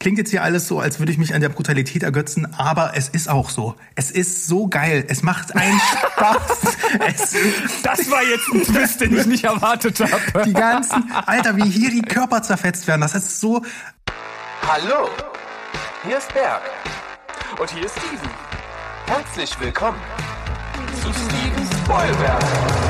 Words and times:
Klingt 0.00 0.18
jetzt 0.18 0.30
hier 0.30 0.44
alles 0.44 0.68
so, 0.68 0.78
als 0.78 1.00
würde 1.00 1.10
ich 1.10 1.18
mich 1.18 1.34
an 1.34 1.40
der 1.40 1.48
Brutalität 1.48 2.04
ergötzen, 2.04 2.46
aber 2.56 2.92
es 2.94 3.08
ist 3.08 3.28
auch 3.28 3.50
so. 3.50 3.74
Es 3.96 4.12
ist 4.12 4.46
so 4.46 4.68
geil. 4.68 5.04
Es 5.08 5.22
macht 5.22 5.56
einen 5.56 5.80
Spaß. 6.12 6.76
Es 7.06 7.34
das 7.82 8.10
war 8.10 8.22
jetzt 8.22 8.48
ein 8.54 8.62
Twist, 8.62 9.00
den 9.00 9.16
ich 9.18 9.26
nicht 9.26 9.44
erwartet 9.44 9.98
habe. 10.00 10.44
Die 10.44 10.52
ganzen, 10.52 11.10
Alter, 11.26 11.56
wie 11.56 11.68
hier 11.68 11.90
die 11.90 12.02
Körper 12.02 12.42
zerfetzt 12.42 12.86
werden. 12.86 13.00
Das 13.00 13.14
ist 13.14 13.40
so. 13.40 13.62
Hallo, 14.68 15.08
hier 16.06 16.18
ist 16.18 16.32
Berg. 16.32 16.62
Und 17.58 17.70
hier 17.70 17.84
ist 17.86 17.98
Steven. 17.98 18.30
Herzlich 19.06 19.58
willkommen 19.58 19.98
zu 21.02 21.08
Steven 21.12 21.82
Spoilberg. 21.82 22.87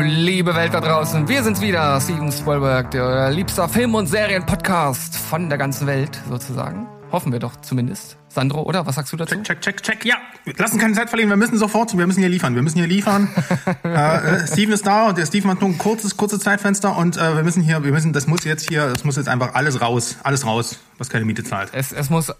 Ho, 0.00 0.02
liebe 0.02 0.54
Welt 0.54 0.72
da 0.72 0.80
draußen. 0.80 1.28
Wir 1.28 1.42
sind's 1.42 1.60
wieder, 1.60 2.00
Steven 2.00 2.32
Spielberg, 2.32 2.90
der 2.90 3.30
liebster 3.30 3.68
Film- 3.68 3.94
und 3.94 4.06
Serienpodcast 4.06 5.14
von 5.14 5.50
der 5.50 5.58
ganzen 5.58 5.86
Welt, 5.86 6.18
sozusagen. 6.26 6.86
Hoffen 7.12 7.32
wir 7.32 7.38
doch 7.38 7.60
zumindest. 7.60 8.16
Sandro, 8.28 8.62
oder? 8.62 8.86
Was 8.86 8.94
sagst 8.94 9.12
du 9.12 9.18
dazu? 9.18 9.36
Check, 9.42 9.60
check, 9.60 9.82
check. 9.82 10.06
Ja, 10.06 10.16
lassen 10.56 10.78
keine 10.78 10.94
Zeit 10.94 11.10
verlieren. 11.10 11.28
Wir 11.28 11.36
müssen 11.36 11.58
sofort, 11.58 11.94
wir 11.98 12.06
müssen 12.06 12.20
hier 12.20 12.30
liefern. 12.30 12.54
Wir 12.54 12.62
müssen 12.62 12.78
hier 12.78 12.86
liefern. 12.86 13.28
äh, 13.84 13.88
äh, 13.88 14.46
Steven 14.46 14.72
ist 14.72 14.86
da 14.86 15.08
und 15.08 15.18
der 15.18 15.26
Steven 15.26 15.50
hat 15.50 15.60
nur 15.60 15.68
ein 15.68 15.76
kurzes, 15.76 16.16
kurzes 16.16 16.40
Zeitfenster 16.40 16.96
und 16.96 17.18
äh, 17.18 17.36
wir 17.36 17.42
müssen 17.42 17.62
hier, 17.62 17.84
wir 17.84 17.92
müssen, 17.92 18.14
das 18.14 18.26
muss 18.26 18.44
jetzt 18.44 18.70
hier, 18.70 18.88
das 18.88 19.04
muss 19.04 19.16
jetzt 19.16 19.28
einfach 19.28 19.54
alles 19.54 19.82
raus, 19.82 20.16
alles 20.22 20.46
raus, 20.46 20.78
was 20.96 21.10
keine 21.10 21.26
Miete 21.26 21.44
zahlt. 21.44 21.68
Es, 21.72 21.92
es 21.92 22.08
muss 22.08 22.32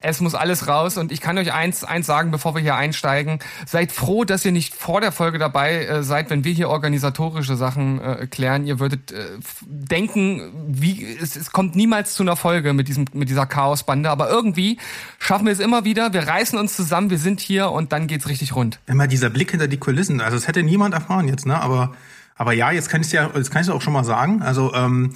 es 0.00 0.20
muss 0.20 0.36
alles 0.36 0.68
raus 0.68 0.96
und 0.96 1.10
ich 1.10 1.20
kann 1.20 1.36
euch 1.38 1.52
eins, 1.52 1.82
eins 1.82 2.06
sagen, 2.06 2.30
bevor 2.30 2.54
wir 2.54 2.62
hier 2.62 2.76
einsteigen. 2.76 3.40
Seid 3.66 3.90
froh, 3.90 4.24
dass 4.24 4.44
ihr 4.44 4.52
nicht 4.52 4.74
vor 4.74 5.00
der 5.00 5.10
Folge 5.10 5.38
dabei 5.38 5.86
äh, 5.86 6.02
seid, 6.04 6.30
wenn 6.30 6.44
wir 6.44 6.52
hier 6.52 6.68
organisatorische 6.68 7.56
Sachen 7.56 8.00
äh, 8.00 8.28
klären. 8.28 8.64
Ihr 8.64 8.78
würdet 8.78 9.10
äh, 9.10 9.24
denken, 9.66 10.52
wie 10.68 11.16
es, 11.20 11.34
es 11.34 11.50
kommt 11.50 11.74
niemals 11.74 12.14
zu 12.14 12.22
einer 12.22 12.36
Folge 12.36 12.74
mit 12.74 12.86
diesem 12.86 13.06
mit 13.12 13.28
dieser 13.28 13.46
Chaosbande, 13.46 14.08
aber 14.08 14.30
irgendwie 14.30 14.78
schaffen 15.18 15.46
wir 15.46 15.52
es 15.52 15.58
immer 15.58 15.84
wieder. 15.84 16.12
Wir 16.12 16.28
reißen 16.28 16.56
uns 16.56 16.76
zusammen, 16.76 17.10
wir 17.10 17.18
sind 17.18 17.40
hier 17.40 17.70
und 17.70 17.90
dann 17.92 18.06
geht's 18.06 18.28
richtig 18.28 18.54
rund. 18.54 18.78
Immer 18.86 19.08
dieser 19.08 19.30
Blick 19.30 19.50
hinter 19.50 19.66
die 19.66 19.78
Kulissen. 19.78 20.20
Also 20.20 20.36
das 20.36 20.46
hätte 20.46 20.62
niemand 20.62 20.94
erfahren 20.94 21.26
jetzt, 21.26 21.44
ne? 21.44 21.60
Aber 21.60 21.92
aber 22.36 22.52
ja, 22.52 22.70
jetzt 22.70 22.88
kann 22.88 23.00
ich 23.00 23.10
ja, 23.10 23.30
jetzt 23.34 23.50
kann 23.50 23.62
ich 23.62 23.70
auch 23.70 23.82
schon 23.82 23.94
mal 23.94 24.04
sagen. 24.04 24.42
Also 24.42 24.72
ähm, 24.74 25.12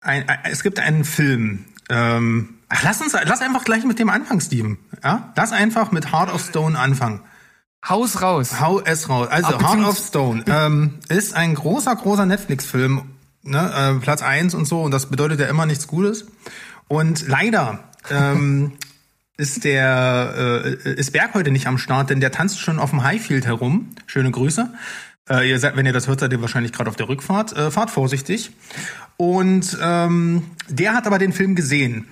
ein, 0.00 0.26
ein, 0.26 0.38
es 0.44 0.62
gibt 0.62 0.80
einen 0.80 1.04
Film. 1.04 1.66
Ähm, 1.90 2.55
ach, 2.68 2.82
lass 2.82 3.00
uns, 3.00 3.12
lass 3.12 3.40
einfach 3.40 3.64
gleich 3.64 3.84
mit 3.84 3.98
dem 3.98 4.08
anfangen, 4.08 4.40
Steven. 4.40 4.78
Ja, 5.02 5.32
lass 5.36 5.52
einfach 5.52 5.92
mit 5.92 6.12
Heart 6.12 6.32
of 6.32 6.44
Stone 6.44 6.78
anfangen. 6.78 7.20
Haus 7.88 8.20
raus. 8.20 8.60
Hau 8.60 8.80
es 8.80 9.08
raus. 9.08 9.28
Also 9.28 9.54
Ach, 9.54 9.62
Heart 9.62 9.86
of 9.86 9.98
Stone 9.98 10.44
ähm, 10.48 10.94
ist 11.08 11.34
ein 11.34 11.54
großer, 11.54 11.94
großer 11.94 12.26
Netflix-Film, 12.26 13.02
ne, 13.42 13.72
äh, 13.96 14.00
Platz 14.00 14.22
eins 14.22 14.54
und 14.54 14.64
so. 14.64 14.82
Und 14.82 14.90
das 14.90 15.06
bedeutet 15.06 15.40
ja 15.40 15.46
immer 15.46 15.66
nichts 15.66 15.86
Gutes. 15.86 16.26
Und 16.88 17.28
leider 17.28 17.84
ähm, 18.10 18.72
ist 19.36 19.64
der 19.64 20.64
äh, 20.64 20.94
ist 20.94 21.12
Berg 21.12 21.34
heute 21.34 21.52
nicht 21.52 21.66
am 21.68 21.78
Start, 21.78 22.10
denn 22.10 22.20
der 22.20 22.32
tanzt 22.32 22.58
schon 22.58 22.78
auf 22.78 22.90
dem 22.90 23.04
Highfield 23.04 23.46
herum. 23.46 23.90
Schöne 24.06 24.32
Grüße. 24.32 24.72
Äh, 25.28 25.48
ihr 25.48 25.58
seid, 25.60 25.76
wenn 25.76 25.86
ihr 25.86 25.92
das 25.92 26.08
hört, 26.08 26.20
seid 26.20 26.32
ihr 26.32 26.40
wahrscheinlich 26.40 26.72
gerade 26.72 26.90
auf 26.90 26.96
der 26.96 27.08
Rückfahrt. 27.08 27.56
Äh, 27.56 27.70
fahrt 27.70 27.90
vorsichtig. 27.90 28.50
Und 29.16 29.78
ähm, 29.80 30.50
der 30.68 30.94
hat 30.94 31.06
aber 31.06 31.18
den 31.18 31.32
Film 31.32 31.54
gesehen. 31.54 32.06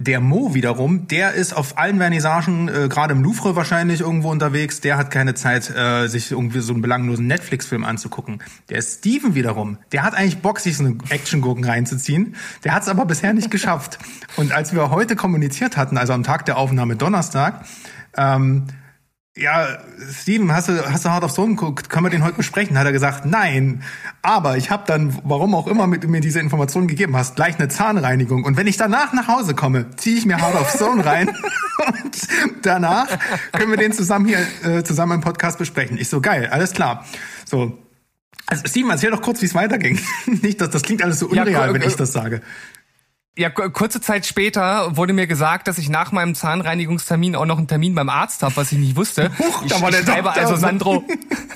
Der 0.00 0.20
Mo 0.20 0.54
wiederum, 0.54 1.08
der 1.08 1.32
ist 1.32 1.52
auf 1.52 1.76
allen 1.76 1.98
Vernissagen, 1.98 2.68
äh, 2.68 2.88
gerade 2.88 3.14
im 3.14 3.22
Louvre 3.24 3.56
wahrscheinlich 3.56 4.00
irgendwo 4.00 4.30
unterwegs, 4.30 4.80
der 4.80 4.96
hat 4.96 5.10
keine 5.10 5.34
Zeit, 5.34 5.74
äh, 5.74 6.06
sich 6.06 6.30
irgendwie 6.30 6.60
so 6.60 6.72
einen 6.72 6.82
belanglosen 6.82 7.26
Netflix-Film 7.26 7.82
anzugucken. 7.82 8.40
Der 8.68 8.80
Steven 8.80 9.34
wiederum, 9.34 9.78
der 9.90 10.04
hat 10.04 10.14
eigentlich 10.14 10.38
Bock, 10.38 10.60
sich 10.60 10.76
so 10.76 10.84
einen 10.84 11.02
Action-Gurken 11.08 11.64
reinzuziehen. 11.64 12.36
Der 12.62 12.74
hat 12.74 12.84
es 12.84 12.88
aber 12.88 13.06
bisher 13.06 13.32
nicht 13.32 13.50
geschafft. 13.50 13.98
Und 14.36 14.52
als 14.52 14.72
wir 14.72 14.88
heute 14.90 15.16
kommuniziert 15.16 15.76
hatten, 15.76 15.98
also 15.98 16.12
am 16.12 16.22
Tag 16.22 16.46
der 16.46 16.58
Aufnahme 16.58 16.94
Donnerstag, 16.94 17.64
ähm, 18.16 18.68
ja, 19.38 19.78
Steven, 20.12 20.52
hast 20.52 20.68
du, 20.68 20.72
hast 20.92 21.04
du 21.04 21.10
Hard 21.10 21.24
of 21.24 21.32
Stone 21.32 21.54
geguckt? 21.54 21.88
Können 21.88 22.06
wir 22.06 22.10
den 22.10 22.24
heute 22.24 22.36
besprechen? 22.36 22.78
Hat 22.78 22.86
er 22.86 22.92
gesagt, 22.92 23.24
nein. 23.24 23.82
Aber 24.22 24.56
ich 24.56 24.70
habe 24.70 24.84
dann, 24.86 25.16
warum 25.24 25.54
auch 25.54 25.66
immer 25.66 25.86
mit 25.86 26.06
mir 26.08 26.20
diese 26.20 26.40
Information 26.40 26.88
gegeben 26.88 27.16
hast, 27.16 27.36
gleich 27.36 27.58
eine 27.58 27.68
Zahnreinigung. 27.68 28.44
Und 28.44 28.56
wenn 28.56 28.66
ich 28.66 28.76
danach 28.76 29.12
nach 29.12 29.28
Hause 29.28 29.54
komme, 29.54 29.90
ziehe 29.96 30.18
ich 30.18 30.26
mir 30.26 30.40
Hard 30.40 30.54
of 30.56 30.70
Stone 30.70 31.04
rein. 31.04 31.28
und 31.86 32.16
danach 32.62 33.06
können 33.52 33.70
wir 33.70 33.78
den 33.78 33.92
zusammen 33.92 34.26
hier, 34.26 34.38
äh, 34.64 34.82
zusammen 34.82 35.12
im 35.12 35.20
Podcast 35.20 35.58
besprechen. 35.58 35.96
Ich 35.98 36.08
so, 36.08 36.20
geil, 36.20 36.48
alles 36.50 36.72
klar. 36.72 37.04
So. 37.44 37.78
Also 38.46 38.64
Steven, 38.66 38.90
erzähl 38.90 39.10
doch 39.10 39.20
kurz, 39.20 39.42
wie 39.42 39.46
es 39.46 39.54
weiterging. 39.54 40.00
Nicht, 40.42 40.60
dass 40.60 40.70
das 40.70 40.82
klingt 40.82 41.02
alles 41.02 41.18
so 41.18 41.32
Ja, 41.34 41.42
unreal, 41.42 41.68
gu- 41.68 41.74
wenn 41.74 41.82
ich 41.82 41.96
das 41.96 42.12
sage. 42.12 42.40
Ja, 43.38 43.50
ku- 43.50 43.70
kurze 43.70 44.00
Zeit 44.00 44.26
später 44.26 44.96
wurde 44.96 45.12
mir 45.12 45.28
gesagt, 45.28 45.68
dass 45.68 45.78
ich 45.78 45.88
nach 45.88 46.10
meinem 46.10 46.34
Zahnreinigungstermin 46.34 47.36
auch 47.36 47.46
noch 47.46 47.56
einen 47.58 47.68
Termin 47.68 47.94
beim 47.94 48.08
Arzt 48.08 48.42
habe, 48.42 48.56
was 48.56 48.72
ich 48.72 48.78
nicht 48.78 48.96
wusste. 48.96 49.30
Huch, 49.38 49.62
ich, 49.62 49.70
da 49.70 49.80
war 49.80 49.92
der 49.92 50.00
ich 50.00 50.06
schreibe 50.06 50.32
also 50.32 50.56
Sandro. 50.56 51.04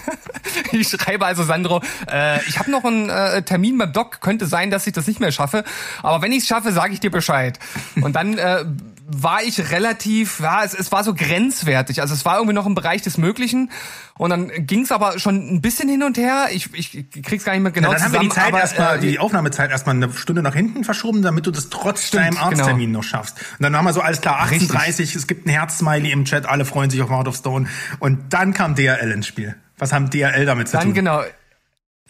ich 0.73 0.87
schreibe 0.89 1.27
also 1.27 1.43
Sandro. 1.43 1.83
Äh, 2.09 2.41
ich 2.49 2.61
habe 2.61 2.71
noch 2.71 2.85
einen 2.85 3.09
äh, 3.11 3.43
Termin 3.43 3.79
beim 3.79 3.93
Doc. 3.93 4.21
Könnte 4.21 4.47
sein, 4.47 4.71
dass 4.71 4.87
ich 4.87 4.93
das 4.93 5.09
nicht 5.09 5.19
mehr 5.19 5.33
schaffe. 5.33 5.65
Aber 6.05 6.23
wenn 6.23 6.31
ich 6.31 6.45
es 6.45 6.47
schaffe, 6.47 6.71
sage 6.71 6.93
ich 6.95 7.01
dir 7.01 7.11
Bescheid. 7.11 7.59
Und 8.01 8.15
dann 8.15 8.39
äh, 8.39 8.65
war 9.07 9.43
ich 9.43 9.71
relativ, 9.71 10.41
ja, 10.41 10.63
es, 10.65 10.75
es 10.75 10.93
war 10.93 11.05
so 11.05 11.15
grenzwertig. 11.15 12.01
Also 12.01 12.15
es 12.15 12.25
war 12.25 12.37
irgendwie 12.37 12.55
noch 12.55 12.67
im 12.67 12.75
Bereich 12.75 13.03
des 13.03 13.19
Möglichen. 13.19 13.71
Und 14.17 14.31
dann 14.31 14.51
ging 14.67 14.83
es 14.83 14.93
aber 14.93 15.19
schon 15.19 15.55
ein 15.55 15.61
bisschen 15.61 15.89
hin 15.89 16.03
und 16.03 16.17
her. 16.17 16.49
Ich, 16.53 16.73
ich 16.75 17.11
krieg's 17.23 17.45
gar 17.45 17.53
nicht 17.53 17.63
mehr 17.63 17.73
genau 17.73 17.89
Na, 17.89 17.95
dann 17.95 18.05
haben 18.05 18.13
wir 18.13 18.21
die 18.21 18.29
zusammen, 18.29 18.45
Zeit 18.45 18.53
aber, 18.53 18.61
erstmal, 18.61 18.99
äh, 18.99 19.01
die 19.01 19.19
Aufnahmezeit 19.19 19.71
erstmal 19.71 19.97
eine 19.97 20.13
Stunde 20.13 20.43
nach 20.43 20.55
hinten 20.55 20.85
verschoben, 20.85 21.23
damit 21.23 21.47
du 21.47 21.51
das 21.51 21.69
trotz 21.69 22.09
Stimmt, 22.09 22.25
deinem 22.25 22.37
Arzttermin 22.39 22.87
genau. 22.87 22.99
noch 22.99 23.05
schaffst. 23.05 23.39
Und 23.59 23.63
dann 23.63 23.77
haben 23.77 23.85
wir 23.85 23.93
so, 23.93 24.01
alles 24.01 24.21
klar, 24.21 24.41
18.30 24.47 25.17
es 25.17 25.27
gibt 25.27 25.47
ein 25.47 25.51
Herz-Smiley 25.51 26.11
im 26.13 26.25
Chat, 26.25 26.47
alle 26.47 26.65
freuen 26.65 26.91
sich 26.91 27.03
auf 27.03 27.11
Heart 27.11 27.29
of 27.29 27.37
Stone. 27.37 27.69
Und 27.99 28.33
dann 28.33 28.55
kam 28.55 28.75
DRL 28.75 29.11
ins 29.11 29.27
Spiel. 29.27 29.57
Was 29.79 29.93
haben 29.93 30.11
DRL 30.11 30.47
damit 30.47 30.69
zu 30.69 30.77
Dann 30.77 30.87
tun? 30.87 30.95
genau. 30.95 31.23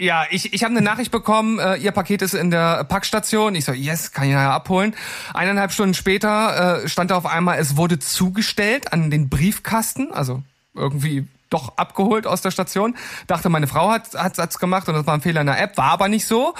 Ja, 0.02 0.26
ich, 0.30 0.52
ich 0.52 0.64
habe 0.64 0.72
eine 0.72 0.82
Nachricht 0.82 1.12
bekommen, 1.12 1.60
äh, 1.60 1.76
ihr 1.76 1.92
Paket 1.92 2.22
ist 2.22 2.34
in 2.34 2.50
der 2.50 2.82
Packstation. 2.82 3.54
Ich 3.54 3.66
so, 3.66 3.72
yes, 3.72 4.10
kann 4.10 4.26
ich 4.26 4.32
nachher 4.32 4.50
abholen. 4.50 4.96
Eineinhalb 5.32 5.70
Stunden 5.70 5.94
später 5.94 6.82
äh, 6.82 6.88
stand 6.88 7.12
da 7.12 7.16
auf 7.16 7.24
einmal, 7.24 7.60
es 7.60 7.76
wurde 7.76 8.00
zugestellt 8.00 8.92
an 8.92 9.12
den 9.12 9.28
Briefkasten, 9.28 10.10
also 10.10 10.42
irgendwie 10.74 11.28
doch 11.52 11.76
abgeholt 11.76 12.26
aus 12.26 12.40
der 12.40 12.50
Station. 12.50 12.96
Dachte, 13.26 13.48
meine 13.48 13.66
Frau 13.66 13.90
hat 13.90 14.14
hat's, 14.14 14.38
hat's 14.38 14.58
gemacht 14.58 14.88
und 14.88 14.94
das 14.94 15.06
war 15.06 15.14
ein 15.14 15.20
Fehler 15.20 15.40
in 15.40 15.46
der 15.46 15.60
App, 15.60 15.76
war 15.76 15.92
aber 15.92 16.08
nicht 16.08 16.26
so. 16.26 16.54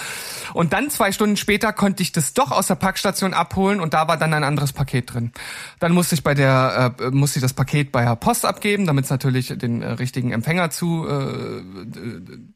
Und 0.55 0.73
dann 0.73 0.91
zwei 0.91 1.13
Stunden 1.13 1.37
später 1.37 1.73
konnte 1.73 2.03
ich 2.03 2.13
das 2.13 2.35
doch 2.35 2.51
aus 2.51 2.67
der 2.67 2.75
Packstation 2.75 3.35
abholen 3.35 3.81
und 3.81 3.95
da 3.95 4.09
war 4.09 4.17
dann 4.17 4.35
ein 4.35 4.45
anderes 4.45 4.73
Paket 4.73 5.13
drin. 5.13 5.33
Dann 5.81 5.93
musste 5.93 6.15
ich 6.15 6.23
bei 6.23 6.35
der 6.35 6.95
äh, 7.01 7.11
musste 7.11 7.39
ich 7.39 7.43
das 7.43 7.55
Paket 7.55 7.93
bei 7.93 8.05
der 8.05 8.17
Post 8.17 8.45
abgeben, 8.45 8.87
damit 8.87 9.05
es 9.05 9.11
natürlich 9.11 9.57
den 9.57 9.83
äh, 9.83 9.93
richtigen 9.93 10.33
Empfänger 10.33 10.71
zu 10.71 11.07
äh, 11.09 11.63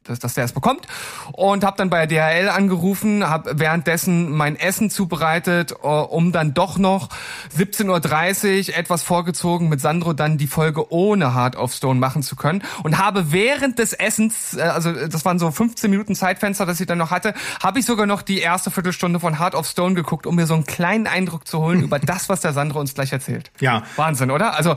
dass, 0.04 0.18
dass 0.18 0.34
der 0.34 0.44
es 0.44 0.52
bekommt 0.52 0.86
und 1.32 1.64
habe 1.64 1.76
dann 1.76 1.90
bei 1.90 2.06
der 2.06 2.32
DHL 2.32 2.48
angerufen, 2.48 3.28
habe 3.28 3.58
währenddessen 3.58 4.30
mein 4.30 4.56
Essen 4.56 4.90
zubereitet, 4.90 5.72
äh, 5.72 5.86
um 5.86 6.32
dann 6.32 6.54
doch 6.54 6.78
noch 6.78 7.08
17:30 7.56 8.68
Uhr 8.68 8.76
etwas 8.76 9.02
vorgezogen 9.02 9.68
mit 9.68 9.80
Sandro 9.80 10.12
dann 10.12 10.38
die 10.38 10.46
Folge 10.46 10.92
ohne 10.92 11.34
Hard 11.34 11.56
of 11.56 11.72
Stone 11.72 12.00
machen 12.00 12.22
zu 12.26 12.36
können 12.36 12.62
und 12.82 12.98
habe 12.98 13.32
während 13.32 13.78
des 13.78 13.92
Essens, 13.92 14.54
äh, 14.54 14.60
also 14.60 14.92
das 14.92 15.24
waren 15.24 15.38
so 15.38 15.50
15 15.50 15.90
Minuten 15.90 16.14
Zeitfenster, 16.14 16.66
das 16.66 16.80
ich 16.80 16.86
dann 16.86 16.98
noch 16.98 17.10
hatte, 17.10 17.34
habe 17.62 17.78
ich 17.78 17.86
sogar 17.86 18.06
noch 18.06 18.22
die 18.22 18.38
erste 18.38 18.70
Viertelstunde 18.70 19.20
von 19.20 19.38
Heart 19.38 19.54
of 19.54 19.66
Stone 19.66 19.94
geguckt, 19.94 20.26
um 20.26 20.36
mir 20.36 20.46
so 20.46 20.54
einen 20.54 20.66
kleinen 20.66 21.06
Eindruck 21.06 21.46
zu 21.46 21.60
holen 21.60 21.82
über 21.84 21.98
das, 21.98 22.28
was 22.28 22.40
der 22.40 22.52
Sandro 22.52 22.80
uns 22.80 22.94
gleich 22.94 23.12
erzählt. 23.12 23.50
Ja. 23.60 23.84
Wahnsinn, 23.96 24.30
oder? 24.30 24.54
Also 24.54 24.76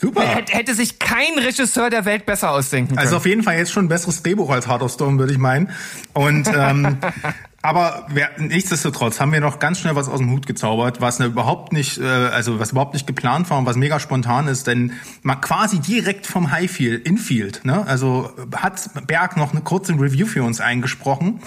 Super. 0.00 0.22
hätte, 0.22 0.52
hätte 0.52 0.74
sich 0.74 0.98
kein 0.98 1.38
Regisseur 1.38 1.90
der 1.90 2.04
Welt 2.04 2.24
besser 2.24 2.50
ausdenken 2.52 2.90
können. 2.90 2.98
Also 3.00 3.16
auf 3.16 3.26
jeden 3.26 3.42
Fall 3.42 3.56
jetzt 3.56 3.72
schon 3.72 3.86
ein 3.86 3.88
besseres 3.88 4.22
Drehbuch 4.22 4.50
als 4.50 4.68
Heart 4.68 4.82
of 4.82 4.92
Stone, 4.92 5.18
würde 5.18 5.32
ich 5.32 5.38
meinen. 5.38 5.70
Und 6.12 6.48
ähm, 6.54 6.98
Aber 7.60 8.06
wer, 8.08 8.30
nichtsdestotrotz 8.38 9.18
haben 9.18 9.32
wir 9.32 9.40
noch 9.40 9.58
ganz 9.58 9.80
schnell 9.80 9.96
was 9.96 10.08
aus 10.08 10.18
dem 10.18 10.30
Hut 10.30 10.46
gezaubert, 10.46 11.00
was 11.00 11.18
ne 11.18 11.26
überhaupt 11.26 11.72
nicht, 11.72 11.98
äh, 11.98 12.04
also 12.04 12.60
was 12.60 12.70
überhaupt 12.70 12.94
nicht 12.94 13.06
geplant 13.06 13.50
war 13.50 13.58
und 13.58 13.66
was 13.66 13.76
mega 13.76 13.98
spontan 13.98 14.46
ist, 14.46 14.68
denn 14.68 14.92
man 15.22 15.40
quasi 15.40 15.80
direkt 15.80 16.28
vom 16.28 16.52
Highfield, 16.52 17.04
Infield, 17.04 17.64
ne? 17.64 17.84
Also 17.84 18.30
hat 18.54 18.88
Berg 19.08 19.36
noch 19.36 19.50
eine 19.52 19.62
kurze 19.62 19.92
Review 19.94 20.26
für 20.26 20.44
uns 20.44 20.60
eingesprochen. 20.60 21.40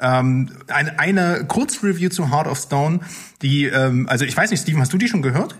Ähm, 0.00 0.50
eine, 0.68 0.98
eine 0.98 1.44
Kurzreview 1.46 2.08
zu 2.08 2.30
Heart 2.30 2.46
of 2.46 2.58
Stone, 2.58 3.00
die, 3.42 3.66
ähm, 3.66 4.08
also 4.08 4.24
ich 4.24 4.34
weiß 4.34 4.50
nicht, 4.50 4.62
Steven, 4.62 4.80
hast 4.80 4.94
du 4.94 4.98
die 4.98 5.08
schon 5.08 5.20
gehört? 5.20 5.54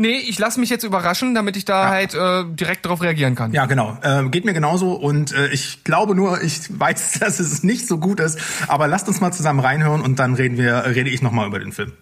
Nee, 0.00 0.16
ich 0.16 0.38
lasse 0.38 0.58
mich 0.58 0.70
jetzt 0.70 0.82
überraschen, 0.82 1.34
damit 1.34 1.58
ich 1.58 1.66
da 1.66 1.90
halt 1.90 2.14
äh, 2.14 2.44
direkt 2.46 2.86
darauf 2.86 3.02
reagieren 3.02 3.34
kann. 3.34 3.52
Ja, 3.52 3.66
genau. 3.66 3.98
Äh, 4.00 4.30
geht 4.30 4.46
mir 4.46 4.54
genauso 4.54 4.94
und 4.94 5.32
äh, 5.32 5.48
ich 5.48 5.84
glaube 5.84 6.14
nur, 6.14 6.40
ich 6.40 6.70
weiß, 6.70 7.18
dass 7.20 7.38
es 7.38 7.62
nicht 7.62 7.86
so 7.86 7.98
gut 7.98 8.18
ist. 8.18 8.38
Aber 8.66 8.88
lasst 8.88 9.08
uns 9.08 9.20
mal 9.20 9.30
zusammen 9.30 9.60
reinhören 9.60 10.00
und 10.00 10.18
dann 10.18 10.32
reden 10.32 10.56
wir, 10.56 10.86
rede 10.86 11.10
ich 11.10 11.20
nochmal 11.20 11.46
über 11.46 11.58
den 11.58 11.72
Film. 11.72 11.92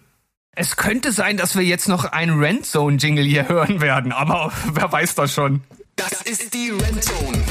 Es 0.54 0.76
könnte 0.76 1.10
sein, 1.10 1.38
dass 1.38 1.56
wir 1.56 1.64
jetzt 1.64 1.88
noch 1.88 2.04
einen 2.04 2.38
Rentzone-Jingle 2.38 3.24
hier 3.24 3.48
hören 3.48 3.80
werden, 3.80 4.12
aber 4.12 4.52
wer 4.72 4.92
weiß 4.92 5.16
das 5.16 5.34
schon. 5.34 5.62
Das 5.96 6.22
ist 6.22 6.54
die 6.54 6.70
Rentzone. 6.70 7.42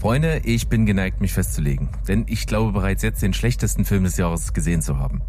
Freunde, 0.00 0.40
ich 0.44 0.68
bin 0.68 0.86
geneigt, 0.86 1.20
mich 1.20 1.34
festzulegen, 1.34 1.90
denn 2.08 2.24
ich 2.26 2.46
glaube 2.46 2.72
bereits 2.72 3.02
jetzt 3.02 3.20
den 3.20 3.34
schlechtesten 3.34 3.84
Film 3.84 4.04
des 4.04 4.16
Jahres 4.16 4.54
gesehen 4.54 4.80
zu 4.80 4.98
haben. 4.98 5.20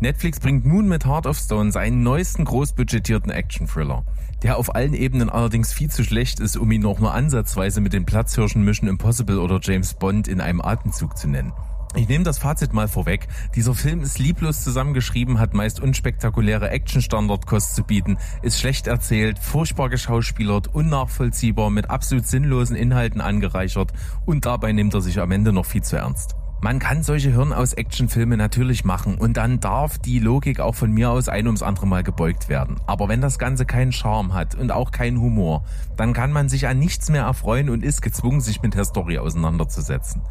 Netflix 0.00 0.40
bringt 0.40 0.66
nun 0.66 0.88
mit 0.88 1.06
Heart 1.06 1.28
of 1.28 1.38
Stone 1.38 1.70
seinen 1.70 2.02
neuesten 2.02 2.44
großbudgetierten 2.44 3.30
Action-Thriller, 3.30 4.04
der 4.42 4.56
auf 4.56 4.74
allen 4.74 4.94
Ebenen 4.94 5.30
allerdings 5.30 5.72
viel 5.72 5.90
zu 5.90 6.02
schlecht 6.02 6.40
ist, 6.40 6.56
um 6.56 6.72
ihn 6.72 6.82
noch 6.82 6.98
nur 6.98 7.14
ansatzweise 7.14 7.80
mit 7.80 7.92
den 7.92 8.04
Platzhirschen 8.04 8.64
Mission 8.64 8.90
Impossible 8.90 9.38
oder 9.38 9.60
James 9.62 9.94
Bond 9.94 10.26
in 10.26 10.40
einem 10.40 10.60
Atemzug 10.60 11.16
zu 11.16 11.28
nennen. 11.28 11.52
Ich 11.94 12.08
nehme 12.08 12.24
das 12.24 12.38
Fazit 12.38 12.72
mal 12.72 12.88
vorweg. 12.88 13.28
Dieser 13.54 13.74
Film 13.74 14.02
ist 14.02 14.18
lieblos 14.18 14.62
zusammengeschrieben, 14.64 15.38
hat 15.38 15.54
meist 15.54 15.80
unspektakuläre 15.80 16.68
Action-Standardkost 16.68 17.74
zu 17.74 17.84
bieten, 17.84 18.18
ist 18.42 18.60
schlecht 18.60 18.86
erzählt, 18.86 19.38
furchtbar 19.38 19.88
geschauspielert, 19.88 20.74
unnachvollziehbar, 20.74 21.70
mit 21.70 21.88
absolut 21.88 22.26
sinnlosen 22.26 22.76
Inhalten 22.76 23.20
angereichert 23.20 23.92
und 24.26 24.44
dabei 24.44 24.72
nimmt 24.72 24.92
er 24.94 25.00
sich 25.00 25.20
am 25.20 25.30
Ende 25.30 25.52
noch 25.52 25.64
viel 25.64 25.82
zu 25.82 25.96
ernst. 25.96 26.34
Man 26.62 26.78
kann 26.78 27.02
solche 27.02 27.30
Hirn 27.30 27.52
aus 27.52 27.74
Actionfilme 27.74 28.36
natürlich 28.36 28.84
machen 28.84 29.16
und 29.18 29.36
dann 29.36 29.60
darf 29.60 29.98
die 29.98 30.18
Logik 30.18 30.58
auch 30.58 30.74
von 30.74 30.90
mir 30.90 31.10
aus 31.10 31.28
ein 31.28 31.46
ums 31.46 31.62
andere 31.62 31.86
Mal 31.86 32.02
gebeugt 32.02 32.48
werden. 32.48 32.76
Aber 32.86 33.08
wenn 33.08 33.20
das 33.20 33.38
Ganze 33.38 33.66
keinen 33.66 33.92
Charme 33.92 34.32
hat 34.32 34.54
und 34.54 34.72
auch 34.72 34.90
keinen 34.90 35.20
Humor, 35.20 35.64
dann 35.96 36.14
kann 36.14 36.32
man 36.32 36.48
sich 36.48 36.66
an 36.66 36.78
nichts 36.78 37.10
mehr 37.10 37.24
erfreuen 37.24 37.68
und 37.68 37.84
ist 37.84 38.00
gezwungen, 38.00 38.40
sich 38.40 38.62
mit 38.62 38.74
der 38.74 38.84
Story 38.86 39.18
auseinanderzusetzen. 39.18 40.22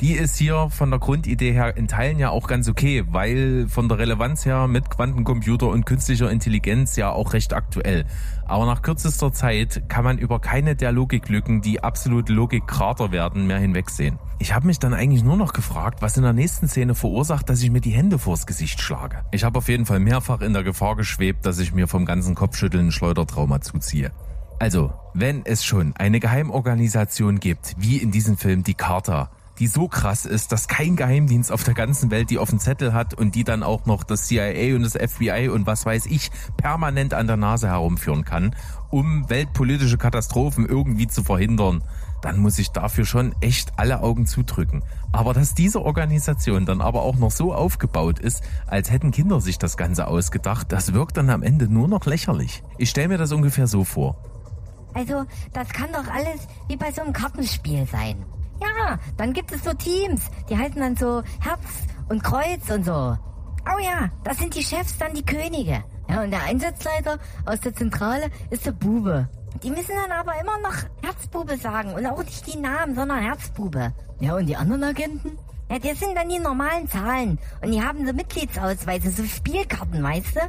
Die 0.00 0.12
ist 0.12 0.38
hier 0.38 0.70
von 0.70 0.88
der 0.88 0.98
Grundidee 0.98 1.52
her 1.52 1.76
in 1.76 1.86
Teilen 1.86 2.18
ja 2.18 2.30
auch 2.30 2.46
ganz 2.46 2.70
okay, 2.70 3.04
weil 3.10 3.66
von 3.68 3.86
der 3.86 3.98
Relevanz 3.98 4.46
her 4.46 4.66
mit 4.66 4.88
Quantencomputer 4.88 5.68
und 5.68 5.84
künstlicher 5.84 6.30
Intelligenz 6.30 6.96
ja 6.96 7.10
auch 7.10 7.34
recht 7.34 7.52
aktuell. 7.52 8.06
Aber 8.46 8.64
nach 8.64 8.80
kürzester 8.80 9.30
Zeit 9.30 9.82
kann 9.88 10.04
man 10.04 10.16
über 10.16 10.40
keine 10.40 10.74
der 10.74 10.90
Logiklücken, 10.92 11.60
die 11.60 11.84
absolut 11.84 12.30
Logikkrater 12.30 13.12
werden, 13.12 13.46
mehr 13.46 13.58
hinwegsehen. 13.58 14.18
Ich 14.38 14.54
habe 14.54 14.68
mich 14.68 14.78
dann 14.78 14.94
eigentlich 14.94 15.22
nur 15.22 15.36
noch 15.36 15.52
gefragt, 15.52 16.00
was 16.00 16.16
in 16.16 16.22
der 16.22 16.32
nächsten 16.32 16.66
Szene 16.66 16.94
verursacht, 16.94 17.50
dass 17.50 17.62
ich 17.62 17.70
mir 17.70 17.82
die 17.82 17.90
Hände 17.90 18.18
vors 18.18 18.46
Gesicht 18.46 18.80
schlage. 18.80 19.18
Ich 19.32 19.44
habe 19.44 19.58
auf 19.58 19.68
jeden 19.68 19.84
Fall 19.84 20.00
mehrfach 20.00 20.40
in 20.40 20.54
der 20.54 20.62
Gefahr 20.62 20.96
geschwebt, 20.96 21.44
dass 21.44 21.58
ich 21.58 21.74
mir 21.74 21.88
vom 21.88 22.06
ganzen 22.06 22.34
Kopfschütteln 22.34 22.90
Schleudertrauma 22.90 23.60
zuziehe. 23.60 24.12
Also, 24.58 24.94
wenn 25.12 25.44
es 25.44 25.62
schon 25.62 25.94
eine 25.96 26.20
Geheimorganisation 26.20 27.38
gibt, 27.38 27.74
wie 27.76 27.98
in 27.98 28.10
diesem 28.10 28.38
Film 28.38 28.62
die 28.62 28.74
Charta, 28.74 29.30
die 29.60 29.66
so 29.66 29.88
krass 29.88 30.24
ist, 30.24 30.52
dass 30.52 30.68
kein 30.68 30.96
Geheimdienst 30.96 31.52
auf 31.52 31.62
der 31.64 31.74
ganzen 31.74 32.10
Welt 32.10 32.30
die 32.30 32.38
auf 32.38 32.48
dem 32.48 32.58
Zettel 32.58 32.94
hat 32.94 33.12
und 33.12 33.34
die 33.34 33.44
dann 33.44 33.62
auch 33.62 33.84
noch 33.84 34.04
das 34.04 34.26
CIA 34.26 34.74
und 34.74 34.82
das 34.82 34.94
FBI 34.94 35.50
und 35.50 35.66
was 35.66 35.84
weiß 35.84 36.06
ich 36.06 36.30
permanent 36.56 37.12
an 37.12 37.26
der 37.26 37.36
Nase 37.36 37.68
herumführen 37.68 38.24
kann, 38.24 38.56
um 38.88 39.28
weltpolitische 39.28 39.98
Katastrophen 39.98 40.66
irgendwie 40.66 41.06
zu 41.06 41.22
verhindern, 41.22 41.84
dann 42.22 42.38
muss 42.38 42.58
ich 42.58 42.70
dafür 42.70 43.04
schon 43.04 43.34
echt 43.42 43.72
alle 43.76 44.02
Augen 44.02 44.26
zudrücken. 44.26 44.82
Aber 45.12 45.34
dass 45.34 45.54
diese 45.54 45.82
Organisation 45.82 46.64
dann 46.64 46.80
aber 46.80 47.02
auch 47.02 47.16
noch 47.16 47.30
so 47.30 47.52
aufgebaut 47.52 48.18
ist, 48.18 48.42
als 48.66 48.90
hätten 48.90 49.10
Kinder 49.10 49.40
sich 49.42 49.58
das 49.58 49.76
Ganze 49.76 50.06
ausgedacht, 50.06 50.72
das 50.72 50.94
wirkt 50.94 51.18
dann 51.18 51.28
am 51.28 51.42
Ende 51.42 51.68
nur 51.68 51.86
noch 51.86 52.06
lächerlich. 52.06 52.62
Ich 52.78 52.90
stelle 52.90 53.08
mir 53.08 53.18
das 53.18 53.32
ungefähr 53.32 53.66
so 53.66 53.84
vor. 53.84 54.16
Also, 54.94 55.24
das 55.52 55.68
kann 55.68 55.92
doch 55.92 56.08
alles 56.12 56.48
wie 56.68 56.76
bei 56.76 56.90
so 56.90 57.02
einem 57.02 57.12
Kartenspiel 57.12 57.86
sein. 57.86 58.16
Ja, 58.60 58.98
dann 59.16 59.32
gibt 59.32 59.52
es 59.52 59.64
so 59.64 59.72
Teams, 59.72 60.22
die 60.48 60.56
heißen 60.56 60.80
dann 60.80 60.96
so 60.96 61.22
Herz 61.40 61.60
und 62.08 62.22
Kreuz 62.22 62.70
und 62.70 62.84
so. 62.84 62.92
Oh 62.92 63.78
ja, 63.82 64.10
das 64.24 64.38
sind 64.38 64.54
die 64.54 64.62
Chefs, 64.62 64.98
dann 64.98 65.14
die 65.14 65.24
Könige. 65.24 65.84
Ja, 66.08 66.22
und 66.22 66.30
der 66.30 66.42
Einsatzleiter 66.42 67.18
aus 67.46 67.60
der 67.60 67.74
Zentrale 67.74 68.30
ist 68.50 68.66
der 68.66 68.72
Bube. 68.72 69.28
Die 69.62 69.70
müssen 69.70 69.92
dann 69.94 70.12
aber 70.12 70.32
immer 70.40 70.58
noch 70.58 70.74
Herzbube 71.02 71.56
sagen 71.56 71.92
und 71.94 72.06
auch 72.06 72.22
nicht 72.22 72.46
die 72.52 72.58
Namen, 72.58 72.94
sondern 72.94 73.22
Herzbube. 73.22 73.92
Ja, 74.18 74.36
und 74.36 74.46
die 74.46 74.56
anderen 74.56 74.84
Agenten? 74.84 75.38
Ja, 75.70 75.78
das 75.78 76.00
sind 76.00 76.16
dann 76.16 76.28
die 76.28 76.38
normalen 76.38 76.88
Zahlen. 76.88 77.38
Und 77.62 77.72
die 77.72 77.82
haben 77.82 78.06
so 78.06 78.12
Mitgliedsausweise, 78.12 79.10
so 79.10 79.24
Spielkarten, 79.24 80.02
weißt 80.02 80.36
du? 80.36 80.40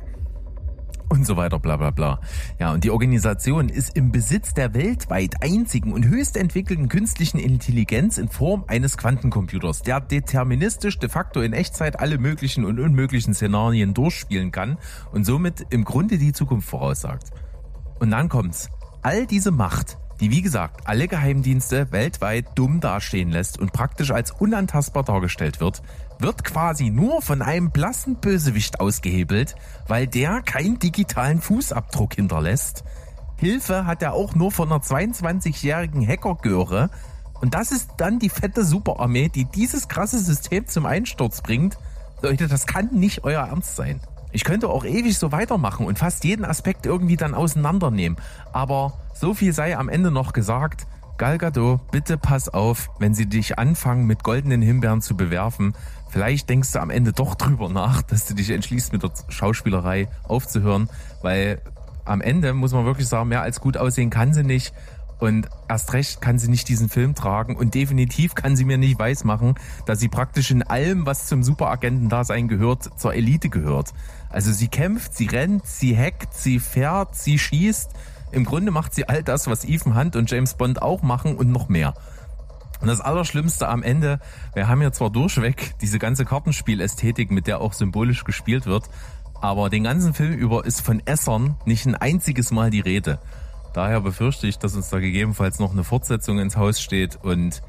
Und 1.11 1.25
so 1.25 1.35
weiter, 1.35 1.59
bla 1.59 1.75
bla 1.75 1.91
bla. 1.91 2.21
Ja, 2.57 2.71
und 2.71 2.85
die 2.85 2.89
Organisation 2.89 3.67
ist 3.67 3.97
im 3.97 4.13
Besitz 4.13 4.53
der 4.53 4.73
weltweit 4.73 5.43
einzigen 5.43 5.91
und 5.91 6.05
höchst 6.05 6.37
entwickelten 6.37 6.87
künstlichen 6.87 7.37
Intelligenz 7.37 8.17
in 8.17 8.29
Form 8.29 8.63
eines 8.67 8.97
Quantencomputers, 8.97 9.81
der 9.81 9.99
deterministisch 9.99 10.97
de 10.99 11.09
facto 11.09 11.41
in 11.41 11.51
Echtzeit 11.51 11.99
alle 11.99 12.17
möglichen 12.17 12.63
und 12.63 12.79
unmöglichen 12.79 13.33
Szenarien 13.33 13.93
durchspielen 13.93 14.51
kann 14.51 14.77
und 15.11 15.25
somit 15.25 15.65
im 15.69 15.83
Grunde 15.83 16.17
die 16.17 16.31
Zukunft 16.31 16.69
voraussagt. 16.69 17.31
Und 17.99 18.11
dann 18.11 18.29
kommt's. 18.29 18.69
All 19.01 19.27
diese 19.27 19.51
Macht, 19.51 19.97
die 20.21 20.29
wie 20.29 20.44
gesagt 20.44 20.88
alle 20.88 21.07
Geheimdienste 21.07 21.91
weltweit 21.91 22.45
dumm 22.56 22.79
dastehen 22.79 23.31
lässt 23.31 23.59
und 23.59 23.73
praktisch 23.73 24.12
als 24.12 24.31
unantastbar 24.31 25.03
dargestellt 25.03 25.59
wird, 25.59 25.81
wird 26.19 26.44
quasi 26.44 26.91
nur 26.91 27.23
von 27.23 27.41
einem 27.41 27.71
blassen 27.71 28.18
Bösewicht 28.18 28.79
ausgehebelt, 28.79 29.56
weil 29.88 30.06
der 30.07 30.41
keinen 30.44 30.77
digitalen 30.77 31.41
Fußabdruck 31.41 32.13
hinterlässt. 32.13 32.83
Hilfe 33.38 33.88
hat 33.88 34.03
er 34.03 34.13
auch 34.13 34.35
nur 34.35 34.51
von 34.51 34.71
einer 34.71 34.81
22-jährigen 34.81 36.07
Hackergöre. 36.07 36.91
Und 37.41 37.56
das 37.56 37.71
ist 37.71 37.89
dann 37.97 38.19
die 38.19 38.29
fette 38.29 38.63
Superarmee, 38.63 39.29
die 39.29 39.45
dieses 39.45 39.88
krasse 39.88 40.19
System 40.19 40.67
zum 40.67 40.85
Einsturz 40.85 41.41
bringt. 41.41 41.79
Leute, 42.21 42.47
das 42.47 42.67
kann 42.67 42.89
nicht 42.91 43.24
euer 43.24 43.47
Ernst 43.47 43.75
sein. 43.75 44.00
Ich 44.31 44.44
könnte 44.44 44.69
auch 44.69 44.85
ewig 44.85 45.17
so 45.17 45.31
weitermachen 45.31 45.88
und 45.88 45.97
fast 45.97 46.24
jeden 46.24 46.45
Aspekt 46.45 46.85
irgendwie 46.85 47.17
dann 47.17 47.33
auseinandernehmen. 47.33 48.19
Aber 48.53 49.00
so 49.21 49.35
viel 49.35 49.53
sei 49.53 49.77
am 49.77 49.88
Ende 49.88 50.10
noch 50.10 50.34
gesagt. 50.34 50.88
Gal 51.19 51.38
Gadot, 51.38 51.91
bitte 51.91 52.17
pass 52.17 52.50
auf, 52.50 52.89
wenn 52.98 53.13
sie 53.13 53.27
dich 53.27 53.60
anfangen 53.60 54.07
mit 54.07 54.24
goldenen 54.24 54.63
Himbeeren 54.63 55.03
zu 55.03 55.15
bewerfen. 55.15 55.75
Vielleicht 56.10 56.50
denkst 56.50 56.72
du 56.72 56.79
am 56.79 56.89
Ende 56.89 57.13
doch 57.13 57.36
drüber 57.36 57.69
nach, 57.69 58.01
dass 58.10 58.25
du 58.25 58.34
dich 58.34 58.50
entschließt 58.50 58.91
mit 58.93 59.03
der 59.03 59.12
Schauspielerei 59.29 60.07
aufzuhören, 60.24 60.89
weil 61.22 61.62
am 62.03 62.22
Ende 62.22 62.55
muss 62.55 62.74
man 62.74 62.86
wirklich 62.86 63.07
sagen, 63.07 63.29
mehr 63.29 63.43
als 63.43 63.62
gut 63.62 63.77
aussehen 63.77 64.10
kann 64.10 64.34
sie 64.34 64.43
nicht. 64.43 64.74
Und 65.19 65.48
erst 65.69 65.93
recht 65.93 66.19
kann 66.19 66.39
sie 66.39 66.50
nicht 66.50 66.67
diesen 66.67 66.89
Film 66.89 67.13
tragen 67.13 67.55
und 67.55 67.75
definitiv 67.75 68.34
kann 68.34 68.55
sie 68.55 68.65
mir 68.65 68.79
nicht 68.79 68.98
weismachen, 68.98 69.53
dass 69.86 70.00
sie 70.00 70.10
praktisch 70.10 70.50
in 70.50 70.63
allem, 70.63 71.05
was 71.05 71.27
zum 71.27 71.43
Superagenten-Dasein 71.43 72.48
gehört, 72.48 73.00
zur 73.00 73.13
Elite 73.13 73.50
gehört. 73.50 73.93
Also 74.29 74.51
sie 74.51 74.67
kämpft, 74.67 75.13
sie 75.13 75.27
rennt, 75.27 75.67
sie 75.67 75.95
hackt, 75.95 76.34
sie 76.34 76.57
fährt, 76.57 77.15
sie 77.15 77.38
schießt. 77.38 77.91
Im 78.31 78.45
Grunde 78.45 78.71
macht 78.71 78.93
sie 78.93 79.07
all 79.09 79.23
das, 79.23 79.47
was 79.47 79.65
Ethan 79.65 79.95
Hunt 79.95 80.15
und 80.15 80.29
James 80.31 80.53
Bond 80.53 80.81
auch 80.81 81.01
machen 81.01 81.35
und 81.35 81.51
noch 81.51 81.69
mehr. 81.69 81.93
Und 82.81 82.88
das 82.88 83.01
Allerschlimmste 83.01 83.67
am 83.67 83.83
Ende, 83.83 84.19
wir 84.53 84.67
haben 84.67 84.81
ja 84.81 84.91
zwar 84.91 85.11
durchweg 85.11 85.75
diese 85.81 86.00
ganze 86.00 86.25
Kartenspielästhetik, 86.25 87.29
mit 87.29 87.45
der 87.45 87.61
auch 87.61 87.73
symbolisch 87.73 88.23
gespielt 88.23 88.65
wird, 88.65 88.85
aber 89.39 89.69
den 89.69 89.83
ganzen 89.83 90.13
Film 90.13 90.33
über 90.33 90.65
ist 90.65 90.81
von 90.81 91.01
Essern 91.05 91.57
nicht 91.65 91.85
ein 91.85 91.95
einziges 91.95 92.51
Mal 92.51 92.71
die 92.71 92.79
Rede. 92.79 93.19
Daher 93.73 94.01
befürchte 94.01 94.47
ich, 94.47 94.57
dass 94.57 94.75
uns 94.75 94.89
da 94.89 95.00
gegebenenfalls 95.00 95.59
noch 95.59 95.71
eine 95.71 95.83
Fortsetzung 95.83 96.39
ins 96.39 96.57
Haus 96.57 96.81
steht 96.81 97.17
und 97.17 97.61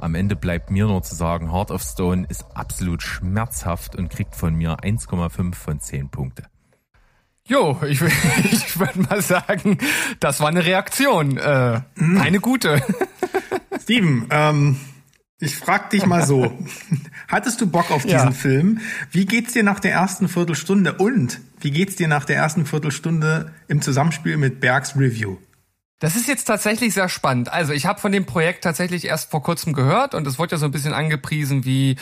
am 0.00 0.14
Ende 0.14 0.36
bleibt 0.36 0.70
mir 0.70 0.86
nur 0.86 1.02
zu 1.02 1.14
sagen, 1.14 1.52
Heart 1.52 1.70
of 1.70 1.82
Stone 1.82 2.26
ist 2.28 2.46
absolut 2.54 3.02
schmerzhaft 3.02 3.96
und 3.96 4.10
kriegt 4.10 4.36
von 4.36 4.54
mir 4.54 4.76
1,5 4.76 5.54
von 5.54 5.80
10 5.80 6.10
Punkte. 6.10 6.44
Jo, 7.48 7.80
ich, 7.86 8.00
ich 8.52 8.78
würde 8.78 9.00
mal 9.00 9.22
sagen, 9.22 9.78
das 10.20 10.40
war 10.40 10.48
eine 10.48 10.64
Reaktion. 10.64 11.36
Äh, 11.38 11.80
Eine 12.18 12.40
gute. 12.40 12.82
Steven, 13.82 14.26
ähm, 14.30 14.76
ich 15.40 15.56
frag 15.56 15.90
dich 15.90 16.04
mal 16.04 16.26
so. 16.26 16.52
Hattest 17.28 17.60
du 17.60 17.66
Bock 17.66 17.90
auf 17.90 18.02
diesen 18.02 18.18
Ja. 18.18 18.30
Film? 18.32 18.80
Wie 19.10 19.24
geht's 19.24 19.52
dir 19.54 19.62
nach 19.62 19.80
der 19.80 19.92
ersten 19.92 20.28
Viertelstunde? 20.28 20.94
Und 20.94 21.40
wie 21.60 21.70
geht's 21.70 21.96
dir 21.96 22.08
nach 22.08 22.24
der 22.24 22.36
ersten 22.36 22.66
Viertelstunde 22.66 23.52
im 23.66 23.80
Zusammenspiel 23.80 24.36
mit 24.36 24.60
Bergs 24.60 24.94
Review? 24.96 25.36
Das 26.00 26.14
ist 26.14 26.28
jetzt 26.28 26.44
tatsächlich 26.44 26.94
sehr 26.94 27.08
spannend. 27.08 27.52
Also 27.52 27.72
ich 27.72 27.84
habe 27.84 28.00
von 28.00 28.12
dem 28.12 28.24
Projekt 28.24 28.62
tatsächlich 28.62 29.04
erst 29.04 29.32
vor 29.32 29.42
kurzem 29.42 29.72
gehört 29.72 30.14
und 30.14 30.26
es 30.28 30.38
wurde 30.38 30.52
ja 30.52 30.58
so 30.58 30.66
ein 30.66 30.70
bisschen 30.70 30.94
angepriesen 30.94 31.64
wie 31.64 31.96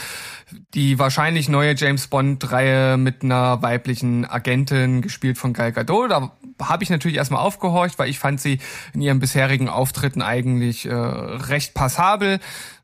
die 0.75 0.99
wahrscheinlich 0.99 1.49
neue 1.49 1.75
James 1.75 2.07
Bond-Reihe 2.09 2.99
mit 2.99 3.23
einer 3.23 3.62
weiblichen 3.62 4.26
Agentin, 4.26 5.00
gespielt 5.00 5.38
von 5.38 5.55
Gal 5.55 5.73
Gadot. 5.73 6.11
Da 6.11 6.31
habe 6.61 6.85
ich 6.85 6.91
natürlich 6.91 7.17
erstmal 7.17 7.41
aufgehorcht, 7.41 7.99
weil 7.99 8.11
ich 8.11 8.19
fand 8.19 8.38
sie 8.38 8.59
in 8.93 9.00
ihren 9.00 9.19
bisherigen 9.19 9.71
Auftritten 9.71 10.21
eigentlich 10.21 10.85
äh, 10.85 10.93
recht 10.93 11.73
passabel. 11.73 12.38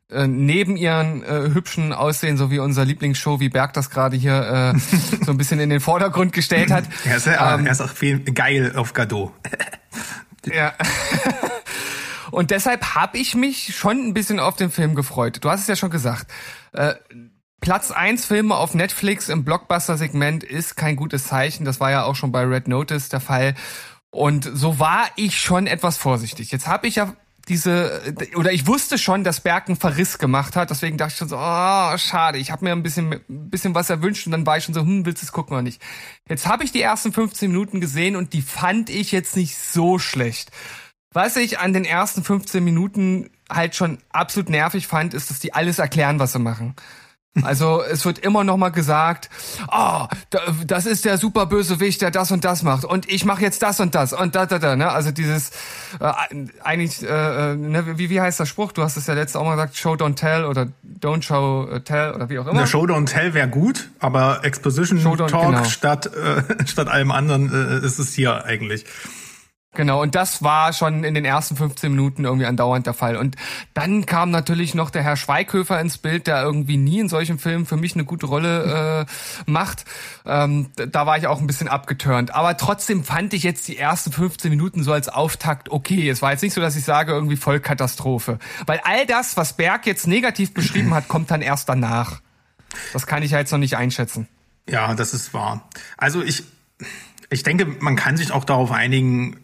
Äh, 0.09 0.27
neben 0.27 0.75
ihren 0.75 1.23
äh, 1.23 1.49
hübschen 1.53 1.93
Aussehen, 1.93 2.37
so 2.37 2.49
wie 2.49 2.59
unser 2.59 2.85
Lieblingsshow, 2.85 3.39
wie 3.39 3.49
Berg 3.49 3.73
das 3.73 3.91
gerade 3.91 4.17
hier 4.17 4.73
äh, 4.75 4.79
so 5.25 5.31
ein 5.31 5.37
bisschen 5.37 5.59
in 5.59 5.69
den 5.69 5.79
Vordergrund 5.79 6.33
gestellt 6.33 6.71
hat. 6.71 6.85
Er 7.05 7.17
ist, 7.17 7.27
ja, 7.27 7.59
er 7.59 7.71
ist 7.71 7.81
auch 7.81 7.89
viel 7.89 8.19
geil 8.19 8.73
auf 8.75 8.93
Gadot. 8.93 9.31
Ja. 10.47 10.73
Und 12.31 12.49
deshalb 12.49 12.95
habe 12.95 13.17
ich 13.19 13.35
mich 13.35 13.75
schon 13.75 14.07
ein 14.07 14.13
bisschen 14.13 14.39
auf 14.39 14.55
den 14.55 14.71
Film 14.71 14.95
gefreut. 14.95 15.39
Du 15.41 15.49
hast 15.49 15.61
es 15.61 15.67
ja 15.67 15.75
schon 15.75 15.91
gesagt. 15.91 16.31
Äh, 16.71 16.95
Platz 17.61 17.91
eins 17.91 18.25
Filme 18.25 18.55
auf 18.55 18.73
Netflix 18.73 19.29
im 19.29 19.45
Blockbuster-Segment 19.45 20.43
ist 20.43 20.75
kein 20.75 20.95
gutes 20.95 21.27
Zeichen. 21.27 21.63
Das 21.63 21.79
war 21.79 21.91
ja 21.91 22.03
auch 22.03 22.15
schon 22.15 22.31
bei 22.31 22.43
Red 22.43 22.67
Notice 22.67 23.09
der 23.09 23.19
Fall. 23.19 23.55
Und 24.09 24.49
so 24.51 24.79
war 24.79 25.05
ich 25.15 25.39
schon 25.39 25.65
etwas 25.65 25.97
vorsichtig. 25.97 26.51
Jetzt 26.51 26.67
habe 26.67 26.87
ich 26.87 26.95
ja 26.95 27.13
diese 27.47 28.15
oder 28.35 28.51
ich 28.51 28.67
wusste 28.67 28.97
schon, 28.97 29.23
dass 29.23 29.41
Berg 29.41 29.67
einen 29.67 29.77
Verriss 29.77 30.17
gemacht 30.17 30.55
hat, 30.55 30.69
deswegen 30.69 30.97
dachte 30.97 31.11
ich 31.11 31.17
schon 31.17 31.29
so, 31.29 31.37
oh, 31.37 31.97
schade, 31.97 32.37
ich 32.37 32.51
habe 32.51 32.63
mir 32.63 32.71
ein 32.71 32.83
bisschen 32.83 33.11
ein 33.11 33.49
bisschen 33.49 33.75
was 33.75 33.89
erwünscht 33.89 34.25
und 34.25 34.31
dann 34.31 34.45
war 34.45 34.57
ich 34.57 34.63
schon 34.63 34.73
so, 34.73 34.81
hm, 34.81 35.05
willst 35.05 35.21
du 35.21 35.25
es 35.25 35.31
gucken 35.31 35.53
oder 35.53 35.61
nicht. 35.61 35.81
Jetzt 36.29 36.47
habe 36.47 36.63
ich 36.63 36.71
die 36.71 36.81
ersten 36.81 37.11
15 37.11 37.51
Minuten 37.51 37.81
gesehen 37.81 38.15
und 38.15 38.33
die 38.33 38.41
fand 38.41 38.89
ich 38.89 39.11
jetzt 39.11 39.35
nicht 39.35 39.57
so 39.57 39.99
schlecht. 39.99 40.51
Was 41.11 41.35
ich 41.35 41.59
an 41.59 41.73
den 41.73 41.85
ersten 41.85 42.23
15 42.23 42.63
Minuten 42.63 43.29
halt 43.49 43.75
schon 43.75 43.99
absolut 44.11 44.49
nervig 44.49 44.87
fand, 44.87 45.13
ist, 45.13 45.29
dass 45.29 45.39
die 45.39 45.53
alles 45.53 45.79
erklären, 45.79 46.19
was 46.19 46.33
sie 46.33 46.39
machen. 46.39 46.75
Also 47.41 47.81
es 47.81 48.05
wird 48.05 48.19
immer 48.19 48.43
noch 48.43 48.57
mal 48.57 48.69
gesagt, 48.69 49.29
oh, 49.71 50.05
das 50.67 50.85
ist 50.85 51.03
der 51.03 51.17
super 51.17 51.47
böse 51.47 51.79
Wicht, 51.79 52.01
der 52.01 52.11
das 52.11 52.31
und 52.31 52.45
das 52.45 52.61
macht 52.61 52.85
und 52.85 53.09
ich 53.09 53.25
mache 53.25 53.41
jetzt 53.41 53.63
das 53.63 53.79
und 53.79 53.95
das 53.95 54.13
und 54.13 54.35
da 54.35 54.45
da 54.45 54.59
da. 54.59 54.75
Ne? 54.75 54.89
Also 54.89 55.11
dieses 55.11 55.49
äh, 55.99 56.13
eigentlich, 56.63 57.01
äh, 57.01 57.55
ne, 57.55 57.97
wie 57.97 58.11
wie 58.11 58.21
heißt 58.21 58.39
der 58.39 58.45
Spruch? 58.45 58.71
Du 58.71 58.83
hast 58.83 58.97
es 58.97 59.07
ja 59.07 59.15
letztes 59.15 59.35
auch 59.35 59.45
mal 59.45 59.55
gesagt, 59.55 59.77
Show 59.77 59.93
don't 59.93 60.15
tell 60.15 60.45
oder 60.45 60.67
Don't 61.03 61.21
show 61.21 61.67
uh, 61.69 61.79
tell 61.79 62.13
oder 62.13 62.29
wie 62.29 62.39
auch 62.39 62.47
immer. 62.47 62.61
Na, 62.61 62.67
Show 62.67 62.83
don't 62.83 63.07
tell 63.07 63.33
wäre 63.33 63.49
gut, 63.49 63.89
aber 63.99 64.45
Exposition 64.45 65.01
Talk 65.01 65.27
genau. 65.27 65.63
statt 65.65 66.05
äh, 66.05 66.43
statt 66.65 66.87
allem 66.87 67.11
anderen 67.11 67.51
äh, 67.51 67.85
ist 67.85 67.99
es 67.99 68.13
hier 68.13 68.45
eigentlich. 68.45 68.85
Genau, 69.75 70.03
und 70.03 70.13
das 70.13 70.43
war 70.43 70.71
schon 70.71 71.03
in 71.03 71.15
den 71.15 71.25
ersten 71.25 71.55
15 71.55 71.89
Minuten 71.89 72.25
irgendwie 72.25 72.45
andauernd 72.45 72.85
der 72.85 72.93
Fall. 72.93 73.17
Und 73.17 73.35
dann 73.73 74.05
kam 74.05 74.29
natürlich 74.29 74.75
noch 74.75 74.91
der 74.91 75.01
Herr 75.01 75.17
Schweighöfer 75.17 75.81
ins 75.81 75.97
Bild, 75.97 76.27
der 76.27 76.43
irgendwie 76.43 76.77
nie 76.77 76.99
in 76.99 77.09
solchen 77.09 77.39
Filmen 77.39 77.65
für 77.65 77.75
mich 77.75 77.95
eine 77.95 78.05
gute 78.05 78.27
Rolle 78.27 79.07
äh, 79.07 79.51
macht. 79.51 79.85
Ähm, 80.27 80.69
da 80.75 81.07
war 81.07 81.17
ich 81.17 81.25
auch 81.25 81.41
ein 81.41 81.47
bisschen 81.47 81.67
abgeturnt. 81.67 82.35
Aber 82.35 82.55
trotzdem 82.55 83.03
fand 83.03 83.33
ich 83.33 83.41
jetzt 83.41 83.67
die 83.67 83.77
ersten 83.77 84.11
15 84.11 84.51
Minuten 84.51 84.83
so 84.83 84.93
als 84.93 85.09
Auftakt 85.09 85.71
okay. 85.71 86.07
Es 86.07 86.21
war 86.21 86.31
jetzt 86.31 86.43
nicht 86.43 86.53
so, 86.53 86.61
dass 86.61 86.75
ich 86.75 86.83
sage, 86.83 87.11
irgendwie 87.11 87.35
Vollkatastrophe. 87.37 88.37
Weil 88.67 88.79
all 88.83 89.07
das, 89.07 89.37
was 89.37 89.53
Berg 89.53 89.87
jetzt 89.87 90.05
negativ 90.05 90.53
beschrieben 90.53 90.93
hat, 90.93 91.07
kommt 91.07 91.31
dann 91.31 91.41
erst 91.41 91.67
danach. 91.67 92.21
Das 92.93 93.07
kann 93.07 93.23
ich 93.23 93.31
ja 93.31 93.39
jetzt 93.39 93.51
noch 93.51 93.59
nicht 93.59 93.75
einschätzen. 93.75 94.27
Ja, 94.69 94.93
das 94.93 95.15
ist 95.15 95.33
wahr. 95.33 95.67
Also 95.97 96.21
ich, 96.21 96.43
ich 97.31 97.41
denke, 97.41 97.65
man 97.65 97.95
kann 97.95 98.17
sich 98.17 98.31
auch 98.31 98.45
darauf 98.45 98.71
einigen, 98.71 99.37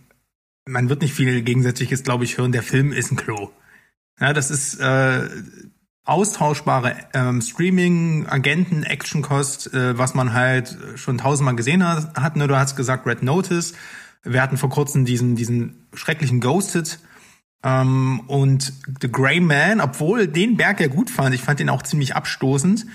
man 0.70 0.90
wird 0.90 1.02
nicht 1.02 1.14
viel 1.14 1.42
Gegensätzliches, 1.42 2.04
glaube 2.04 2.24
ich, 2.24 2.38
hören. 2.38 2.52
Der 2.52 2.64
Film 2.64 2.92
ist 2.92 3.12
ein 3.12 3.18
Klo. 3.18 3.50
Ja, 4.20 4.34
das 4.34 4.52
ist 4.52 4.80
äh, 4.80 5.28
austauschbare 6.06 6.96
ähm, 7.14 7.42
Streaming, 7.42 8.28
Agenten, 8.28 8.84
Actionkost, 8.84 9.74
äh, 9.74 9.98
was 9.98 10.14
man 10.14 10.34
halt 10.34 10.78
schon 10.96 11.18
tausendmal 11.18 11.56
gesehen 11.56 11.88
hat. 11.88 12.16
hat 12.16 12.36
ne? 12.36 12.48
Du 12.48 12.58
hast 12.58 12.76
gesagt 12.76 13.06
Red 13.06 13.24
Notice. 13.24 13.74
Wir 14.24 14.42
hatten 14.42 14.58
vor 14.58 14.70
kurzem 14.70 15.06
diesen, 15.06 15.36
diesen 15.36 15.88
schrecklichen 15.94 16.42
Ghosted. 16.42 17.00
Ähm, 17.64 18.22
und 18.28 18.74
The 19.02 19.12
Grey 19.12 19.40
Man, 19.40 19.82
obwohl 19.82 20.28
den 20.28 20.58
Berg 20.58 20.80
ja 20.80 20.88
gut 20.88 21.10
fand, 21.10 21.36
ich 21.36 21.42
fand 21.42 21.60
den 21.60 21.70
auch 21.70 21.82
ziemlich 21.82 22.16
abstoßend. 22.16 22.86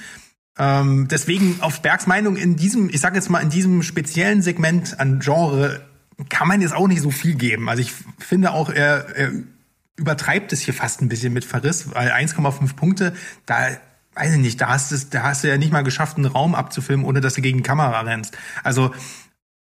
Ähm, 0.56 1.08
deswegen 1.10 1.56
auf 1.60 1.82
Bergs 1.82 2.06
Meinung 2.06 2.36
in 2.36 2.56
diesem, 2.56 2.88
ich 2.88 3.00
sag 3.00 3.14
jetzt 3.14 3.28
mal, 3.28 3.40
in 3.40 3.50
diesem 3.50 3.82
speziellen 3.82 4.40
Segment 4.40 5.00
an 5.00 5.18
Genre 5.18 5.82
kann 6.28 6.48
man 6.48 6.60
jetzt 6.60 6.74
auch 6.74 6.88
nicht 6.88 7.02
so 7.02 7.10
viel 7.10 7.34
geben. 7.34 7.68
Also 7.68 7.82
ich 7.82 7.92
finde 8.18 8.52
auch, 8.52 8.70
er, 8.70 9.16
er 9.16 9.32
übertreibt 9.96 10.52
es 10.52 10.60
hier 10.60 10.74
fast 10.74 11.02
ein 11.02 11.08
bisschen 11.08 11.32
mit 11.32 11.44
Verriss, 11.44 11.94
weil 11.94 12.10
1,5 12.10 12.74
Punkte, 12.74 13.14
da 13.46 13.68
weiß 14.14 14.34
ich 14.34 14.40
nicht, 14.40 14.60
da 14.60 14.68
hast, 14.68 14.92
du, 14.92 14.96
da 15.10 15.24
hast 15.24 15.44
du 15.44 15.48
ja 15.48 15.58
nicht 15.58 15.72
mal 15.72 15.82
geschafft, 15.82 16.16
einen 16.16 16.26
Raum 16.26 16.54
abzufilmen, 16.54 17.04
ohne 17.04 17.20
dass 17.20 17.34
du 17.34 17.42
gegen 17.42 17.58
die 17.58 17.64
Kamera 17.64 18.00
rennst. 18.00 18.36
Also 18.62 18.94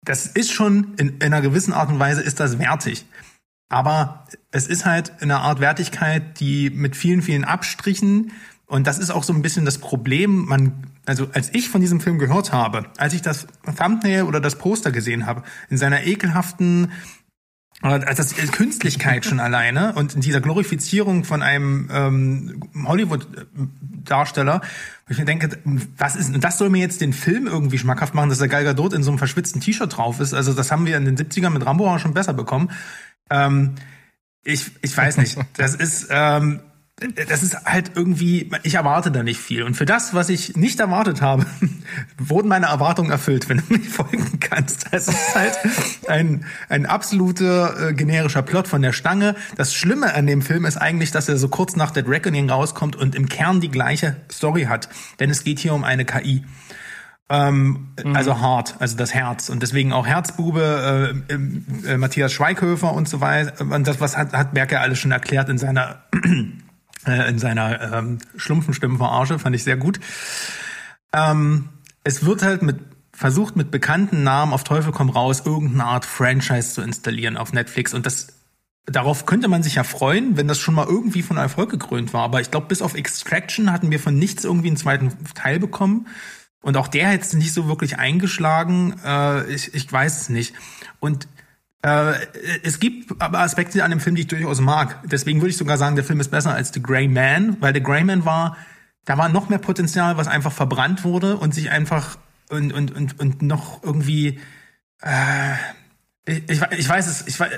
das 0.04 0.26
ist 0.26 0.52
schon, 0.52 0.96
in, 0.98 1.18
in 1.18 1.22
einer 1.22 1.42
gewissen 1.42 1.74
Art 1.74 1.90
und 1.90 2.00
Weise 2.00 2.22
ist 2.22 2.40
das 2.40 2.58
wertig. 2.58 3.06
Aber 3.70 4.26
es 4.52 4.66
ist 4.66 4.86
halt 4.86 5.22
eine 5.22 5.40
Art 5.40 5.60
Wertigkeit, 5.60 6.40
die 6.40 6.72
mit 6.72 6.96
vielen, 6.96 7.22
vielen 7.22 7.44
Abstrichen, 7.44 8.32
und 8.70 8.86
das 8.86 9.00
ist 9.00 9.10
auch 9.10 9.24
so 9.24 9.34
ein 9.34 9.42
bisschen 9.42 9.66
das 9.66 9.80
Problem, 9.80 10.46
man 10.46 10.84
also 11.10 11.28
als 11.34 11.54
ich 11.56 11.70
von 11.70 11.82
diesem 11.82 12.02
Film 12.02 12.20
gehört 12.20 12.54
habe, 12.54 12.86
als 12.98 13.14
ich 13.14 13.24
das 13.24 13.48
Thumbnail 13.78 14.24
oder 14.24 14.40
das 14.40 14.60
Poster 14.60 14.92
gesehen 14.92 15.26
habe, 15.26 15.42
in 15.70 15.78
seiner 15.78 16.06
ekelhaften 16.06 16.92
also 17.82 18.06
das 18.06 18.34
ist 18.34 18.52
Künstlichkeit 18.52 19.26
schon 19.26 19.40
alleine 19.40 19.94
und 19.94 20.14
in 20.14 20.22
dieser 20.22 20.42
Glorifizierung 20.42 21.24
von 21.24 21.42
einem 21.42 21.90
ähm, 21.92 22.86
Hollywood-Darsteller, 22.86 24.62
wo 25.08 25.12
ich 25.12 25.18
mir 25.18 25.26
denke, 25.26 25.58
was 25.98 26.16
ist, 26.16 26.36
und 26.36 26.44
das 26.44 26.58
soll 26.58 26.70
mir 26.70 26.82
jetzt 26.82 27.02
den 27.02 27.14
Film 27.14 27.48
irgendwie 27.48 27.78
schmackhaft 27.80 28.14
machen, 28.14 28.30
dass 28.30 28.40
der 28.40 28.50
Gal 28.50 28.66
Gadot 28.66 28.94
in 28.94 29.02
so 29.02 29.10
einem 29.10 29.18
verschwitzten 29.18 29.62
T-Shirt 29.62 29.98
drauf 29.98 30.20
ist. 30.20 30.34
Also 30.34 30.54
das 30.54 30.72
haben 30.72 30.86
wir 30.86 30.98
in 30.98 31.06
den 31.06 31.18
70ern 31.18 31.50
mit 31.50 31.66
Rambo 31.66 31.90
auch 31.90 32.00
schon 32.00 32.14
besser 32.14 32.34
bekommen. 32.34 32.70
Ähm, 33.32 33.76
ich, 34.44 34.72
ich 34.82 34.96
weiß 34.96 35.18
nicht. 35.18 35.38
Das 35.56 35.74
ist, 35.74 36.10
ähm, 36.12 36.60
das 37.28 37.44
ist 37.44 37.66
halt 37.66 37.92
irgendwie, 37.96 38.52
ich 38.64 38.76
erwarte 38.76 39.12
da 39.12 39.24
nicht 39.24 39.40
viel. 39.40 39.64
Und 39.64 39.76
für 39.76 39.86
das, 39.86 40.14
was 40.14 40.30
ich 40.30 40.56
nicht 40.56 40.80
erwartet 40.80 41.22
habe, 41.22 41.46
wurden 42.18 42.48
meine 42.48 42.68
Erwartungen 42.68 43.12
erfüllt, 43.12 43.48
wenn 43.50 43.58
du 43.58 43.74
mich 43.74 43.90
folgen 43.90 44.40
kannst. 44.40 44.88
Es 44.92 45.08
ist 45.08 45.36
halt 45.36 45.58
ein, 46.08 46.46
ein 46.68 46.86
absoluter 46.86 47.90
äh, 47.90 47.94
generischer 47.94 48.42
Plot 48.42 48.68
von 48.68 48.82
der 48.82 48.94
Stange. 48.94 49.36
Das 49.56 49.74
Schlimme 49.74 50.14
an 50.14 50.28
dem 50.28 50.42
Film 50.42 50.66
ist 50.66 50.78
eigentlich, 50.78 51.12
dass 51.12 51.30
er 51.30 51.38
so 51.38 51.48
kurz 51.48 51.76
nach 51.76 51.92
Dead 51.92 52.08
Reckoning 52.08 52.50
rauskommt 52.50 52.96
und 52.96 53.16
im 53.16 53.30
Kern 53.30 53.62
die 53.62 53.72
gleiche 53.72 54.18
Story 54.32 54.64
hat. 54.64 54.90
Denn 55.20 55.30
es 55.30 55.44
geht 55.44 55.60
hier 55.60 55.74
um 55.74 55.84
eine 55.84 56.06
KI. 56.06 56.44
Ähm, 57.32 57.90
mhm. 58.04 58.16
Also 58.16 58.42
hart, 58.42 58.76
also 58.80 58.98
das 58.98 59.14
Herz. 59.14 59.50
Und 59.50 59.62
deswegen 59.62 59.94
auch 59.94 60.08
Herzbube, 60.08 61.22
äh, 61.30 61.94
äh, 61.94 61.98
Matthias 61.98 62.34
Schweighöfer 62.34 62.92
und 62.92 63.08
so 63.08 63.22
weiter. 63.22 63.62
Und 63.62 63.88
das, 63.88 64.02
was 64.02 64.18
hat, 64.18 64.34
hat 64.34 64.54
Berg 64.54 64.72
ja 64.72 64.82
alles 64.82 65.00
schon 65.00 65.12
erklärt 65.12 65.48
in 65.48 65.60
seiner 65.60 66.04
äh, 67.06 67.30
in 67.30 67.40
seiner 67.40 67.94
ähm, 67.94 68.20
Schlumpfenstimmenverarsche, 68.38 69.40
fand 69.40 69.56
ich 69.56 69.64
sehr 69.64 69.78
gut. 69.78 70.00
Ähm, 71.14 71.70
es 72.04 72.26
wird 72.26 72.44
halt 72.44 72.62
mit 72.62 72.78
versucht 73.20 73.58
mit 73.58 73.70
bekannten 73.70 74.24
Namen 74.24 74.54
auf 74.54 74.64
Teufel 74.64 74.94
komm 74.94 75.10
raus 75.10 75.44
irgendeine 75.46 75.84
Art 75.84 76.06
Franchise 76.06 76.74
zu 76.74 76.82
installieren 76.82 77.36
auf 77.36 77.52
Netflix. 77.52 77.94
Und 77.94 78.06
das 78.06 78.28
darauf 78.86 79.26
könnte 79.26 79.50
man 79.50 79.62
sich 79.62 79.76
ja 79.76 79.84
freuen, 79.84 80.38
wenn 80.38 80.48
das 80.48 80.60
schon 80.60 80.74
mal 80.74 80.88
irgendwie 80.88 81.22
von 81.22 81.36
Erfolg 81.36 81.70
gekrönt 81.70 82.14
war, 82.14 82.24
aber 82.24 82.40
ich 82.40 82.50
glaube 82.50 82.68
bis 82.68 82.82
auf 82.82 82.96
Extraction 82.96 83.74
hatten 83.74 83.92
wir 83.92 84.00
von 84.00 84.18
nichts 84.18 84.46
irgendwie 84.46 84.70
einen 84.70 84.78
zweiten 84.78 85.12
Teil 85.36 85.60
bekommen. 85.60 86.08
Und 86.62 86.78
auch 86.78 86.88
der 86.88 87.12
hat 87.12 87.34
nicht 87.34 87.54
so 87.54 87.68
wirklich 87.68 88.00
eingeschlagen, 88.00 89.00
äh, 89.06 89.50
ich, 89.54 89.74
ich 89.74 89.92
weiß 89.92 90.22
es 90.22 90.30
nicht. 90.30 90.54
Und 91.00 91.28
äh, 91.82 92.14
es 92.64 92.80
gibt 92.80 93.22
aber 93.22 93.40
Aspekte 93.40 93.84
an 93.84 93.92
dem 93.92 94.00
Film, 94.00 94.16
die 94.16 94.24
ich 94.24 94.28
durchaus 94.28 94.60
mag. 94.60 95.00
Deswegen 95.10 95.42
würde 95.42 95.52
ich 95.52 95.58
sogar 95.58 95.78
sagen, 95.78 95.96
der 95.96 96.06
Film 96.06 96.20
ist 96.20 96.30
besser 96.30 96.54
als 96.54 96.74
The 96.74 96.82
Grey 96.82 97.08
Man, 97.08 97.58
weil 97.62 97.74
The 97.74 97.82
Grey 97.82 98.04
Man 98.04 98.26
war, 98.26 98.58
da 99.06 99.18
war 99.18 99.30
noch 99.30 99.50
mehr 99.50 99.60
Potenzial, 99.60 100.18
was 100.18 100.28
einfach 100.28 100.52
verbrannt 100.52 101.04
wurde 101.04 101.38
und 101.38 101.54
sich 101.54 101.72
einfach 101.72 102.18
und 102.50 102.74
und 102.74 102.96
und 102.96 103.20
und 103.20 103.42
noch 103.42 103.84
irgendwie 103.84 104.40
äh, 105.02 105.56
ich, 106.48 106.62
ich 106.78 106.90
weiß 106.90 107.08
es, 107.08 107.28
ich 107.28 107.40
weiß, 107.40 107.50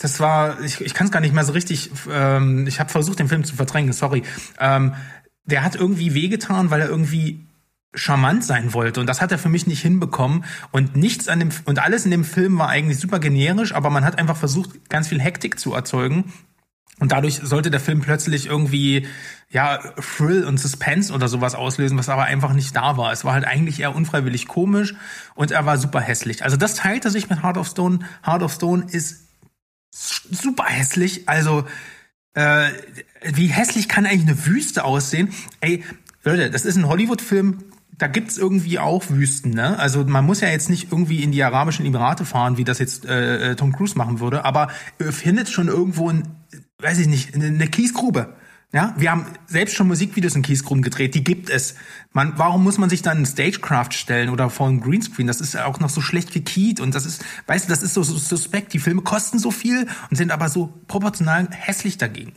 das 0.00 0.20
war, 0.20 0.60
ich, 0.60 0.80
ich 0.80 0.94
kann 0.94 1.06
es 1.06 1.12
gar 1.12 1.20
nicht 1.20 1.34
mehr 1.34 1.44
so 1.44 1.52
richtig. 1.52 1.90
Ähm, 2.10 2.66
ich 2.66 2.78
habe 2.78 2.90
versucht, 2.90 3.18
den 3.18 3.28
Film 3.28 3.44
zu 3.44 3.56
verdrängen. 3.56 3.92
Sorry. 3.92 4.22
Ähm, 4.60 4.94
der 5.44 5.64
hat 5.64 5.74
irgendwie 5.74 6.14
wehgetan, 6.14 6.70
weil 6.70 6.80
er 6.80 6.88
irgendwie 6.88 7.46
charmant 7.94 8.44
sein 8.44 8.72
wollte 8.72 9.00
und 9.00 9.06
das 9.06 9.20
hat 9.20 9.32
er 9.32 9.38
für 9.38 9.48
mich 9.48 9.66
nicht 9.66 9.82
hinbekommen 9.82 10.44
und 10.72 10.96
nichts 10.96 11.28
an 11.28 11.38
dem 11.38 11.50
und 11.64 11.78
alles 11.78 12.04
in 12.04 12.10
dem 12.10 12.24
Film 12.24 12.58
war 12.58 12.68
eigentlich 12.68 12.98
super 12.98 13.18
generisch, 13.18 13.74
aber 13.74 13.90
man 13.90 14.04
hat 14.04 14.18
einfach 14.18 14.36
versucht 14.36 14.88
ganz 14.90 15.08
viel 15.08 15.20
Hektik 15.20 15.58
zu 15.58 15.74
erzeugen 15.74 16.32
und 17.00 17.12
dadurch 17.12 17.40
sollte 17.42 17.70
der 17.70 17.80
Film 17.80 18.00
plötzlich 18.00 18.46
irgendwie 18.46 19.06
ja 19.50 19.78
Thrill 20.00 20.44
und 20.44 20.58
Suspense 20.58 21.12
oder 21.12 21.28
sowas 21.28 21.54
auslösen, 21.54 21.98
was 21.98 22.08
aber 22.08 22.24
einfach 22.24 22.52
nicht 22.52 22.74
da 22.74 22.96
war. 22.96 23.12
Es 23.12 23.24
war 23.24 23.34
halt 23.34 23.44
eigentlich 23.44 23.80
eher 23.80 23.94
unfreiwillig 23.94 24.46
komisch 24.46 24.94
und 25.34 25.50
er 25.50 25.66
war 25.66 25.76
super 25.76 26.00
hässlich. 26.00 26.44
Also 26.44 26.56
das 26.56 26.74
teilte 26.74 27.10
sich 27.10 27.28
mit 27.28 27.42
Heart 27.42 27.56
of 27.56 27.68
Stone. 27.68 28.00
Heart 28.24 28.42
of 28.42 28.52
Stone 28.52 28.86
ist 28.90 29.28
super 29.90 30.64
hässlich. 30.64 31.28
Also, 31.28 31.66
äh, 32.34 32.68
wie 33.22 33.46
hässlich 33.46 33.88
kann 33.88 34.06
eigentlich 34.06 34.28
eine 34.28 34.46
Wüste 34.46 34.84
aussehen? 34.84 35.32
Ey, 35.60 35.84
Leute, 36.24 36.50
das 36.50 36.64
ist 36.64 36.76
ein 36.76 36.88
Hollywood-Film, 36.88 37.64
da 37.98 38.06
gibt's 38.06 38.38
irgendwie 38.38 38.78
auch 38.78 39.04
Wüsten, 39.08 39.52
ne? 39.52 39.78
Also 39.78 40.04
man 40.04 40.24
muss 40.24 40.40
ja 40.40 40.48
jetzt 40.48 40.70
nicht 40.70 40.90
irgendwie 40.90 41.22
in 41.22 41.32
die 41.32 41.42
Arabischen 41.42 41.86
Emirate 41.86 42.24
fahren, 42.24 42.56
wie 42.56 42.64
das 42.64 42.78
jetzt 42.78 43.04
äh, 43.04 43.52
äh 43.52 43.56
Tom 43.56 43.72
Cruise 43.72 43.96
machen 43.96 44.20
würde, 44.20 44.44
aber 44.44 44.68
ihr 44.98 45.12
findet 45.12 45.48
schon 45.48 45.68
irgendwo 45.68 46.10
ein, 46.10 46.24
weiß 46.78 46.98
ich 46.98 47.06
nicht, 47.06 47.34
eine, 47.34 47.46
eine 47.46 47.68
Kiesgrube. 47.68 48.34
Ja, 48.72 48.92
wir 48.96 49.12
haben 49.12 49.26
selbst 49.46 49.76
schon 49.76 49.86
Musikvideos 49.86 50.34
in 50.34 50.42
Kiesgruben 50.42 50.82
gedreht, 50.82 51.14
die 51.14 51.22
gibt 51.22 51.48
es. 51.48 51.76
Man, 52.12 52.32
warum 52.38 52.64
muss 52.64 52.76
man 52.76 52.90
sich 52.90 53.02
dann 53.02 53.18
in 53.18 53.26
Stagecraft 53.26 53.92
stellen 53.92 54.30
oder 54.30 54.50
vor 54.50 54.66
einem 54.66 54.80
Greenscreen? 54.80 55.28
Das 55.28 55.40
ist 55.40 55.54
ja 55.54 55.66
auch 55.66 55.78
noch 55.78 55.90
so 55.90 56.00
schlecht 56.00 56.32
gekiet 56.32 56.80
und 56.80 56.92
das 56.92 57.06
ist, 57.06 57.24
weißt 57.46 57.66
du, 57.66 57.68
das 57.68 57.84
ist 57.84 57.94
so, 57.94 58.02
so 58.02 58.18
suspekt. 58.18 58.72
Die 58.72 58.80
Filme 58.80 59.02
kosten 59.02 59.38
so 59.38 59.52
viel 59.52 59.86
und 60.10 60.16
sind 60.16 60.32
aber 60.32 60.48
so 60.48 60.74
proportional 60.88 61.48
hässlich 61.52 61.98
dagegen. 61.98 62.32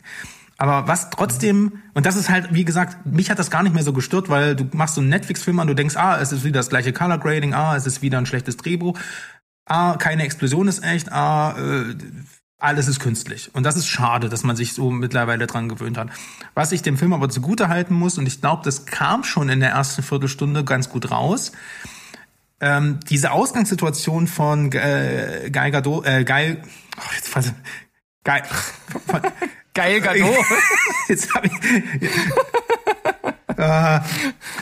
Aber 0.57 0.87
was 0.87 1.09
trotzdem, 1.11 1.83
und 1.93 2.05
das 2.05 2.15
ist 2.15 2.29
halt, 2.29 2.53
wie 2.53 2.65
gesagt, 2.65 3.05
mich 3.05 3.29
hat 3.29 3.37
das 3.37 3.51
gar 3.51 3.61
nicht 3.61 3.75
mehr 3.75 3.83
so 3.83 3.93
gestört, 3.93 4.29
weil 4.29 4.55
du 4.55 4.67
machst 4.73 4.95
so 4.95 5.01
einen 5.01 5.09
Netflix-Film 5.09 5.59
an, 5.59 5.67
du 5.67 5.75
denkst, 5.75 5.95
ah, 5.95 6.19
es 6.19 6.31
ist 6.31 6.43
wieder 6.43 6.59
das 6.59 6.69
gleiche 6.69 6.93
Color 6.93 7.19
Grading, 7.19 7.53
ah, 7.53 7.75
es 7.75 7.85
ist 7.85 8.01
wieder 8.01 8.17
ein 8.17 8.25
schlechtes 8.25 8.57
Drehbuch, 8.57 8.97
ah, 9.65 9.97
keine 9.97 10.23
Explosion 10.23 10.67
ist 10.67 10.83
echt, 10.83 11.11
ah, 11.11 11.55
äh, 11.57 11.95
alles 12.59 12.87
ist 12.87 12.99
künstlich. 12.99 13.53
Und 13.53 13.63
das 13.67 13.77
ist 13.77 13.87
schade, 13.87 14.29
dass 14.29 14.43
man 14.43 14.55
sich 14.55 14.73
so 14.73 14.89
mittlerweile 14.89 15.45
dran 15.45 15.69
gewöhnt 15.69 15.97
hat. 15.97 16.09
Was 16.55 16.71
ich 16.71 16.81
dem 16.81 16.97
Film 16.97 17.13
aber 17.13 17.29
zugute 17.29 17.67
halten 17.67 17.93
muss, 17.93 18.17
und 18.17 18.25
ich 18.25 18.41
glaube, 18.41 18.63
das 18.65 18.87
kam 18.87 19.23
schon 19.23 19.49
in 19.49 19.59
der 19.59 19.69
ersten 19.69 20.01
Viertelstunde 20.01 20.63
ganz 20.63 20.89
gut 20.89 21.11
raus, 21.11 21.51
ähm, 22.59 22.99
diese 23.07 23.31
Ausgangssituation 23.31 24.25
von 24.25 24.71
äh, 24.71 25.51
Geil 25.51 25.69
Gadot, 25.69 26.07
äh, 26.07 26.23
Geil, 26.23 26.63
oh, 26.97 27.13
jetzt 27.15 27.27
fasse, 27.27 27.53
Geil, 28.23 28.41
von, 29.05 29.21
Geil 29.77 30.01
Gadot. 30.01 30.35
jetzt 31.07 31.35
habe 31.35 31.45
ich, 31.45 31.53
äh, 33.57 33.99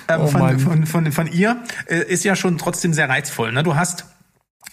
ähm, 0.09 0.21
Oh 0.21 0.27
von, 0.27 0.59
von, 0.59 0.85
von, 0.85 1.11
von 1.13 1.31
ihr 1.31 1.63
äh, 1.87 2.03
ist 2.03 2.25
ja 2.25 2.35
schon 2.35 2.57
trotzdem 2.57 2.93
sehr 2.93 3.07
reizvoll. 3.07 3.53
Ne? 3.53 3.63
Du 3.63 3.77
hast 3.77 4.05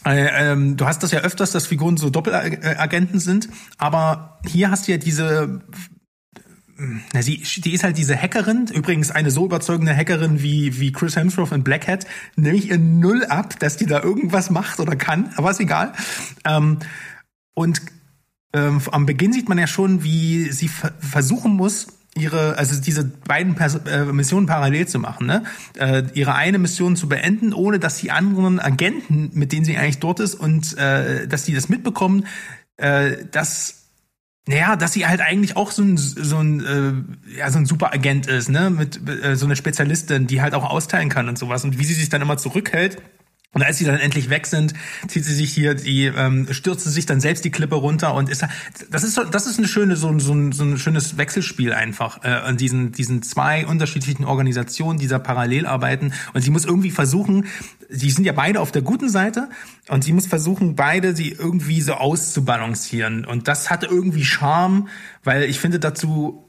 äh, 0.04 0.50
ähm, 0.50 0.76
du 0.76 0.84
hast 0.84 1.04
das 1.04 1.12
ja 1.12 1.20
öfters, 1.20 1.52
dass 1.52 1.68
Figuren 1.68 1.96
so 1.96 2.10
Doppelagenten 2.10 3.20
sind, 3.20 3.50
aber 3.78 4.40
hier 4.44 4.72
hast 4.72 4.88
du 4.88 4.92
ja 4.92 4.98
diese 4.98 5.62
na, 7.12 7.22
sie, 7.22 7.36
die 7.36 7.72
ist 7.72 7.84
halt 7.84 7.96
diese 7.96 8.20
Hackerin, 8.20 8.66
übrigens 8.74 9.12
eine 9.12 9.30
so 9.30 9.44
überzeugende 9.44 9.96
Hackerin 9.96 10.42
wie, 10.42 10.80
wie 10.80 10.90
Chris 10.90 11.14
Hemsworth 11.14 11.52
in 11.52 11.62
Black 11.62 11.86
Hat, 11.86 12.06
nehme 12.34 12.56
ich 12.56 12.70
ihr 12.70 12.78
null 12.78 13.24
ab, 13.26 13.60
dass 13.60 13.76
die 13.76 13.86
da 13.86 14.02
irgendwas 14.02 14.50
macht 14.50 14.80
oder 14.80 14.96
kann, 14.96 15.30
aber 15.36 15.52
ist 15.52 15.60
egal. 15.60 15.92
Ähm, 16.44 16.78
und 17.54 17.82
ähm, 18.52 18.80
am 18.90 19.06
Beginn 19.06 19.32
sieht 19.32 19.48
man 19.48 19.58
ja 19.58 19.66
schon, 19.66 20.02
wie 20.04 20.50
sie 20.52 20.68
ver 20.68 20.92
versuchen 21.00 21.52
muss, 21.52 21.86
ihre, 22.14 22.58
also 22.58 22.80
diese 22.80 23.04
beiden 23.04 23.54
Pers 23.54 23.76
äh, 23.86 24.04
Missionen 24.04 24.46
parallel 24.46 24.86
zu 24.86 24.98
machen, 24.98 25.26
ne? 25.26 25.44
Äh, 25.78 26.04
ihre 26.14 26.34
eine 26.34 26.58
Mission 26.58 26.96
zu 26.96 27.08
beenden, 27.08 27.52
ohne 27.54 27.78
dass 27.78 27.98
die 27.98 28.10
anderen 28.10 28.60
Agenten, 28.60 29.30
mit 29.32 29.52
denen 29.52 29.64
sie 29.64 29.76
eigentlich 29.76 29.98
dort 29.98 30.20
ist 30.20 30.34
und 30.34 30.76
äh, 30.76 31.26
dass 31.26 31.44
die 31.44 31.54
das 31.54 31.68
mitbekommen, 31.68 32.26
äh, 32.76 33.24
dass 33.30 33.78
naja, 34.46 34.74
dass 34.74 34.92
sie 34.92 35.06
halt 35.06 35.20
eigentlich 35.20 35.56
auch 35.56 35.70
so 35.70 35.82
ein 35.82 35.96
so 35.96 36.38
ein 36.38 36.60
äh, 37.30 37.38
ja 37.38 37.50
so 37.50 37.58
ein 37.58 37.66
Superagent 37.66 38.26
ist, 38.26 38.48
ne, 38.48 38.70
mit 38.70 39.00
äh, 39.08 39.36
so 39.36 39.46
eine 39.46 39.56
Spezialistin, 39.56 40.26
die 40.26 40.42
halt 40.42 40.54
auch 40.54 40.68
austeilen 40.68 41.08
kann 41.08 41.28
und 41.28 41.38
sowas 41.38 41.64
und 41.64 41.78
wie 41.78 41.84
sie 41.84 41.94
sich 41.94 42.08
dann 42.08 42.20
immer 42.22 42.36
zurückhält. 42.36 43.00
Und 43.54 43.62
als 43.62 43.76
sie 43.76 43.84
dann 43.84 43.98
endlich 44.00 44.30
weg 44.30 44.46
sind, 44.46 44.72
zieht 45.08 45.26
sie 45.26 45.34
sich 45.34 45.52
hier, 45.52 45.74
die 45.74 46.06
ähm, 46.06 46.48
stürzt 46.52 46.84
sich 46.84 47.04
dann 47.04 47.20
selbst 47.20 47.44
die 47.44 47.50
Klippe 47.50 47.74
runter 47.74 48.14
und 48.14 48.30
ist 48.30 48.44
das 48.90 49.04
ist 49.04 49.14
so, 49.14 49.24
das 49.24 49.46
ist 49.46 49.58
eine 49.58 49.68
schöne 49.68 49.94
so, 49.96 50.08
ein- 50.08 50.20
so, 50.20 50.32
ein- 50.32 50.52
so 50.52 50.64
ein 50.64 50.78
schönes 50.78 51.18
Wechselspiel 51.18 51.74
einfach 51.74 52.24
äh, 52.24 52.28
an 52.28 52.56
diesen 52.56 52.92
diesen 52.92 53.22
zwei 53.22 53.66
unterschiedlichen 53.66 54.24
Organisationen, 54.24 54.98
die 54.98 55.06
da 55.06 55.18
parallel 55.18 55.66
arbeiten. 55.66 56.14
Und 56.32 56.40
sie 56.40 56.50
muss 56.50 56.64
irgendwie 56.64 56.90
versuchen, 56.90 57.44
sie 57.90 58.10
sind 58.10 58.24
ja 58.24 58.32
beide 58.32 58.58
auf 58.58 58.72
der 58.72 58.80
guten 58.82 59.10
Seite 59.10 59.50
und 59.88 60.02
sie 60.02 60.14
muss 60.14 60.26
versuchen, 60.26 60.74
beide 60.74 61.14
sie 61.14 61.32
irgendwie 61.32 61.82
so 61.82 61.92
auszubalancieren. 61.94 63.26
Und 63.26 63.48
das 63.48 63.68
hat 63.68 63.82
irgendwie 63.84 64.24
Charme, 64.24 64.88
weil 65.24 65.42
ich 65.44 65.60
finde 65.60 65.78
dazu 65.78 66.48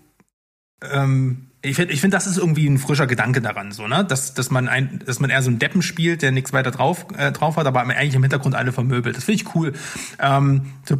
ähm, 0.89 1.47
ich 1.63 1.77
finde, 1.77 1.93
ich 1.93 2.01
finde, 2.01 2.15
das 2.17 2.27
ist 2.27 2.37
irgendwie 2.37 2.67
ein 2.67 2.77
frischer 2.77 3.07
Gedanke 3.07 3.41
daran, 3.41 3.71
so 3.71 3.87
ne, 3.87 4.03
dass 4.03 4.33
dass 4.33 4.51
man 4.51 4.67
ein, 4.67 4.99
dass 5.05 5.19
man 5.19 5.29
eher 5.29 5.41
so 5.41 5.49
einen 5.49 5.59
Deppen 5.59 5.81
spielt, 5.81 6.21
der 6.21 6.31
nichts 6.31 6.51
weiter 6.51 6.71
drauf 6.71 7.07
äh, 7.17 7.31
drauf 7.31 7.55
hat, 7.55 7.65
aber 7.65 7.81
eigentlich 7.81 8.15
im 8.15 8.21
Hintergrund 8.21 8.53
alle 8.53 8.73
vermöbelt. 8.73 9.15
Das 9.15 9.23
finde 9.23 9.41
ich 9.41 9.55
cool. 9.55 9.73
Ähm, 10.19 10.73
so 10.87 10.97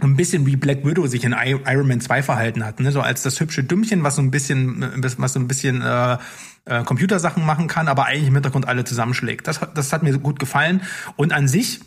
ein 0.00 0.16
bisschen 0.16 0.46
wie 0.46 0.56
Black 0.56 0.84
Widow 0.84 1.06
sich 1.06 1.24
in 1.24 1.34
Iron 1.34 1.88
Man 1.88 2.00
2 2.00 2.22
verhalten 2.22 2.64
hat, 2.64 2.80
ne? 2.80 2.92
so 2.92 3.00
als 3.00 3.22
das 3.22 3.40
hübsche 3.40 3.64
Dümmchen, 3.64 4.02
was 4.02 4.16
so 4.16 4.22
ein 4.22 4.30
bisschen, 4.30 4.82
äh, 4.82 5.10
was 5.18 5.34
so 5.34 5.40
ein 5.40 5.48
bisschen 5.48 5.82
äh, 5.82 6.18
äh, 6.66 6.82
Computersachen 6.84 7.44
machen 7.44 7.66
kann, 7.66 7.88
aber 7.88 8.06
eigentlich 8.06 8.28
im 8.28 8.34
Hintergrund 8.34 8.68
alle 8.68 8.84
zusammenschlägt. 8.84 9.46
Das, 9.46 9.60
das 9.74 9.92
hat 9.92 10.02
mir 10.02 10.18
gut 10.18 10.38
gefallen. 10.38 10.82
Und 11.16 11.32
an 11.32 11.48
sich 11.48 11.80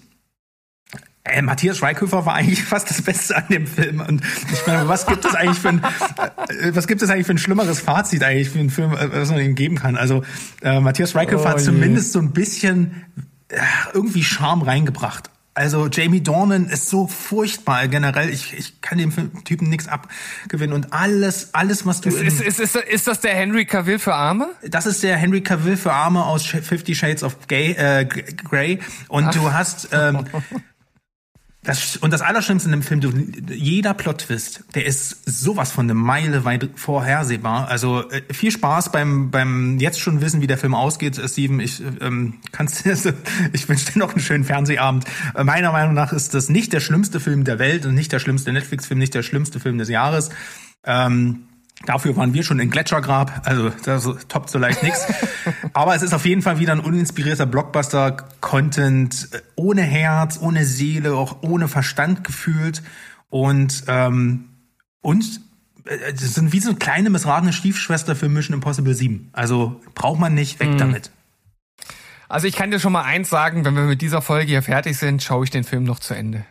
äh, 1.31 1.41
Matthias 1.41 1.77
Schweighöfer 1.77 2.25
war 2.25 2.35
eigentlich 2.35 2.63
fast 2.65 2.89
das 2.89 3.01
Beste 3.01 3.35
an 3.37 3.45
dem 3.49 3.67
Film. 3.67 4.01
Und 4.01 4.21
ich 4.51 4.65
meine, 4.67 4.87
was 4.87 5.05
gibt 5.05 5.25
es 5.25 5.35
eigentlich 5.35 5.59
für 5.59 5.69
ein, 5.69 5.83
äh, 5.83 6.75
was 6.75 6.87
gibt 6.87 7.01
es 7.01 7.09
eigentlich 7.09 7.25
für 7.27 7.33
ein 7.33 7.37
schlimmeres 7.37 7.79
Fazit 7.79 8.23
eigentlich 8.23 8.49
für 8.49 8.59
einen 8.59 8.69
Film, 8.69 8.93
äh, 8.93 9.11
was 9.11 9.29
man 9.29 9.39
ihm 9.39 9.55
geben 9.55 9.75
kann? 9.77 9.95
Also 9.97 10.23
äh, 10.61 10.79
Matthias 10.79 11.11
Schweighöfer 11.11 11.43
Oh 11.45 11.49
hat 11.49 11.59
je. 11.59 11.65
zumindest 11.65 12.11
so 12.13 12.19
ein 12.19 12.31
bisschen 12.31 13.05
äh, 13.49 13.57
irgendwie 13.93 14.23
Charme 14.23 14.61
reingebracht. 14.63 15.29
Also 15.55 15.87
Jamie 15.87 16.21
Dornan 16.21 16.67
ist 16.69 16.89
so 16.89 17.07
furchtbar 17.07 17.89
generell. 17.89 18.29
Ich, 18.29 18.57
ich 18.57 18.79
kann 18.79 18.97
dem 18.97 19.43
Typen 19.43 19.67
nichts 19.67 19.89
abgewinnen 19.89 20.73
und 20.73 20.93
alles, 20.93 21.53
alles 21.53 21.85
was 21.85 21.99
du 21.99 22.07
Ist, 22.09 22.21
ist, 22.21 22.39
ist, 22.41 22.59
ist, 22.61 22.75
ist 22.77 23.07
das 23.07 23.19
der 23.19 23.35
Henry 23.35 23.65
Cavill 23.65 23.99
für 23.99 24.13
Arme? 24.13 24.47
das 24.65 24.85
ist 24.85 25.03
der 25.03 25.17
Henry 25.17 25.41
Cavill 25.41 25.75
für 25.75 25.91
Arme 25.91 26.23
aus 26.23 26.45
Fifty 26.45 26.95
Shades 26.95 27.23
of 27.23 27.47
Gay, 27.47 27.71
äh, 27.73 28.05
Grey. 28.05 28.79
Und 29.09 29.35
du 29.35 29.51
hast 29.51 29.89
ähm, 29.91 30.23
das 31.61 31.97
und 31.97 32.13
das 32.13 32.21
Allerschlimmste 32.21 32.69
in 32.69 32.71
dem 32.71 32.83
Film, 32.83 33.01
du, 33.01 33.11
jeder 33.53 33.93
Plot-Twist, 33.93 34.63
der 34.75 34.85
ist 34.85 35.17
sowas 35.25 35.71
von 35.73 35.87
eine 35.87 35.93
Meile 35.93 36.45
weit 36.45 36.69
vorhersehbar. 36.75 37.67
Also 37.67 38.09
äh, 38.09 38.33
viel 38.33 38.51
Spaß 38.51 38.93
beim 38.93 39.29
beim 39.29 39.77
jetzt 39.77 39.99
schon 39.99 40.21
wissen, 40.21 40.41
wie 40.41 40.47
der 40.47 40.57
Film 40.57 40.73
ausgeht, 40.73 41.17
äh, 41.17 41.27
Steven. 41.27 41.59
Ich 41.59 41.81
ähm, 41.99 42.35
kannst 42.53 42.85
ich 43.53 43.67
wünsche 43.67 43.91
dir 43.91 43.99
noch 43.99 44.11
einen 44.11 44.21
schönen 44.21 44.45
Fernsehabend. 44.45 45.03
Äh, 45.35 45.43
meiner 45.43 45.73
Meinung 45.73 45.93
nach 45.93 46.13
ist 46.13 46.33
das 46.33 46.47
nicht 46.47 46.71
der 46.71 46.79
schlimmste 46.79 47.19
Film 47.19 47.43
der 47.43 47.59
Welt 47.59 47.85
und 47.85 47.93
nicht 47.93 48.13
der 48.13 48.19
schlimmste 48.19 48.53
Netflix-Film, 48.53 48.97
nicht 48.97 49.13
der 49.13 49.23
schlimmste 49.23 49.59
Film 49.59 49.77
des 49.77 49.89
Jahres. 49.89 50.29
Ähm, 50.85 51.48
Dafür 51.85 52.15
waren 52.17 52.33
wir 52.33 52.43
schon 52.43 52.59
in 52.59 52.69
Gletschergrab, 52.69 53.43
also 53.45 53.69
das 53.69 54.03
toppt 54.27 54.49
so 54.49 54.59
leicht 54.59 54.83
nix. 54.83 55.07
Aber 55.73 55.95
es 55.95 56.01
ist 56.01 56.13
auf 56.13 56.25
jeden 56.25 56.41
Fall 56.41 56.59
wieder 56.59 56.73
ein 56.73 56.81
uninspirierter 56.81 57.45
Blockbuster-Content, 57.45 59.29
äh, 59.31 59.41
ohne 59.55 59.81
Herz, 59.81 60.39
ohne 60.41 60.65
Seele, 60.65 61.13
auch 61.13 61.37
ohne 61.41 61.69
Verstand 61.69 62.25
gefühlt. 62.25 62.83
Und, 63.29 63.85
ähm, 63.87 64.49
und 64.99 65.41
äh, 65.85 66.11
das 66.11 66.33
sind 66.33 66.51
wie 66.51 66.59
so 66.59 66.69
eine 66.69 66.79
kleine 66.79 67.09
missratene 67.09 67.53
Stiefschwester 67.53 68.13
für 68.15 68.27
Mission 68.27 68.55
Impossible 68.55 68.93
7. 68.93 69.29
Also 69.31 69.79
braucht 69.95 70.19
man 70.19 70.33
nicht, 70.33 70.59
weg 70.59 70.77
damit. 70.77 71.11
Also 72.27 72.45
ich 72.47 72.55
kann 72.55 72.71
dir 72.71 72.79
schon 72.79 72.91
mal 72.91 73.03
eins 73.03 73.29
sagen, 73.29 73.63
wenn 73.63 73.75
wir 73.75 73.83
mit 73.83 74.01
dieser 74.01 74.21
Folge 74.21 74.47
hier 74.47 74.61
fertig 74.61 74.97
sind, 74.97 75.23
schaue 75.23 75.45
ich 75.45 75.49
den 75.49 75.63
Film 75.63 75.85
noch 75.85 75.99
zu 75.99 76.13
Ende. 76.13 76.45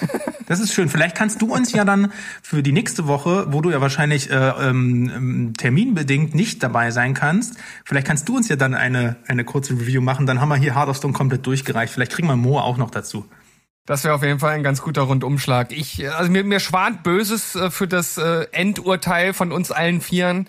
Das 0.50 0.58
ist 0.58 0.74
schön. 0.74 0.88
Vielleicht 0.88 1.14
kannst 1.14 1.40
du 1.42 1.54
uns 1.54 1.70
ja 1.70 1.84
dann 1.84 2.12
für 2.42 2.60
die 2.64 2.72
nächste 2.72 3.06
Woche, 3.06 3.46
wo 3.52 3.60
du 3.60 3.70
ja 3.70 3.80
wahrscheinlich 3.80 4.32
äh, 4.32 4.34
ähm, 4.34 5.54
terminbedingt 5.56 6.34
nicht 6.34 6.60
dabei 6.60 6.90
sein 6.90 7.14
kannst, 7.14 7.54
vielleicht 7.84 8.08
kannst 8.08 8.28
du 8.28 8.36
uns 8.36 8.48
ja 8.48 8.56
dann 8.56 8.74
eine, 8.74 9.14
eine 9.28 9.44
kurze 9.44 9.74
Review 9.74 10.00
machen. 10.00 10.26
Dann 10.26 10.40
haben 10.40 10.48
wir 10.48 10.56
hier 10.56 10.74
Heart 10.74 10.88
of 10.88 10.96
Stone 10.96 11.14
komplett 11.14 11.46
durchgereicht. 11.46 11.92
Vielleicht 11.94 12.10
kriegen 12.10 12.26
wir 12.26 12.34
Mo 12.34 12.58
auch 12.58 12.78
noch 12.78 12.90
dazu. 12.90 13.26
Das 13.86 14.02
wäre 14.02 14.12
auf 14.12 14.24
jeden 14.24 14.40
Fall 14.40 14.56
ein 14.56 14.64
ganz 14.64 14.82
guter 14.82 15.02
Rundumschlag. 15.02 15.70
Ich, 15.70 16.10
also 16.12 16.32
mir, 16.32 16.42
mir 16.42 16.58
schwant 16.58 17.04
Böses 17.04 17.54
äh, 17.54 17.70
für 17.70 17.86
das 17.86 18.18
äh, 18.18 18.48
Endurteil 18.50 19.34
von 19.34 19.52
uns 19.52 19.70
allen 19.70 20.00
Vieren. 20.00 20.48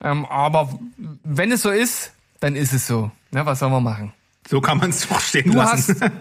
Ähm, 0.00 0.26
aber 0.26 0.78
wenn 1.24 1.50
es 1.50 1.62
so 1.62 1.70
ist, 1.70 2.12
dann 2.38 2.54
ist 2.54 2.72
es 2.72 2.86
so. 2.86 3.10
Na, 3.32 3.44
was 3.46 3.58
sollen 3.58 3.72
wir 3.72 3.80
machen? 3.80 4.12
So 4.48 4.60
kann 4.60 4.78
man 4.78 4.90
es 4.90 5.08
doch 5.08 5.20
stehen 5.20 5.50
Du 5.50 5.58
lassen. 5.58 6.00
hast, 6.00 6.12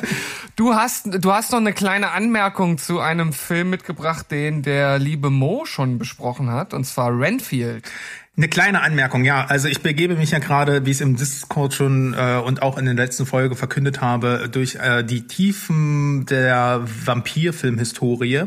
du 0.58 0.74
hast, 0.74 1.06
du 1.22 1.32
hast 1.32 1.52
noch 1.52 1.58
eine 1.58 1.72
kleine 1.72 2.10
Anmerkung 2.10 2.78
zu 2.78 3.00
einem 3.00 3.32
Film 3.32 3.70
mitgebracht, 3.70 4.30
den 4.30 4.62
der 4.62 4.98
liebe 4.98 5.30
Mo 5.30 5.64
schon 5.64 5.98
besprochen 5.98 6.50
hat, 6.50 6.74
und 6.74 6.84
zwar 6.84 7.18
Renfield. 7.18 7.90
Eine 8.36 8.48
kleine 8.48 8.82
Anmerkung, 8.82 9.24
ja. 9.24 9.46
Also 9.46 9.66
ich 9.66 9.82
begebe 9.82 10.14
mich 10.14 10.30
ja 10.30 10.38
gerade, 10.38 10.86
wie 10.86 10.90
ich 10.90 10.98
es 10.98 11.00
im 11.00 11.16
Discord 11.16 11.74
schon 11.74 12.14
äh, 12.14 12.40
und 12.44 12.62
auch 12.62 12.78
in 12.78 12.84
der 12.84 12.94
letzten 12.94 13.26
Folge 13.26 13.56
verkündet 13.56 14.00
habe, 14.00 14.48
durch 14.50 14.76
äh, 14.76 15.02
die 15.02 15.26
Tiefen 15.26 16.24
der 16.26 16.82
Vampirfilmhistorie. 17.04 18.44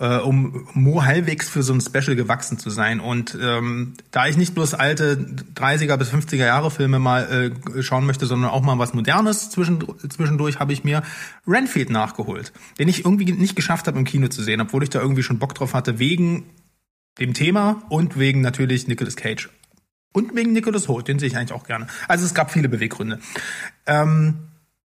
Äh, 0.00 0.18
um 0.18 0.68
Mo 0.74 1.04
halbwegs 1.04 1.48
für 1.48 1.62
so 1.62 1.72
ein 1.72 1.80
Special 1.80 2.16
gewachsen 2.16 2.58
zu 2.58 2.70
sein. 2.70 3.00
Und 3.00 3.36
ähm, 3.40 3.94
da 4.10 4.26
ich 4.26 4.36
nicht 4.36 4.54
bloß 4.54 4.74
alte 4.74 5.16
30er 5.54 5.96
bis 5.96 6.12
50er 6.12 6.36
Jahre 6.36 6.70
Filme 6.70 6.98
mal 6.98 7.52
äh, 7.76 7.82
schauen 7.82 8.06
möchte, 8.06 8.26
sondern 8.26 8.50
auch 8.50 8.62
mal 8.62 8.78
was 8.78 8.94
Modernes 8.94 9.50
zwischendurch, 9.50 9.98
zwischendurch 10.08 10.60
habe 10.60 10.72
ich 10.72 10.84
mir 10.84 11.02
Renfield 11.46 11.90
nachgeholt, 11.90 12.52
den 12.78 12.88
ich 12.88 13.04
irgendwie 13.04 13.32
nicht 13.32 13.56
geschafft 13.56 13.86
habe 13.86 13.98
im 13.98 14.04
Kino 14.04 14.28
zu 14.28 14.42
sehen, 14.42 14.60
obwohl 14.60 14.82
ich 14.82 14.90
da 14.90 15.00
irgendwie 15.00 15.22
schon 15.22 15.38
Bock 15.38 15.54
drauf 15.54 15.74
hatte, 15.74 15.98
wegen 15.98 16.44
dem 17.18 17.34
Thema 17.34 17.82
und 17.88 18.18
wegen 18.18 18.40
natürlich 18.40 18.86
Nicolas 18.86 19.16
Cage. 19.16 19.50
Und 20.12 20.34
wegen 20.34 20.52
Nicolas 20.52 20.88
Holt, 20.88 21.08
den 21.08 21.18
sehe 21.18 21.28
ich 21.28 21.36
eigentlich 21.36 21.52
auch 21.52 21.64
gerne. 21.64 21.86
Also 22.06 22.24
es 22.24 22.34
gab 22.34 22.50
viele 22.50 22.68
Beweggründe. 22.68 23.20
Ähm, 23.86 24.38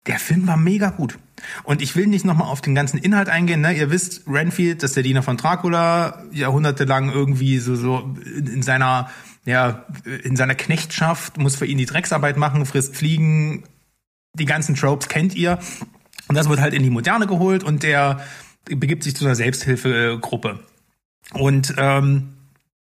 der 0.08 0.20
Film 0.20 0.48
war 0.48 0.58
mega 0.58 0.90
gut. 0.90 1.18
Und 1.64 1.82
ich 1.82 1.96
will 1.96 2.08
nicht 2.08 2.26
nochmal 2.26 2.48
auf 2.48 2.62
den 2.62 2.76
ganzen 2.76 2.98
Inhalt 2.98 3.30
eingehen. 3.30 3.62
Ne? 3.62 3.74
Ihr 3.74 3.90
wisst, 3.90 4.24
Renfield, 4.28 4.84
das 4.84 4.92
ist 4.92 4.96
der 4.96 5.04
Diener 5.04 5.24
von 5.24 5.38
Dracula, 5.38 6.24
jahrhundertelang 6.32 7.12
irgendwie 7.12 7.60
so, 7.60 7.76
so 7.76 8.16
in, 8.26 8.48
in 8.48 8.62
seiner, 8.62 9.10
ja, 9.46 9.86
in 10.24 10.36
seiner 10.36 10.56
Knechtschaft, 10.56 11.38
muss 11.38 11.56
für 11.56 11.66
ihn 11.66 11.78
die 11.78 11.86
Drecksarbeit 11.86 12.38
machen, 12.38 12.66
frisst 12.66 12.96
Fliegen, 12.96 13.64
die 14.34 14.46
ganzen 14.46 14.76
Tropes 14.76 15.08
kennt 15.08 15.36
ihr. 15.36 15.60
Und 16.28 16.36
das 16.36 16.50
wird 16.50 16.60
halt 16.60 16.74
in 16.74 16.84
die 16.84 16.90
Moderne 16.90 17.28
geholt 17.28 17.64
und 17.64 17.84
der 17.84 18.26
begibt 18.66 19.04
sich 19.04 19.16
zu 19.16 19.26
einer 19.26 19.36
Selbsthilfegruppe. 19.36 20.60
Und 21.34 21.74
ähm, 21.78 22.35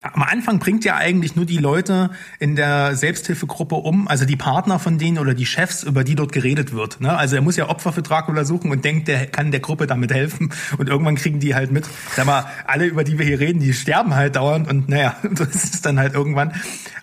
am 0.01 0.23
Anfang 0.23 0.59
bringt 0.59 0.85
ja 0.85 0.95
eigentlich 0.95 1.35
nur 1.35 1.45
die 1.45 1.57
Leute 1.57 2.11
in 2.39 2.55
der 2.55 2.95
Selbsthilfegruppe 2.95 3.75
um, 3.75 4.07
also 4.07 4.23
die 4.23 4.37
Partner 4.37 4.79
von 4.79 4.97
denen 4.97 5.17
oder 5.17 5.33
die 5.33 5.45
Chefs, 5.45 5.83
über 5.83 6.05
die 6.05 6.15
dort 6.15 6.31
geredet 6.31 6.71
wird. 6.71 7.01
Ne? 7.01 7.15
Also 7.17 7.35
er 7.35 7.41
muss 7.41 7.57
ja 7.57 7.67
Opfer 7.67 7.91
für 7.91 8.01
Dracula 8.01 8.45
suchen 8.45 8.71
und 8.71 8.85
denkt, 8.85 9.09
der 9.09 9.27
kann 9.27 9.51
der 9.51 9.59
Gruppe 9.59 9.87
damit 9.87 10.13
helfen. 10.13 10.53
Und 10.77 10.87
irgendwann 10.87 11.15
kriegen 11.15 11.41
die 11.41 11.53
halt 11.53 11.71
mit. 11.71 11.85
Sag 12.15 12.25
mal, 12.25 12.45
alle, 12.65 12.85
über 12.85 13.03
die 13.03 13.19
wir 13.19 13.25
hier 13.25 13.41
reden, 13.41 13.59
die 13.59 13.73
sterben 13.73 14.15
halt 14.15 14.37
dauernd 14.37 14.69
und 14.69 14.87
naja, 14.87 15.17
das 15.31 15.65
ist 15.65 15.85
dann 15.85 15.99
halt 15.99 16.13
irgendwann. 16.13 16.53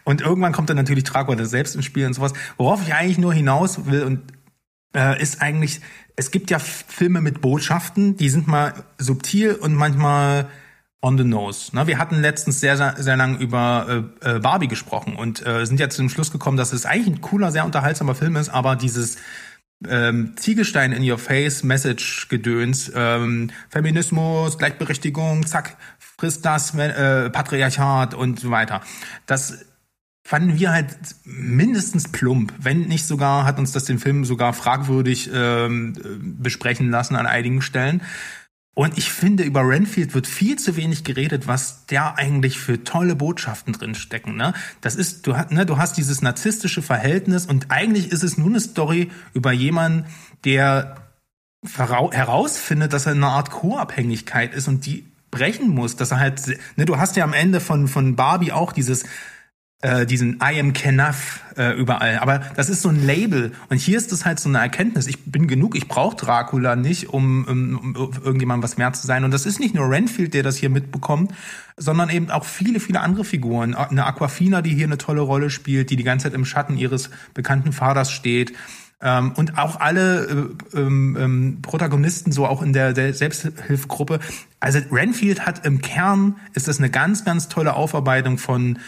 Und 0.04 0.22
irgendwann 0.22 0.52
kommt 0.52 0.70
dann 0.70 0.76
natürlich 0.78 1.04
Dracula 1.04 1.44
selbst 1.44 1.76
ins 1.76 1.84
Spiel 1.84 2.06
und 2.06 2.14
sowas. 2.14 2.32
Worauf 2.56 2.80
ich 2.82 2.94
eigentlich 2.94 3.18
nur 3.18 3.34
hinaus 3.34 3.84
will 3.84 4.04
und 4.04 4.22
äh, 4.94 5.20
ist 5.20 5.42
eigentlich, 5.42 5.82
es 6.16 6.30
gibt 6.30 6.50
ja 6.50 6.58
Filme 6.58 7.20
mit 7.20 7.42
Botschaften, 7.42 8.16
die 8.16 8.30
sind 8.30 8.46
mal 8.46 8.72
subtil 8.96 9.52
und 9.52 9.74
manchmal 9.74 10.48
on 11.02 11.18
the 11.18 11.24
nose. 11.24 11.74
Ne? 11.74 11.86
Wir 11.86 11.98
hatten 11.98 12.20
letztens 12.20 12.60
sehr, 12.60 12.76
sehr, 12.76 12.94
sehr 12.98 13.16
lang 13.16 13.38
über 13.38 14.04
äh, 14.22 14.36
äh, 14.36 14.38
Barbie 14.38 14.68
gesprochen 14.68 15.16
und 15.16 15.46
äh, 15.46 15.64
sind 15.64 15.78
jetzt 15.78 15.96
zu 15.96 16.02
dem 16.02 16.08
Schluss 16.08 16.30
gekommen, 16.30 16.56
dass 16.56 16.72
es 16.72 16.86
eigentlich 16.86 17.16
ein 17.16 17.20
cooler, 17.20 17.52
sehr 17.52 17.64
unterhaltsamer 17.64 18.14
Film 18.14 18.36
ist, 18.36 18.48
aber 18.48 18.76
dieses 18.76 19.16
ähm, 19.86 20.34
Ziegelstein 20.36 20.92
in 20.92 21.08
your 21.08 21.18
face 21.18 21.62
Message 21.62 22.28
Gedöns, 22.28 22.90
ähm, 22.94 23.50
Feminismus, 23.68 24.56
Gleichberechtigung, 24.58 25.46
zack, 25.46 25.76
frisst 25.98 26.44
das, 26.44 26.74
äh, 26.74 27.28
Patriarchat 27.30 28.14
und 28.14 28.40
so 28.40 28.50
weiter. 28.50 28.80
Das 29.26 29.66
fanden 30.24 30.58
wir 30.58 30.72
halt 30.72 30.96
mindestens 31.24 32.10
plump, 32.10 32.52
wenn 32.58 32.80
nicht 32.88 33.06
sogar, 33.06 33.44
hat 33.44 33.58
uns 33.58 33.72
das 33.72 33.84
den 33.84 33.98
Film 33.98 34.24
sogar 34.24 34.54
fragwürdig 34.54 35.30
ähm, 35.32 35.94
besprechen 36.40 36.90
lassen 36.90 37.14
an 37.14 37.26
einigen 37.26 37.62
Stellen. 37.62 38.02
Und 38.78 38.98
ich 38.98 39.10
finde, 39.10 39.42
über 39.42 39.66
Renfield 39.66 40.12
wird 40.12 40.26
viel 40.26 40.56
zu 40.56 40.76
wenig 40.76 41.02
geredet, 41.02 41.46
was 41.46 41.86
der 41.86 42.18
eigentlich 42.18 42.58
für 42.58 42.84
tolle 42.84 43.16
Botschaften 43.16 43.72
drin 43.72 43.94
stecken. 43.94 44.36
Ne? 44.36 44.52
Das 44.82 44.96
ist, 44.96 45.26
du, 45.26 45.32
ne, 45.48 45.64
du 45.64 45.78
hast 45.78 45.96
dieses 45.96 46.20
narzisstische 46.20 46.82
Verhältnis 46.82 47.46
und 47.46 47.70
eigentlich 47.70 48.12
ist 48.12 48.22
es 48.22 48.36
nur 48.36 48.48
eine 48.48 48.60
Story 48.60 49.10
über 49.32 49.50
jemanden, 49.50 50.04
der 50.44 50.96
herausfindet, 51.64 52.92
dass 52.92 53.06
er 53.06 53.12
in 53.12 53.24
einer 53.24 53.32
Art 53.32 53.50
Co-Abhängigkeit 53.50 54.52
ist 54.52 54.68
und 54.68 54.84
die 54.84 55.06
brechen 55.30 55.70
muss, 55.70 55.96
dass 55.96 56.10
er 56.10 56.20
halt, 56.20 56.46
ne, 56.76 56.84
du 56.84 56.98
hast 56.98 57.16
ja 57.16 57.24
am 57.24 57.32
Ende 57.32 57.60
von, 57.60 57.88
von 57.88 58.14
Barbie 58.14 58.52
auch 58.52 58.72
dieses, 58.72 59.04
äh, 59.82 60.06
diesen 60.06 60.40
I 60.42 60.58
am 60.58 60.72
Kenaf 60.72 61.40
äh, 61.56 61.72
überall. 61.78 62.18
Aber 62.18 62.40
das 62.56 62.70
ist 62.70 62.82
so 62.82 62.88
ein 62.88 63.04
Label. 63.04 63.52
Und 63.68 63.78
hier 63.78 63.98
ist 63.98 64.10
es 64.12 64.24
halt 64.24 64.40
so 64.40 64.48
eine 64.48 64.58
Erkenntnis. 64.58 65.06
Ich 65.06 65.24
bin 65.24 65.46
genug, 65.46 65.76
ich 65.76 65.86
brauche 65.86 66.16
Dracula 66.16 66.76
nicht, 66.76 67.10
um, 67.10 67.44
um, 67.44 67.94
um 67.94 68.12
irgendjemandem 68.24 68.62
was 68.62 68.78
mehr 68.78 68.92
zu 68.94 69.06
sein. 69.06 69.24
Und 69.24 69.32
das 69.32 69.44
ist 69.44 69.60
nicht 69.60 69.74
nur 69.74 69.90
Renfield, 69.90 70.34
der 70.34 70.42
das 70.42 70.56
hier 70.56 70.70
mitbekommt, 70.70 71.32
sondern 71.76 72.08
eben 72.08 72.30
auch 72.30 72.44
viele, 72.44 72.80
viele 72.80 73.00
andere 73.00 73.24
Figuren. 73.24 73.74
Eine 73.74 74.06
Aquafina, 74.06 74.62
die 74.62 74.74
hier 74.74 74.86
eine 74.86 74.98
tolle 74.98 75.20
Rolle 75.20 75.50
spielt, 75.50 75.90
die 75.90 75.96
die 75.96 76.04
ganze 76.04 76.24
Zeit 76.24 76.34
im 76.34 76.46
Schatten 76.46 76.78
ihres 76.78 77.10
bekannten 77.34 77.72
Vaters 77.72 78.10
steht. 78.10 78.54
Ähm, 79.02 79.32
und 79.32 79.58
auch 79.58 79.78
alle 79.78 80.24
äh, 80.74 80.78
ähm, 80.78 81.16
ähm, 81.20 81.58
Protagonisten, 81.60 82.32
so 82.32 82.46
auch 82.46 82.62
in 82.62 82.72
der, 82.72 82.94
der 82.94 83.12
Selbsthilfegruppe. 83.12 84.20
Also 84.58 84.80
Renfield 84.90 85.44
hat 85.44 85.66
im 85.66 85.82
Kern, 85.82 86.36
ist 86.54 86.66
das 86.66 86.78
eine 86.78 86.88
ganz, 86.88 87.24
ganz 87.26 87.48
tolle 87.48 87.74
Aufarbeitung 87.74 88.38
von 88.38 88.78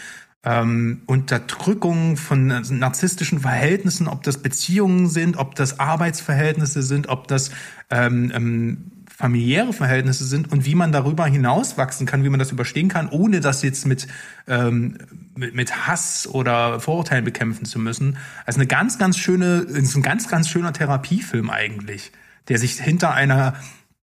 ähm, 0.45 1.03
Unterdrückung 1.07 2.17
von 2.17 2.47
narzisstischen 2.47 3.41
Verhältnissen, 3.41 4.09
ob 4.09 4.23
das 4.23 4.39
Beziehungen 4.39 5.09
sind, 5.09 5.37
ob 5.37 5.55
das 5.55 5.81
Arbeitsverhältnisse 5.81 6.83
sind, 6.83 7.09
ob 7.09 7.27
das 7.29 7.51
ähm, 7.91 8.31
ähm, 8.35 8.91
familiäre 9.19 9.73
Verhältnisse 9.73 10.25
sind 10.25 10.53
und 10.53 10.65
wie 10.65 10.77
man 10.77 10.93
darüber 10.93 11.27
hinauswachsen 11.27 12.07
kann, 12.07 12.23
wie 12.23 12.29
man 12.29 12.39
das 12.39 12.53
überstehen 12.53 12.89
kann, 12.89 13.09
ohne 13.09 13.41
das 13.41 13.63
jetzt 13.63 13.85
mit, 13.85 14.07
ähm, 14.47 14.97
mit, 15.35 15.57
mit 15.57 15.89
Hass 15.89 16.29
oder 16.29 16.79
Vorurteilen 16.79 17.25
bekämpfen 17.25 17.65
zu 17.65 17.81
müssen. 17.81 18.17
Also 18.47 18.61
eine 18.61 18.69
ganz, 18.69 18.97
ganz 18.97 19.19
schöne, 19.19 19.57
ist 19.57 19.97
ein 19.97 20.03
ganz, 20.03 20.29
ganz 20.29 20.49
schöner 20.49 20.73
Therapiefilm 20.73 21.51
eigentlich, 21.51 22.13
der 22.47 22.59
sich 22.59 22.75
hinter 22.75 23.13
einer 23.13 23.55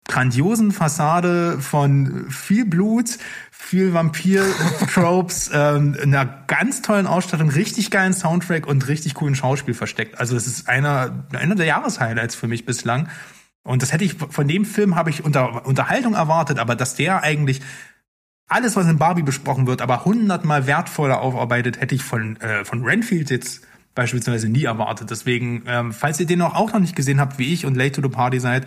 grandiosen 0.06 0.72
Fassade 0.72 1.58
von 1.60 2.30
viel 2.30 2.64
Blut, 2.64 3.18
viel 3.64 3.94
Vampir-Tropes, 3.94 5.50
ähm, 5.54 5.96
einer 6.00 6.26
ganz 6.46 6.82
tollen 6.82 7.06
Ausstattung, 7.06 7.48
richtig 7.48 7.90
geilen 7.90 8.12
Soundtrack 8.12 8.66
und 8.66 8.86
richtig 8.88 9.14
coolen 9.14 9.34
Schauspiel 9.34 9.74
versteckt. 9.74 10.20
Also 10.20 10.36
es 10.36 10.46
ist 10.46 10.68
einer, 10.68 11.24
einer 11.32 11.54
der 11.54 11.66
Jahreshighlights 11.66 12.34
für 12.34 12.46
mich 12.46 12.66
bislang. 12.66 13.08
Und 13.62 13.82
das 13.82 13.92
hätte 13.92 14.04
ich, 14.04 14.14
von 14.14 14.46
dem 14.46 14.66
Film 14.66 14.96
habe 14.96 15.08
ich 15.08 15.24
unter, 15.24 15.66
Unterhaltung 15.66 16.12
erwartet, 16.12 16.58
aber 16.58 16.76
dass 16.76 16.94
der 16.94 17.22
eigentlich 17.22 17.62
alles, 18.46 18.76
was 18.76 18.86
in 18.86 18.98
Barbie 18.98 19.22
besprochen 19.22 19.66
wird, 19.66 19.80
aber 19.80 20.04
hundertmal 20.04 20.66
wertvoller 20.66 21.22
aufarbeitet, 21.22 21.80
hätte 21.80 21.94
ich 21.94 22.02
von, 22.02 22.36
äh, 22.36 22.66
von 22.66 22.84
Renfield 22.84 23.30
jetzt 23.30 23.62
beispielsweise 23.94 24.48
nie 24.48 24.64
erwartet. 24.64 25.10
Deswegen, 25.10 25.62
ähm, 25.66 25.92
falls 25.92 26.20
ihr 26.20 26.26
den 26.26 26.42
auch, 26.42 26.54
auch 26.54 26.72
noch 26.72 26.80
nicht 26.80 26.96
gesehen 26.96 27.20
habt, 27.20 27.38
wie 27.38 27.52
ich 27.54 27.64
und 27.64 27.76
Late 27.76 27.92
to 27.92 28.02
the 28.02 28.14
Party 28.14 28.40
seid, 28.40 28.66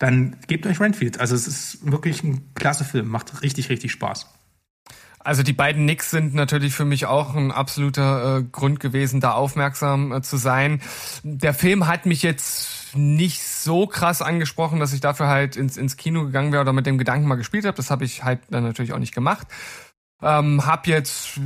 dann 0.00 0.36
gebt 0.48 0.66
euch 0.66 0.80
Renfield. 0.80 1.20
Also 1.20 1.36
es 1.36 1.46
ist 1.46 1.90
wirklich 1.92 2.24
ein 2.24 2.52
klasse 2.54 2.84
Film, 2.84 3.08
macht 3.08 3.42
richtig, 3.42 3.68
richtig 3.68 3.92
Spaß. 3.92 4.26
Also 5.22 5.42
die 5.42 5.52
beiden 5.52 5.84
Nicks 5.84 6.10
sind 6.10 6.34
natürlich 6.34 6.74
für 6.74 6.86
mich 6.86 7.04
auch 7.04 7.34
ein 7.34 7.52
absoluter 7.52 8.38
äh, 8.38 8.42
Grund 8.42 8.80
gewesen, 8.80 9.20
da 9.20 9.32
aufmerksam 9.32 10.12
äh, 10.12 10.22
zu 10.22 10.38
sein. 10.38 10.80
Der 11.22 11.52
Film 11.52 11.86
hat 11.86 12.06
mich 12.06 12.22
jetzt 12.22 12.96
nicht 12.96 13.42
so 13.42 13.86
krass 13.86 14.22
angesprochen, 14.22 14.80
dass 14.80 14.94
ich 14.94 15.02
dafür 15.02 15.28
halt 15.28 15.56
ins, 15.56 15.76
ins 15.76 15.98
Kino 15.98 16.24
gegangen 16.24 16.52
wäre 16.52 16.62
oder 16.62 16.72
mit 16.72 16.86
dem 16.86 16.96
Gedanken 16.96 17.28
mal 17.28 17.34
gespielt 17.34 17.66
habe. 17.66 17.76
Das 17.76 17.90
habe 17.90 18.06
ich 18.06 18.24
halt 18.24 18.40
dann 18.48 18.64
natürlich 18.64 18.94
auch 18.94 18.98
nicht 18.98 19.14
gemacht. 19.14 19.46
Ähm, 20.22 20.66
hab 20.66 20.86
jetzt 20.86 21.40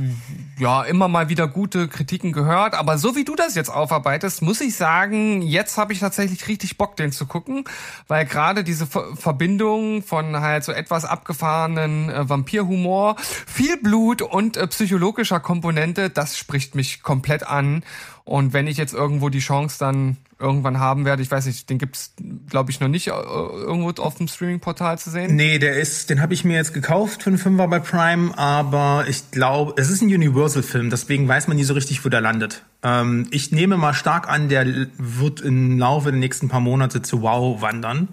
ja 0.59 0.83
immer 0.83 1.07
mal 1.07 1.29
wieder 1.29 1.47
gute 1.47 1.87
Kritiken 1.87 2.33
gehört, 2.33 2.73
aber 2.73 2.97
so 2.97 3.15
wie 3.15 3.23
du 3.23 3.35
das 3.35 3.55
jetzt 3.55 3.69
aufarbeitest, 3.69 4.41
muss 4.41 4.59
ich 4.59 4.75
sagen, 4.75 5.41
jetzt 5.41 5.77
habe 5.77 5.93
ich 5.93 5.99
tatsächlich 5.99 6.47
richtig 6.47 6.77
Bock, 6.77 6.97
den 6.97 7.13
zu 7.13 7.25
gucken, 7.25 7.63
weil 8.07 8.25
gerade 8.25 8.63
diese 8.63 8.85
Ver 8.85 9.15
Verbindung 9.15 10.03
von 10.03 10.41
halt 10.41 10.63
so 10.63 10.71
etwas 10.71 11.05
abgefahrenen 11.05 12.09
äh, 12.09 12.29
Vampirhumor, 12.29 13.15
viel 13.19 13.77
Blut 13.77 14.21
und 14.21 14.57
äh, 14.57 14.67
psychologischer 14.67 15.39
Komponente, 15.39 16.09
das 16.09 16.37
spricht 16.37 16.75
mich 16.75 17.01
komplett 17.01 17.47
an. 17.47 17.83
Und 18.25 18.53
wenn 18.53 18.67
ich 18.67 18.77
jetzt 18.77 18.93
irgendwo 18.93 19.29
die 19.29 19.39
Chance 19.39 19.77
dann 19.79 20.17
irgendwann 20.39 20.79
haben 20.79 21.05
werde. 21.05 21.21
Ich 21.21 21.31
weiß 21.31 21.45
nicht, 21.45 21.69
den 21.69 21.77
gibt's, 21.77 22.13
glaube 22.49 22.71
ich, 22.71 22.79
noch 22.79 22.87
nicht 22.87 23.07
äh, 23.07 23.11
irgendwo 23.11 24.01
auf 24.01 24.15
dem 24.15 24.27
Streaming-Portal 24.27 24.99
zu 24.99 25.09
sehen. 25.09 25.35
Nee, 25.35 25.59
der 25.59 25.77
ist, 25.77 26.09
den 26.09 26.21
habe 26.21 26.33
ich 26.33 26.43
mir 26.43 26.57
jetzt 26.57 26.73
gekauft 26.73 27.23
für 27.23 27.29
einen 27.29 27.37
Fünfer 27.37 27.67
bei 27.67 27.79
Prime, 27.79 28.37
aber 28.37 29.05
ich 29.07 29.31
glaube, 29.31 29.73
es 29.77 29.89
ist 29.89 30.01
ein 30.01 30.13
Universal-Film, 30.13 30.89
deswegen 30.89 31.27
weiß 31.27 31.47
man 31.47 31.57
nie 31.57 31.63
so 31.63 31.73
richtig, 31.73 32.03
wo 32.03 32.09
der 32.09 32.21
landet. 32.21 32.63
Ähm, 32.83 33.27
ich 33.31 33.51
nehme 33.51 33.77
mal 33.77 33.93
stark 33.93 34.27
an, 34.27 34.49
der 34.49 34.65
wird 34.97 35.41
im 35.41 35.79
Laufe 35.79 36.11
der 36.11 36.19
nächsten 36.19 36.49
paar 36.49 36.59
Monate 36.61 37.01
zu 37.01 37.21
Wow 37.21 37.61
wandern. 37.61 38.09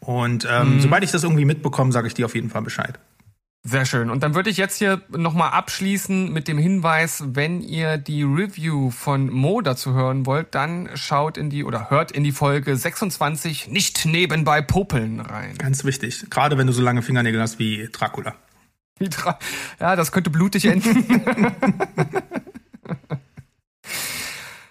Und 0.00 0.48
ähm, 0.50 0.76
mhm. 0.76 0.80
sobald 0.80 1.04
ich 1.04 1.12
das 1.12 1.22
irgendwie 1.22 1.44
mitbekomme, 1.44 1.92
sage 1.92 2.08
ich 2.08 2.14
dir 2.14 2.26
auf 2.26 2.34
jeden 2.34 2.50
Fall 2.50 2.62
Bescheid. 2.62 2.98
Sehr 3.64 3.84
schön. 3.84 4.10
Und 4.10 4.24
dann 4.24 4.34
würde 4.34 4.50
ich 4.50 4.56
jetzt 4.56 4.78
hier 4.78 5.02
nochmal 5.08 5.50
abschließen 5.52 6.32
mit 6.32 6.48
dem 6.48 6.58
Hinweis, 6.58 7.22
wenn 7.28 7.60
ihr 7.60 7.96
die 7.96 8.24
Review 8.24 8.90
von 8.90 9.30
Mo 9.30 9.60
dazu 9.60 9.94
hören 9.94 10.26
wollt, 10.26 10.56
dann 10.56 10.90
schaut 10.96 11.36
in 11.36 11.48
die 11.48 11.62
oder 11.62 11.88
hört 11.88 12.10
in 12.10 12.24
die 12.24 12.32
Folge 12.32 12.76
26 12.76 13.68
nicht 13.68 14.04
nebenbei 14.04 14.62
popeln 14.62 15.20
rein. 15.20 15.56
Ganz 15.58 15.84
wichtig. 15.84 16.28
Gerade 16.28 16.58
wenn 16.58 16.66
du 16.66 16.72
so 16.72 16.82
lange 16.82 17.02
Fingernägel 17.02 17.40
hast 17.40 17.60
wie 17.60 17.88
Dracula. 17.92 18.34
Wie 18.98 19.08
Dra 19.08 19.38
ja, 19.78 19.94
das 19.94 20.10
könnte 20.10 20.30
blutig 20.30 20.64
enden. 20.64 21.52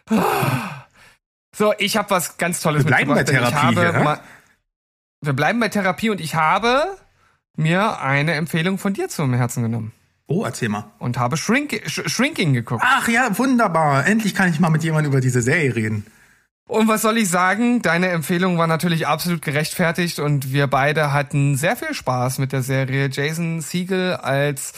so, 1.55 1.73
ich 1.77 1.95
habe 1.95 2.09
was 2.09 2.37
ganz 2.37 2.59
Tolles 2.59 2.83
Wir 2.83 2.87
bleiben 2.87 3.13
bei 3.13 3.23
Therapie. 3.23 3.73
Hier, 3.73 4.19
wir 5.21 5.33
bleiben 5.33 5.61
bei 5.61 5.69
Therapie 5.69 6.09
und 6.09 6.19
ich 6.19 6.35
habe 6.35 6.97
mir 7.61 7.99
eine 8.01 8.33
Empfehlung 8.33 8.77
von 8.77 8.93
dir 8.93 9.09
zum 9.09 9.33
Herzen 9.33 9.63
genommen 9.63 9.91
Oh, 10.27 10.45
erzähl 10.45 10.69
mal. 10.69 10.85
und 10.99 11.17
habe 11.17 11.35
Shrink 11.35 11.81
Sh 11.87 12.03
Shrinking 12.05 12.53
geguckt. 12.53 12.83
Ach 12.85 13.07
ja, 13.09 13.37
wunderbar. 13.37 14.05
Endlich 14.05 14.33
kann 14.33 14.49
ich 14.49 14.59
mal 14.59 14.69
mit 14.69 14.83
jemandem 14.83 15.11
über 15.11 15.19
diese 15.21 15.41
Serie 15.41 15.75
reden. 15.75 16.05
Und 16.67 16.87
was 16.87 17.01
soll 17.01 17.17
ich 17.17 17.27
sagen? 17.29 17.81
Deine 17.81 18.07
Empfehlung 18.09 18.57
war 18.57 18.67
natürlich 18.67 19.05
absolut 19.05 19.41
gerechtfertigt 19.41 20.19
und 20.19 20.53
wir 20.53 20.67
beide 20.67 21.11
hatten 21.11 21.57
sehr 21.57 21.75
viel 21.75 21.93
Spaß 21.93 22.37
mit 22.37 22.53
der 22.53 22.61
Serie. 22.63 23.09
Jason 23.11 23.59
Siegel 23.59 24.13
als 24.15 24.71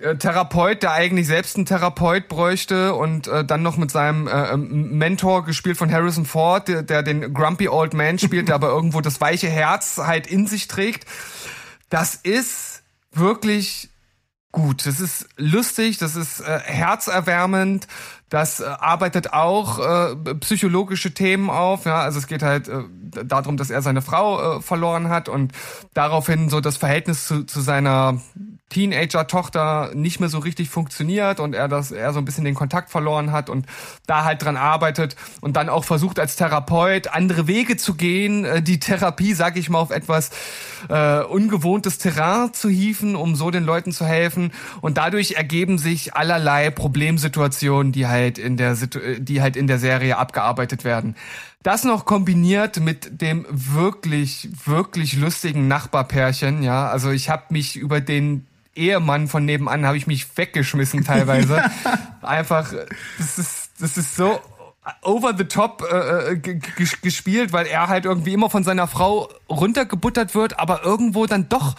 äh, 0.00 0.16
Therapeut, 0.16 0.82
der 0.82 0.92
eigentlich 0.92 1.28
selbst 1.28 1.54
einen 1.54 1.66
Therapeut 1.66 2.26
bräuchte 2.28 2.94
und 2.94 3.28
äh, 3.28 3.44
dann 3.44 3.62
noch 3.62 3.76
mit 3.76 3.92
seinem 3.92 4.26
äh, 4.26 4.56
Mentor 4.56 5.44
gespielt 5.44 5.76
von 5.76 5.92
Harrison 5.92 6.24
Ford, 6.24 6.66
der, 6.66 6.82
der 6.82 7.04
den 7.04 7.32
Grumpy 7.32 7.68
Old 7.68 7.94
Man 7.94 8.18
spielt, 8.18 8.48
der 8.48 8.56
aber 8.56 8.68
irgendwo 8.74 9.00
das 9.00 9.20
weiche 9.20 9.48
Herz 9.48 9.98
halt 9.98 10.26
in 10.26 10.48
sich 10.48 10.66
trägt. 10.66 11.06
Das 11.94 12.16
ist 12.16 12.82
wirklich 13.12 13.88
gut. 14.50 14.84
Das 14.84 14.98
ist 14.98 15.28
lustig, 15.36 15.96
das 15.98 16.16
ist 16.16 16.40
äh, 16.40 16.58
herzerwärmend, 16.64 17.86
das 18.28 18.58
äh, 18.58 18.64
arbeitet 18.64 19.32
auch 19.32 19.78
äh, 19.78 20.34
psychologische 20.40 21.14
Themen 21.14 21.50
auf. 21.50 21.84
Ja, 21.84 22.00
also 22.00 22.18
es 22.18 22.26
geht 22.26 22.42
halt 22.42 22.66
äh, 22.66 22.82
darum, 23.24 23.56
dass 23.56 23.70
er 23.70 23.80
seine 23.80 24.02
Frau 24.02 24.56
äh, 24.56 24.60
verloren 24.60 25.08
hat 25.08 25.28
und 25.28 25.52
daraufhin 25.92 26.48
so 26.48 26.60
das 26.60 26.76
Verhältnis 26.78 27.28
zu, 27.28 27.44
zu 27.44 27.60
seiner 27.60 28.20
Teenager-Tochter 28.70 29.92
nicht 29.94 30.20
mehr 30.20 30.28
so 30.28 30.38
richtig 30.38 30.68
funktioniert 30.68 31.38
und 31.38 31.54
er 31.54 31.68
das 31.68 31.92
er 31.92 32.12
so 32.12 32.18
ein 32.18 32.24
bisschen 32.24 32.44
den 32.44 32.54
Kontakt 32.54 32.90
verloren 32.90 33.30
hat 33.30 33.48
und 33.48 33.66
da 34.06 34.24
halt 34.24 34.42
dran 34.42 34.56
arbeitet 34.56 35.16
und 35.40 35.56
dann 35.56 35.68
auch 35.68 35.84
versucht 35.84 36.18
als 36.18 36.36
Therapeut 36.36 37.08
andere 37.08 37.46
Wege 37.46 37.76
zu 37.76 37.94
gehen, 37.94 38.44
äh, 38.44 38.62
die 38.62 38.80
Therapie, 38.80 39.34
sag 39.34 39.56
ich 39.56 39.70
mal, 39.70 39.78
auf 39.78 39.90
etwas 39.90 40.30
äh, 40.88 41.20
ungewohntes 41.20 41.98
Terrain 41.98 42.52
zu 42.52 42.68
hieven, 42.68 43.16
um 43.16 43.36
so 43.36 43.50
den 43.50 43.64
Leuten 43.64 43.92
zu 43.92 44.06
helfen 44.06 44.52
und 44.80 44.96
dadurch 44.96 45.32
ergeben 45.32 45.78
sich 45.78 46.14
allerlei 46.16 46.70
Problemsituationen, 46.70 47.92
die 47.92 48.06
halt 48.06 48.38
in 48.38 48.56
der 48.56 48.74
die 48.74 49.40
halt 49.40 49.56
in 49.56 49.66
der 49.66 49.78
Serie 49.78 50.16
abgearbeitet 50.16 50.84
werden. 50.84 51.14
Das 51.62 51.84
noch 51.84 52.04
kombiniert 52.04 52.80
mit 52.80 53.22
dem 53.22 53.46
wirklich, 53.48 54.50
wirklich 54.66 55.16
lustigen 55.16 55.66
Nachbarpärchen, 55.66 56.62
ja. 56.62 56.88
Also 56.88 57.10
ich 57.10 57.30
habe 57.30 57.44
mich 57.50 57.76
über 57.76 58.02
den 58.02 58.46
Ehemann 58.76 59.28
von 59.28 59.44
nebenan 59.44 59.86
habe 59.86 59.96
ich 59.96 60.06
mich 60.06 60.36
weggeschmissen 60.36 61.04
teilweise. 61.04 61.62
Einfach, 62.22 62.72
das 63.18 63.38
ist, 63.38 63.70
das 63.80 63.96
ist 63.96 64.16
so 64.16 64.40
over 65.02 65.34
the 65.36 65.44
top 65.44 65.82
äh, 65.90 66.32
äh, 66.32 66.60
gespielt, 67.02 67.52
weil 67.52 67.66
er 67.66 67.88
halt 67.88 68.04
irgendwie 68.04 68.34
immer 68.34 68.50
von 68.50 68.64
seiner 68.64 68.86
Frau 68.86 69.30
runtergebuttert 69.48 70.34
wird, 70.34 70.58
aber 70.58 70.84
irgendwo 70.84 71.26
dann 71.26 71.48
doch 71.48 71.74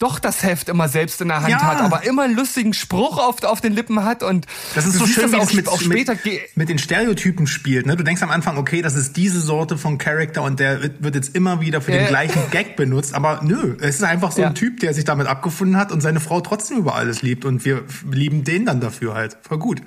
doch 0.00 0.18
das 0.18 0.42
Heft 0.42 0.68
immer 0.68 0.88
selbst 0.88 1.20
in 1.20 1.28
der 1.28 1.38
Hand 1.42 1.50
Ja. 1.50 1.62
hat, 1.62 1.80
aber 1.80 2.04
immer 2.04 2.24
einen 2.24 2.34
lustigen 2.36 2.74
Spruch 2.74 3.18
auf, 3.18 3.42
auf 3.44 3.60
den 3.60 3.72
Lippen 3.72 4.04
hat 4.04 4.22
und 4.22 4.46
Das 4.74 4.86
ist 4.86 4.94
so 4.94 5.06
schön, 5.06 5.30
wie 5.32 5.36
auch, 5.36 5.40
das 5.42 5.54
mit, 5.54 5.68
auch 5.68 5.80
später 5.80 6.14
mit, 6.24 6.56
mit 6.56 6.68
den 6.68 6.78
Stereotypen 6.78 7.46
spielt. 7.46 7.86
Ne? 7.86 7.96
Du 7.96 8.02
denkst 8.02 8.22
am 8.22 8.30
Anfang, 8.30 8.56
okay, 8.58 8.82
das 8.82 8.94
ist 8.96 9.16
diese 9.16 9.40
Sorte 9.40 9.78
von 9.78 9.96
Charakter 9.98 10.42
und 10.42 10.58
der 10.58 10.82
wird 10.82 11.02
wird 11.02 11.14
jetzt 11.14 11.34
immer 11.36 11.60
wieder 11.60 11.80
für 11.80 11.92
den 11.92 12.02
Ja. 12.02 12.08
gleichen 12.08 12.42
Gag 12.50 12.74
benutzt. 12.76 13.14
Aber 13.14 13.40
nö, 13.44 13.76
es 13.80 13.96
ist 13.96 14.02
einfach 14.02 14.32
so 14.32 14.42
Ja. 14.42 14.48
ein 14.48 14.54
Typ, 14.56 14.80
der 14.80 14.94
sich 14.94 15.04
damit 15.04 15.26
abgefunden 15.28 15.76
hat 15.76 15.92
und 15.92 16.00
seine 16.00 16.18
Frau 16.20 16.40
trotzdem 16.40 16.78
über 16.78 16.96
alles 16.96 17.22
liebt. 17.22 17.44
Und 17.44 17.64
wir 17.64 17.84
lieben 18.10 18.42
den 18.44 18.66
dann 18.66 18.80
dafür 18.80 19.14
halt. 19.14 19.36
Voll 19.42 19.58
gut. 19.58 19.80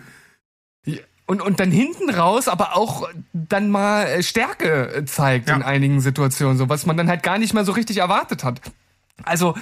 Und, 1.25 1.41
und 1.41 1.59
dann 1.59 1.71
hinten 1.71 2.09
raus 2.09 2.47
aber 2.47 2.77
auch 2.77 3.09
dann 3.33 3.69
mal 3.69 4.05
äh, 4.05 4.23
Stärke 4.23 4.93
äh, 4.95 5.05
zeigt 5.05 5.49
Ja. 5.49 5.57
in 5.57 5.61
einigen 5.63 5.99
Situationen, 5.99 6.57
so 6.57 6.69
was 6.69 6.85
man 6.85 6.95
dann 6.95 7.09
halt 7.09 7.21
gar 7.21 7.37
nicht 7.37 7.53
mehr 7.53 7.65
so 7.65 7.73
richtig 7.73 7.97
erwartet 7.97 8.45
hat. 8.45 8.61
Also 9.23 9.53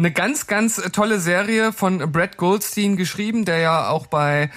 eine 0.00 0.10
ganz, 0.10 0.46
ganz 0.46 0.78
äh, 0.78 0.90
tolle 0.90 1.20
Serie 1.20 1.72
von 1.72 2.10
Brad 2.10 2.36
Goldstein 2.36 2.96
geschrieben, 2.96 3.44
der 3.44 3.58
ja 3.58 3.88
auch 3.88 4.06
bei 4.06 4.50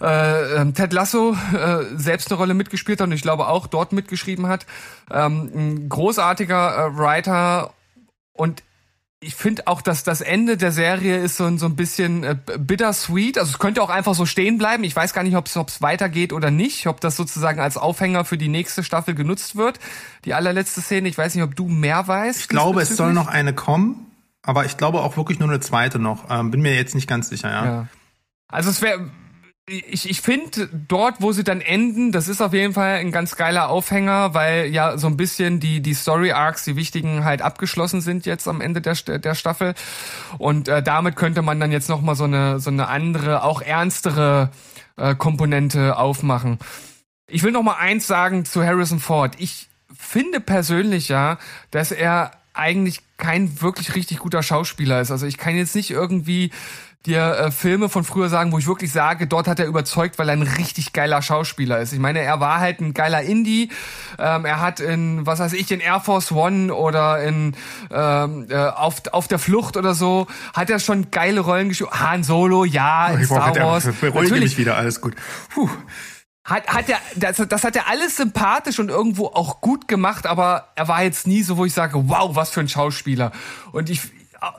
äh, 0.00 0.56
ähm, 0.60 0.74
Ted 0.74 0.92
Lasso 0.92 1.36
äh, 1.52 1.84
selbst 1.96 2.30
eine 2.30 2.38
Rolle 2.38 2.54
mitgespielt 2.54 3.00
hat 3.00 3.06
und 3.06 3.12
ich 3.12 3.22
glaube 3.22 3.46
auch 3.46 3.66
dort 3.68 3.92
mitgeschrieben 3.92 4.48
hat. 4.48 4.66
Ähm, 5.10 5.50
ein 5.54 5.88
großartiger 5.88 6.86
äh, 6.88 6.98
Writer 6.98 7.72
und 8.32 8.62
ich 9.20 9.36
finde 9.36 9.68
auch, 9.68 9.80
dass 9.80 10.02
das 10.04 10.20
Ende 10.20 10.58
der 10.58 10.70
Serie 10.70 11.16
ist 11.16 11.38
so, 11.38 11.44
ein- 11.44 11.56
so 11.56 11.64
ein 11.64 11.76
bisschen 11.76 12.24
äh, 12.24 12.36
bittersweet. 12.58 13.38
Also 13.38 13.52
es 13.52 13.58
könnte 13.58 13.80
auch 13.82 13.88
einfach 13.88 14.14
so 14.14 14.26
stehen 14.26 14.58
bleiben. 14.58 14.84
Ich 14.84 14.94
weiß 14.94 15.14
gar 15.14 15.22
nicht, 15.22 15.36
ob 15.36 15.46
es 15.46 15.80
weitergeht 15.80 16.34
oder 16.34 16.50
nicht. 16.50 16.88
Ob 16.88 17.00
das 17.00 17.16
sozusagen 17.16 17.58
als 17.58 17.78
Aufhänger 17.78 18.26
für 18.26 18.36
die 18.36 18.48
nächste 18.48 18.84
Staffel 18.84 19.14
genutzt 19.14 19.56
wird. 19.56 19.78
Die 20.26 20.34
allerletzte 20.34 20.82
Szene. 20.82 21.08
Ich 21.08 21.16
weiß 21.16 21.34
nicht, 21.36 21.44
ob 21.44 21.56
du 21.56 21.68
mehr 21.68 22.06
weißt. 22.06 22.38
Ich 22.40 22.48
glaube, 22.48 22.82
es 22.82 22.96
soll 22.96 23.14
noch 23.14 23.28
eine 23.28 23.54
kommen, 23.54 24.04
aber 24.44 24.64
ich 24.64 24.76
glaube 24.76 25.00
auch 25.00 25.16
wirklich 25.16 25.38
nur 25.38 25.48
eine 25.48 25.60
zweite 25.60 25.98
noch. 25.98 26.30
Ähm, 26.30 26.50
bin 26.50 26.60
mir 26.60 26.74
jetzt 26.74 26.94
nicht 26.94 27.08
ganz 27.08 27.28
sicher, 27.28 27.50
ja. 27.50 27.64
Ja. 27.64 27.88
Also 28.48 28.70
es 28.70 28.82
wäre. 28.82 29.10
Ich, 29.66 30.10
ich 30.10 30.20
finde, 30.20 30.68
dort, 30.88 31.22
wo 31.22 31.32
sie 31.32 31.42
dann 31.42 31.62
enden, 31.62 32.12
das 32.12 32.28
ist 32.28 32.42
auf 32.42 32.52
jeden 32.52 32.74
Fall 32.74 32.96
ein 32.96 33.12
ganz 33.12 33.34
geiler 33.34 33.70
Aufhänger, 33.70 34.34
weil 34.34 34.66
ja 34.66 34.98
so 34.98 35.06
ein 35.06 35.16
bisschen 35.16 35.58
die, 35.58 35.80
die 35.80 35.94
Story-Arcs, 35.94 36.64
die 36.64 36.76
wichtigen, 36.76 37.24
halt 37.24 37.40
abgeschlossen 37.40 38.02
sind 38.02 38.26
jetzt 38.26 38.46
am 38.46 38.60
Ende 38.60 38.82
der, 38.82 38.94
der 38.94 39.34
Staffel. 39.34 39.72
Und 40.36 40.68
äh, 40.68 40.82
damit 40.82 41.16
könnte 41.16 41.40
man 41.40 41.60
dann 41.60 41.72
jetzt 41.72 41.88
nochmal 41.88 42.14
so 42.14 42.24
eine, 42.24 42.60
so 42.60 42.68
eine 42.68 42.88
andere, 42.88 43.42
auch 43.42 43.62
ernstere 43.62 44.50
äh, 44.98 45.14
Komponente 45.14 45.96
aufmachen. 45.96 46.58
Ich 47.26 47.42
will 47.42 47.52
noch 47.52 47.62
mal 47.62 47.78
eins 47.78 48.06
sagen 48.06 48.44
zu 48.44 48.62
Harrison 48.62 49.00
Ford. 49.00 49.34
Ich 49.38 49.70
finde 49.96 50.40
persönlich 50.40 51.08
ja, 51.08 51.38
dass 51.70 51.90
er 51.90 52.32
eigentlich 52.54 53.00
kein 53.16 53.60
wirklich 53.60 53.94
richtig 53.94 54.18
guter 54.18 54.42
Schauspieler 54.42 55.00
ist. 55.00 55.10
Also 55.10 55.26
ich 55.26 55.38
kann 55.38 55.56
jetzt 55.56 55.74
nicht 55.74 55.90
irgendwie 55.90 56.50
dir 57.06 57.36
äh, 57.36 57.50
Filme 57.50 57.88
von 57.90 58.02
früher 58.02 58.28
sagen, 58.30 58.50
wo 58.52 58.58
ich 58.58 58.66
wirklich 58.66 58.90
sage, 58.90 59.26
dort 59.26 59.46
hat 59.46 59.60
er 59.60 59.66
überzeugt, 59.66 60.18
weil 60.18 60.28
er 60.28 60.36
ein 60.36 60.42
richtig 60.42 60.92
geiler 60.94 61.20
Schauspieler 61.20 61.78
ist. 61.80 61.92
Ich 61.92 61.98
meine, 61.98 62.20
er 62.20 62.40
war 62.40 62.60
halt 62.60 62.80
ein 62.80 62.94
geiler 62.94 63.20
Indie. 63.22 63.70
Ähm, 64.18 64.46
er 64.46 64.60
hat 64.60 64.80
in, 64.80 65.26
was 65.26 65.38
weiß 65.38 65.52
ich, 65.52 65.70
in 65.70 65.80
Air 65.80 66.00
Force 66.00 66.32
One 66.32 66.72
oder 66.74 67.22
in 67.22 67.56
ähm, 67.90 68.46
äh, 68.48 68.56
auf, 68.56 69.02
auf 69.12 69.28
der 69.28 69.38
Flucht 69.38 69.76
oder 69.76 69.94
so, 69.94 70.26
hat 70.54 70.70
er 70.70 70.78
schon 70.78 71.10
geile 71.10 71.40
Rollen 71.40 71.68
gespielt. 71.68 71.90
Han 71.92 72.24
Solo, 72.24 72.64
ja, 72.64 73.08
in 73.08 73.20
Ich 73.20 73.26
Star 73.26 73.54
Wars. 73.54 73.86
beruhige 74.00 74.36
mich 74.36 74.56
wieder, 74.56 74.76
alles 74.76 75.00
gut. 75.00 75.14
Puh. 75.50 75.68
Hat, 76.44 76.68
hat 76.68 76.90
er, 76.90 76.98
das, 77.16 77.36
das 77.48 77.64
hat 77.64 77.74
er 77.74 77.88
alles 77.88 78.16
sympathisch 78.16 78.78
und 78.78 78.90
irgendwo 78.90 79.28
auch 79.28 79.62
gut 79.62 79.88
gemacht, 79.88 80.26
aber 80.26 80.68
er 80.74 80.88
war 80.88 81.02
jetzt 81.02 81.26
nie 81.26 81.42
so, 81.42 81.56
wo 81.56 81.64
ich 81.64 81.72
sage, 81.72 82.08
wow, 82.08 82.36
was 82.36 82.50
für 82.50 82.60
ein 82.60 82.68
Schauspieler. 82.68 83.32
Und 83.72 83.88
ich, 83.88 84.02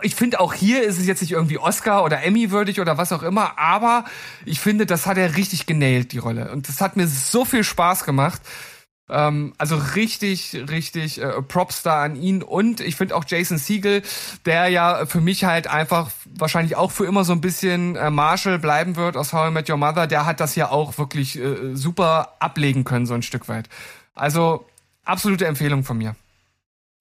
ich 0.01 0.15
finde 0.15 0.39
auch 0.39 0.55
hier 0.55 0.81
ist 0.81 0.97
es 0.97 1.05
jetzt 1.05 1.21
nicht 1.21 1.33
irgendwie 1.33 1.59
Oscar 1.59 2.03
oder 2.03 2.23
Emmy 2.23 2.49
würdig 2.49 2.81
oder 2.81 2.97
was 2.97 3.11
auch 3.11 3.21
immer, 3.21 3.59
aber 3.59 4.05
ich 4.45 4.59
finde, 4.59 4.87
das 4.87 5.05
hat 5.05 5.17
er 5.17 5.35
richtig 5.35 5.67
genailt, 5.67 6.11
die 6.11 6.17
Rolle. 6.17 6.51
Und 6.51 6.67
das 6.69 6.81
hat 6.81 6.97
mir 6.97 7.07
so 7.07 7.45
viel 7.45 7.63
Spaß 7.63 8.03
gemacht. 8.03 8.41
Ähm, 9.07 9.53
also 9.57 9.75
richtig, 9.75 10.57
richtig 10.69 11.21
äh, 11.21 11.41
Props 11.43 11.83
da 11.83 12.03
an 12.03 12.15
ihn 12.15 12.41
und 12.41 12.79
ich 12.79 12.95
finde 12.95 13.15
auch 13.15 13.23
Jason 13.27 13.59
Siegel, 13.59 14.01
der 14.45 14.67
ja 14.69 15.05
für 15.05 15.21
mich 15.21 15.43
halt 15.43 15.67
einfach 15.67 16.09
wahrscheinlich 16.25 16.75
auch 16.75 16.91
für 16.91 17.05
immer 17.05 17.23
so 17.23 17.33
ein 17.33 17.41
bisschen 17.41 17.95
äh, 17.95 18.09
Marshall 18.09 18.57
bleiben 18.57 18.95
wird 18.95 19.15
aus 19.15 19.31
How 19.31 19.49
I 19.49 19.51
Met 19.51 19.69
Your 19.69 19.77
Mother, 19.77 20.07
der 20.07 20.25
hat 20.25 20.39
das 20.39 20.55
ja 20.55 20.69
auch 20.69 20.97
wirklich 20.97 21.37
äh, 21.37 21.75
super 21.75 22.35
ablegen 22.39 22.83
können, 22.83 23.05
so 23.05 23.13
ein 23.13 23.21
Stück 23.21 23.47
weit. 23.47 23.69
Also 24.15 24.65
absolute 25.03 25.45
Empfehlung 25.45 25.83
von 25.83 25.99
mir. 25.99 26.15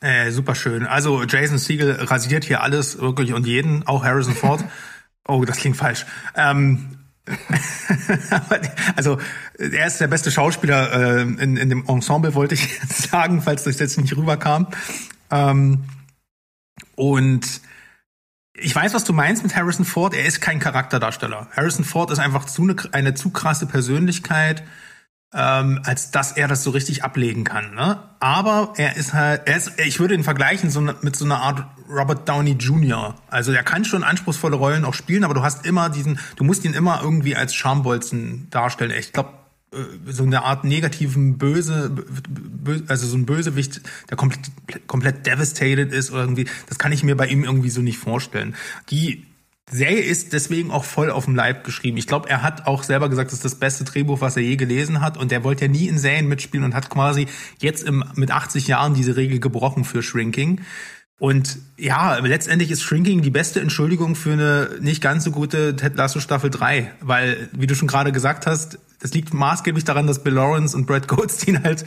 Äh, 0.00 0.30
super 0.30 0.54
schön. 0.54 0.86
Also 0.86 1.24
Jason 1.24 1.56
Siegel 1.56 1.92
rasiert 1.92 2.44
hier 2.44 2.62
alles 2.62 2.98
wirklich 2.98 3.32
und 3.32 3.46
jeden, 3.46 3.86
auch 3.86 4.04
Harrison 4.04 4.34
Ford. 4.34 4.62
oh, 5.26 5.46
das 5.46 5.56
klingt 5.56 5.78
falsch. 5.78 6.04
Ähm, 6.36 6.98
also 8.96 9.18
er 9.58 9.87
ist 9.87 10.00
der 10.00 10.08
beste 10.08 10.30
Schauspieler 10.30 10.92
äh, 10.92 11.22
in, 11.22 11.56
in 11.56 11.68
dem 11.68 11.84
Ensemble, 11.87 12.34
wollte 12.34 12.54
ich 12.54 12.80
sagen, 12.88 13.42
falls 13.42 13.64
das 13.64 13.78
jetzt 13.78 13.98
nicht 13.98 14.16
rüberkam. 14.16 14.68
Ähm, 15.30 15.84
und 16.96 17.60
ich 18.56 18.74
weiß, 18.74 18.94
was 18.94 19.04
du 19.04 19.12
meinst 19.12 19.42
mit 19.42 19.56
Harrison 19.56 19.84
Ford. 19.84 20.14
Er 20.14 20.26
ist 20.26 20.40
kein 20.40 20.60
Charakterdarsteller. 20.60 21.48
Harrison 21.56 21.84
Ford 21.84 22.10
ist 22.10 22.18
einfach 22.18 22.44
zu 22.44 22.62
eine, 22.62 22.76
eine 22.92 23.14
zu 23.14 23.30
krasse 23.30 23.66
Persönlichkeit 23.66 24.62
ähm, 25.35 25.81
als 25.85 26.11
dass 26.11 26.33
er 26.33 26.49
das 26.49 26.62
so 26.62 26.70
richtig 26.70 27.03
ablegen 27.03 27.44
kann. 27.44 27.75
Ne? 27.75 27.99
Aber 28.20 28.73
er 28.77 28.97
ist 28.97 29.12
halt, 29.12 29.42
er 29.47 29.57
ist, 29.57 29.73
ich 29.79 29.99
würde 29.99 30.14
ihn 30.14 30.25
vergleichen 30.25 30.70
so 30.70 30.81
ne, 30.81 30.94
mit 31.03 31.16
so 31.16 31.25
einer 31.25 31.40
Art 31.40 31.66
Robert 31.88 32.29
Downey 32.29 32.53
Jr. 32.53 33.16
Also 33.29 33.53
er 33.53 33.62
kann 33.62 33.85
schon 33.85 34.05
anspruchsvolle 34.05 34.57
Rollen 34.57 34.85
auch 34.85 34.94
spielen, 34.94 35.25
aber 35.25 35.35
du 35.35 35.42
hast 35.42 35.66
immer 35.66 35.90
diesen, 35.90 36.18
du 36.37 36.44
musst 36.44 36.64
ihn 36.64 36.75
immer 36.75 37.01
irgendwie 37.03 37.37
als 37.37 37.55
Schambolzen 37.55 38.49
darstellen. 38.51 38.92
Ich 38.97 39.12
glaube, 39.12 39.31
so 40.07 40.23
eine 40.23 40.44
Art 40.44 40.64
negativen 40.64 41.38
Böse, 41.38 41.90
bö, 41.90 42.81
also 42.88 43.07
so 43.07 43.16
ein 43.16 43.27
Bösewicht, 43.27 43.81
der 44.11 44.16
komplett, 44.16 44.51
komplett 44.87 45.27
devastated 45.27 45.92
ist 45.92 46.11
oder 46.11 46.23
irgendwie, 46.23 46.47
das 46.68 46.79
kann 46.79 46.92
ich 46.92 47.03
mir 47.03 47.16
bei 47.16 47.27
ihm 47.27 47.44
irgendwie 47.44 47.70
so 47.70 47.81
nicht 47.81 47.99
vorstellen. 47.99 48.55
Die 48.90 49.27
Serie 49.70 50.00
ist 50.00 50.33
deswegen 50.33 50.70
auch 50.70 50.85
voll 50.85 51.11
auf 51.11 51.24
dem 51.24 51.35
Leib 51.35 51.64
geschrieben. 51.64 51.96
Ich 51.96 52.07
glaube, 52.07 52.29
er 52.29 52.42
hat 52.42 52.66
auch 52.66 52.83
selber 52.83 53.09
gesagt, 53.09 53.29
das 53.29 53.38
ist 53.38 53.44
das 53.44 53.55
beste 53.55 53.85
Drehbuch, 53.85 54.20
was 54.20 54.37
er 54.37 54.42
je 54.42 54.57
gelesen 54.57 55.00
hat. 55.00 55.16
Und 55.16 55.33
er 55.33 55.42
wollte 55.42 55.64
ja 55.64 55.70
nie 55.70 55.88
in 55.88 55.98
Serien 55.98 56.29
mitspielen 56.29 56.64
und 56.64 56.74
hat 56.74 56.90
quasi 56.90 57.27
jetzt 57.59 57.83
im, 57.83 58.05
mit 58.14 58.31
80 58.31 58.68
Jahren 58.68 58.94
diese 58.94 59.16
Regel 59.16 59.40
gebrochen 59.40 59.85
für 59.85 60.03
Shrinking. 60.03 60.61
Und 61.18 61.59
ja, 61.79 62.18
letztendlich 62.18 62.70
ist 62.70 62.83
Shrinking 62.83 63.22
die 63.22 63.31
beste 63.31 63.61
Entschuldigung 63.61 64.16
für 64.16 64.33
eine 64.33 64.70
nicht 64.81 65.00
ganz 65.00 65.24
so 65.24 65.31
gute 65.31 65.77
Ted 65.77 65.96
Lasso 65.96 66.20
Staffel 66.20 66.50
3, 66.50 66.90
weil, 67.00 67.48
wie 67.53 67.66
du 67.66 67.74
schon 67.74 67.88
gerade 67.88 68.12
gesagt 68.12 68.46
hast, 68.46 68.79
das 69.00 69.14
liegt 69.14 69.33
maßgeblich 69.33 69.85
daran, 69.85 70.07
dass 70.07 70.22
Bill 70.22 70.35
Lawrence 70.35 70.77
und 70.77 70.87
Brad 70.87 71.09
Goldstein 71.09 71.62
halt 71.62 71.85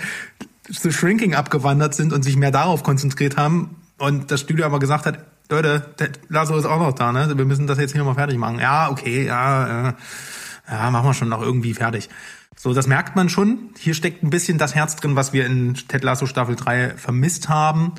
zu 0.72 0.92
Shrinking 0.92 1.36
abgewandert 1.36 1.94
sind 1.94 2.14
und 2.14 2.24
sich 2.24 2.38
mehr 2.38 2.52
darauf 2.52 2.84
konzentriert 2.84 3.38
haben 3.38 3.76
und 3.98 4.32
das 4.32 4.42
Studio 4.42 4.66
aber 4.66 4.80
gesagt 4.80 5.06
hat, 5.06 5.26
Leute, 5.50 5.94
Ted 5.96 6.20
Lasso 6.30 6.58
ist 6.58 6.66
auch 6.66 6.80
noch 6.80 6.94
da, 6.94 7.12
ne? 7.12 7.38
Wir 7.38 7.46
müssen 7.46 7.68
das 7.68 7.80
jetzt 7.80 7.94
hier 7.94 8.04
mal 8.04 8.16
fertig 8.16 8.38
machen. 8.38 8.60
Ja, 8.60 8.90
okay, 8.90 9.26
ja, 9.26 9.90
äh, 9.90 9.94
ja, 10.70 10.92
machen 10.92 11.08
wir 11.08 11.14
schon 11.14 11.30
noch 11.30 11.42
irgendwie 11.42 11.74
fertig. 11.74 12.10
So, 12.56 12.74
das 12.74 12.88
merkt 12.88 13.16
man 13.16 13.30
schon. 13.30 13.70
Hier 13.78 13.94
steckt 13.94 14.24
ein 14.24 14.30
bisschen 14.30 14.58
das 14.58 14.76
Herz 14.76 14.96
drin, 14.96 15.16
was 15.16 15.32
wir 15.32 15.46
in 15.46 15.76
Ted 15.76 16.04
Lasso 16.04 16.26
Staffel 16.26 16.56
3 16.56 16.98
vermisst 16.98 17.50
haben. 17.50 17.94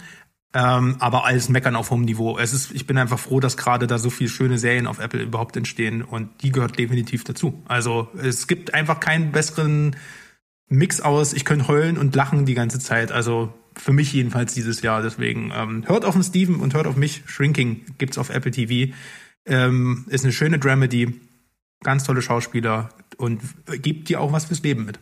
Ähm, 0.54 0.96
aber 0.98 1.24
alles 1.26 1.48
meckern 1.48 1.76
auf 1.76 1.90
hohem 1.90 2.02
Niveau. 2.02 2.38
Es 2.38 2.52
ist, 2.52 2.72
ich 2.72 2.86
bin 2.86 2.96
einfach 2.98 3.18
froh, 3.18 3.38
dass 3.38 3.56
gerade 3.56 3.86
da 3.86 3.98
so 3.98 4.10
viele 4.10 4.30
schöne 4.30 4.58
Serien 4.58 4.86
auf 4.86 4.98
Apple 4.98 5.22
überhaupt 5.22 5.56
entstehen 5.56 6.02
und 6.02 6.42
die 6.42 6.52
gehört 6.52 6.78
definitiv 6.78 7.22
dazu. 7.24 7.62
Also 7.68 8.08
es 8.16 8.46
gibt 8.46 8.72
einfach 8.72 8.98
keinen 8.98 9.30
besseren 9.30 9.94
Mix 10.68 11.00
aus, 11.00 11.34
ich 11.34 11.44
könnte 11.44 11.68
heulen 11.68 11.98
und 11.98 12.14
lachen 12.16 12.46
die 12.46 12.54
ganze 12.54 12.78
Zeit. 12.78 13.12
Also 13.12 13.52
für 13.78 13.92
mich 13.92 14.12
jedenfalls 14.12 14.54
dieses 14.54 14.82
Jahr. 14.82 15.02
Deswegen 15.02 15.52
ähm, 15.54 15.84
hört 15.86 16.04
auf 16.04 16.14
den 16.14 16.22
Steven 16.22 16.60
und 16.60 16.74
hört 16.74 16.86
auf 16.86 16.96
mich. 16.96 17.22
Shrinking 17.26 17.84
gibt's 17.98 18.18
auf 18.18 18.30
Apple 18.30 18.50
TV. 18.50 18.92
Ähm, 19.46 20.04
ist 20.08 20.24
eine 20.24 20.32
schöne 20.32 20.58
Dramedy, 20.58 21.20
ganz 21.82 22.04
tolle 22.04 22.22
Schauspieler 22.22 22.90
und 23.16 23.40
gibt 23.82 24.08
dir 24.08 24.20
auch 24.20 24.32
was 24.32 24.46
fürs 24.46 24.62
Leben 24.62 24.84
mit. 24.84 24.98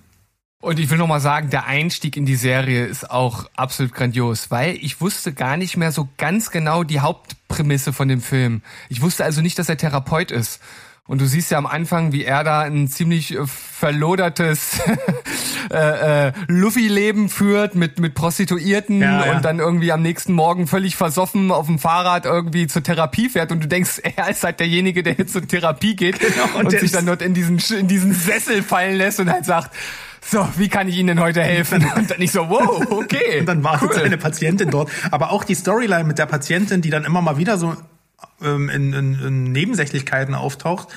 Und 0.63 0.79
ich 0.79 0.91
will 0.91 0.99
noch 0.99 1.07
mal 1.07 1.21
sagen, 1.21 1.51
der 1.51 1.67
Einstieg 1.67 2.17
in 2.17 2.25
die 2.25 2.35
Serie 2.35 2.87
ist 2.87 3.11
auch 3.11 3.49
absolut 3.55 3.93
grandios, 3.93 4.51
weil 4.51 4.77
ich 4.77 5.01
wusste 5.01 5.33
gar 5.33 5.57
nicht 5.57 5.77
mehr 5.77 5.93
so 5.93 6.09
ganz 6.17 6.51
genau 6.51 6.83
die 6.83 7.01
Hauptprämisse 7.01 7.93
von 7.93 8.09
dem 8.09 8.21
Film. 8.21 8.63
Ich 8.89 9.03
wusste 9.03 9.25
also 9.25 9.43
nicht, 9.43 9.59
dass 9.59 9.69
er 9.69 9.77
Therapeut 9.77 10.31
ist. 10.31 10.61
Und 11.07 11.21
du 11.21 11.27
siehst 11.27 11.53
ja 11.53 11.59
am 11.59 11.67
Anfang, 11.67 12.13
wie 12.13 12.25
er 12.25 12.43
da 12.43 12.63
ein 12.63 12.89
ziemlich 12.89 13.35
äh, 13.35 13.47
verlodertes 13.47 14.81
äh, 15.71 16.29
äh, 16.29 16.33
Luffy-Leben 16.49 17.29
führt 17.29 17.77
mit, 17.77 18.01
mit 18.01 18.15
Prostituierten 18.15 19.01
Ja, 19.01 19.27
ja. 19.27 19.37
und 19.37 19.45
dann 19.45 19.61
irgendwie 19.61 19.93
am 19.93 20.03
nächsten 20.03 20.33
Morgen 20.33 20.67
völlig 20.67 20.97
versoffen 20.97 21.53
auf 21.53 21.67
dem 21.67 21.79
Fahrrad 21.79 22.25
irgendwie 22.25 22.67
zur 22.67 22.83
Therapie 22.83 23.29
fährt 23.29 23.53
und 23.53 23.63
du 23.63 23.69
denkst, 23.69 24.01
er 24.17 24.31
ist 24.31 24.43
halt 24.43 24.59
derjenige, 24.59 25.03
der 25.05 25.15
jetzt 25.15 25.33
zur 25.33 25.47
Therapie 25.47 25.95
geht 25.95 26.19
Genau, 26.19 26.59
und 26.59 26.67
und, 26.67 26.81
sich 26.81 26.91
dann 26.91 27.07
dort 27.07 27.23
in 27.23 27.35
diesen, 27.35 27.59
in 27.79 27.87
diesen 27.87 28.13
Sessel 28.13 28.63
fallen 28.63 28.97
lässt 28.97 29.21
und 29.21 29.31
halt 29.31 29.45
sagt, 29.45 29.71
so, 30.29 30.49
wie 30.57 30.69
kann 30.69 30.89
ich 30.89 30.97
Ihnen 30.97 31.09
denn 31.09 31.21
heute 31.21 31.41
helfen? 31.41 31.87
Und 31.95 32.11
dann 32.11 32.21
ich 32.21 32.33
so, 32.33 32.49
wow, 32.49 32.85
okay. 32.91 33.39
Und 33.41 33.47
dann 33.47 33.63
wartet 33.63 33.91
cool. 33.91 33.95
seine 33.95 34.19
Patientin 34.19 34.71
dort. 34.71 34.91
Aber 35.13 35.31
auch 35.31 35.45
die 35.45 35.55
Storyline 35.55 36.03
mit 36.03 36.19
der 36.19 36.27
Patientin, 36.27 36.83
die 36.83 36.91
dann 36.91 37.05
immer 37.05 37.23
mal 37.23 37.39
wieder 37.39 37.59
so 37.59 37.77
ähm, 38.43 38.69
in, 38.69 38.93
in, 38.93 39.15
in 39.15 39.53
Nebensächlichkeiten 39.53 40.35
auftaucht, 40.35 40.89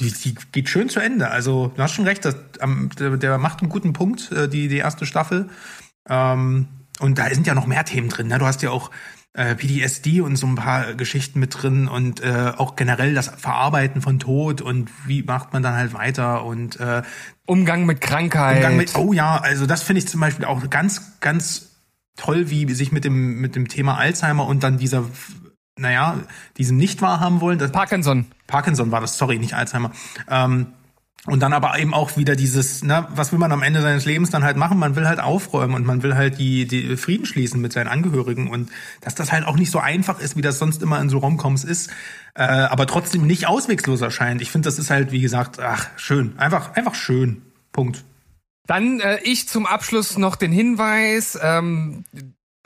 die, 0.00 0.12
die 0.12 0.34
geht 0.52 0.68
schön 0.68 0.88
zu 0.88 1.00
Ende. 1.00 1.30
Also 1.30 1.72
du 1.74 1.82
hast 1.82 1.92
schon 1.92 2.06
recht, 2.06 2.24
das, 2.24 2.36
am- 2.60 2.90
der, 2.98 3.16
der 3.16 3.38
macht 3.38 3.60
einen 3.60 3.68
guten 3.68 3.92
Punkt, 3.92 4.30
äh, 4.32 4.48
die, 4.48 4.68
die 4.68 4.76
erste 4.78 5.06
Staffel. 5.06 5.48
Ähm, 6.08 6.68
und 7.00 7.18
da 7.18 7.28
sind 7.30 7.46
ja 7.46 7.54
noch 7.54 7.66
mehr 7.66 7.84
Themen 7.84 8.08
drin. 8.08 8.28
Ne? 8.28 8.38
Du 8.38 8.46
hast 8.46 8.62
ja 8.62 8.70
auch 8.70 8.90
äh, 9.34 9.54
PTSD 9.54 10.20
und 10.20 10.36
so 10.36 10.46
ein 10.46 10.54
paar 10.54 10.94
Geschichten 10.94 11.38
mit 11.38 11.62
drin 11.62 11.86
und 11.86 12.20
äh, 12.20 12.52
auch 12.56 12.76
generell 12.76 13.14
das 13.14 13.28
Verarbeiten 13.28 14.00
von 14.02 14.18
Tod 14.18 14.60
und 14.62 14.90
wie 15.06 15.22
macht 15.22 15.52
man 15.52 15.62
dann 15.62 15.74
halt 15.74 15.92
weiter 15.92 16.44
und 16.44 16.80
äh, 16.80 17.02
Umgang 17.46 17.84
mit 17.86 18.00
Krankheit. 18.00 18.56
Umgang 18.56 18.76
mit, 18.76 18.96
oh 18.96 19.12
ja, 19.12 19.36
also 19.36 19.66
das 19.66 19.82
finde 19.82 19.98
ich 20.00 20.08
zum 20.08 20.20
Beispiel 20.20 20.44
auch 20.44 20.68
ganz, 20.70 21.20
ganz 21.20 21.76
toll, 22.16 22.50
wie 22.50 22.72
sich 22.72 22.90
mit 22.90 23.04
dem, 23.04 23.40
mit 23.40 23.54
dem 23.54 23.68
Thema 23.68 23.96
Alzheimer 23.98 24.46
und 24.46 24.62
dann 24.64 24.78
dieser, 24.78 25.04
naja, 25.78 26.18
diesem 26.56 26.76
nicht 26.76 27.00
wahrhaben 27.02 27.40
wollen. 27.40 27.58
Das, 27.58 27.72
Parkinson. 27.72 28.26
Parkinson 28.46 28.90
war 28.90 29.00
das, 29.00 29.18
sorry, 29.18 29.38
nicht 29.38 29.54
Alzheimer. 29.54 29.92
Ähm, 30.28 30.68
und 31.26 31.40
dann 31.40 31.52
aber 31.52 31.78
eben 31.78 31.92
auch 31.92 32.16
wieder 32.16 32.36
dieses, 32.36 32.82
na, 32.82 33.08
was 33.14 33.32
will 33.32 33.38
man 33.38 33.52
am 33.52 33.62
Ende 33.62 33.82
seines 33.82 34.06
Lebens 34.06 34.30
dann 34.30 34.44
halt 34.44 34.56
machen? 34.56 34.78
Man 34.78 34.96
will 34.96 35.06
halt 35.06 35.20
aufräumen 35.20 35.74
und 35.74 35.84
man 35.84 36.02
will 36.02 36.14
halt 36.14 36.38
die, 36.38 36.66
die 36.66 36.96
Frieden 36.96 37.26
schließen 37.26 37.60
mit 37.60 37.72
seinen 37.72 37.88
Angehörigen 37.88 38.48
und 38.48 38.70
dass 39.02 39.14
das 39.14 39.30
halt 39.30 39.44
auch 39.44 39.56
nicht 39.56 39.70
so 39.70 39.78
einfach 39.78 40.20
ist, 40.20 40.36
wie 40.36 40.40
das 40.40 40.58
sonst 40.58 40.80
immer 40.82 41.00
in 41.00 41.10
so 41.10 41.18
Romcoms 41.18 41.64
ist, 41.64 41.90
äh, 42.34 42.44
aber 42.44 42.86
trotzdem 42.86 43.26
nicht 43.26 43.46
auswegslos 43.46 44.00
erscheint. 44.00 44.40
Ich 44.40 44.50
finde, 44.50 44.66
das 44.66 44.78
ist 44.78 44.90
halt, 44.90 45.12
wie 45.12 45.20
gesagt, 45.20 45.60
ach, 45.60 45.88
schön. 45.96 46.32
Einfach, 46.38 46.74
einfach 46.74 46.94
schön. 46.94 47.42
Punkt. 47.72 48.04
Dann 48.66 49.00
äh, 49.00 49.18
ich 49.22 49.48
zum 49.48 49.66
Abschluss 49.66 50.16
noch 50.16 50.36
den 50.36 50.52
Hinweis. 50.52 51.38
Ähm, 51.42 52.04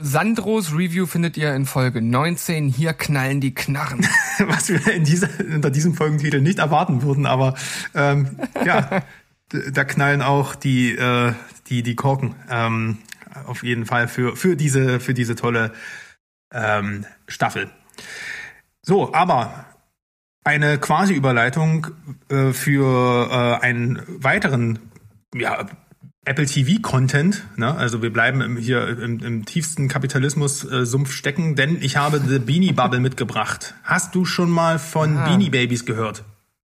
Sandros 0.02 0.72
Review 0.72 1.06
findet 1.06 1.36
ihr 1.36 1.54
in 1.54 1.64
Folge 1.64 2.02
19. 2.02 2.68
Hier 2.68 2.92
knallen 2.92 3.40
die 3.40 3.54
Knarren. 3.54 4.06
was 4.38 4.68
wir 4.68 4.92
in 4.92 5.04
dieser, 5.04 5.28
unter 5.54 5.70
diesem 5.70 5.94
Folgentitel 5.94 6.40
nicht 6.40 6.58
erwarten 6.58 7.02
würden, 7.02 7.24
aber 7.24 7.54
ähm, 7.94 8.38
ja, 8.64 9.02
da 9.48 9.84
knallen 9.84 10.22
auch 10.22 10.54
die, 10.54 10.92
äh, 10.94 11.32
die, 11.68 11.82
die 11.82 11.94
Korken. 11.94 12.34
Ähm, 12.50 12.98
auf 13.46 13.62
jeden 13.62 13.86
Fall 13.86 14.08
für, 14.08 14.36
für, 14.36 14.56
diese, 14.56 15.00
für 15.00 15.14
diese 15.14 15.36
tolle 15.36 15.72
ähm, 16.52 17.06
Staffel. 17.28 17.70
So, 18.82 19.14
aber 19.14 19.66
eine 20.44 20.78
quasi 20.78 21.14
Überleitung 21.14 21.88
äh, 22.28 22.52
für 22.52 23.30
äh, 23.30 23.64
einen 23.64 24.02
weiteren 24.06 24.78
ja, 25.34 25.66
Apple 26.24 26.46
TV 26.46 26.80
Content. 26.80 27.42
Ne? 27.56 27.74
Also 27.74 28.00
wir 28.00 28.12
bleiben 28.12 28.40
im, 28.40 28.56
hier 28.56 28.86
im, 28.98 29.18
im 29.20 29.44
tiefsten 29.44 29.88
Kapitalismus-Sumpf 29.88 31.10
stecken, 31.12 31.56
denn 31.56 31.78
ich 31.82 31.96
habe 31.96 32.20
The 32.24 32.38
Beanie 32.38 32.72
Bubble 32.72 33.00
mitgebracht. 33.08 33.74
Hast 33.82 34.14
du 34.14 34.24
schon 34.24 34.50
mal 34.50 34.78
von 34.78 35.16
Ah. 35.16 35.24
Beanie 35.26 35.50
Babies 35.50 35.84
gehört? 35.84 36.24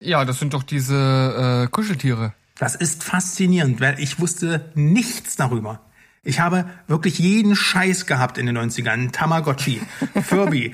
ja, 0.01 0.23
das 0.25 0.39
sind 0.39 0.53
doch 0.53 0.61
diese 0.63 1.63
äh, 1.65 1.67
Kuscheltiere. 1.71 2.33
Das 2.59 2.75
ist 2.75 3.03
faszinierend, 3.03 3.81
weil 3.81 3.99
ich 3.99 4.19
wusste 4.19 4.69
nichts 4.75 5.35
darüber. 5.35 5.81
Ich 6.23 6.39
habe 6.39 6.65
wirklich 6.87 7.17
jeden 7.19 7.55
Scheiß 7.55 8.05
gehabt 8.05 8.37
in 8.37 8.45
den 8.45 8.57
90ern. 8.57 9.11
Tamagotchi, 9.11 9.81
Furby, 10.23 10.73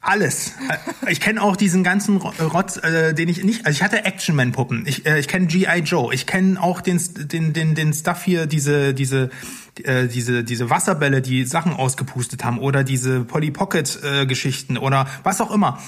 alles. 0.00 0.52
Äh, 1.04 1.12
Ich 1.12 1.20
kenne 1.20 1.42
auch 1.42 1.56
diesen 1.56 1.84
ganzen 1.84 2.16
Ro- 2.16 2.32
Rotz, 2.42 2.76
äh, 2.78 3.12
den 3.14 3.28
ich 3.28 3.44
nicht. 3.44 3.66
Also 3.66 3.76
ich 3.76 3.82
hatte 3.82 4.04
Action-Man-Puppen. 4.04 4.86
Ich, 4.86 5.04
äh, 5.06 5.18
ich 5.18 5.28
kenne 5.28 5.46
G.I. 5.46 5.80
Joe. 5.80 6.12
Ich 6.14 6.26
kenne 6.26 6.60
auch 6.62 6.80
den, 6.80 7.00
den, 7.28 7.52
den, 7.52 7.74
den 7.74 7.92
Stuff 7.92 8.22
hier, 8.24 8.46
diese, 8.46 8.94
diese, 8.94 9.30
äh, 9.84 10.06
diese, 10.08 10.42
diese 10.44 10.70
Wasserbälle, 10.70 11.20
die 11.22 11.44
Sachen 11.44 11.72
ausgepustet 11.72 12.44
haben 12.44 12.58
oder 12.58 12.82
diese 12.84 13.24
Polly 13.24 13.50
Pocket-Geschichten 13.50 14.78
oder 14.78 15.06
was 15.22 15.40
auch 15.40 15.50
immer. 15.50 15.78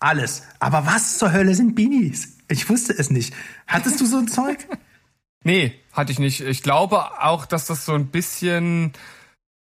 Alles. 0.00 0.42
Aber 0.60 0.86
was 0.86 1.18
zur 1.18 1.32
Hölle 1.32 1.54
sind 1.54 1.74
Beanies? 1.74 2.36
Ich 2.48 2.68
wusste 2.70 2.92
es 2.96 3.10
nicht. 3.10 3.34
Hattest 3.66 4.00
du 4.00 4.06
so 4.06 4.18
ein 4.18 4.28
Zeug? 4.28 4.58
Nee, 5.44 5.74
hatte 5.92 6.12
ich 6.12 6.18
nicht. 6.20 6.40
Ich 6.40 6.62
glaube 6.62 6.98
auch, 7.22 7.46
dass 7.46 7.66
das 7.66 7.84
so 7.84 7.94
ein 7.94 8.06
bisschen 8.06 8.92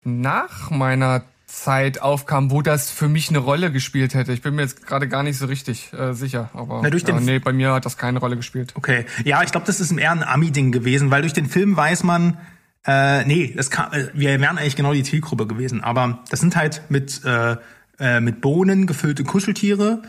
nach 0.04 0.70
meiner 0.70 1.22
Zeit 1.52 2.00
aufkam, 2.00 2.50
wo 2.50 2.62
das 2.62 2.90
für 2.90 3.08
mich 3.08 3.28
eine 3.28 3.38
Rolle 3.38 3.72
gespielt 3.72 4.14
hätte. 4.14 4.32
Ich 4.32 4.40
bin 4.42 4.54
mir 4.54 4.62
jetzt 4.62 4.86
gerade 4.86 5.08
gar 5.08 5.22
nicht 5.22 5.36
so 5.36 5.46
richtig 5.46 5.92
äh, 5.92 6.12
sicher, 6.14 6.50
aber 6.54 6.80
Na, 6.82 6.90
durch 6.90 7.04
den 7.04 7.16
ja, 7.16 7.20
F- 7.20 7.26
nee, 7.26 7.38
bei 7.38 7.52
mir 7.52 7.72
hat 7.72 7.84
das 7.84 7.96
keine 7.98 8.18
Rolle 8.20 8.36
gespielt. 8.36 8.72
Okay. 8.76 9.04
Ja, 9.24 9.42
ich 9.42 9.50
glaube, 9.50 9.66
das 9.66 9.80
ist 9.80 9.90
eher 9.92 10.12
ein 10.12 10.22
Ami-Ding 10.22 10.70
gewesen, 10.72 11.10
weil 11.10 11.22
durch 11.22 11.32
den 11.32 11.46
Film 11.46 11.76
weiß 11.76 12.04
man, 12.04 12.38
äh, 12.86 13.24
nee, 13.24 13.52
das 13.56 13.70
kam, 13.70 13.92
äh, 13.92 14.08
wir 14.14 14.40
wären 14.40 14.58
eigentlich 14.58 14.76
genau 14.76 14.92
die 14.92 15.02
Zielgruppe 15.02 15.46
gewesen. 15.46 15.82
Aber 15.82 16.20
das 16.30 16.40
sind 16.40 16.56
halt 16.56 16.82
mit, 16.88 17.22
äh, 17.24 17.56
äh, 17.98 18.20
mit 18.20 18.40
Bohnen 18.40 18.86
gefüllte 18.86 19.24
Kuscheltiere. 19.24 20.02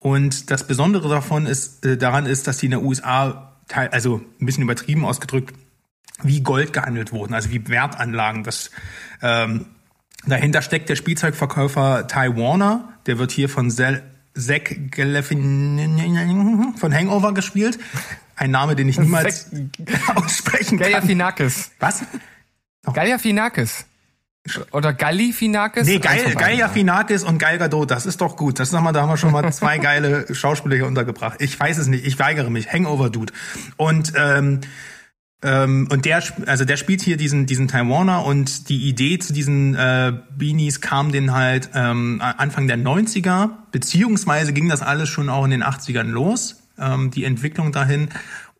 Und 0.00 0.50
das 0.50 0.66
Besondere 0.66 1.08
davon 1.08 1.46
ist, 1.46 1.86
äh, 1.86 1.96
daran 1.96 2.26
ist, 2.26 2.46
dass 2.46 2.58
die 2.58 2.66
in 2.66 2.70
der 2.72 2.82
USA, 2.82 3.56
teil, 3.68 3.88
also 3.88 4.20
ein 4.40 4.46
bisschen 4.46 4.62
übertrieben 4.64 5.04
ausgedrückt, 5.04 5.54
wie 6.22 6.40
Gold 6.42 6.72
gehandelt 6.72 7.12
wurden, 7.12 7.34
also 7.34 7.50
wie 7.50 7.68
Wertanlagen. 7.68 8.42
Das, 8.44 8.70
ähm, 9.22 9.66
dahinter 10.26 10.62
steckt 10.62 10.88
der 10.88 10.96
Spielzeugverkäufer 10.96 12.06
Ty 12.06 12.36
Warner, 12.36 12.92
der 13.06 13.18
wird 13.18 13.30
hier 13.30 13.48
von 13.48 13.70
Zel 13.70 14.02
Zach 14.34 14.60
Galifianakis 14.90 16.80
von 16.80 16.94
Hangover 16.94 17.34
gespielt. 17.34 17.78
Ein 18.36 18.52
Name, 18.52 18.76
den 18.76 18.88
ich 18.88 18.98
niemals 18.98 19.50
aussprechen 20.14 20.78
kann. 20.78 20.92
Galiafinakis. 20.92 21.72
Was? 21.80 22.02
Galiafinakis. 22.84 23.86
Oder 24.70 24.94
Galifinakis? 24.94 25.86
Nee, 25.86 25.98
Geil. 25.98 26.34
Galiafinakis 26.34 27.24
und 27.24 27.38
Gal 27.38 27.58
Gadot, 27.58 27.90
das 27.90 28.06
ist 28.06 28.20
doch 28.20 28.36
gut. 28.36 28.60
Das 28.60 28.70
sag 28.70 28.82
mal, 28.82 28.92
da 28.92 29.02
haben 29.02 29.10
wir 29.10 29.16
schon 29.16 29.32
mal 29.32 29.52
zwei 29.52 29.78
geile 29.78 30.32
Schauspieler 30.34 30.76
hier 30.76 30.86
untergebracht. 30.86 31.40
Ich 31.42 31.58
weiß 31.58 31.78
es 31.78 31.88
nicht, 31.88 32.06
ich 32.06 32.18
weigere 32.18 32.48
mich. 32.48 32.72
Hangover 32.72 33.10
Dude. 33.10 33.32
Und 33.76 34.12
ähm, 34.16 34.60
ähm, 35.40 35.86
und 35.92 36.04
der, 36.04 36.22
also 36.46 36.64
der 36.64 36.76
spielt 36.76 37.00
hier 37.00 37.16
diesen 37.16 37.46
diesen 37.46 37.68
Taiwaner 37.68 38.24
und 38.24 38.68
die 38.68 38.88
Idee 38.88 39.18
zu 39.20 39.32
diesen 39.32 39.76
äh, 39.76 40.12
Beanies 40.36 40.80
kam 40.80 41.12
den 41.12 41.32
halt 41.32 41.70
ähm, 41.74 42.20
Anfang 42.20 42.66
der 42.66 42.76
90er, 42.76 43.50
beziehungsweise 43.70 44.52
ging 44.52 44.68
das 44.68 44.82
alles 44.82 45.08
schon 45.08 45.28
auch 45.28 45.44
in 45.44 45.52
den 45.52 45.62
80ern 45.62 46.08
los, 46.08 46.56
ähm, 46.78 47.12
die 47.12 47.24
Entwicklung 47.24 47.70
dahin. 47.70 48.08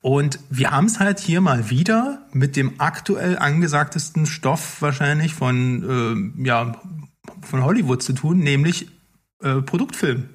Und 0.00 0.38
wir 0.50 0.70
haben 0.70 0.86
es 0.86 1.00
halt 1.00 1.18
hier 1.18 1.40
mal 1.40 1.68
wieder 1.70 2.26
mit 2.32 2.54
dem 2.54 2.74
aktuell 2.78 3.36
angesagtesten 3.36 4.26
Stoff 4.26 4.80
wahrscheinlich 4.80 5.34
von 5.34 5.82
ähm, 5.82 6.44
ja, 6.44 6.80
von 7.42 7.64
Hollywood 7.64 8.04
zu 8.04 8.12
tun, 8.12 8.38
nämlich 8.38 8.86
äh, 9.42 9.62
Produktfilm. 9.62 10.28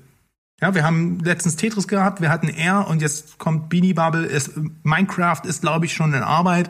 Ja, 0.64 0.74
wir 0.74 0.86
haben 0.86 1.20
letztens 1.20 1.58
Tetris 1.58 1.90
gehabt, 1.90 2.22
wir 2.22 2.30
hatten 2.30 2.48
R 2.48 2.88
und 2.88 3.02
jetzt 3.02 3.38
kommt 3.38 3.68
Beanie 3.68 3.94
Bubble. 3.94 4.26
Ist, 4.26 4.52
Minecraft 4.84 5.42
ist, 5.44 5.60
glaube 5.60 5.86
ich, 5.86 5.94
schon 5.94 6.14
in 6.14 6.24
Arbeit. 6.24 6.70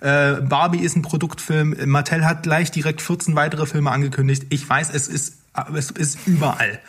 Äh, 0.00 0.40
Barbie 0.40 0.78
ist 0.78 0.96
ein 0.96 1.02
Produktfilm. 1.02 1.76
Mattel 1.84 2.24
hat 2.24 2.44
gleich 2.44 2.70
direkt 2.70 3.02
14 3.02 3.36
weitere 3.36 3.66
Filme 3.66 3.90
angekündigt. 3.90 4.46
Ich 4.48 4.66
weiß, 4.66 4.94
es 4.94 5.08
ist, 5.08 5.42
es 5.74 5.90
ist 5.90 6.26
überall. 6.26 6.80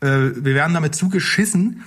Äh, 0.00 0.06
wir 0.36 0.54
werden 0.54 0.74
damit 0.74 0.94
zugeschissen. 0.94 1.82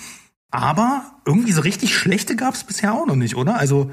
Aber 0.52 1.06
irgendwie 1.26 1.54
so 1.54 1.62
richtig 1.62 1.96
schlechte 1.96 2.36
gab 2.36 2.56
es 2.56 2.66
bisher 2.66 2.94
auch 2.94 3.06
noch 3.06 3.16
nicht, 3.16 3.38
oder? 3.38 3.58
Also, 3.58 3.90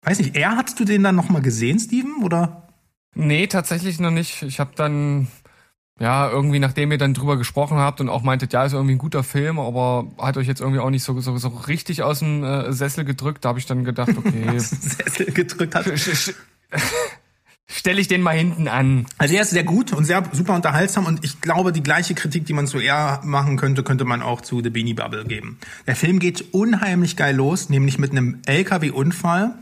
weiß 0.00 0.18
nicht, 0.20 0.34
R, 0.34 0.56
hast 0.56 0.80
du 0.80 0.86
den 0.86 1.02
dann 1.02 1.14
noch 1.14 1.28
mal 1.28 1.42
gesehen, 1.42 1.78
Steven? 1.78 2.22
Oder? 2.22 2.68
Nee, 3.14 3.48
tatsächlich 3.48 4.00
noch 4.00 4.12
nicht. 4.12 4.44
Ich 4.44 4.60
habe 4.60 4.70
dann 4.76 5.28
ja, 6.00 6.30
irgendwie, 6.30 6.58
nachdem 6.58 6.90
ihr 6.90 6.98
dann 6.98 7.14
drüber 7.14 7.36
gesprochen 7.36 7.76
habt 7.76 8.00
und 8.00 8.08
auch 8.08 8.22
meintet, 8.22 8.52
ja, 8.52 8.64
ist 8.64 8.72
irgendwie 8.72 8.94
ein 8.94 8.98
guter 8.98 9.22
Film, 9.22 9.58
aber 9.58 10.06
hat 10.18 10.36
euch 10.36 10.46
jetzt 10.46 10.60
irgendwie 10.60 10.80
auch 10.80 10.90
nicht 10.90 11.04
so, 11.04 11.18
so, 11.20 11.36
so 11.36 11.48
richtig 11.48 12.02
aus 12.02 12.20
dem 12.20 12.42
äh, 12.42 12.72
Sessel 12.72 13.04
gedrückt, 13.04 13.44
da 13.44 13.50
habe 13.50 13.58
ich 13.58 13.66
dann 13.66 13.84
gedacht, 13.84 14.10
okay. 14.16 14.58
Sessel 14.58 15.26
gedrückt 15.26 15.74
hat. 15.74 15.86
Stelle 17.68 18.00
ich 18.00 18.08
den 18.08 18.20
mal 18.20 18.36
hinten 18.36 18.68
an. 18.68 19.06
Also 19.16 19.34
er 19.34 19.42
ist 19.42 19.50
sehr 19.50 19.64
gut 19.64 19.92
und 19.92 20.04
sehr 20.04 20.22
super 20.32 20.54
unterhaltsam 20.54 21.06
und 21.06 21.24
ich 21.24 21.40
glaube, 21.40 21.72
die 21.72 21.82
gleiche 21.82 22.14
Kritik, 22.14 22.44
die 22.46 22.52
man 22.52 22.66
zu 22.66 22.78
R 22.78 23.20
machen 23.24 23.56
könnte, 23.56 23.82
könnte 23.82 24.04
man 24.04 24.22
auch 24.22 24.40
zu 24.40 24.62
The 24.62 24.70
Beanie 24.70 24.94
Bubble 24.94 25.24
geben. 25.24 25.58
Der 25.86 25.96
Film 25.96 26.18
geht 26.18 26.52
unheimlich 26.52 27.16
geil 27.16 27.36
los, 27.36 27.70
nämlich 27.70 27.98
mit 27.98 28.10
einem 28.10 28.40
LKW-Unfall 28.46 29.54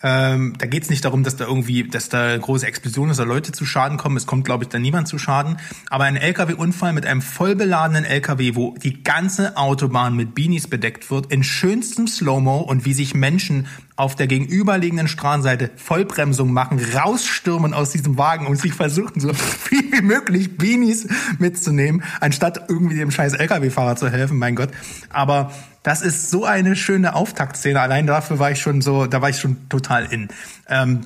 ähm, 0.00 0.54
da 0.58 0.66
geht 0.66 0.84
es 0.84 0.90
nicht 0.90 1.04
darum, 1.04 1.24
dass 1.24 1.36
da 1.36 1.46
irgendwie, 1.46 1.88
dass 1.88 2.08
da 2.08 2.36
große 2.36 2.66
Explosionen 2.66 3.10
ist 3.10 3.18
oder 3.18 3.28
Leute 3.28 3.50
zu 3.50 3.66
Schaden 3.66 3.98
kommen. 3.98 4.16
Es 4.16 4.26
kommt, 4.26 4.44
glaube 4.44 4.62
ich, 4.62 4.68
da 4.68 4.78
niemand 4.78 5.08
zu 5.08 5.18
Schaden. 5.18 5.58
Aber 5.90 6.04
ein 6.04 6.16
LKW-Unfall 6.16 6.92
mit 6.92 7.04
einem 7.04 7.20
vollbeladenen 7.20 8.04
LKW, 8.04 8.54
wo 8.54 8.76
die 8.80 9.02
ganze 9.02 9.56
Autobahn 9.56 10.14
mit 10.14 10.36
Beanies 10.36 10.68
bedeckt 10.68 11.10
wird, 11.10 11.32
in 11.32 11.42
schönstem 11.42 12.06
Slow-Mo 12.06 12.60
und 12.60 12.84
wie 12.84 12.92
sich 12.92 13.14
Menschen 13.14 13.66
auf 13.98 14.14
der 14.14 14.28
gegenüberliegenden 14.28 15.08
Straßenseite 15.08 15.70
Vollbremsung 15.74 16.52
machen, 16.52 16.80
rausstürmen 16.94 17.74
aus 17.74 17.90
diesem 17.90 18.16
Wagen 18.16 18.46
und 18.46 18.56
sich 18.56 18.72
versuchen, 18.72 19.18
so 19.20 19.34
viel 19.34 19.90
wie 19.90 20.02
möglich 20.02 20.56
Beanies 20.56 21.08
mitzunehmen, 21.40 22.04
anstatt 22.20 22.68
irgendwie 22.68 22.96
dem 22.96 23.10
scheiß 23.10 23.32
LKW-Fahrer 23.34 23.96
zu 23.96 24.08
helfen, 24.08 24.38
mein 24.38 24.54
Gott. 24.54 24.70
Aber 25.10 25.52
das 25.82 26.02
ist 26.02 26.30
so 26.30 26.44
eine 26.44 26.76
schöne 26.76 27.16
Auftaktszene. 27.16 27.80
Allein 27.80 28.06
dafür 28.06 28.38
war 28.38 28.52
ich 28.52 28.60
schon 28.60 28.82
so, 28.82 29.06
da 29.06 29.20
war 29.20 29.30
ich 29.30 29.40
schon 29.40 29.68
total 29.68 30.04
in. 30.04 30.28
Ähm, 30.68 31.00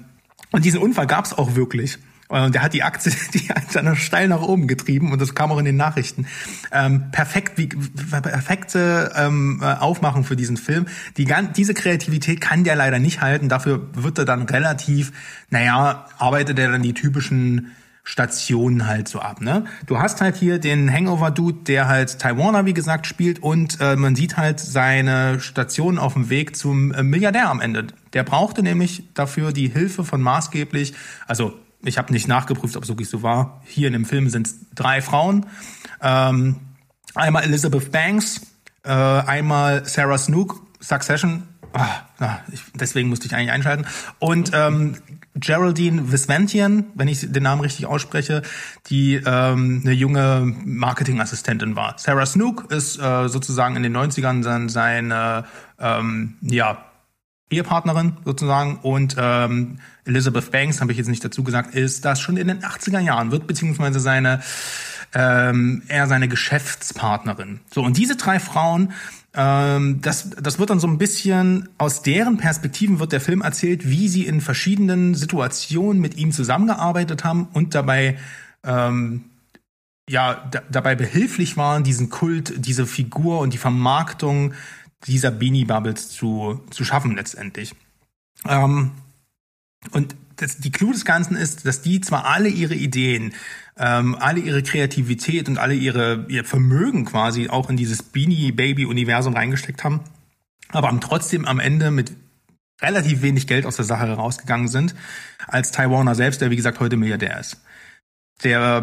und 0.51 0.67
diesen 0.67 0.81
Unfall 0.81 1.07
gab 1.07 1.25
es 1.25 1.33
auch 1.33 1.55
wirklich. 1.55 1.99
Und 2.33 2.55
der 2.55 2.63
hat 2.63 2.73
die 2.73 2.83
Aktie, 2.83 3.13
die 3.35 3.49
hat 3.51 3.75
dann 3.75 3.95
steil 3.95 4.29
nach 4.29 4.41
oben 4.41 4.67
getrieben 4.67 5.13
und 5.13 5.21
das 5.21 5.35
kam 5.35 5.53
auch 5.53 5.59
in 5.59 5.67
den 5.67 5.77
Nachrichten. 5.77 6.27
Ähm, 6.73 7.11
perfekt, 7.11 7.59
wie, 7.59 7.67
perfekte 7.67 9.13
ähm, 9.15 9.61
äh, 9.63 9.67
Aufmachung 9.75 10.25
für 10.25 10.37
diesen 10.37 10.57
Film. 10.57 10.87
Die, 11.19 11.31
diese 11.55 11.75
Kreativität 11.75 12.41
kann 12.41 12.65
der 12.65 12.75
leider 12.75 12.99
nicht 12.99 13.21
halten. 13.21 13.51
Dafür 13.51 13.89
wird 13.93 14.19
er 14.19 14.25
dann 14.25 14.43
relativ, 14.43 15.13
naja, 15.51 16.07
arbeitet 16.19 16.59
er 16.59 16.73
dann 16.73 16.83
die 16.83 16.95
typischen 16.95 17.73
Stationen 18.05 18.87
halt 18.87 19.09
so 19.09 19.21
ab. 19.21 19.41
Ne? 19.43 19.65
Du 19.87 19.99
hast 19.99 20.21
halt 20.23 20.37
hier 20.37 20.59
den 20.59 20.91
Hangover-Dude, 20.91 21.65
der 21.65 21.87
halt 21.87 22.19
Taiwaner, 22.19 22.65
wie 22.65 22.75
gesagt, 22.75 23.07
spielt 23.07 23.41
und 23.41 23.79
äh, 23.81 23.95
man 23.95 24.17
sieht 24.17 24.39
halt 24.39 24.59
seine 24.59 25.39
Station 25.39 25.99
auf 25.99 26.15
dem 26.15 26.29
Weg 26.29 26.57
zum 26.57 26.93
äh, 26.93 27.03
Milliardär 27.03 27.49
am 27.49 27.61
Ende. 27.61 27.89
Der 28.15 28.25
brauchte 28.25 28.63
nämlich 28.63 29.05
dafür 29.15 29.53
die 29.53 29.69
Hilfe 29.69 30.03
von 30.03 30.21
maßgeblich, 30.21 30.95
also 31.29 31.55
ich 31.85 31.99
habe 31.99 32.13
nicht 32.13 32.29
nachgeprüft, 32.29 32.77
ob 32.77 32.85
es 32.85 32.89
wirklich 32.89 33.09
so 33.09 33.23
war. 33.23 33.61
Hier 33.65 33.87
in 33.87 33.93
dem 33.93 34.05
Film 34.05 34.29
sind 34.29 34.47
es 34.47 34.57
drei 34.75 35.03
Frauen. 35.03 35.47
Ähm, 36.01 36.57
einmal 37.15 37.45
Elizabeth 37.45 37.91
Banks, 37.91 38.41
äh, 38.85 38.91
einmal 38.91 39.85
Sarah 39.87 40.19
Snook, 40.19 40.63
Succession. 40.81 41.45
Ah, 41.73 41.89
na, 42.19 42.41
ich, 42.53 42.61
deswegen 42.75 43.09
musste 43.09 43.27
ich 43.27 43.35
eigentlich 43.35 43.51
einschalten. 43.51 43.87
Und 44.19 44.51
ähm, 44.53 44.97
Geraldine 45.35 46.13
Visvantian, 46.13 46.85
wenn 46.95 47.09
ich 47.09 47.33
den 47.33 47.43
Namen 47.43 47.63
richtig 47.63 47.87
ausspreche, 47.87 48.43
die 48.89 49.15
ähm, 49.15 49.81
eine 49.83 49.93
junge 49.93 50.55
Marketingassistentin 50.65 51.75
war. 51.75 51.95
Sarah 51.97 52.27
Snook 52.27 52.71
ist 52.71 52.99
äh, 52.99 53.29
sozusagen 53.29 53.77
in 53.77 53.83
den 53.83 53.97
90ern 53.97 54.43
dann 54.43 54.69
seine 54.69 55.47
ähm, 55.79 56.35
ja, 56.43 56.85
Ehepartnerin 57.53 58.17
sozusagen 58.25 58.79
und 58.83 59.17
ähm, 59.19 59.79
Elizabeth 60.05 60.51
Banks, 60.51 60.81
habe 60.81 60.93
ich 60.93 60.99
jetzt 60.99 61.09
nicht 61.09 61.25
dazu 61.25 61.45
gesagt, 61.45 61.75
ist 61.75 62.05
das 62.05 62.21
schon 62.21 62.37
in 62.37 62.49
den 62.49 62.61
80er 62.61 63.01
Jahren, 63.01 63.31
wird 63.31 63.47
beziehungsweise 63.47 64.01
seine 64.01 64.41
ähm, 65.15 65.83
eher 65.89 66.07
seine 66.07 66.27
Geschäftspartnerin. 66.27 67.61
So, 67.73 67.83
und 67.83 67.99
diese 67.99 68.17
drei 68.17 68.41
Frauen 68.41 68.95
ähm, 69.35 70.01
das, 70.03 70.31
das 70.31 70.59
wird 70.59 70.71
dann 70.71 70.81
so 70.81 70.87
ein 70.87 70.99
bisschen 70.99 71.69
aus 71.79 72.03
deren 72.03 72.37
Perspektiven 72.37 73.01
wird 73.01 73.13
der 73.13 73.21
Film 73.21 73.41
erzählt, 73.41 73.89
wie 73.89 74.09
sie 74.09 74.27
in 74.27 74.41
verschiedenen 74.41 75.15
Situationen 75.15 76.01
mit 76.01 76.17
ihm 76.17 76.33
zusammengearbeitet 76.33 77.25
haben 77.25 77.49
und 77.53 77.75
dabei 77.75 78.19
ähm, 78.63 79.25
ja 80.09 80.51
dabei 80.71 80.95
behilflich 80.95 81.57
waren, 81.57 81.85
diesen 81.85 82.11
Kult, 82.11 82.53
diese 82.59 82.87
Figur 82.87 83.41
und 83.41 83.55
die 83.55 83.59
Vermarktung 83.59 84.53
dieser 85.07 85.31
Beanie 85.31 85.65
Bubbles 85.65 86.09
zu 86.11 86.61
zu 86.71 86.85
schaffen 86.85 87.17
letztendlich. 87.17 87.75
Ähm, 88.49 88.93
und 89.91 90.15
das, 90.37 90.59
die 90.59 90.71
Clou 90.71 90.93
des 90.93 91.05
Ganzen 91.05 91.37
ist, 91.37 91.67
dass 91.67 91.83
die 91.83 92.01
zwar 92.01 92.27
alle 92.27 92.49
ihre 92.49 92.75
Ideen 92.75 93.33
ähm, 93.77 94.17
alle 94.19 94.41
ihre 94.41 94.63
Kreativität 94.63 95.49
und 95.49 95.59
alle 95.59 95.75
ihre 95.75 96.27
ihr 96.29 96.45
Vermögen 96.45 97.05
quasi 97.05 97.49
auch 97.49 97.71
in 97.71 97.77
dieses 97.77 98.03
Beanie 98.03 98.53
Baby 98.53 98.85
Universum 98.85 99.35
reingesteckt 99.35 99.85
haben, 99.85 100.01
aber 100.69 100.99
trotzdem 101.01 101.47
am 101.47 101.59
Ende 101.59 101.91
mit 101.91 102.13
relativ 102.81 103.23
wenig 103.23 103.47
Geld 103.47 103.65
aus 103.65 103.77
der 103.77 103.85
Sache 103.85 104.07
herausgegangen 104.07 104.69
sind, 104.69 104.95
als 105.47 105.71
Taiwaner 105.71 106.15
selbst, 106.15 106.41
der 106.41 106.51
wie 106.51 106.57
gesagt 106.57 106.81
heute 106.81 106.97
Milliardär 106.97 107.39
ist. 107.39 107.63
Der 108.43 108.83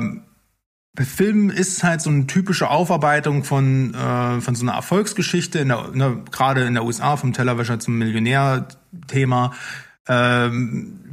Film 1.06 1.50
ist 1.50 1.84
halt 1.84 2.02
so 2.02 2.10
eine 2.10 2.28
typische 2.28 2.70
Aufarbeitung 2.70 3.44
von, 3.44 3.94
äh, 3.94 4.42
von 4.42 4.56
so 4.56 4.66
einer 4.66 4.74
Erfolgsgeschichte, 4.74 5.60
in 5.60 5.70
der, 5.70 5.90
ne, 5.94 6.24
gerade 6.32 6.66
in 6.66 6.74
der 6.74 6.84
USA, 6.84 7.18
vom 7.18 7.34
Tellerwäscher 7.34 7.80
zum 7.80 7.98
Millionär-Thema. 7.98 9.54
Ähm, 10.08 11.06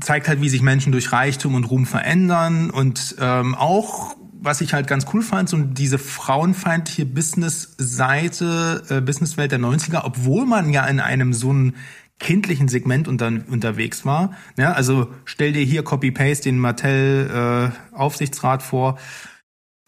zeigt 0.00 0.28
halt, 0.28 0.42
wie 0.42 0.48
sich 0.48 0.62
Menschen 0.62 0.92
durch 0.92 1.12
Reichtum 1.12 1.54
und 1.54 1.64
Ruhm 1.64 1.86
verändern. 1.86 2.70
Und 2.70 3.16
ähm, 3.18 3.54
auch 3.54 4.16
was 4.42 4.60
ich 4.60 4.74
halt 4.74 4.88
ganz 4.88 5.06
cool 5.14 5.22
fand, 5.22 5.48
so 5.48 5.56
diese 5.56 5.98
frauenfeindliche 5.98 7.06
Business-Seite, 7.06 8.82
äh, 8.88 9.00
Businesswelt 9.00 9.52
der 9.52 9.60
90er, 9.60 10.00
obwohl 10.02 10.46
man 10.46 10.70
ja 10.70 10.84
in 10.86 10.98
einem 10.98 11.32
so 11.32 11.50
einen 11.50 11.76
kindlichen 12.18 12.66
Segment 12.68 13.08
unter, 13.08 13.26
unterwegs 13.26 14.04
war. 14.04 14.32
Ja, 14.56 14.72
also 14.72 15.08
stell 15.24 15.52
dir 15.52 15.64
hier 15.64 15.82
Copy-Paste 15.82 16.44
den 16.44 16.58
Mattel-Aufsichtsrat 16.58 18.62
äh, 18.62 18.64
vor 18.64 18.98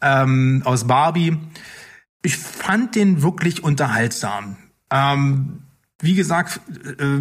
ähm, 0.01 0.63
aus 0.65 0.87
Barbie. 0.87 1.39
Ich 2.23 2.37
fand 2.37 2.95
den 2.95 3.23
wirklich 3.23 3.63
unterhaltsam. 3.63 4.57
Ähm, 4.91 5.61
wie 6.01 6.15
gesagt, 6.15 6.61
äh, 6.99 7.21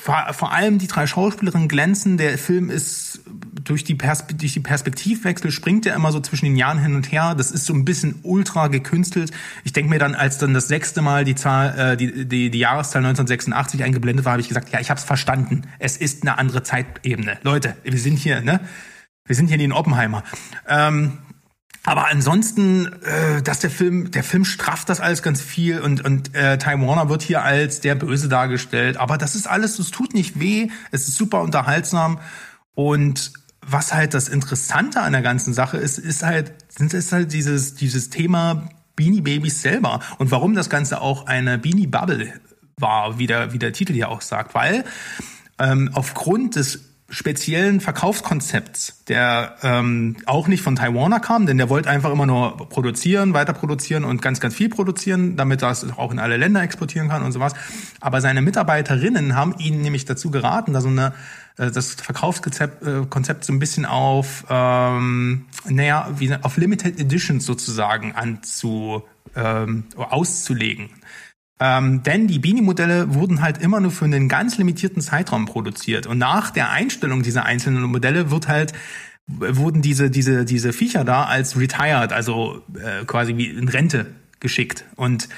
vor, 0.00 0.32
vor 0.32 0.52
allem 0.52 0.78
die 0.78 0.86
drei 0.86 1.06
Schauspielerinnen 1.06 1.68
glänzen. 1.68 2.16
Der 2.16 2.38
Film 2.38 2.70
ist 2.70 3.20
durch 3.62 3.84
die, 3.84 3.96
durch 3.98 4.52
die 4.54 4.60
Perspektivwechsel 4.60 5.50
springt 5.50 5.86
er 5.86 5.94
immer 5.94 6.10
so 6.10 6.20
zwischen 6.20 6.46
den 6.46 6.56
Jahren 6.56 6.78
hin 6.78 6.94
und 6.94 7.12
her. 7.12 7.34
Das 7.34 7.50
ist 7.50 7.66
so 7.66 7.74
ein 7.74 7.84
bisschen 7.84 8.20
ultra 8.22 8.68
gekünstelt. 8.68 9.30
Ich 9.64 9.72
denke 9.72 9.90
mir 9.90 9.98
dann, 9.98 10.14
als 10.14 10.38
dann 10.38 10.54
das 10.54 10.68
sechste 10.68 11.02
Mal 11.02 11.24
die 11.24 11.34
Zahl, 11.34 11.78
äh, 11.78 11.96
die, 11.96 12.26
die, 12.26 12.50
die 12.50 12.58
Jahreszahl 12.58 13.04
1986 13.04 13.84
eingeblendet 13.84 14.24
war, 14.24 14.32
habe 14.32 14.40
ich 14.40 14.48
gesagt, 14.48 14.70
ja, 14.70 14.80
ich 14.80 14.90
habe 14.90 14.98
es 14.98 15.04
verstanden. 15.04 15.62
Es 15.78 15.96
ist 15.96 16.22
eine 16.22 16.38
andere 16.38 16.62
Zeitebene. 16.62 17.38
Leute, 17.42 17.76
wir 17.84 17.98
sind 17.98 18.18
hier, 18.18 18.40
ne? 18.40 18.60
Wir 19.26 19.36
sind 19.36 19.48
hier 19.48 19.60
in 19.60 19.72
Oppenheimer. 19.72 20.24
Ähm, 20.66 21.18
aber 21.84 22.08
ansonsten, 22.08 22.86
äh, 23.02 23.42
dass 23.42 23.60
der 23.60 23.70
Film, 23.70 24.10
der 24.10 24.22
Film 24.22 24.44
strafft 24.44 24.88
das 24.88 25.00
alles 25.00 25.22
ganz 25.22 25.40
viel 25.40 25.80
und 25.80 26.04
und 26.04 26.34
äh, 26.34 26.58
Time 26.58 26.86
Warner 26.86 27.08
wird 27.08 27.22
hier 27.22 27.42
als 27.42 27.80
der 27.80 27.94
Böse 27.94 28.28
dargestellt. 28.28 28.98
Aber 28.98 29.16
das 29.16 29.34
ist 29.34 29.48
alles, 29.48 29.78
es 29.78 29.90
tut 29.90 30.12
nicht 30.12 30.38
weh, 30.38 30.68
es 30.90 31.08
ist 31.08 31.16
super 31.16 31.40
unterhaltsam. 31.40 32.20
Und 32.74 33.32
was 33.62 33.94
halt 33.94 34.14
das 34.14 34.28
Interessante 34.28 35.00
an 35.00 35.12
der 35.12 35.22
ganzen 35.22 35.54
Sache 35.54 35.78
ist, 35.78 35.98
ist 35.98 36.22
halt, 36.22 36.52
sind 36.68 36.92
ist 36.92 37.12
halt 37.12 37.32
dieses 37.32 37.74
dieses 37.74 38.10
Thema 38.10 38.68
Beanie 38.94 39.22
Babies 39.22 39.62
selber 39.62 40.00
und 40.18 40.30
warum 40.30 40.54
das 40.54 40.68
Ganze 40.68 41.00
auch 41.00 41.26
eine 41.26 41.56
Beanie 41.56 41.86
Bubble 41.86 42.30
war, 42.76 43.18
wie 43.18 43.26
der 43.26 43.54
wie 43.54 43.58
der 43.58 43.72
Titel 43.72 43.96
ja 43.96 44.08
auch 44.08 44.20
sagt, 44.20 44.54
weil 44.54 44.84
ähm, 45.58 45.90
aufgrund 45.94 46.56
des 46.56 46.89
speziellen 47.10 47.80
Verkaufskonzepts, 47.80 49.04
der 49.08 49.56
ähm, 49.62 50.16
auch 50.26 50.46
nicht 50.46 50.62
von 50.62 50.76
Taiwaner 50.76 51.20
kam, 51.20 51.44
denn 51.44 51.58
der 51.58 51.68
wollte 51.68 51.90
einfach 51.90 52.12
immer 52.12 52.24
nur 52.24 52.68
produzieren, 52.68 53.34
weiter 53.34 53.52
produzieren 53.52 54.04
und 54.04 54.22
ganz, 54.22 54.40
ganz 54.40 54.54
viel 54.54 54.68
produzieren, 54.68 55.36
damit 55.36 55.62
er 55.62 55.70
es 55.70 55.84
auch 55.96 56.12
in 56.12 56.20
alle 56.20 56.36
Länder 56.36 56.62
exportieren 56.62 57.08
kann 57.08 57.22
und 57.22 57.32
sowas. 57.32 57.52
Aber 58.00 58.20
seine 58.20 58.42
Mitarbeiterinnen 58.42 59.34
haben 59.34 59.56
ihn 59.58 59.82
nämlich 59.82 60.04
dazu 60.04 60.30
geraten, 60.30 60.72
da 60.72 60.80
so 60.80 60.88
eine 60.88 61.12
äh, 61.56 61.70
das 61.70 61.94
Verkaufskonzept 61.94 62.86
äh, 62.86 63.06
Konzept 63.08 63.44
so 63.44 63.52
ein 63.52 63.58
bisschen 63.58 63.86
auf, 63.86 64.44
ähm, 64.48 65.46
naja, 65.68 66.08
wie, 66.16 66.34
auf 66.42 66.56
Limited 66.56 66.98
Editions 67.00 67.44
sozusagen 67.44 68.14
anzu, 68.14 69.02
ähm, 69.36 69.84
auszulegen. 69.96 70.90
Ähm, 71.60 72.02
denn 72.02 72.26
die 72.26 72.38
Beanie-Modelle 72.38 73.14
wurden 73.14 73.42
halt 73.42 73.58
immer 73.58 73.80
nur 73.80 73.90
für 73.90 74.06
einen 74.06 74.28
ganz 74.28 74.56
limitierten 74.56 75.02
Zeitraum 75.02 75.44
produziert. 75.44 76.06
Und 76.06 76.18
nach 76.18 76.50
der 76.50 76.70
Einstellung 76.70 77.22
dieser 77.22 77.44
einzelnen 77.44 77.82
Modelle 77.82 78.30
wird 78.30 78.48
halt 78.48 78.72
wurden 79.26 79.80
diese 79.80 80.10
diese 80.10 80.44
diese 80.44 80.72
Viecher 80.72 81.04
da 81.04 81.24
als 81.24 81.56
retired, 81.56 82.12
also 82.12 82.62
äh, 82.74 83.04
quasi 83.04 83.36
wie 83.36 83.46
in 83.46 83.68
Rente 83.68 84.06
geschickt. 84.40 84.84
Und 84.96 85.28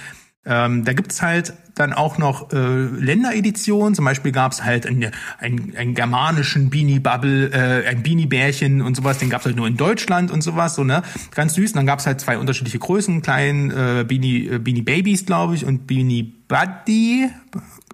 ähm, 0.45 0.85
da 0.85 0.93
gibt's 0.93 1.23
halt 1.23 1.55
dann 1.77 1.93
auch 1.93 2.19
noch 2.19 2.53
äh, 2.53 2.57
Ländereditionen. 2.57 3.95
Zum 3.95 4.05
Beispiel 4.05 4.33
gab's 4.33 4.65
halt 4.65 4.87
einen, 4.87 5.13
einen, 5.39 5.77
einen 5.77 5.95
germanischen 5.95 6.69
Beanie 6.69 6.99
Bubble, 6.99 7.51
äh, 7.53 7.89
ein 7.89 8.03
Beanie 8.03 8.27
Bärchen 8.27 8.83
und 8.83 8.97
sowas. 8.97 9.19
Den 9.19 9.31
gab's 9.31 9.45
halt 9.45 9.57
nur 9.57 9.69
in 9.69 9.77
Deutschland 9.77 10.31
und 10.31 10.43
sowas, 10.43 10.75
so 10.75 10.83
ne, 10.83 11.03
ganz 11.35 11.55
süß. 11.55 11.73
Und 11.73 11.77
dann 11.77 11.87
gab's 11.87 12.07
halt 12.07 12.21
zwei 12.21 12.39
unterschiedliche 12.39 12.81
Größen, 12.81 13.23
kleinen 13.23 13.71
äh, 13.71 14.05
Beanie 14.07 14.49
äh, 14.49 14.59
Beanie 14.59 14.83
Babies, 14.83 15.25
glaube 15.27 15.55
ich, 15.55 15.65
und 15.65 15.87
Beanie 15.87 16.25
Buddy. 16.49 17.31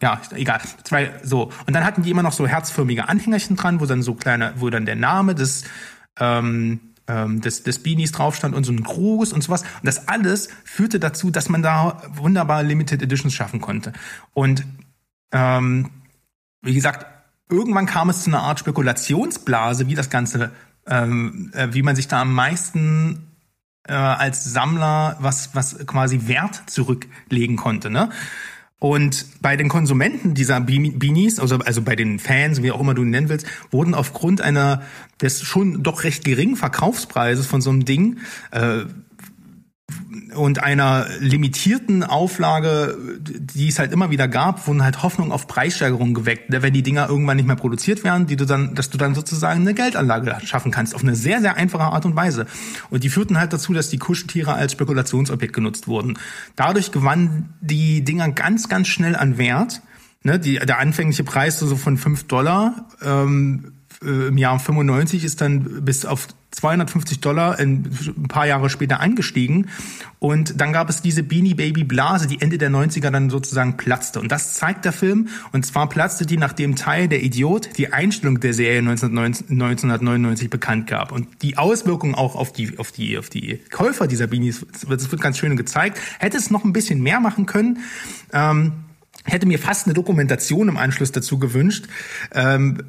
Ja, 0.01 0.21
egal. 0.35 0.61
Zwei 0.85 1.11
so. 1.23 1.51
Und 1.67 1.75
dann 1.75 1.85
hatten 1.85 2.03
die 2.03 2.11
immer 2.11 2.23
noch 2.23 2.33
so 2.33 2.47
herzförmige 2.47 3.09
Anhängerchen 3.09 3.57
dran, 3.57 3.81
wo 3.81 3.87
dann 3.87 4.03
so 4.03 4.15
kleine, 4.15 4.55
wo 4.57 4.71
dann 4.71 4.87
der 4.87 4.97
Name 4.97 5.35
des 5.35 5.65
ähm, 6.19 6.81
ähm, 7.09 7.41
des, 7.41 7.63
des 7.63 7.83
Beanies 7.83 8.13
drauf 8.13 8.37
stand 8.37 8.55
und 8.55 8.65
so 8.65 8.73
ein 8.73 8.83
Gruß 8.83 9.33
und 9.33 9.43
sowas. 9.43 9.63
Und 9.63 9.87
das 9.87 10.07
alles 10.09 10.49
führte 10.65 11.01
dazu, 11.01 11.31
dass 11.31 11.49
man 11.49 11.63
da 11.63 12.03
wunderbar 12.15 12.63
Limited 12.63 13.03
Editions 13.03 13.35
schaffen 13.35 13.61
konnte. 13.61 13.93
Und 14.35 14.65
ähm, 15.33 15.91
wie 16.63 16.75
gesagt, 16.75 17.07
irgendwann 17.51 17.87
kam 17.87 18.11
es 18.11 18.25
zu 18.25 18.31
einer 18.31 18.43
Art 18.43 18.61
Spekulationsblase, 18.61 19.89
wie 19.89 19.95
das 19.95 20.11
Ganze, 20.11 20.53
ähm, 20.87 21.51
äh, 21.55 21.69
wie 21.73 21.83
man 21.83 21.97
sich 21.97 22.09
da 22.09 22.21
am 22.21 22.33
meisten 22.35 23.29
äh, 23.89 23.95
als 23.95 24.45
Sammler 24.45 25.17
was, 25.21 25.55
was 25.55 25.87
quasi 25.87 26.29
Wert 26.29 26.63
zurücklegen 26.67 27.57
konnte. 27.57 27.91
Ne? 27.91 28.11
Und 28.81 29.27
bei 29.43 29.57
den 29.57 29.69
Konsumenten 29.69 30.35
dieser 30.35 30.61
Beanies, 30.61 31.41
also, 31.41 31.59
also 31.59 31.83
bei 31.83 31.97
den 31.97 32.21
Fans, 32.21 32.63
wie 32.63 32.71
auch 32.71 32.81
immer 32.81 32.95
du 32.95 33.03
ihn 33.03 33.11
nennen 33.11 33.29
willst, 33.29 33.47
wurden 33.73 33.93
aufgrund 33.93 34.41
einer 34.41 34.83
des 35.21 35.43
schon 35.43 35.83
doch 35.83 36.05
recht 36.05 36.25
geringen 36.25 36.55
Verkaufspreises 36.55 37.47
von 37.47 37.61
so 37.61 37.71
einem 37.71 37.85
Ding 37.85 38.19
äh, 38.53 38.85
und 40.35 40.63
einer 40.63 41.07
limitierten 41.21 42.05
Auflage, 42.05 42.97
die 43.21 43.69
es 43.69 43.79
halt 43.79 43.93
immer 43.93 44.11
wieder 44.11 44.29
gab, 44.29 44.67
wurden 44.67 44.85
halt 44.85 45.03
Hoffnungen 45.03 45.33
auf 45.33 45.47
Preissteigerungen 45.47 46.15
geweckt, 46.15 46.45
wenn 46.49 46.73
die 46.73 46.83
Dinger 46.83 47.09
irgendwann 47.09 47.37
nicht 47.37 47.47
mehr 47.47 47.57
produziert 47.57 48.05
werden, 48.05 48.27
die 48.27 48.37
du 48.37 48.45
dann, 48.45 48.75
dass 48.75 48.91
du 48.91 48.99
dann 48.99 49.15
sozusagen 49.15 49.61
eine 49.61 49.75
Geldanlage 49.75 50.37
schaffen 50.45 50.71
kannst, 50.71 50.95
auf 50.95 51.03
eine 51.03 51.17
sehr, 51.17 51.41
sehr 51.41 51.57
einfache 51.57 51.85
Art 51.85 52.05
und 52.05 52.17
Weise. 52.17 52.47
Und 52.91 53.05
die 53.05 53.11
führten 53.11 53.39
halt 53.39 53.53
dazu, 53.53 53.73
dass 53.73 53.91
die 53.91 53.99
Kuscheltiere 53.99 54.53
als 54.55 54.73
Spekulationsobjekt 54.73 55.55
genutzt 55.55 55.89
wurden. 55.89 56.19
Dadurch 56.57 56.93
gewannen 56.93 57.55
die 57.61 58.05
Dinger 58.05 58.31
ganz, 58.31 58.69
ganz 58.69 58.89
schnell 58.89 59.17
an 59.17 59.39
Wert. 59.39 59.83
Ne, 60.25 60.41
die, 60.41 60.59
der 60.59 60.81
anfängliche 60.81 61.23
Preis 61.23 61.61
so 61.61 61.77
von 61.77 61.97
fünf 61.97 62.25
Dollar 62.25 62.89
ähm, 63.03 63.78
äh, 64.03 64.29
im 64.29 64.39
Jahr 64.39 64.59
95 64.59 65.25
ist 65.25 65.41
dann 65.41 65.85
bis 65.85 66.05
auf 66.05 66.29
250 66.51 67.21
Dollar 67.21 67.59
ein 67.59 67.85
paar 68.29 68.47
Jahre 68.47 68.71
später 68.71 69.01
angestiegen. 69.01 69.69
Und 70.19 70.61
dann 70.61 70.73
gab 70.73 70.89
es 70.89 71.03
diese 71.03 71.23
Beanie 71.23 71.55
Baby 71.55 71.85
Blase, 71.85 72.27
die 72.27 72.41
Ende 72.41 72.59
der 72.59 72.71
90er 72.71 73.11
dann 73.11 73.29
sozusagen 73.29 73.77
platzte. 73.77 74.19
Und 74.21 74.33
das 74.33 74.55
zeigt 74.55 74.85
der 74.85 74.93
Film. 74.93 75.29
Und 75.53 75.67
zwar 75.67 75.89
platzte 75.89 76.27
die, 76.27 76.39
nachdem 76.39 76.75
Teil 76.75 77.07
der 77.09 77.23
Idiot 77.23 77.77
die 77.77 77.93
Einstellung 77.93 78.41
der 78.41 78.55
Serie 78.55 78.79
1999 78.79 80.49
bekannt 80.49 80.87
gab. 80.87 81.13
Und 81.13 81.43
die 81.43 81.59
Auswirkungen 81.59 82.15
auch 82.15 82.35
auf 82.35 82.53
die, 82.53 82.79
auf 82.79 82.93
die, 82.93 83.19
auf 83.19 83.29
die 83.29 83.61
Käufer 83.71 84.07
dieser 84.07 84.27
Beanies, 84.27 84.65
das 84.89 85.11
wird 85.11 85.21
ganz 85.21 85.39
schön 85.39 85.57
gezeigt. 85.57 86.01
Hätte 86.19 86.39
es 86.39 86.51
noch 86.51 86.65
ein 86.65 86.73
bisschen 86.73 87.03
mehr 87.03 87.21
machen 87.21 87.47
können. 87.47 87.81
Ähm, 88.33 88.73
hätte 89.25 89.47
mir 89.47 89.59
fast 89.59 89.87
eine 89.87 89.95
Dokumentation 89.95 90.69
im 90.69 90.77
Anschluss 90.77 91.13
dazu 91.13 91.39
gewünscht. 91.39 91.87
Ähm, 92.33 92.83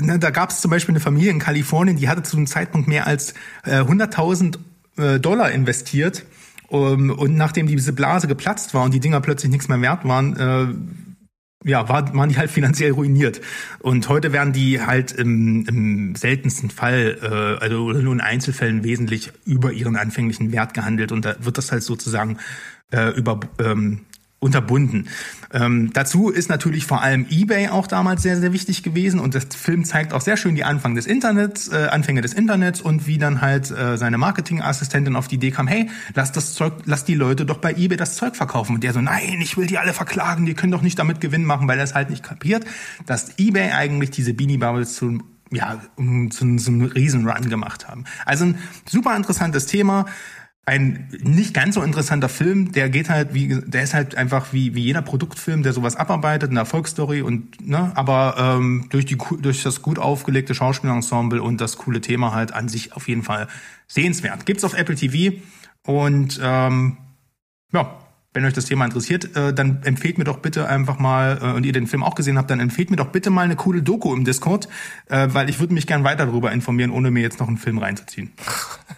Ne, 0.00 0.18
da 0.18 0.30
gab 0.30 0.50
es 0.50 0.60
zum 0.60 0.70
Beispiel 0.70 0.92
eine 0.92 1.00
Familie 1.00 1.30
in 1.30 1.38
Kalifornien, 1.38 1.96
die 1.96 2.08
hatte 2.08 2.22
zu 2.22 2.36
einem 2.36 2.46
Zeitpunkt 2.46 2.88
mehr 2.88 3.06
als 3.06 3.34
äh, 3.64 3.80
100.000 3.80 4.58
äh, 4.96 5.20
Dollar 5.20 5.50
investiert. 5.50 6.24
Um, 6.68 7.10
und 7.10 7.36
nachdem 7.36 7.66
diese 7.66 7.92
Blase 7.92 8.26
geplatzt 8.26 8.74
war 8.74 8.84
und 8.84 8.94
die 8.94 8.98
Dinger 8.98 9.20
plötzlich 9.20 9.52
nichts 9.52 9.68
mehr 9.68 9.80
wert 9.80 10.04
waren, 10.04 10.36
äh, 10.36 11.68
ja, 11.68 11.88
war, 11.88 12.14
waren 12.14 12.28
die 12.28 12.36
halt 12.36 12.50
finanziell 12.50 12.92
ruiniert. 12.92 13.40
Und 13.80 14.08
heute 14.08 14.32
werden 14.32 14.52
die 14.52 14.80
halt 14.80 15.12
im, 15.12 15.66
im 15.66 16.14
seltensten 16.14 16.70
Fall, 16.70 17.18
äh, 17.22 17.62
also 17.62 17.92
nur 17.92 18.12
in 18.12 18.20
Einzelfällen 18.20 18.84
wesentlich 18.84 19.32
über 19.44 19.72
ihren 19.72 19.96
anfänglichen 19.96 20.52
Wert 20.52 20.74
gehandelt. 20.74 21.12
Und 21.12 21.24
da 21.24 21.36
wird 21.40 21.58
das 21.58 21.72
halt 21.72 21.82
sozusagen 21.82 22.38
äh, 22.92 23.10
über, 23.10 23.40
ähm, 23.58 24.00
unterbunden. 24.44 25.08
Ähm, 25.52 25.90
dazu 25.92 26.28
ist 26.28 26.50
natürlich 26.50 26.86
vor 26.86 27.02
allem 27.02 27.26
eBay 27.30 27.68
auch 27.68 27.86
damals 27.86 28.22
sehr, 28.22 28.36
sehr 28.38 28.52
wichtig 28.52 28.82
gewesen 28.82 29.18
und 29.18 29.34
das 29.34 29.46
Film 29.56 29.84
zeigt 29.84 30.12
auch 30.12 30.20
sehr 30.20 30.36
schön 30.36 30.54
die 30.54 30.64
Anfang 30.64 30.94
des 30.94 31.06
Internets, 31.06 31.68
äh, 31.68 31.88
Anfänge 31.90 32.20
des 32.20 32.34
Internets 32.34 32.80
und 32.80 33.06
wie 33.06 33.16
dann 33.16 33.40
halt 33.40 33.70
äh, 33.70 33.96
seine 33.96 34.18
Marketingassistentin 34.18 35.16
auf 35.16 35.28
die 35.28 35.36
Idee 35.36 35.50
kam, 35.50 35.66
hey, 35.66 35.88
lass 36.14 36.30
das 36.30 36.52
Zeug, 36.54 36.74
lass 36.84 37.04
die 37.04 37.14
Leute 37.14 37.46
doch 37.46 37.56
bei 37.58 37.72
eBay 37.72 37.96
das 37.96 38.16
Zeug 38.16 38.36
verkaufen. 38.36 38.74
Und 38.74 38.84
der 38.84 38.92
so, 38.92 39.00
nein, 39.00 39.40
ich 39.40 39.56
will 39.56 39.66
die 39.66 39.78
alle 39.78 39.94
verklagen, 39.94 40.44
die 40.44 40.54
können 40.54 40.72
doch 40.72 40.82
nicht 40.82 40.98
damit 40.98 41.22
Gewinn 41.22 41.44
machen, 41.44 41.66
weil 41.66 41.78
er 41.78 41.84
es 41.84 41.94
halt 41.94 42.10
nicht 42.10 42.22
kapiert, 42.22 42.66
dass 43.06 43.38
eBay 43.38 43.72
eigentlich 43.72 44.10
diese 44.10 44.34
Beanie 44.34 44.58
Bubbles 44.58 44.94
zu 44.94 45.20
ja, 45.54 45.80
zu, 46.30 46.56
zu 46.56 46.70
einem 46.70 46.82
Riesenrun 46.86 47.48
gemacht 47.48 47.88
haben. 47.88 48.04
Also 48.26 48.46
ein 48.46 48.58
super 48.88 49.16
interessantes 49.16 49.66
Thema 49.66 50.06
ein 50.66 51.08
nicht 51.22 51.52
ganz 51.52 51.74
so 51.74 51.82
interessanter 51.82 52.28
Film, 52.28 52.72
der 52.72 52.88
geht 52.88 53.10
halt 53.10 53.34
wie, 53.34 53.60
der 53.66 53.82
ist 53.82 53.92
halt 53.92 54.14
einfach 54.16 54.52
wie, 54.52 54.74
wie 54.74 54.82
jeder 54.82 55.02
Produktfilm, 55.02 55.62
der 55.62 55.74
sowas 55.74 55.96
abarbeitet, 55.96 56.50
eine 56.50 56.60
Erfolgsstory 56.60 57.20
und, 57.20 57.66
ne, 57.66 57.92
aber 57.94 58.36
ähm, 58.38 58.86
durch 58.88 59.04
die, 59.04 59.18
durch 59.40 59.62
das 59.62 59.82
gut 59.82 59.98
aufgelegte 59.98 60.54
Schauspielensemble 60.54 61.42
und 61.42 61.60
das 61.60 61.76
coole 61.76 62.00
Thema 62.00 62.32
halt 62.32 62.52
an 62.52 62.68
sich 62.68 62.94
auf 62.94 63.08
jeden 63.08 63.22
Fall 63.22 63.48
sehenswert. 63.88 64.46
Gibt's 64.46 64.64
auf 64.64 64.74
Apple 64.74 64.94
TV 64.94 65.36
und, 65.86 66.40
ähm, 66.42 66.96
ja, 67.72 67.98
wenn 68.34 68.44
euch 68.44 68.52
das 68.52 68.66
Thema 68.66 68.84
interessiert, 68.84 69.36
äh, 69.36 69.54
dann 69.54 69.82
empfehlt 69.84 70.18
mir 70.18 70.24
doch 70.24 70.38
bitte 70.38 70.68
einfach 70.68 70.98
mal, 70.98 71.38
äh, 71.40 71.52
und 71.52 71.64
ihr 71.64 71.72
den 71.72 71.86
Film 71.86 72.02
auch 72.02 72.16
gesehen 72.16 72.36
habt, 72.36 72.50
dann 72.50 72.60
empfehlt 72.60 72.90
mir 72.90 72.96
doch 72.96 73.08
bitte 73.08 73.30
mal 73.30 73.42
eine 73.42 73.54
coole 73.54 73.82
Doku 73.82 74.12
im 74.12 74.24
Discord, 74.24 74.68
äh, 75.08 75.28
weil 75.30 75.48
ich 75.48 75.60
würde 75.60 75.72
mich 75.72 75.86
gern 75.86 76.02
weiter 76.02 76.26
darüber 76.26 76.50
informieren, 76.50 76.90
ohne 76.90 77.12
mir 77.12 77.22
jetzt 77.22 77.38
noch 77.38 77.46
einen 77.46 77.58
Film 77.58 77.78
reinzuziehen. 77.78 78.32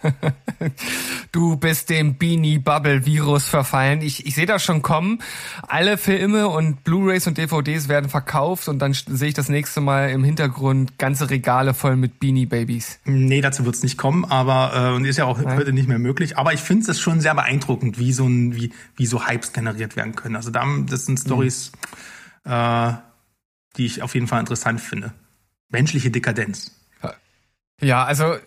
du 1.31 1.55
bist 1.55 1.91
dem 1.91 2.17
Beanie 2.17 2.57
Bubble 2.57 3.05
Virus 3.05 3.47
verfallen. 3.47 4.01
Ich, 4.01 4.25
ich 4.25 4.33
sehe 4.33 4.47
das 4.47 4.63
schon 4.63 4.81
kommen. 4.81 5.19
Alle 5.67 5.97
Filme 5.97 6.47
und 6.47 6.83
Blu-rays 6.83 7.27
und 7.27 7.37
DVDs 7.37 7.89
werden 7.89 8.09
verkauft 8.09 8.67
und 8.67 8.79
dann 8.79 8.93
sehe 8.93 9.29
ich 9.29 9.35
das 9.35 9.49
nächste 9.49 9.81
Mal 9.81 10.09
im 10.09 10.23
Hintergrund 10.23 10.97
ganze 10.97 11.29
Regale 11.29 11.75
voll 11.75 11.95
mit 11.95 12.19
Beanie 12.19 12.47
Babies. 12.47 12.99
Nee, 13.05 13.41
dazu 13.41 13.65
wird's 13.65 13.83
nicht 13.83 13.97
kommen, 13.97 14.25
aber 14.25 14.97
äh, 14.99 15.07
ist 15.07 15.17
ja 15.17 15.25
auch 15.25 15.39
Nein. 15.39 15.57
heute 15.57 15.73
nicht 15.73 15.87
mehr 15.87 15.99
möglich. 15.99 16.37
Aber 16.37 16.53
ich 16.53 16.59
finde 16.59 16.89
es 16.89 16.99
schon 16.99 17.21
sehr 17.21 17.35
beeindruckend, 17.35 17.99
wie 17.99 18.13
so 18.13 18.25
ein, 18.25 18.55
wie, 18.55 18.71
wie 18.95 19.05
so 19.05 19.26
Hypes 19.27 19.53
generiert 19.53 19.95
werden 19.95 20.15
können. 20.15 20.35
Also 20.35 20.51
da, 20.51 20.65
das 20.87 21.05
sind 21.05 21.19
Stories, 21.19 21.71
mhm. 22.45 22.51
äh, 22.51 22.93
die 23.77 23.85
ich 23.85 24.01
auf 24.01 24.13
jeden 24.13 24.27
Fall 24.27 24.39
interessant 24.39 24.81
finde. 24.81 25.13
Menschliche 25.69 26.11
Dekadenz. 26.11 26.71
Ja, 27.79 28.05
also 28.05 28.37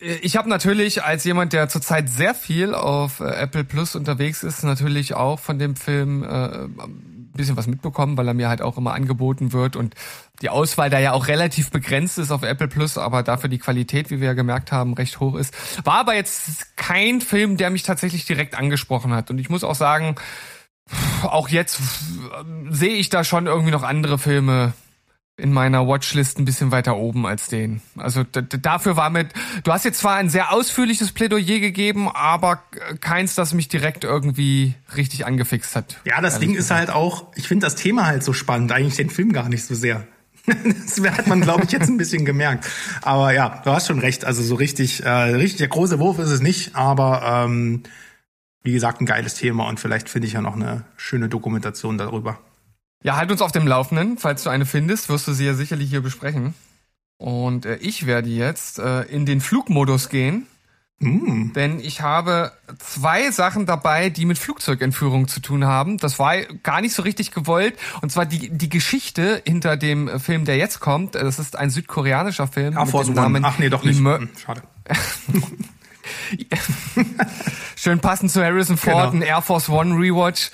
ich 0.00 0.36
habe 0.36 0.48
natürlich 0.48 1.04
als 1.04 1.24
jemand, 1.24 1.52
der 1.52 1.68
zurzeit 1.68 2.08
sehr 2.08 2.34
viel 2.34 2.74
auf 2.74 3.20
äh, 3.20 3.24
Apple 3.24 3.64
Plus 3.64 3.94
unterwegs 3.94 4.42
ist, 4.42 4.64
natürlich 4.64 5.14
auch 5.14 5.38
von 5.38 5.58
dem 5.58 5.76
Film 5.76 6.24
äh, 6.24 6.68
bisschen 7.40 7.56
was 7.56 7.66
mitbekommen, 7.66 8.16
weil 8.16 8.28
er 8.28 8.34
mir 8.34 8.48
halt 8.48 8.62
auch 8.62 8.78
immer 8.78 8.94
angeboten 8.94 9.52
wird 9.52 9.76
und 9.76 9.94
die 10.42 10.48
Auswahl 10.48 10.90
da 10.90 10.98
ja 10.98 11.12
auch 11.12 11.28
relativ 11.28 11.70
begrenzt 11.70 12.18
ist 12.18 12.30
auf 12.30 12.42
Apple 12.42 12.68
Plus, 12.68 12.98
aber 12.98 13.22
dafür 13.22 13.50
die 13.50 13.58
Qualität, 13.58 14.10
wie 14.10 14.20
wir 14.20 14.28
ja 14.28 14.34
gemerkt 14.34 14.72
haben, 14.72 14.94
recht 14.94 15.20
hoch 15.20 15.34
ist. 15.34 15.54
War 15.84 16.00
aber 16.00 16.14
jetzt 16.14 16.76
kein 16.76 17.20
Film, 17.20 17.56
der 17.56 17.70
mich 17.70 17.82
tatsächlich 17.82 18.24
direkt 18.24 18.54
angesprochen 18.54 19.12
hat. 19.12 19.30
Und 19.30 19.38
ich 19.38 19.50
muss 19.50 19.64
auch 19.64 19.74
sagen, 19.74 20.16
auch 21.22 21.48
jetzt 21.48 21.80
sehe 22.70 22.94
ich 22.94 23.08
da 23.08 23.24
schon 23.24 23.46
irgendwie 23.46 23.70
noch 23.70 23.82
andere 23.82 24.18
Filme, 24.18 24.72
in 25.40 25.52
meiner 25.52 25.86
Watchlist 25.86 26.38
ein 26.38 26.44
bisschen 26.44 26.70
weiter 26.70 26.96
oben 26.96 27.26
als 27.26 27.48
den. 27.48 27.80
Also 27.96 28.22
dafür 28.24 28.96
war 28.96 29.10
mit, 29.10 29.28
du 29.64 29.72
hast 29.72 29.84
jetzt 29.84 30.00
zwar 30.00 30.16
ein 30.16 30.28
sehr 30.28 30.52
ausführliches 30.52 31.12
Plädoyer 31.12 31.58
gegeben, 31.58 32.08
aber 32.08 32.62
keins, 33.00 33.34
das 33.34 33.54
mich 33.54 33.68
direkt 33.68 34.04
irgendwie 34.04 34.74
richtig 34.96 35.26
angefixt 35.26 35.74
hat. 35.74 35.98
Ja, 36.04 36.20
das 36.20 36.38
Ding 36.38 36.54
ist 36.54 36.70
halt 36.70 36.90
auch, 36.90 37.26
ich 37.34 37.48
finde 37.48 37.66
das 37.66 37.74
Thema 37.74 38.06
halt 38.06 38.22
so 38.22 38.32
spannend, 38.32 38.72
eigentlich 38.72 38.96
den 38.96 39.10
Film 39.10 39.32
gar 39.32 39.48
nicht 39.48 39.64
so 39.64 39.74
sehr. 39.74 40.06
das 40.46 41.00
hat 41.16 41.26
man, 41.26 41.40
glaube 41.40 41.64
ich, 41.64 41.72
jetzt 41.72 41.88
ein 41.88 41.96
bisschen 41.96 42.24
gemerkt. 42.24 42.66
Aber 43.02 43.32
ja, 43.32 43.60
du 43.64 43.70
hast 43.70 43.86
schon 43.86 43.98
recht. 43.98 44.24
Also 44.24 44.42
so 44.42 44.54
richtig, 44.54 45.04
äh, 45.04 45.08
richtig 45.08 45.58
der 45.58 45.68
große 45.68 45.98
Wurf 45.98 46.18
ist 46.18 46.30
es 46.30 46.40
nicht, 46.40 46.76
aber 46.76 47.44
ähm, 47.44 47.82
wie 48.62 48.72
gesagt, 48.72 49.00
ein 49.00 49.06
geiles 49.06 49.34
Thema 49.34 49.68
und 49.68 49.80
vielleicht 49.80 50.08
finde 50.08 50.28
ich 50.28 50.34
ja 50.34 50.40
noch 50.40 50.54
eine 50.54 50.84
schöne 50.96 51.28
Dokumentation 51.28 51.98
darüber. 51.98 52.38
Ja, 53.02 53.16
halt 53.16 53.30
uns 53.30 53.40
auf 53.42 53.52
dem 53.52 53.66
Laufenden. 53.66 54.18
Falls 54.18 54.42
du 54.42 54.50
eine 54.50 54.66
findest, 54.66 55.08
wirst 55.08 55.26
du 55.26 55.32
sie 55.32 55.46
ja 55.46 55.54
sicherlich 55.54 55.88
hier 55.90 56.02
besprechen. 56.02 56.54
Und 57.18 57.66
äh, 57.66 57.76
ich 57.76 58.06
werde 58.06 58.28
jetzt 58.28 58.78
äh, 58.78 59.02
in 59.02 59.26
den 59.26 59.40
Flugmodus 59.40 60.08
gehen. 60.08 60.46
Denn 61.02 61.80
ich 61.80 62.02
habe 62.02 62.52
zwei 62.78 63.30
Sachen 63.30 63.64
dabei, 63.64 64.10
die 64.10 64.26
mit 64.26 64.36
Flugzeugentführung 64.36 65.28
zu 65.28 65.40
tun 65.40 65.64
haben. 65.64 65.96
Das 65.96 66.18
war 66.18 66.36
gar 66.62 66.82
nicht 66.82 66.92
so 66.92 67.00
richtig 67.00 67.30
gewollt. 67.30 67.74
Und 68.02 68.12
zwar 68.12 68.26
die, 68.26 68.50
die 68.50 68.68
Geschichte 68.68 69.40
hinter 69.46 69.78
dem 69.78 70.20
Film, 70.20 70.44
der 70.44 70.58
jetzt 70.58 70.80
kommt. 70.80 71.14
Das 71.14 71.38
ist 71.38 71.56
ein 71.56 71.70
südkoreanischer 71.70 72.48
Film. 72.48 72.74
Air 72.74 72.82
mit 72.82 72.90
Force 72.90 73.06
dem 73.06 73.14
One. 73.14 73.22
Namen 73.22 73.44
Ach 73.46 73.58
nee, 73.58 73.70
doch 73.70 73.82
nicht. 73.82 73.98
Emer 73.98 74.18
Hm, 74.18 74.28
Schade. 74.36 74.60
Schön 77.76 78.00
passend 78.00 78.30
zu 78.30 78.44
Harrison 78.44 78.76
Ford, 78.76 79.12
Genau. 79.12 79.24
ein 79.24 79.28
Air 79.28 79.42
Force 79.42 79.68
One 79.70 79.94
Rewatch. 79.94 80.50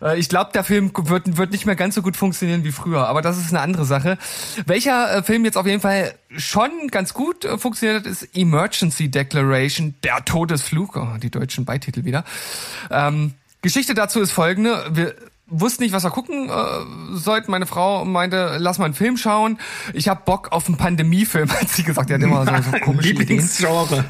Äh, 0.00 0.18
Ich 0.18 0.28
glaube, 0.28 0.50
der 0.52 0.64
Film 0.64 0.92
wird, 0.94 1.36
wird 1.36 1.52
nicht 1.52 1.66
mehr 1.66 1.76
ganz 1.76 1.94
so 1.94 2.02
gut 2.02 2.16
funktionieren 2.16 2.64
wie 2.64 2.72
früher, 2.72 3.06
aber 3.06 3.22
das 3.22 3.38
ist 3.38 3.50
eine 3.50 3.60
andere 3.60 3.84
Sache. 3.84 4.18
Welcher 4.66 5.16
äh, 5.18 5.22
Film 5.22 5.44
jetzt 5.44 5.56
auf 5.56 5.66
jeden 5.66 5.80
Fall 5.80 6.14
schon 6.36 6.88
ganz 6.90 7.14
gut 7.14 7.44
äh, 7.44 7.58
funktioniert 7.58 8.04
hat, 8.04 8.06
ist 8.10 8.28
Emergency 8.34 9.08
Declaration, 9.10 9.94
der 10.02 10.24
Todesflug, 10.24 10.96
oh, 10.96 11.16
die 11.22 11.30
deutschen 11.30 11.64
Beititel 11.64 12.04
wieder. 12.04 12.24
Ähm, 12.90 13.34
Geschichte 13.62 13.94
dazu 13.94 14.20
ist 14.20 14.32
folgende. 14.32 14.84
Wir 14.90 15.14
wussten 15.46 15.82
nicht, 15.82 15.92
was 15.92 16.04
wir 16.04 16.10
gucken 16.10 16.48
äh, 16.48 17.16
sollten. 17.16 17.50
Meine 17.50 17.66
Frau 17.66 18.04
meinte, 18.04 18.56
lass 18.58 18.78
mal 18.78 18.86
einen 18.86 18.94
Film 18.94 19.16
schauen. 19.16 19.58
Ich 19.92 20.08
habe 20.08 20.22
Bock 20.24 20.52
auf 20.52 20.66
einen 20.66 20.76
Pandemiefilm, 20.76 21.50
hat 21.60 21.68
sie 21.68 21.82
gesagt. 21.82 22.08
Die 22.08 22.14
hat 22.14 22.22
immer 22.22 22.46
so, 22.46 22.70
so 22.70 22.78
komische 22.78 23.10
Ideen. 23.10 23.20
Lieblingsgenre. 23.20 24.04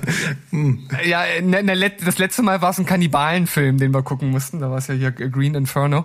Ja, 1.05 1.25
ne, 1.43 1.63
ne, 1.63 1.91
das 2.05 2.19
letzte 2.19 2.43
Mal 2.43 2.63
war 2.63 2.71
es 2.71 2.79
ein 2.79 2.87
Kannibalenfilm, 2.87 3.79
den 3.79 3.93
wir 3.93 4.03
gucken 4.03 4.31
mussten. 4.31 4.61
Da 4.61 4.71
war 4.71 4.79
es 4.79 4.87
ja 4.87 4.95
hier 4.95 5.11
Green 5.11 5.55
Inferno. 5.55 6.05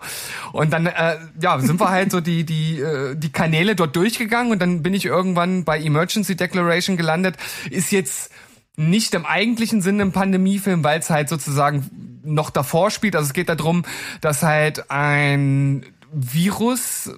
Und 0.51 0.73
dann, 0.73 0.87
äh, 0.87 1.17
ja, 1.41 1.59
sind 1.59 1.79
wir 1.79 1.89
halt 1.89 2.11
so 2.11 2.21
die 2.21 2.43
die 2.43 2.79
äh, 2.79 3.15
die 3.15 3.31
Kanäle 3.31 3.75
dort 3.75 3.95
durchgegangen 3.95 4.51
und 4.51 4.59
dann 4.59 4.81
bin 4.81 4.93
ich 4.93 5.05
irgendwann 5.05 5.63
bei 5.63 5.79
Emergency 5.79 6.35
Declaration 6.35 6.97
gelandet. 6.97 7.37
Ist 7.69 7.91
jetzt 7.91 8.31
nicht 8.79 9.13
im 9.13 9.25
eigentlichen 9.25 9.81
Sinne 9.81 10.03
ein 10.03 10.11
Pandemiefilm, 10.13 10.83
weil 10.83 10.99
es 10.99 11.09
halt 11.09 11.27
sozusagen 11.27 12.19
noch 12.23 12.49
davor 12.49 12.91
spielt. 12.91 13.15
Also 13.15 13.27
es 13.27 13.33
geht 13.33 13.49
darum, 13.49 13.83
dass 14.21 14.41
halt 14.41 14.89
ein 14.89 15.85
Virus 16.13 17.11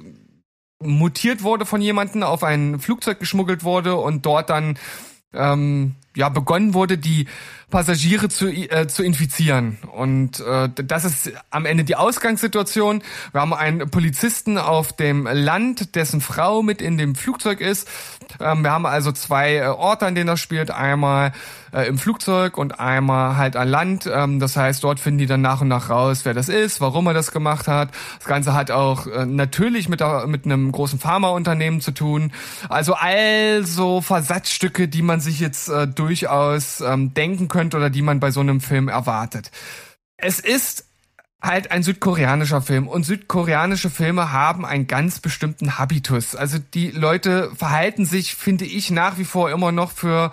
mutiert 0.82 1.44
wurde 1.44 1.68
von 1.68 1.80
jemandem, 1.80 2.24
auf 2.24 2.44
ein 2.44 2.80
Flugzeug 2.80 3.20
geschmuggelt 3.20 3.64
wurde 3.64 3.96
und 3.96 4.26
dort 4.26 4.50
dann 4.50 4.80
ähm, 5.34 5.96
ja 6.16 6.30
begonnen 6.30 6.74
wurde, 6.74 6.98
die 6.98 7.28
Passagiere 7.72 8.30
zu, 8.30 8.48
äh, 8.48 8.88
zu 8.88 9.04
infizieren. 9.04 9.80
Und 9.92 10.40
äh, 10.42 10.70
das 10.76 11.06
ist 11.06 11.32
am 11.50 11.66
Ende 11.66 11.84
die 11.84 11.96
Ausgangssituation. 11.96 13.02
Wir 13.32 13.42
haben 13.42 13.54
einen 13.54 13.90
Polizisten 13.90 14.60
auf 14.60 14.94
dem 14.94 15.26
Land, 15.26 15.96
dessen 15.96 16.22
Frau 16.22 16.62
mit 16.62 16.82
in 16.82 17.00
dem 17.00 17.16
Flugzeug 17.16 17.62
ist. 17.62 17.88
Ähm, 18.40 18.64
wir 18.64 18.72
haben 18.72 18.86
also 18.86 19.12
zwei 19.12 19.56
äh, 19.56 19.68
Orte, 19.68 20.06
an 20.06 20.14
denen 20.14 20.28
das 20.28 20.40
spielt. 20.40 20.70
Einmal 20.70 21.32
äh, 21.74 21.88
im 21.88 21.98
Flugzeug 21.98 22.58
und 22.58 22.80
einmal 22.80 23.38
halt 23.38 23.56
an 23.56 23.68
Land. 23.68 24.10
Ähm, 24.12 24.40
das 24.40 24.56
heißt, 24.56 24.84
dort 24.84 25.00
finden 25.00 25.20
die 25.20 25.26
dann 25.26 25.42
nach 25.42 25.62
und 25.62 25.68
nach 25.70 25.90
raus, 25.90 26.22
wer 26.26 26.34
das 26.34 26.50
ist, 26.50 26.82
warum 26.82 27.08
er 27.08 27.14
das 27.14 27.32
gemacht 27.32 27.68
hat. 27.68 27.90
Das 28.20 28.28
Ganze 28.28 28.54
hat 28.54 28.70
auch 28.70 29.08
äh, 29.08 29.26
natürlich 29.26 29.90
mit, 29.90 30.02
der, 30.02 30.28
mit 30.28 30.46
einem 30.46 30.72
großen 30.72 31.00
Pharmaunternehmen 31.00 31.82
zu 31.82 31.92
tun. 31.92 32.32
Also 32.70 32.94
also 32.94 34.02
Versatzstücke, 34.02 34.88
die 34.88 35.02
man 35.02 35.22
sich 35.22 35.40
jetzt 35.40 35.70
äh, 35.70 35.88
durchaus 35.88 36.82
ähm, 36.82 37.14
denken 37.14 37.48
könnte 37.48 37.61
oder 37.76 37.90
die 37.90 38.02
man 38.02 38.20
bei 38.20 38.32
so 38.32 38.40
einem 38.40 38.62
Film 38.62 38.88
erwartet. 38.88 39.52
Es 40.18 40.40
ist 40.40 40.86
halt 41.42 41.72
ein 41.72 41.82
südkoreanischer 41.82 42.62
Film 42.62 42.88
und 42.88 43.04
südkoreanische 43.04 43.90
Filme 43.90 44.32
haben 44.32 44.66
einen 44.66 44.88
ganz 44.88 45.20
bestimmten 45.20 45.80
Habitus. 45.80 46.36
Also 46.36 46.60
die 46.60 46.92
Leute 46.92 47.52
verhalten 47.56 48.06
sich, 48.06 48.36
finde 48.36 48.66
ich, 48.66 48.92
nach 48.92 49.18
wie 49.18 49.26
vor 49.26 49.50
immer 49.50 49.72
noch 49.72 49.92
für 49.92 50.32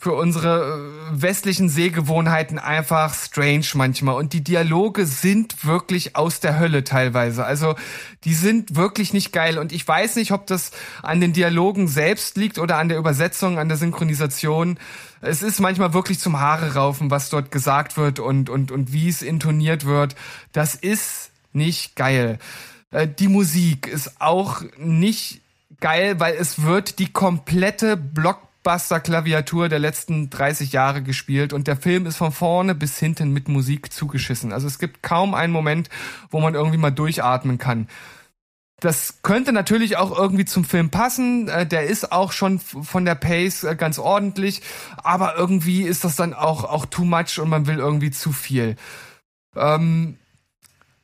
für 0.00 0.14
unsere 0.14 1.10
äh, 1.12 1.20
westlichen 1.22 1.68
Sehgewohnheiten 1.68 2.58
einfach 2.58 3.12
strange 3.12 3.66
manchmal. 3.74 4.14
Und 4.14 4.32
die 4.32 4.42
Dialoge 4.42 5.04
sind 5.04 5.66
wirklich 5.66 6.16
aus 6.16 6.40
der 6.40 6.58
Hölle 6.58 6.84
teilweise. 6.84 7.44
Also 7.44 7.74
die 8.24 8.32
sind 8.32 8.76
wirklich 8.76 9.12
nicht 9.12 9.30
geil. 9.30 9.58
Und 9.58 9.72
ich 9.72 9.86
weiß 9.86 10.16
nicht, 10.16 10.32
ob 10.32 10.46
das 10.46 10.70
an 11.02 11.20
den 11.20 11.34
Dialogen 11.34 11.86
selbst 11.86 12.38
liegt 12.38 12.58
oder 12.58 12.78
an 12.78 12.88
der 12.88 12.96
Übersetzung, 12.96 13.58
an 13.58 13.68
der 13.68 13.76
Synchronisation. 13.76 14.78
Es 15.20 15.42
ist 15.42 15.60
manchmal 15.60 15.92
wirklich 15.92 16.18
zum 16.18 16.40
Haare 16.40 16.72
raufen, 16.76 17.10
was 17.10 17.28
dort 17.28 17.50
gesagt 17.50 17.98
wird 17.98 18.20
und, 18.20 18.48
und, 18.48 18.72
und 18.72 18.94
wie 18.94 19.10
es 19.10 19.20
intoniert 19.20 19.84
wird. 19.84 20.16
Das 20.52 20.74
ist 20.74 21.30
nicht 21.52 21.94
geil. 21.94 22.38
Äh, 22.90 23.06
Die 23.06 23.28
Musik 23.28 23.86
ist 23.86 24.18
auch 24.18 24.62
nicht 24.78 25.42
geil, 25.78 26.18
weil 26.20 26.36
es 26.36 26.62
wird 26.62 26.98
die 26.98 27.12
komplette 27.12 27.98
Blockbuster-Klaviatur 28.62 29.68
der 29.68 29.78
letzten 29.78 30.30
30 30.30 30.72
Jahre 30.72 31.02
gespielt 31.02 31.52
und 31.52 31.66
der 31.66 31.76
Film 31.76 32.06
ist 32.06 32.16
von 32.16 32.32
vorne 32.32 32.74
bis 32.74 32.98
hinten 32.98 33.32
mit 33.32 33.48
Musik 33.48 33.92
zugeschissen. 33.92 34.52
Also 34.52 34.66
es 34.66 34.78
gibt 34.78 35.02
kaum 35.02 35.34
einen 35.34 35.52
Moment, 35.52 35.88
wo 36.30 36.40
man 36.40 36.54
irgendwie 36.54 36.78
mal 36.78 36.90
durchatmen 36.90 37.58
kann. 37.58 37.88
Das 38.80 39.18
könnte 39.22 39.52
natürlich 39.52 39.98
auch 39.98 40.16
irgendwie 40.16 40.46
zum 40.46 40.64
Film 40.64 40.90
passen. 40.90 41.48
Äh, 41.48 41.66
Der 41.66 41.84
ist 41.84 42.12
auch 42.12 42.32
schon 42.32 42.58
von 42.58 43.04
der 43.04 43.14
Pace 43.14 43.64
äh, 43.64 43.76
ganz 43.76 43.98
ordentlich, 43.98 44.62
aber 44.96 45.36
irgendwie 45.36 45.82
ist 45.82 46.04
das 46.04 46.16
dann 46.16 46.32
auch 46.32 46.64
auch 46.64 46.86
too 46.86 47.04
much 47.04 47.38
und 47.38 47.50
man 47.50 47.66
will 47.66 47.78
irgendwie 47.78 48.10
zu 48.10 48.32
viel. 48.32 48.76
Ähm, 49.54 50.16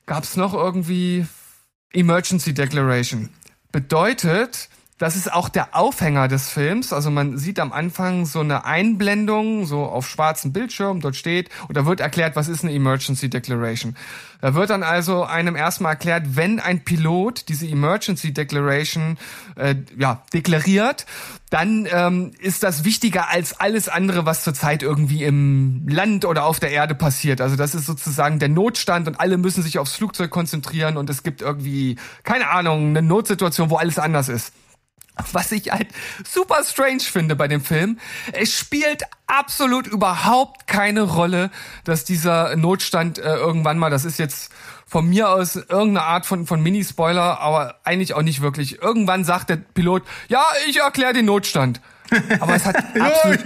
gab's 0.07 0.37
noch 0.37 0.55
irgendwie 0.55 1.27
Emergency 1.93 2.55
Declaration? 2.55 3.29
Bedeutet, 3.73 4.71
das 4.99 5.14
ist 5.14 5.30
auch 5.30 5.51
der 5.51 5.76
Aufhänger 5.76 6.26
des 6.26 6.49
Films. 6.49 6.92
Also 6.92 7.11
man 7.11 7.36
sieht 7.36 7.61
am 7.61 7.72
Anfang 7.72 8.24
so 8.24 8.40
eine 8.40 8.64
Einblendung, 8.64 9.66
so 9.66 9.84
auf 9.84 10.09
schwarzem 10.09 10.53
Bildschirm, 10.53 11.01
dort 11.01 11.16
steht, 11.16 11.51
und 11.68 11.76
da 11.76 11.84
wird 11.84 12.01
erklärt, 12.01 12.34
was 12.34 12.49
ist 12.49 12.64
eine 12.64 12.72
Emergency 12.72 13.28
Declaration. 13.28 13.94
Da 14.40 14.55
wird 14.55 14.70
dann 14.70 14.82
also 14.82 15.24
einem 15.24 15.55
erstmal 15.55 15.92
erklärt, 15.92 16.36
wenn 16.36 16.61
ein 16.61 16.84
Pilot 16.84 17.49
diese 17.49 17.66
Emergency 17.66 18.32
Declaration 18.32 19.18
äh, 19.57 19.76
ja, 19.99 20.22
deklariert, 20.32 21.05
dann 21.51 21.86
ähm, 21.90 22.32
ist 22.38 22.62
das 22.62 22.84
wichtiger 22.84 23.28
als 23.28 23.61
alles 23.61 23.88
andere, 23.88 24.24
was 24.24 24.44
zurzeit 24.44 24.82
irgendwie 24.82 25.24
im 25.24 25.86
Land 25.88 26.24
oder 26.24 26.44
auf 26.44 26.59
der 26.59 26.70
Erde 26.70 26.94
passiert. 26.94 27.40
Also 27.40 27.57
das 27.57 27.74
ist 27.74 27.86
sozusagen 27.86 28.38
der 28.38 28.49
Notstand 28.49 29.09
und 29.09 29.20
alle 29.20 29.36
müssen 29.36 29.62
sich 29.62 29.78
aufs 29.78 29.94
Flugzeug 29.94 30.30
konzentrieren 30.30 30.97
und 30.97 31.11
es 31.11 31.22
gibt 31.22 31.42
irgendwie, 31.42 31.97
keine 32.24 32.49
Ahnung, 32.49 32.90
eine 32.90 33.03
Notsituation, 33.03 33.70
wo 33.70 33.76
alles 33.76 33.99
anders 33.99 34.28
ist. 34.28 34.53
Was 35.33 35.51
ich 35.53 35.73
halt 35.73 35.89
super 36.29 36.62
strange 36.62 37.01
finde 37.01 37.37
bei 37.37 37.49
dem 37.49 37.62
Film, 37.62 37.99
es 38.33 38.57
spielt 38.57 39.05
absolut 39.27 39.87
überhaupt 39.87 40.67
keine 40.67 41.03
Rolle, 41.03 41.51
dass 41.85 42.05
dieser 42.05 42.55
Notstand 42.57 43.19
äh, 43.19 43.35
irgendwann 43.35 43.79
mal, 43.79 43.91
das 43.91 44.05
ist 44.05 44.19
jetzt 44.19 44.53
von 44.87 45.09
mir 45.09 45.31
aus 45.31 45.57
irgendeine 45.57 46.03
Art 46.03 46.27
von, 46.27 46.47
von 46.47 46.62
Mini-Spoiler, 46.62 47.41
aber 47.41 47.81
eigentlich 47.83 48.14
auch 48.14 48.23
nicht 48.23 48.41
wirklich. 48.41 48.81
Irgendwann 48.81 49.25
sagt 49.25 49.51
der 49.51 49.57
Pilot, 49.57 50.03
ja, 50.29 50.45
ich 50.69 50.79
erkläre 50.79 51.12
den 51.12 51.25
Notstand. 51.25 51.81
Aber 52.39 52.55
es 52.55 52.64
hat 52.64 52.77
Ja, 52.95 53.07
absolut, 53.07 53.41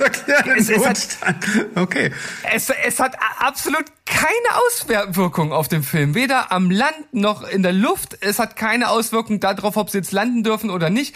den 0.47 0.57
es, 0.57 0.69
es, 0.69 0.87
hat. 0.87 1.37
Okay. 1.77 2.13
es, 2.53 2.69
es 2.69 3.01
hat 3.01 3.17
absolut 3.39 3.85
keine 4.05 4.31
Auswirkung 4.67 5.53
auf 5.53 5.69
den 5.69 5.83
Film. 5.83 6.15
Weder 6.15 6.53
am 6.53 6.71
Land 6.71 7.13
noch 7.13 7.43
in 7.49 7.63
der 7.63 7.73
Luft. 7.73 8.19
Es 8.21 8.39
hat 8.39 8.57
keine 8.57 8.91
Auswirkung 8.91 9.41
darauf, 9.41 9.77
ob 9.77 9.89
sie 9.89 9.99
jetzt 9.99 10.13
landen 10.13 10.43
dürfen 10.43 10.69
oder 10.69 10.91
nicht. 10.91 11.15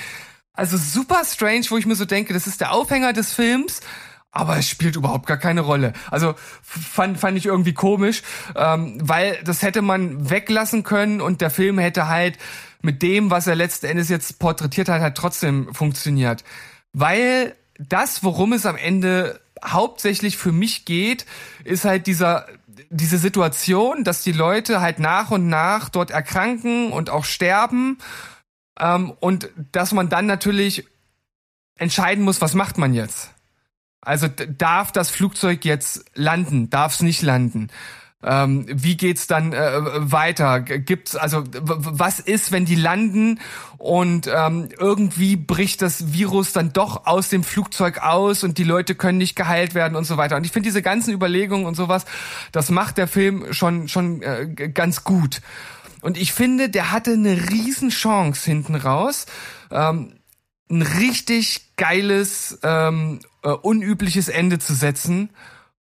Also 0.54 0.76
super 0.76 1.22
strange, 1.24 1.66
wo 1.68 1.76
ich 1.76 1.84
mir 1.84 1.96
so 1.96 2.04
denke, 2.04 2.32
das 2.32 2.46
ist 2.46 2.60
der 2.60 2.72
Aufhänger 2.72 3.12
des 3.12 3.32
Films. 3.32 3.80
Aber 4.30 4.56
es 4.56 4.68
spielt 4.68 4.96
überhaupt 4.96 5.26
gar 5.26 5.36
keine 5.36 5.60
Rolle. 5.60 5.92
Also 6.10 6.34
fand, 6.62 7.20
fand 7.20 7.38
ich 7.38 7.46
irgendwie 7.46 7.72
komisch, 7.72 8.22
ähm, 8.56 8.98
weil 9.00 9.38
das 9.44 9.62
hätte 9.62 9.80
man 9.80 10.28
weglassen 10.28 10.82
können 10.82 11.20
und 11.20 11.40
der 11.40 11.50
Film 11.50 11.78
hätte 11.78 12.08
halt 12.08 12.36
mit 12.82 13.02
dem, 13.02 13.30
was 13.30 13.46
er 13.46 13.54
letzten 13.54 13.86
Endes 13.86 14.08
jetzt 14.08 14.40
porträtiert 14.40 14.88
hat, 14.88 15.00
halt 15.00 15.16
trotzdem 15.16 15.72
funktioniert. 15.72 16.42
Weil 16.92 17.54
das, 17.78 18.24
worum 18.24 18.52
es 18.52 18.66
am 18.66 18.76
Ende 18.76 19.40
hauptsächlich 19.64 20.36
für 20.36 20.52
mich 20.52 20.84
geht, 20.84 21.26
ist 21.62 21.84
halt 21.84 22.08
dieser 22.08 22.46
diese 22.90 23.18
Situation, 23.18 24.04
dass 24.04 24.22
die 24.22 24.32
Leute 24.32 24.80
halt 24.80 24.98
nach 24.98 25.30
und 25.30 25.48
nach 25.48 25.88
dort 25.88 26.10
erkranken 26.10 26.92
und 26.92 27.10
auch 27.10 27.24
sterben 27.24 27.98
ähm, 28.78 29.12
und 29.20 29.48
dass 29.72 29.92
man 29.92 30.08
dann 30.08 30.26
natürlich 30.26 30.86
entscheiden 31.76 32.24
muss, 32.24 32.40
was 32.40 32.54
macht 32.54 32.78
man 32.78 32.94
jetzt? 32.94 33.30
Also 34.00 34.28
darf 34.28 34.92
das 34.92 35.10
Flugzeug 35.10 35.64
jetzt 35.64 36.04
landen? 36.14 36.70
Darf 36.70 36.94
es 36.94 37.02
nicht 37.02 37.22
landen? 37.22 37.68
Ähm, 38.22 38.66
wie 38.68 38.96
geht's 38.96 39.26
dann 39.26 39.52
äh, 39.52 39.80
weiter? 40.10 40.60
Gibt's 40.60 41.14
also 41.14 41.44
was 41.52 42.20
ist, 42.20 42.52
wenn 42.52 42.64
die 42.64 42.74
landen 42.74 43.38
und 43.76 44.26
ähm, 44.34 44.68
irgendwie 44.78 45.36
bricht 45.36 45.82
das 45.82 46.12
Virus 46.14 46.52
dann 46.52 46.72
doch 46.72 47.06
aus 47.06 47.28
dem 47.28 47.44
Flugzeug 47.44 47.98
aus 47.98 48.42
und 48.42 48.56
die 48.56 48.64
Leute 48.64 48.94
können 48.94 49.18
nicht 49.18 49.36
geheilt 49.36 49.74
werden 49.74 49.94
und 49.94 50.04
so 50.04 50.16
weiter. 50.16 50.36
Und 50.36 50.44
ich 50.44 50.52
finde 50.52 50.68
diese 50.68 50.80
ganzen 50.80 51.12
Überlegungen 51.12 51.66
und 51.66 51.74
sowas, 51.74 52.06
das 52.52 52.70
macht 52.70 52.96
der 52.96 53.08
Film 53.08 53.52
schon 53.52 53.88
schon 53.88 54.22
äh, 54.22 54.46
ganz 54.72 55.04
gut. 55.04 55.42
Und 56.04 56.18
ich 56.18 56.34
finde, 56.34 56.68
der 56.68 56.92
hatte 56.92 57.14
eine 57.14 57.48
riesen 57.48 57.88
Chance 57.88 58.44
hinten 58.44 58.74
raus. 58.74 59.24
Ähm, 59.70 60.12
ein 60.70 60.82
richtig 60.82 61.76
geiles, 61.76 62.58
ähm, 62.62 63.20
äh, 63.42 63.48
unübliches 63.48 64.28
Ende 64.28 64.58
zu 64.58 64.74
setzen. 64.74 65.30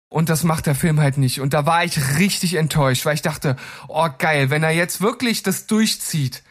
Und 0.10 0.30
das 0.30 0.44
macht 0.44 0.68
der 0.68 0.76
Film 0.76 1.00
halt 1.00 1.18
nicht. 1.18 1.42
Und 1.42 1.56
da 1.56 1.66
war 1.66 1.84
ich 1.86 2.20
richtig 2.20 2.54
enttäuscht, 2.54 3.04
weil 3.04 3.16
ich 3.16 3.24
dachte, 3.24 3.56
oh 3.88 4.10
geil, 4.16 4.52
wenn 4.52 4.62
er 4.62 4.70
jetzt 4.70 5.02
wirklich 5.02 5.42
das 5.42 5.66
durchzieht, 5.66 6.44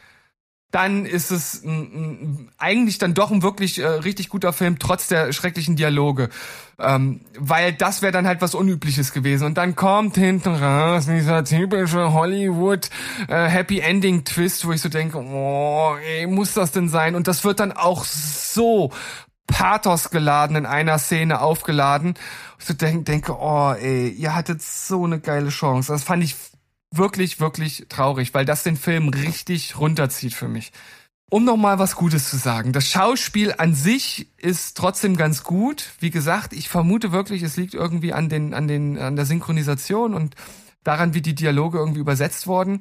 dann 0.71 1.05
ist 1.05 1.31
es 1.31 1.63
eigentlich 2.59 2.99
dann 2.99 3.15
doch 3.15 3.31
ein 3.31 3.43
wirklich 3.43 3.79
äh, 3.81 3.87
richtig 3.87 4.29
guter 4.29 4.53
Film, 4.53 4.79
trotz 4.79 5.09
der 5.09 5.33
schrecklichen 5.33 5.77
Dialoge. 5.77 6.29
Ähm, 6.79 7.21
weil 7.39 7.73
das 7.73 8.03
wäre 8.03 8.13
dann 8.13 8.27
halt 8.27 8.41
was 8.41 8.55
Unübliches 8.55 9.13
gewesen. 9.13 9.45
Und 9.45 9.59
dann 9.59 9.75
kommt 9.75 10.17
hinten 10.17 10.55
raus 10.55 11.07
dieser 11.07 11.45
typische 11.45 12.13
Hollywood 12.13 12.89
äh, 13.29 13.49
Happy 13.49 13.81
Ending 13.81 14.25
Twist, 14.25 14.67
wo 14.67 14.73
ich 14.73 14.81
so 14.81 14.89
denke, 14.89 15.19
oh, 15.19 15.97
ey, 15.97 16.27
muss 16.27 16.55
das 16.55 16.71
denn 16.71 16.89
sein? 16.89 17.15
Und 17.15 17.27
das 17.27 17.45
wird 17.45 17.61
dann 17.61 17.73
auch 17.73 18.05
so 18.05 18.93
Pathos 19.47 20.11
geladen 20.11 20.57
in 20.57 20.67
einer 20.67 20.99
Szene 20.99 21.41
aufgeladen. 21.41 22.15
Ich 22.59 22.67
so 22.67 22.75
denk, 22.75 23.07
denke, 23.07 23.37
oh, 23.39 23.73
ey, 23.73 24.09
ihr 24.09 24.35
hattet 24.35 24.63
so 24.63 25.05
eine 25.05 25.19
geile 25.19 25.51
Chance. 25.51 25.93
Das 25.93 26.05
fand 26.05 26.23
ich 26.23 26.37
wirklich, 26.91 27.41
wirklich 27.41 27.87
traurig, 27.89 28.35
weil 28.35 28.45
das 28.45 28.63
den 28.63 28.77
Film 28.77 29.09
richtig 29.09 29.79
runterzieht 29.79 30.35
für 30.35 30.49
mich. 30.49 30.73
Um 31.31 31.45
noch 31.45 31.57
mal 31.57 31.79
was 31.79 31.95
Gutes 31.95 32.29
zu 32.29 32.37
sagen. 32.37 32.73
Das 32.73 32.89
Schauspiel 32.89 33.55
an 33.57 33.75
sich 33.75 34.27
ist 34.37 34.77
trotzdem 34.77 35.17
ganz 35.17 35.45
gut. 35.45 35.91
Wie 36.01 36.11
gesagt, 36.11 36.53
ich 36.53 36.69
vermute 36.69 37.13
wirklich, 37.13 37.43
es 37.45 37.57
liegt 37.57 37.75
irgendwie 37.75 38.13
an 38.13 38.29
den, 38.29 38.53
an 38.53 38.67
den, 38.67 38.99
an 38.99 39.15
der 39.15 39.27
Synchronisation 39.27 40.15
und 40.15 40.35
daran, 40.83 41.15
wie 41.15 41.23
die 41.23 41.37
Dialoge 41.37 41.79
irgendwie 41.79 42.01
übersetzt 42.01 42.49
wurden. 42.49 42.81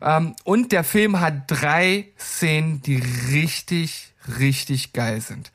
Ähm, 0.00 0.36
und 0.44 0.70
der 0.70 0.84
Film 0.84 1.18
hat 1.18 1.50
drei 1.50 2.12
Szenen, 2.16 2.82
die 2.82 3.02
richtig, 3.32 4.14
richtig 4.38 4.92
geil 4.92 5.20
sind. 5.20 5.50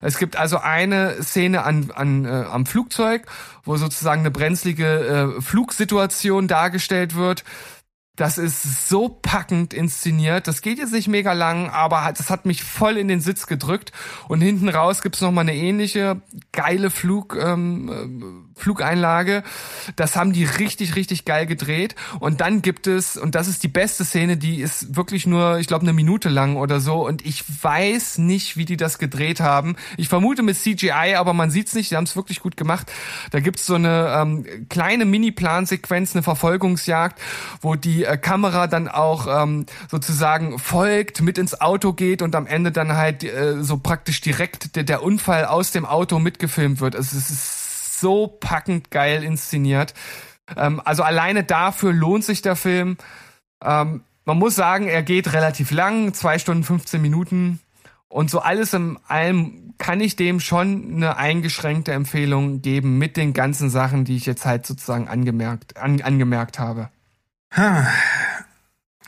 Es 0.00 0.18
gibt 0.18 0.36
also 0.36 0.58
eine 0.58 1.22
Szene 1.22 1.62
an, 1.64 1.90
an, 1.94 2.26
äh, 2.26 2.28
am 2.28 2.66
Flugzeug, 2.66 3.22
wo 3.64 3.76
sozusagen 3.76 4.20
eine 4.20 4.30
brenzlige 4.30 5.36
äh, 5.38 5.40
Flugsituation 5.40 6.48
dargestellt 6.48 7.14
wird. 7.14 7.44
Das 8.16 8.38
ist 8.38 8.88
so 8.88 9.10
packend 9.10 9.74
inszeniert. 9.74 10.48
Das 10.48 10.62
geht 10.62 10.78
jetzt 10.78 10.92
nicht 10.92 11.06
mega 11.06 11.34
lang, 11.34 11.68
aber 11.68 12.10
das 12.16 12.30
hat 12.30 12.46
mich 12.46 12.64
voll 12.64 12.96
in 12.96 13.08
den 13.08 13.20
Sitz 13.20 13.46
gedrückt. 13.46 13.92
Und 14.26 14.40
hinten 14.40 14.70
raus 14.70 15.02
gibt's 15.02 15.20
noch 15.20 15.32
mal 15.32 15.42
eine 15.42 15.54
ähnliche 15.54 16.22
geile 16.52 16.88
Flug, 16.88 17.36
ähm, 17.38 18.46
äh, 18.56 18.58
Flugeinlage. 18.58 19.42
Das 19.96 20.16
haben 20.16 20.32
die 20.32 20.44
richtig, 20.44 20.96
richtig 20.96 21.26
geil 21.26 21.44
gedreht. 21.44 21.94
Und 22.18 22.40
dann 22.40 22.62
gibt 22.62 22.86
es, 22.86 23.18
und 23.18 23.34
das 23.34 23.48
ist 23.48 23.62
die 23.62 23.68
beste 23.68 24.06
Szene, 24.06 24.38
die 24.38 24.62
ist 24.62 24.96
wirklich 24.96 25.26
nur, 25.26 25.58
ich 25.58 25.66
glaube, 25.66 25.82
eine 25.82 25.92
Minute 25.92 26.30
lang 26.30 26.56
oder 26.56 26.80
so. 26.80 27.06
Und 27.06 27.24
ich 27.26 27.44
weiß 27.62 28.16
nicht, 28.16 28.56
wie 28.56 28.64
die 28.64 28.78
das 28.78 28.98
gedreht 28.98 29.40
haben. 29.40 29.76
Ich 29.98 30.08
vermute 30.08 30.42
mit 30.42 30.56
CGI, 30.56 31.16
aber 31.16 31.34
man 31.34 31.50
sieht's 31.50 31.74
nicht. 31.74 31.90
Die 31.90 31.96
haben 31.96 32.04
es 32.04 32.16
wirklich 32.16 32.40
gut 32.40 32.56
gemacht. 32.56 32.90
Da 33.30 33.40
gibt's 33.40 33.66
so 33.66 33.74
eine 33.74 34.16
ähm, 34.16 34.46
kleine 34.70 35.04
Mini-Plansequenz, 35.04 36.14
eine 36.14 36.22
Verfolgungsjagd, 36.22 37.20
wo 37.60 37.74
die 37.74 38.05
äh, 38.06 38.16
Kamera 38.16 38.66
dann 38.66 38.88
auch 38.88 39.26
ähm, 39.42 39.66
sozusagen 39.90 40.58
folgt, 40.58 41.20
mit 41.20 41.38
ins 41.38 41.60
Auto 41.60 41.92
geht 41.92 42.22
und 42.22 42.34
am 42.34 42.46
Ende 42.46 42.72
dann 42.72 42.96
halt 42.96 43.24
äh, 43.24 43.62
so 43.62 43.78
praktisch 43.78 44.20
direkt 44.20 44.76
der, 44.76 44.84
der 44.84 45.02
Unfall 45.02 45.44
aus 45.44 45.72
dem 45.72 45.84
Auto 45.84 46.18
mitgefilmt 46.18 46.80
wird. 46.80 46.96
Also 46.96 47.16
es 47.16 47.30
ist 47.30 48.00
so 48.00 48.26
packend 48.26 48.90
geil 48.90 49.22
inszeniert. 49.22 49.94
Ähm, 50.56 50.80
also 50.84 51.02
alleine 51.02 51.44
dafür 51.44 51.92
lohnt 51.92 52.24
sich 52.24 52.42
der 52.42 52.56
Film. 52.56 52.96
Ähm, 53.62 54.02
man 54.24 54.38
muss 54.38 54.54
sagen, 54.56 54.88
er 54.88 55.02
geht 55.02 55.32
relativ 55.32 55.70
lang, 55.70 56.12
zwei 56.14 56.38
Stunden 56.38 56.64
15 56.64 57.00
Minuten. 57.00 57.60
Und 58.08 58.30
so 58.30 58.40
alles 58.40 58.72
in 58.72 58.98
allem 59.08 59.74
kann 59.78 60.00
ich 60.00 60.16
dem 60.16 60.40
schon 60.40 60.94
eine 60.94 61.16
eingeschränkte 61.16 61.92
Empfehlung 61.92 62.62
geben 62.62 62.98
mit 62.98 63.16
den 63.16 63.32
ganzen 63.32 63.70
Sachen, 63.70 64.04
die 64.04 64.16
ich 64.16 64.26
jetzt 64.26 64.46
halt 64.46 64.66
sozusagen 64.66 65.08
angemerkt, 65.08 65.76
an, 65.76 66.00
angemerkt 66.00 66.58
habe. 66.58 66.88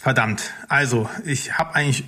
Verdammt. 0.01 0.55
Also, 0.69 1.09
ich 1.25 1.59
habe 1.59 1.75
eigentlich 1.75 2.05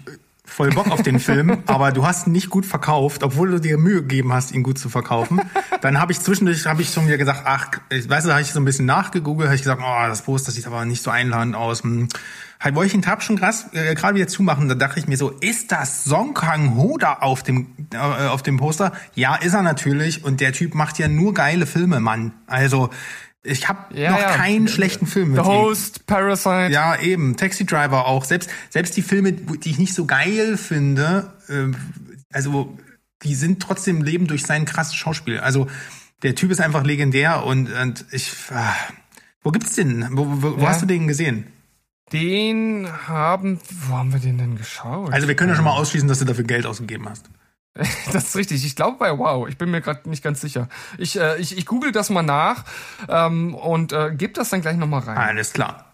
voll 0.51 0.71
Bock 0.71 0.91
auf 0.91 1.03
den 1.03 1.21
Film, 1.21 1.63
aber 1.67 1.93
du 1.93 2.07
hast 2.07 2.27
ihn 2.27 2.33
nicht 2.33 2.51
gut 2.51 2.67
verkauft, 2.67 3.23
obwohl 3.23 3.51
du 3.51 3.61
dir 3.61 3.79
Mühe 3.79 4.03
gegeben 4.03 4.33
hast, 4.33 4.53
ihn 4.53 4.63
gut 4.63 4.79
zu 4.79 4.89
verkaufen. 4.89 5.41
Dann 5.81 6.01
habe 6.01 6.13
ich 6.13 6.21
zwischendurch 6.21 6.67
habe 6.67 6.83
ich 6.83 6.93
schon 6.93 7.07
wieder 7.07 7.19
gesagt, 7.19 7.43
ach, 7.45 7.69
ich 7.91 8.09
weiß, 8.09 8.25
da 8.25 8.33
habe 8.33 8.43
ich 8.43 8.53
so 8.53 8.61
ein 8.61 8.65
bisschen 8.65 8.87
nachgegoogelt, 8.87 9.49
habe 9.49 9.57
ich 9.57 9.63
gesagt, 9.63 9.83
oh, 9.85 10.09
das 10.09 10.23
Poster 10.23 10.51
sieht 10.51 10.67
aber 10.67 10.85
nicht 10.85 11.03
so 11.03 11.11
einladend 11.11 11.55
aus. 11.55 11.83
Hm. 11.83 12.09
Halt 12.59 12.75
wollte 12.75 12.89
ich 12.89 12.93
den 12.93 13.03
Tab 13.03 13.23
schon 13.23 13.39
äh, 13.73 13.95
gerade 13.95 14.15
wieder 14.15 14.29
zumachen, 14.29 14.69
da 14.69 14.75
dachte 14.75 14.99
ich 15.01 15.09
mir 15.09 15.17
so, 15.17 15.31
ist 15.31 15.73
das 15.73 16.05
Song 16.05 16.35
Kang 16.35 16.77
Ho 16.77 16.99
da 16.99 17.15
auf 17.15 17.43
dem 17.43 17.69
äh, 17.93 17.97
auf 17.97 18.43
dem 18.43 18.59
Poster? 18.59 18.93
Ja, 19.15 19.37
ist 19.37 19.55
er 19.55 19.63
natürlich 19.63 20.25
und 20.25 20.41
der 20.41 20.53
Typ 20.53 20.75
macht 20.75 20.99
ja 20.99 21.09
nur 21.09 21.33
geile 21.33 21.67
Filme, 21.67 22.01
Mann. 22.01 22.33
Also 22.47 22.91
ich 23.43 23.69
habe 23.69 23.95
Ja, 23.99 24.11
noch 24.13 24.21
ja. 24.21 24.37
keinen 24.37 24.69
schlechten 24.69 25.07
Film 25.07 25.33
mit 25.33 25.43
The 25.45 25.51
ihm. 25.51 25.57
Host, 25.57 26.07
Parasite. 26.07 26.73
Ja, 26.73 26.97
eben. 27.01 27.37
Taxi 27.37 27.65
Driver 27.65 28.07
auch. 28.07 28.25
Selbst, 28.25 28.51
selbst 28.69 28.97
die 28.97 29.03
Filme, 29.03 29.33
die 29.33 29.71
ich 29.71 29.79
nicht 29.79 29.95
so 29.95 30.05
geil 30.07 30.57
finde, 30.57 31.33
äh, 31.49 31.69
also 32.33 32.77
die 33.23 33.35
sind 33.35 33.61
trotzdem 33.63 34.03
leben 34.03 34.27
durch 34.27 34.45
sein 34.45 34.65
krasses 34.65 34.95
Schauspiel. 34.95 35.41
Also 35.41 35.67
der 36.23 36.35
Typ 36.35 36.51
ist 36.51 36.61
einfach 36.61 36.85
legendär 36.85 37.45
und, 37.45 37.73
und 37.73 38.05
ich. 38.13 38.33
Ah, 38.51 38.75
wo 39.43 39.51
gibt's 39.51 39.75
den? 39.75 40.07
Wo, 40.13 40.27
wo, 40.43 40.59
wo 40.59 40.63
Ja. 40.63 40.69
hast 40.69 40.83
du 40.83 40.87
den 40.87 41.09
gesehen? 41.09 41.47
Den 42.13 42.89
haben, 43.07 43.61
wo 43.89 43.97
haben 43.97 44.13
wir 44.13 44.19
den 44.21 44.37
denn 44.37 44.57
geschaut? 44.57 45.13
Also 45.13 45.29
wir 45.29 45.37
können 45.37 45.51
ja 45.51 45.57
schon 45.57 45.65
mal 45.65 45.73
ausschließen, 45.77 46.09
dass 46.09 46.19
du 46.19 46.25
dafür 46.25 46.45
Geld 46.45 46.67
ausgegeben 46.67 47.09
hast. 47.09 47.31
Das 48.13 48.25
ist 48.25 48.37
richtig. 48.37 48.65
Ich 48.65 48.77
glaube 48.77 48.99
bei 48.99 49.17
Wow. 49.17 49.49
Ich 49.49 49.57
bin 49.57 49.71
mir 49.71 49.81
gerade 49.81 50.09
nicht 50.09 50.23
ganz 50.23 50.41
sicher. 50.41 50.69
Ich, 50.99 51.19
äh, 51.19 51.39
ich, 51.39 51.57
ich 51.57 51.67
google 51.67 51.93
das 51.93 52.11
mal 52.11 52.23
nach 52.23 52.65
ähm, 53.09 53.55
und 53.55 53.93
äh, 53.93 54.15
gebe 54.15 54.33
das 54.33 54.51
dann 54.51 54.61
gleich 54.61 54.77
nochmal 54.77 55.01
rein. 55.01 55.17
Alles 55.17 55.53
klar. 55.53 55.87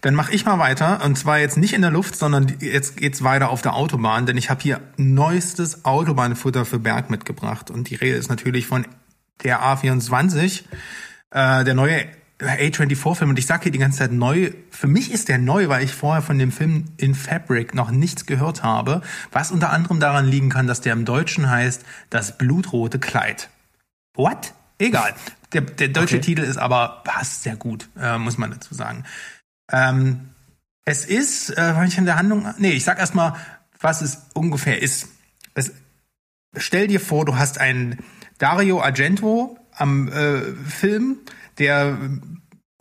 Dann 0.00 0.16
mache 0.16 0.32
ich 0.32 0.44
mal 0.44 0.58
weiter 0.58 1.04
und 1.04 1.16
zwar 1.16 1.38
jetzt 1.38 1.56
nicht 1.56 1.72
in 1.72 1.82
der 1.82 1.92
Luft, 1.92 2.16
sondern 2.16 2.56
jetzt 2.58 2.96
geht's 2.96 3.22
weiter 3.22 3.50
auf 3.50 3.62
der 3.62 3.74
Autobahn, 3.74 4.26
denn 4.26 4.36
ich 4.36 4.50
habe 4.50 4.60
hier 4.60 4.80
neuestes 4.96 5.84
Autobahnfutter 5.84 6.64
für 6.64 6.80
Berg 6.80 7.10
mitgebracht 7.10 7.70
und 7.70 7.88
die 7.88 7.94
Rede 7.94 8.16
ist 8.16 8.28
natürlich 8.28 8.66
von 8.66 8.86
der 9.44 9.60
A24, 9.62 10.64
äh, 11.30 11.64
der 11.64 11.74
neue 11.74 12.06
A24-Film 12.42 13.30
und 13.30 13.38
ich 13.38 13.46
sage 13.46 13.64
hier 13.64 13.72
die 13.72 13.78
ganze 13.78 13.98
Zeit 13.98 14.12
neu. 14.12 14.50
Für 14.70 14.86
mich 14.86 15.12
ist 15.12 15.28
der 15.28 15.38
neu, 15.38 15.68
weil 15.68 15.84
ich 15.84 15.92
vorher 15.92 16.22
von 16.22 16.38
dem 16.38 16.52
Film 16.52 16.86
In 16.96 17.14
Fabric 17.14 17.74
noch 17.74 17.90
nichts 17.90 18.26
gehört 18.26 18.62
habe, 18.62 19.02
was 19.30 19.50
unter 19.50 19.70
anderem 19.70 20.00
daran 20.00 20.26
liegen 20.26 20.48
kann, 20.48 20.66
dass 20.66 20.80
der 20.80 20.92
im 20.92 21.04
Deutschen 21.04 21.48
heißt 21.48 21.84
Das 22.10 22.38
blutrote 22.38 22.98
Kleid. 22.98 23.48
What? 24.14 24.54
Egal. 24.78 25.14
Der, 25.52 25.60
der 25.62 25.88
deutsche 25.88 26.16
Okay. 26.16 26.24
Titel 26.24 26.42
ist 26.42 26.56
aber 26.56 27.02
passt 27.04 27.42
sehr 27.42 27.56
gut, 27.56 27.88
äh, 27.98 28.18
muss 28.18 28.38
man 28.38 28.50
dazu 28.50 28.74
sagen. 28.74 29.04
Ähm, 29.70 30.30
es 30.84 31.04
ist, 31.04 31.50
äh, 31.50 31.74
war 31.74 31.84
ich 31.84 31.96
in 31.98 32.06
der 32.06 32.16
Handlung? 32.16 32.52
Nee, 32.58 32.72
ich 32.72 32.84
sag 32.84 32.98
erstmal, 32.98 33.34
was 33.80 34.02
es 34.02 34.26
ungefähr 34.34 34.82
ist. 34.82 35.08
Es, 35.54 35.72
stell 36.56 36.88
dir 36.88 37.00
vor, 37.00 37.24
du 37.24 37.36
hast 37.36 37.58
einen 37.58 37.98
Dario 38.38 38.82
Argento 38.82 39.56
am 39.72 40.08
äh, 40.08 40.40
Film, 40.66 41.18
der 41.58 41.96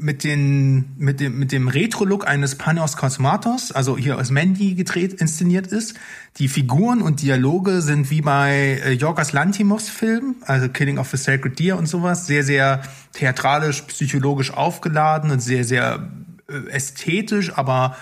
mit, 0.02 0.24
den, 0.24 0.96
mit 0.98 1.20
dem, 1.20 1.38
mit 1.38 1.52
dem 1.52 1.68
Retro-Look 1.68 2.28
eines 2.28 2.56
Panos 2.56 2.98
Cosmatos, 2.98 3.72
also 3.72 3.98
hier 3.98 4.18
aus 4.18 4.32
Mandy 4.32 4.74
gedreht, 4.74 5.14
inszeniert 5.14 5.68
ist. 5.68 5.96
Die 6.38 6.48
Figuren 6.48 7.02
und 7.02 7.22
Dialoge 7.22 7.82
sind 7.82 8.10
wie 8.10 8.22
bei 8.22 8.82
äh, 8.84 8.94
Yorgos 8.94 9.32
Lantimos 9.32 9.90
Film, 9.90 10.38
also 10.42 10.70
Killing 10.70 10.98
of 10.98 11.10
the 11.10 11.18
Sacred 11.18 11.60
Deer 11.60 11.78
und 11.78 11.86
sowas, 11.86 12.26
sehr, 12.26 12.44
sehr 12.44 12.82
theatralisch, 13.14 13.84
psychologisch 13.84 14.52
aufgeladen 14.52 15.30
und 15.30 15.40
sehr, 15.40 15.64
sehr 15.64 16.10
äh, 16.50 16.70
ästhetisch, 16.72 17.54
aber 17.56 17.96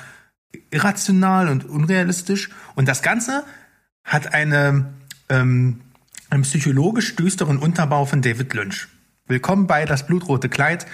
irrational 0.72 1.50
und 1.50 1.66
unrealistisch. 1.66 2.50
Und 2.76 2.88
das 2.88 3.02
Ganze 3.02 3.43
hat 4.06 4.34
eine, 4.34 4.93
ähm, 5.28 5.82
einen 6.30 6.43
psychologisch 6.43 7.18
düsteren 7.18 7.58
Unterbau 7.58 8.06
von 8.06 8.22
David 8.22 8.54
Lynch. 8.54 8.88
Willkommen 9.30 9.68
bei 9.68 9.86
Das 9.86 10.08
blutrote 10.08 10.50
Kleid. 10.50 10.88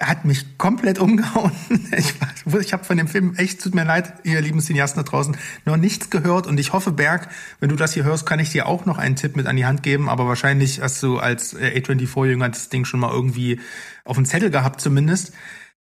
Er 0.00 0.08
hat 0.08 0.24
mich 0.24 0.56
komplett 0.56 0.98
umgehauen. 0.98 1.52
Ich, 1.96 2.14
ich 2.60 2.72
habe 2.72 2.84
von 2.84 2.96
dem 2.96 3.06
Film 3.06 3.34
echt, 3.36 3.60
tut 3.62 3.74
mir 3.74 3.84
leid, 3.84 4.14
ihr 4.24 4.40
lieben 4.40 4.60
Cineasten 4.60 5.04
da 5.04 5.08
draußen, 5.08 5.36
noch 5.66 5.76
nichts 5.76 6.08
gehört. 6.08 6.46
Und 6.46 6.58
ich 6.58 6.72
hoffe, 6.72 6.90
Berg, 6.90 7.28
wenn 7.60 7.68
du 7.68 7.76
das 7.76 7.92
hier 7.92 8.04
hörst, 8.04 8.24
kann 8.24 8.40
ich 8.40 8.50
dir 8.50 8.66
auch 8.66 8.86
noch 8.86 8.96
einen 8.96 9.16
Tipp 9.16 9.36
mit 9.36 9.46
an 9.46 9.56
die 9.56 9.66
Hand 9.66 9.82
geben. 9.82 10.08
Aber 10.08 10.26
wahrscheinlich 10.26 10.80
hast 10.80 11.02
du 11.02 11.18
als 11.18 11.52
äh, 11.52 11.78
A24-Jünger 11.78 12.48
das 12.48 12.70
Ding 12.70 12.86
schon 12.86 13.00
mal 13.00 13.12
irgendwie 13.12 13.60
auf 14.04 14.16
dem 14.16 14.24
Zettel 14.24 14.50
gehabt 14.50 14.80
zumindest. 14.80 15.34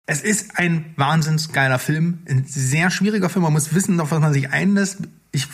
Es 0.07 0.23
ist 0.23 0.59
ein 0.59 0.95
wahnsinns 0.97 1.53
geiler 1.53 1.79
Film, 1.79 2.21
ein 2.27 2.45
sehr 2.47 2.91
schwieriger 2.91 3.29
Film. 3.29 3.43
Man 3.43 3.53
muss 3.53 3.75
wissen, 3.75 4.01
auf 4.01 4.13
was 4.13 4.21
man 4.21 4.33
sich 4.33 4.51
einlässt. 4.51 4.99
Ich 5.33 5.47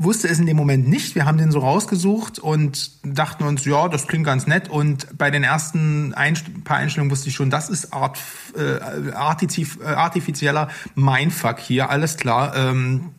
wusste 0.00 0.28
es 0.28 0.38
in 0.38 0.46
dem 0.46 0.56
Moment 0.56 0.88
nicht. 0.88 1.14
Wir 1.14 1.26
haben 1.26 1.36
den 1.36 1.52
so 1.52 1.58
rausgesucht 1.58 2.38
und 2.38 2.90
dachten 3.04 3.44
uns, 3.44 3.66
ja, 3.66 3.86
das 3.88 4.06
klingt 4.06 4.24
ganz 4.24 4.46
nett. 4.46 4.70
Und 4.70 5.06
bei 5.16 5.30
den 5.30 5.44
ersten 5.44 6.14
Einst 6.14 6.64
paar 6.64 6.78
Einstellungen 6.78 7.10
wusste 7.10 7.28
ich 7.28 7.34
schon, 7.34 7.50
das 7.50 7.68
ist 7.68 7.92
Art, 7.92 8.18
äh, 8.56 9.12
artifiz 9.12 9.78
äh, 9.80 9.84
artifizieller 9.84 10.70
Mindfuck 10.94 11.58
hier, 11.58 11.90
alles 11.90 12.16
klar. 12.16 12.56
Ähm, 12.56 13.10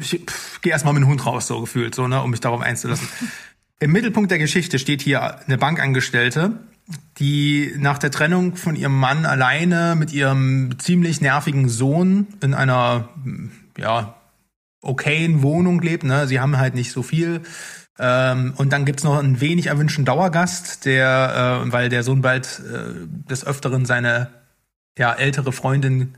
ich 0.00 0.20
pff, 0.26 0.60
geh 0.62 0.70
erstmal 0.70 0.94
mit 0.94 1.04
dem 1.04 1.08
Hund 1.08 1.24
raus, 1.24 1.46
so 1.46 1.60
gefühlt, 1.60 1.94
so, 1.94 2.08
ne, 2.08 2.20
um 2.20 2.30
mich 2.30 2.40
darauf 2.40 2.60
einzulassen. 2.60 3.08
Im 3.78 3.92
Mittelpunkt 3.92 4.32
der 4.32 4.38
Geschichte 4.38 4.80
steht 4.80 5.00
hier 5.00 5.40
eine 5.46 5.58
Bankangestellte, 5.58 6.58
die 7.18 7.72
nach 7.76 7.98
der 7.98 8.10
Trennung 8.10 8.56
von 8.56 8.74
ihrem 8.74 8.98
Mann 8.98 9.26
alleine 9.26 9.94
mit 9.96 10.12
ihrem 10.12 10.76
ziemlich 10.78 11.20
nervigen 11.20 11.68
Sohn 11.68 12.26
in 12.40 12.54
einer, 12.54 13.10
ja, 13.78 14.16
okayen 14.84 15.42
Wohnung 15.42 15.80
lebt. 15.80 16.04
Ne? 16.04 16.26
Sie 16.26 16.40
haben 16.40 16.58
halt 16.58 16.74
nicht 16.74 16.92
so 16.92 17.02
viel. 17.02 17.42
Ähm, 17.98 18.54
und 18.56 18.72
dann 18.72 18.84
gibt's 18.84 19.04
noch 19.04 19.18
einen 19.18 19.40
wenig 19.40 19.66
erwünschten 19.66 20.04
Dauergast, 20.04 20.84
der, 20.84 21.62
äh, 21.64 21.72
weil 21.72 21.88
der 21.88 22.02
Sohn 22.02 22.22
bald 22.22 22.60
äh, 22.60 23.06
des 23.30 23.46
Öfteren 23.46 23.84
seine 23.84 24.30
ja, 24.98 25.12
ältere 25.12 25.52
Freundin, 25.52 26.14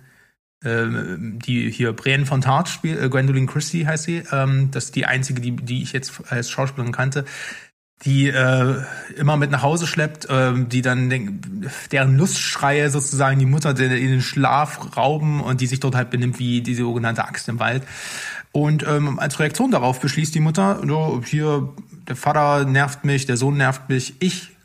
äh, 0.64 0.86
die 0.88 1.70
hier 1.70 1.92
Brienne 1.92 2.24
von 2.24 2.40
Tart 2.40 2.68
spielt, 2.68 3.00
äh, 3.00 3.08
Gwendoline 3.10 3.46
Christie 3.46 3.86
heißt 3.86 4.04
sie, 4.04 4.22
ähm, 4.32 4.70
das 4.70 4.86
ist 4.86 4.96
die 4.96 5.06
einzige, 5.06 5.42
die, 5.42 5.54
die 5.54 5.82
ich 5.82 5.92
jetzt 5.92 6.22
als 6.30 6.50
Schauspielerin 6.50 6.92
kannte, 6.92 7.26
die 8.04 8.28
äh, 8.28 8.82
immer 9.16 9.36
mit 9.36 9.50
nach 9.50 9.62
Hause 9.62 9.86
schleppt, 9.86 10.28
äh, 10.28 10.52
die 10.54 10.82
dann 10.82 11.08
den, 11.08 11.70
deren 11.92 12.16
Lustschreie 12.16 12.90
sozusagen 12.90 13.38
die 13.38 13.46
Mutter 13.46 13.70
in 13.70 13.90
den 13.90 14.22
Schlaf 14.22 14.96
rauben 14.96 15.40
und 15.40 15.60
die 15.60 15.66
sich 15.66 15.80
dort 15.80 15.94
halt 15.94 16.10
benimmt 16.10 16.38
wie 16.38 16.60
die 16.60 16.74
sogenannte 16.74 17.24
Axt 17.24 17.48
im 17.48 17.58
Wald. 17.58 17.82
Und 18.56 18.86
ähm, 18.88 19.18
als 19.18 19.38
Reaktion 19.38 19.70
darauf 19.70 20.00
beschließt 20.00 20.34
die 20.34 20.40
Mutter, 20.40 20.80
so, 20.86 21.20
hier, 21.22 21.74
der 22.08 22.16
Vater 22.16 22.64
nervt 22.64 23.04
mich, 23.04 23.26
der 23.26 23.36
Sohn 23.36 23.58
nervt 23.58 23.90
mich, 23.90 24.14
ich 24.20 24.56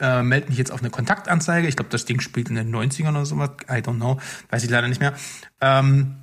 äh, 0.00 0.24
melde 0.24 0.48
mich 0.48 0.58
jetzt 0.58 0.72
auf 0.72 0.80
eine 0.80 0.90
Kontaktanzeige. 0.90 1.68
Ich 1.68 1.76
glaube, 1.76 1.88
das 1.92 2.04
Ding 2.04 2.18
spielt 2.18 2.48
in 2.48 2.56
den 2.56 2.74
90ern 2.74 3.10
oder 3.10 3.24
sowas. 3.24 3.50
I 3.70 3.74
don't 3.74 3.98
know. 3.98 4.18
Weiß 4.50 4.64
ich 4.64 4.70
leider 4.70 4.88
nicht 4.88 5.00
mehr. 5.00 5.14
Ähm, 5.60 6.16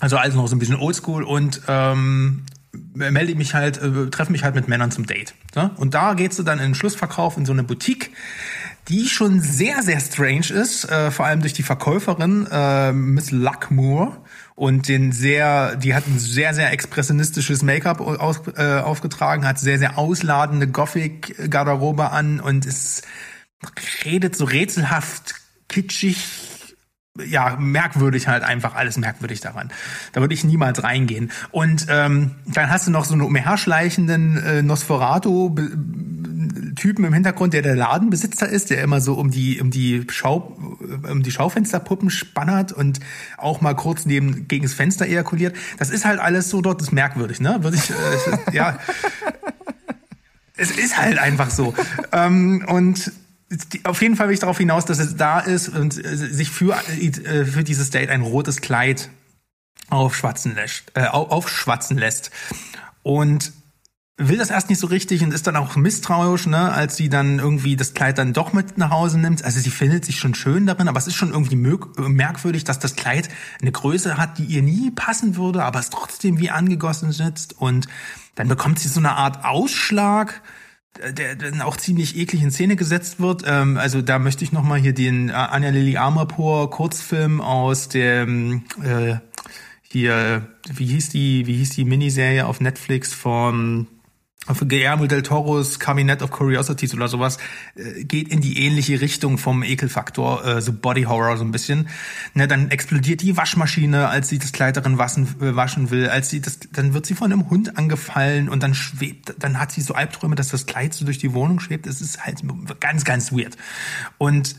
also 0.00 0.18
alles 0.18 0.34
noch 0.34 0.48
so 0.48 0.54
ein 0.54 0.58
bisschen 0.58 0.76
oldschool 0.76 1.22
und 1.22 1.62
ähm, 1.66 2.44
melde 2.92 3.34
mich 3.36 3.54
halt, 3.54 3.78
äh, 3.78 4.10
treffe 4.10 4.30
mich 4.30 4.44
halt 4.44 4.54
mit 4.54 4.68
Männern 4.68 4.90
zum 4.90 5.06
Date. 5.06 5.32
Ne? 5.56 5.70
Und 5.78 5.94
da 5.94 6.12
gehst 6.12 6.38
du 6.38 6.42
dann 6.42 6.58
in 6.58 6.66
den 6.66 6.74
Schlussverkauf 6.74 7.38
in 7.38 7.46
so 7.46 7.54
eine 7.54 7.62
Boutique, 7.62 8.10
die 8.88 9.08
schon 9.08 9.40
sehr, 9.40 9.82
sehr 9.82 10.00
strange 10.00 10.50
ist, 10.50 10.90
äh, 10.90 11.10
vor 11.10 11.24
allem 11.24 11.40
durch 11.40 11.54
die 11.54 11.62
Verkäuferin, 11.62 12.46
äh, 12.52 12.92
Miss 12.92 13.30
Luckmore. 13.30 14.18
Und 14.60 14.88
den 14.88 15.10
sehr, 15.10 15.76
die 15.76 15.94
hat 15.94 16.06
ein 16.06 16.18
sehr, 16.18 16.52
sehr 16.52 16.70
expressionistisches 16.70 17.62
Make-up 17.62 17.98
aus, 17.98 18.42
äh, 18.58 18.80
aufgetragen, 18.80 19.46
hat 19.46 19.58
sehr, 19.58 19.78
sehr 19.78 19.96
ausladende 19.96 20.68
Gothic-Garderobe 20.68 22.10
an 22.10 22.40
und 22.40 22.66
ist, 22.66 23.04
redet 24.04 24.36
so 24.36 24.44
rätselhaft, 24.44 25.36
kitschig, 25.70 26.18
ja, 27.26 27.56
merkwürdig 27.58 28.28
halt 28.28 28.42
einfach, 28.42 28.74
alles 28.74 28.98
merkwürdig 28.98 29.40
daran. 29.40 29.72
Da 30.12 30.20
würde 30.20 30.34
ich 30.34 30.44
niemals 30.44 30.82
reingehen. 30.82 31.30
Und 31.52 31.86
ähm, 31.88 32.32
dann 32.44 32.68
hast 32.68 32.86
du 32.86 32.90
noch 32.90 33.06
so 33.06 33.14
einen 33.14 33.22
umherschleichenden 33.22 34.36
äh, 34.36 34.62
Nosferatu-Typen 34.62 37.02
im 37.02 37.14
Hintergrund, 37.14 37.54
der 37.54 37.62
der 37.62 37.76
Ladenbesitzer 37.76 38.46
ist, 38.46 38.68
der 38.68 38.82
immer 38.82 39.00
so 39.00 39.14
um 39.14 39.30
die 39.30 39.58
um 39.58 39.70
die 39.70 40.04
Schau 40.10 40.54
die 41.22 41.30
Schaufensterpuppen 41.30 42.10
spannert 42.10 42.72
und 42.72 43.00
auch 43.36 43.60
mal 43.60 43.74
kurz 43.74 44.06
neben 44.06 44.48
gegen 44.48 44.64
das 44.64 44.74
Fenster 44.74 45.06
ejakuliert. 45.06 45.56
Das 45.78 45.90
ist 45.90 46.04
halt 46.04 46.20
alles 46.20 46.50
so 46.50 46.60
dort, 46.60 46.80
das 46.80 46.88
ist 46.88 46.92
merkwürdig, 46.92 47.40
ne? 47.40 47.58
Würde 47.62 47.76
ich 47.76 47.90
äh, 47.90 48.56
ja. 48.56 48.78
Es 50.56 50.70
ist 50.72 50.98
halt 50.98 51.18
einfach 51.18 51.48
so. 51.48 51.72
ähm, 52.12 52.66
und 52.68 53.12
auf 53.84 54.02
jeden 54.02 54.14
Fall 54.14 54.28
will 54.28 54.34
ich 54.34 54.40
darauf 54.40 54.58
hinaus, 54.58 54.84
dass 54.84 54.98
es 54.98 55.16
da 55.16 55.40
ist 55.40 55.70
und 55.70 56.04
äh, 56.04 56.16
sich 56.16 56.50
für, 56.50 56.76
äh, 56.98 57.46
für 57.46 57.64
dieses 57.64 57.88
Date 57.88 58.10
ein 58.10 58.20
rotes 58.20 58.60
Kleid 58.60 59.08
aufschwatzen 59.88 60.54
lässt, 60.54 60.92
äh, 60.94 61.06
aufschwatzen 61.06 61.96
lässt. 61.96 62.30
Und 63.02 63.52
will 64.20 64.36
das 64.36 64.50
erst 64.50 64.68
nicht 64.68 64.78
so 64.78 64.86
richtig 64.86 65.22
und 65.22 65.32
ist 65.32 65.46
dann 65.46 65.56
auch 65.56 65.76
misstrauisch, 65.76 66.46
ne, 66.46 66.72
als 66.72 66.96
sie 66.96 67.08
dann 67.08 67.38
irgendwie 67.38 67.74
das 67.74 67.94
Kleid 67.94 68.18
dann 68.18 68.32
doch 68.32 68.52
mit 68.52 68.78
nach 68.78 68.90
Hause 68.90 69.18
nimmt. 69.18 69.44
Also 69.44 69.60
sie 69.60 69.70
findet 69.70 70.04
sich 70.04 70.18
schon 70.18 70.34
schön 70.34 70.66
darin, 70.66 70.88
aber 70.88 70.98
es 70.98 71.06
ist 71.06 71.14
schon 71.16 71.30
irgendwie 71.32 71.56
merkwürdig, 71.56 72.64
dass 72.64 72.78
das 72.78 72.96
Kleid 72.96 73.28
eine 73.60 73.72
Größe 73.72 74.18
hat, 74.18 74.38
die 74.38 74.44
ihr 74.44 74.62
nie 74.62 74.90
passen 74.90 75.36
würde, 75.36 75.64
aber 75.64 75.80
es 75.80 75.90
trotzdem 75.90 76.38
wie 76.38 76.50
angegossen 76.50 77.12
sitzt. 77.12 77.58
Und 77.58 77.88
dann 78.34 78.48
bekommt 78.48 78.78
sie 78.78 78.88
so 78.88 79.00
eine 79.00 79.12
Art 79.12 79.44
Ausschlag 79.44 80.42
der 81.16 81.36
dann 81.36 81.62
auch 81.62 81.76
ziemlich 81.76 82.16
eklig 82.16 82.42
in 82.42 82.50
Szene 82.50 82.74
gesetzt 82.74 83.20
wird. 83.20 83.44
Ähm, 83.46 83.78
also 83.78 84.02
da 84.02 84.18
möchte 84.18 84.42
ich 84.42 84.50
nochmal 84.50 84.80
hier 84.80 84.92
den 84.92 85.28
äh, 85.28 85.32
Anja 85.32 85.70
Lily 85.70 85.96
Amarpour 85.96 86.68
Kurzfilm 86.68 87.40
aus 87.40 87.88
dem 87.88 88.64
äh, 88.82 89.14
hier, 89.82 90.48
wie 90.68 90.86
hieß 90.86 91.10
die, 91.10 91.46
wie 91.46 91.56
hieß 91.56 91.70
die 91.70 91.84
Miniserie 91.84 92.44
auf 92.44 92.60
Netflix 92.60 93.14
von 93.14 93.86
von 94.46 94.68
Guillermo 94.68 95.06
del 95.06 95.22
Toros 95.22 95.78
Cabinet 95.78 96.22
of 96.22 96.30
Curiosities 96.30 96.94
oder 96.94 97.08
sowas 97.08 97.38
äh, 97.74 98.04
geht 98.04 98.28
in 98.28 98.40
die 98.40 98.64
ähnliche 98.64 99.00
Richtung 99.00 99.36
vom 99.36 99.62
Ekelfaktor, 99.62 100.44
äh, 100.44 100.60
so 100.62 100.72
Body 100.72 101.02
Horror 101.02 101.36
so 101.36 101.44
ein 101.44 101.52
bisschen. 101.52 101.88
Ne, 102.34 102.48
dann 102.48 102.70
explodiert 102.70 103.20
die 103.20 103.36
Waschmaschine, 103.36 104.08
als 104.08 104.28
sie 104.28 104.38
das 104.38 104.52
Kleid 104.52 104.76
darin 104.76 104.96
waschen, 104.96 105.28
äh, 105.40 105.56
waschen 105.56 105.90
will, 105.90 106.08
als 106.08 106.30
sie 106.30 106.40
das, 106.40 106.58
dann 106.72 106.94
wird 106.94 107.06
sie 107.06 107.14
von 107.14 107.32
einem 107.32 107.50
Hund 107.50 107.76
angefallen 107.76 108.48
und 108.48 108.62
dann 108.62 108.74
schwebt, 108.74 109.34
dann 109.38 109.60
hat 109.60 109.72
sie 109.72 109.82
so 109.82 109.94
Albträume, 109.94 110.36
dass 110.36 110.48
das 110.48 110.66
Kleid 110.66 110.94
so 110.94 111.04
durch 111.04 111.18
die 111.18 111.34
Wohnung 111.34 111.60
schwebt. 111.60 111.86
Es 111.86 112.00
ist 112.00 112.24
halt 112.24 112.42
ganz, 112.80 113.04
ganz 113.04 113.32
weird. 113.32 113.56
Und 114.16 114.56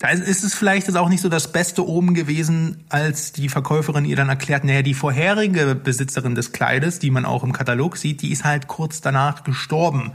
da 0.00 0.08
ist 0.08 0.44
es 0.44 0.54
vielleicht 0.54 0.86
jetzt 0.86 0.96
auch 0.96 1.10
nicht 1.10 1.20
so 1.20 1.28
das 1.28 1.52
Beste 1.52 1.86
oben 1.86 2.14
gewesen, 2.14 2.86
als 2.88 3.32
die 3.32 3.50
Verkäuferin 3.50 4.06
ihr 4.06 4.16
dann 4.16 4.30
erklärt, 4.30 4.64
naja, 4.64 4.80
die 4.80 4.94
vorherige 4.94 5.74
Besitzerin 5.74 6.34
des 6.34 6.52
Kleides, 6.52 6.98
die 6.98 7.10
man 7.10 7.26
auch 7.26 7.44
im 7.44 7.52
Katalog 7.52 7.98
sieht, 7.98 8.22
die 8.22 8.32
ist 8.32 8.44
halt 8.44 8.66
kurz 8.66 9.02
danach 9.02 9.44
gestorben. 9.44 10.12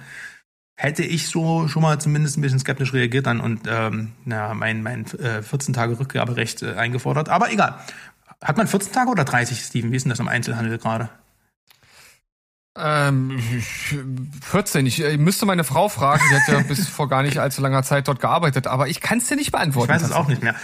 Hätte 0.75 1.03
ich 1.03 1.27
so 1.27 1.67
schon 1.67 1.83
mal 1.83 2.01
zumindest 2.01 2.36
ein 2.36 2.41
bisschen 2.41 2.57
skeptisch 2.57 2.93
reagiert 2.93 3.27
dann 3.27 3.39
und 3.39 3.61
ähm, 3.67 4.13
na, 4.25 4.55
mein, 4.55 4.81
mein 4.81 5.05
äh, 5.19 5.43
14 5.43 5.75
Tage 5.75 5.99
Rückgaberecht 5.99 6.63
äh, 6.63 6.73
eingefordert. 6.73 7.29
Aber 7.29 7.51
egal. 7.51 7.79
Hat 8.41 8.57
man 8.57 8.67
14 8.67 8.91
Tage 8.91 9.11
oder 9.11 9.23
30, 9.23 9.59
Steven? 9.59 9.91
Wie 9.91 9.97
ist 9.97 10.03
denn 10.03 10.09
das 10.09 10.19
im 10.19 10.27
Einzelhandel 10.27 10.79
gerade? 10.79 11.09
Ähm, 12.78 13.39
14. 14.41 14.86
Ich, 14.86 15.01
ich 15.01 15.17
müsste 15.17 15.45
meine 15.45 15.63
Frau 15.63 15.88
fragen, 15.88 16.21
die 16.30 16.36
hat 16.36 16.47
ja 16.47 16.59
bis 16.67 16.88
vor 16.88 17.07
gar 17.07 17.23
nicht 17.23 17.38
allzu 17.38 17.61
langer 17.61 17.84
Zeit 17.84 18.07
dort 18.07 18.19
gearbeitet, 18.19 18.67
aber 18.67 18.88
ich 18.88 18.99
kann 18.99 19.19
es 19.19 19.28
dir 19.28 19.38
nicht 19.38 19.51
beantworten. 19.51 19.91
Ich 19.91 19.95
weiß 19.95 20.07
es 20.07 20.11
auch 20.11 20.28
nicht 20.28 20.43
mehr. 20.43 20.55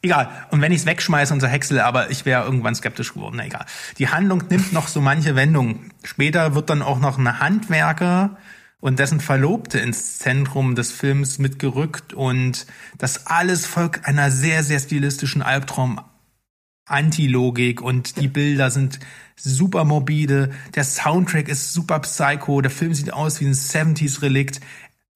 Egal. 0.00 0.28
Und 0.50 0.60
wenn 0.60 0.72
ich 0.72 0.80
es 0.80 0.86
wegschmeiße 0.86 1.34
unser 1.34 1.48
Häcksel, 1.48 1.80
aber 1.80 2.10
ich 2.10 2.24
wäre 2.24 2.44
irgendwann 2.44 2.74
skeptisch 2.74 3.14
geworden. 3.14 3.34
Na 3.38 3.46
egal. 3.46 3.66
Die 3.98 4.08
Handlung 4.08 4.44
nimmt 4.48 4.72
noch 4.72 4.88
so 4.88 5.00
manche 5.00 5.34
Wendungen. 5.34 5.92
Später 6.04 6.54
wird 6.54 6.70
dann 6.70 6.82
auch 6.82 7.00
noch 7.00 7.18
ein 7.18 7.40
Handwerker 7.40 8.36
und 8.80 8.98
dessen 8.98 9.20
Verlobte 9.20 9.80
ins 9.80 10.18
Zentrum 10.18 10.76
des 10.76 10.92
Films 10.92 11.38
mitgerückt 11.38 12.12
und 12.12 12.66
das 12.96 13.26
alles 13.26 13.66
folgt 13.66 14.06
einer 14.06 14.30
sehr, 14.30 14.62
sehr 14.62 14.78
stilistischen 14.78 15.42
Albtraum 15.42 16.00
Antilogik 16.88 17.80
und 17.80 18.20
die 18.20 18.28
Bilder 18.28 18.70
sind 18.70 18.98
super 19.36 19.84
morbide, 19.84 20.50
der 20.74 20.84
Soundtrack 20.84 21.48
ist 21.48 21.72
super 21.72 22.00
psycho, 22.00 22.60
der 22.60 22.70
Film 22.70 22.94
sieht 22.94 23.12
aus 23.12 23.40
wie 23.40 23.46
ein 23.46 23.54
70s 23.54 24.22
Relikt. 24.22 24.60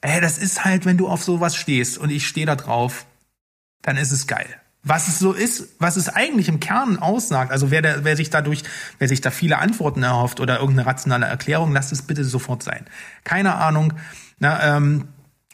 Ey, 0.01 0.20
das 0.20 0.39
ist 0.39 0.64
halt, 0.64 0.85
wenn 0.85 0.97
du 0.97 1.09
auf 1.09 1.23
sowas 1.23 1.57
stehst 1.57 1.99
und 1.99 2.11
ich 2.11 2.27
stehe 2.27 2.47
da 2.47 2.57
drauf, 2.57 3.07
dann 3.83 3.97
ist 3.97 4.12
es 4.12 4.27
geil. 4.27 4.47
Was 4.85 5.07
es 5.07 5.20
so 5.20 5.33
ist, 5.33 5.77
was 5.79 5.97
es 5.97 6.09
eigentlich 6.09 6.49
im 6.49 6.59
Kern 6.59 6.99
aussagt, 6.99 7.53
also 7.53 7.70
wer, 7.70 7.83
der, 7.83 8.05
wer 8.05 8.16
sich 8.16 8.31
dadurch, 8.31 8.64
wer 8.99 9.07
sich 9.07 9.20
da 9.20 9.31
viele 9.31 9.59
Antworten 9.59 10.03
erhofft 10.03 10.41
oder 10.41 10.59
irgendeine 10.59 10.87
rationale 10.87 11.27
Erklärung, 11.27 11.73
lasst 11.73 11.93
es 11.93 12.03
bitte 12.03 12.25
sofort 12.25 12.64
sein. 12.64 12.87
Keine 13.23 13.55
Ahnung. 13.55 13.93
Na, 14.41 14.77
ähm, 14.77 15.07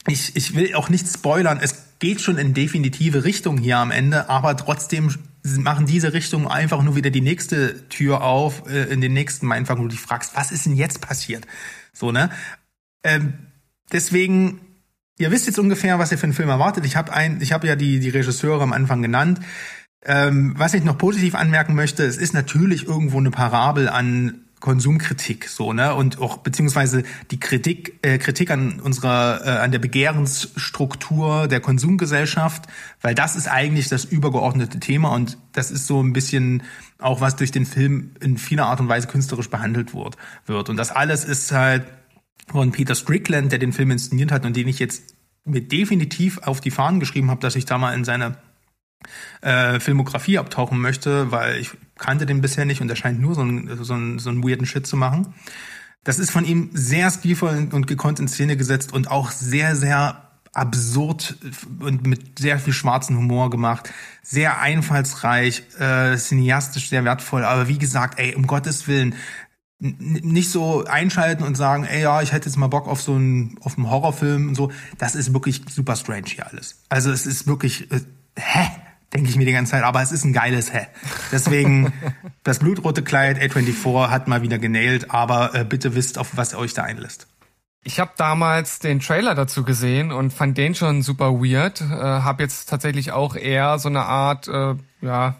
ich, 0.07 0.35
ich 0.35 0.55
will 0.55 0.75
auch 0.75 0.89
nicht 0.89 1.07
spoilern. 1.07 1.59
Es 1.61 1.99
geht 1.99 2.23
schon 2.23 2.39
in 2.39 2.55
definitive 2.55 3.25
Richtung 3.25 3.59
hier 3.59 3.77
am 3.77 3.91
Ende, 3.91 4.31
aber 4.31 4.57
trotzdem 4.57 5.14
machen 5.57 5.86
diese 5.86 6.12
Richtung 6.12 6.49
einfach 6.49 6.82
nur 6.82 6.96
wieder 6.96 7.11
die 7.11 7.20
nächste 7.20 7.88
Tür 7.88 8.22
auf, 8.22 8.68
äh, 8.68 8.84
in 8.84 9.01
den 9.01 9.12
nächsten 9.12 9.46
Mindfuck, 9.46 9.78
wo 9.78 9.82
du 9.82 9.88
dich 9.88 10.01
fragst, 10.01 10.36
was 10.36 10.53
ist 10.53 10.66
denn 10.66 10.76
jetzt 10.76 11.01
passiert? 11.01 11.46
So, 11.92 12.12
ne? 12.12 12.30
Ähm, 13.03 13.34
deswegen, 13.92 14.61
ihr 15.18 15.30
wisst 15.30 15.46
jetzt 15.46 15.59
ungefähr, 15.59 15.99
was 15.99 16.12
ihr 16.12 16.18
für 16.18 16.24
einen 16.24 16.32
Film 16.32 16.49
erwartet. 16.49 16.84
Ich 16.84 16.96
habe 16.96 17.12
habe 17.12 17.66
ja 17.66 17.76
die, 17.76 18.01
die 18.01 18.11
Regisseure 18.11 18.62
am 18.62 18.72
Anfang 18.72 19.03
genannt. 19.03 19.40
Ähm, 20.05 20.55
was 20.57 20.74
ich 20.74 20.84
noch 20.84 20.96
positiv 20.96 21.34
anmerken 21.34 21.74
möchte, 21.74 22.05
es 22.05 22.16
ist 22.16 22.32
natürlich 22.32 22.86
irgendwo 22.86 23.18
eine 23.18 23.30
Parabel 23.30 23.88
an 23.88 24.47
Konsumkritik 24.61 25.48
so 25.48 25.72
ne? 25.72 25.94
Und 25.94 26.18
auch 26.18 26.38
beziehungsweise 26.38 27.04
die 27.30 27.38
Kritik 27.38 27.98
äh, 28.02 28.18
Kritik 28.18 28.50
an 28.50 28.80
unserer 28.80 29.40
äh, 29.44 29.50
an 29.50 29.72
der 29.72 29.78
Begehrensstruktur 29.78 31.48
der 31.48 31.61
Konsumgesellschaft 31.61 32.66
weil 33.00 33.14
das 33.14 33.36
ist 33.36 33.48
eigentlich 33.48 33.88
das 33.88 34.04
übergeordnete 34.04 34.80
Thema 34.80 35.11
und 35.11 35.38
das 35.52 35.70
ist 35.70 35.86
so 35.86 36.02
ein 36.02 36.12
bisschen 36.12 36.62
auch 36.98 37.20
was 37.20 37.36
durch 37.36 37.52
den 37.52 37.66
Film 37.66 38.12
in 38.20 38.38
vieler 38.38 38.66
Art 38.66 38.80
und 38.80 38.88
Weise 38.88 39.06
künstlerisch 39.06 39.50
behandelt 39.50 39.94
wird 39.94 40.16
wird. 40.46 40.68
Und 40.68 40.76
das 40.76 40.90
alles 40.90 41.24
ist 41.24 41.52
halt 41.52 41.84
von 42.48 42.72
Peter 42.72 42.94
Strickland 42.94 43.52
der 43.52 43.59
den 43.59 43.72
Film 43.72 43.90
inszeniert 43.90 44.32
hat 44.32 44.44
und 44.44 44.56
den 44.56 44.68
ich 44.68 44.78
jetzt 44.78 45.14
mir 45.44 45.62
definitiv 45.62 46.38
auf 46.38 46.61
die 46.61 46.70
Fahnen 46.70 47.00
geschrieben 47.00 47.30
habe 47.30 47.40
dass 47.40 47.56
ich 47.56 47.64
da 47.64 47.78
mal 47.78 47.94
in 47.94 48.04
seine 48.04 48.36
äh, 49.40 49.78
Filmografie 49.78 50.38
abtauchen 50.38 50.80
möchte 50.80 51.30
weil 51.30 51.59
ich 51.59 51.70
kannte 51.99 52.26
den 52.26 52.40
bisher 52.40 52.64
nicht 52.64 52.80
und 52.80 52.88
er 52.88 52.96
scheint 52.96 53.20
nur 53.20 53.34
so 53.34 53.42
einen, 53.42 53.84
so 53.84 53.94
einen, 53.94 54.18
so 54.18 54.30
einen 54.30 54.42
weirden 54.42 54.66
Shit 54.66 54.86
zu 54.86 54.96
machen. 54.96 55.34
Das 56.05 56.18
ist 56.18 56.30
von 56.30 56.44
ihm 56.44 56.70
sehr 56.72 57.11
stilvoll 57.11 57.68
und 57.72 57.86
gekonnt 57.86 58.20
in 58.20 58.28
Szene 58.28 58.57
gesetzt 58.57 58.92
und 58.92 59.11
auch 59.11 59.30
sehr, 59.30 59.76
sehr 59.76 60.28
absurd 60.53 61.36
und 61.80 62.07
mit 62.07 62.38
sehr 62.38 62.59
viel 62.59 62.72
schwarzen 62.72 63.16
Humor 63.16 63.51
gemacht. 63.51 63.92
Sehr 64.22 64.61
einfallsreich, 64.61 65.64
äh, 65.78 66.16
cineastisch 66.16 66.88
sehr 66.88 67.05
wertvoll. 67.05 67.44
Aber 67.44 67.68
wie 67.68 67.78
gesagt, 67.78 68.18
ey, 68.18 68.34
um 68.34 68.46
Gottes 68.46 68.88
Willen, 68.88 69.14
nicht 69.80 70.51
so 70.51 70.84
einschalten 70.86 71.44
und 71.44 71.57
sagen, 71.57 71.84
ey, 71.84 72.03
ja, 72.03 72.20
ich 72.20 72.32
hätte 72.32 72.49
jetzt 72.49 72.57
mal 72.57 72.66
Bock 72.66 72.88
auf 72.88 73.01
so 73.01 73.14
einen, 73.14 73.57
auf 73.61 73.76
einen 73.76 73.88
Horrorfilm 73.88 74.49
und 74.49 74.55
so. 74.55 74.72
Das 74.99 75.14
ist 75.14 75.32
wirklich 75.32 75.62
super 75.70 75.94
strange 75.94 76.26
hier 76.26 76.46
alles. 76.46 76.82
Also 76.88 77.12
es 77.12 77.26
ist 77.26 77.46
wirklich, 77.46 77.90
äh, 77.92 78.01
hä? 78.36 78.70
Denke 79.14 79.30
ich 79.30 79.36
mir 79.36 79.46
die 79.46 79.52
ganze 79.52 79.72
Zeit, 79.72 79.84
aber 79.84 80.02
es 80.02 80.12
ist 80.12 80.24
ein 80.24 80.34
geiles 80.34 80.72
Hä. 80.72 80.86
Deswegen, 81.32 81.92
das 82.42 82.59
blutrote 82.59 83.02
Kleid 83.02 83.38
A24 83.38 84.11
hat 84.11 84.28
mal 84.28 84.42
wieder 84.42 84.59
genailt, 84.59 85.11
aber 85.11 85.54
äh, 85.54 85.64
bitte 85.64 85.94
wisst, 85.94 86.18
auf 86.18 86.36
was 86.36 86.52
ihr 86.52 86.59
euch 86.59 86.74
da 86.74 86.82
einlässt. 86.82 87.26
Ich 87.84 88.00
habe 88.00 88.11
damals 88.16 88.80
den 88.80 89.00
Trailer 89.00 89.34
dazu 89.34 89.64
gesehen 89.64 90.12
und 90.12 90.32
fand 90.32 90.59
den 90.59 90.74
schon 90.74 91.02
super 91.02 91.40
weird. 91.40 91.80
Äh, 91.80 91.84
hab 91.94 92.38
jetzt 92.40 92.68
tatsächlich 92.68 93.12
auch 93.12 93.34
eher 93.34 93.78
so 93.78 93.88
eine 93.88 94.02
Art, 94.02 94.46
äh, 94.46 94.74
ja, 95.00 95.36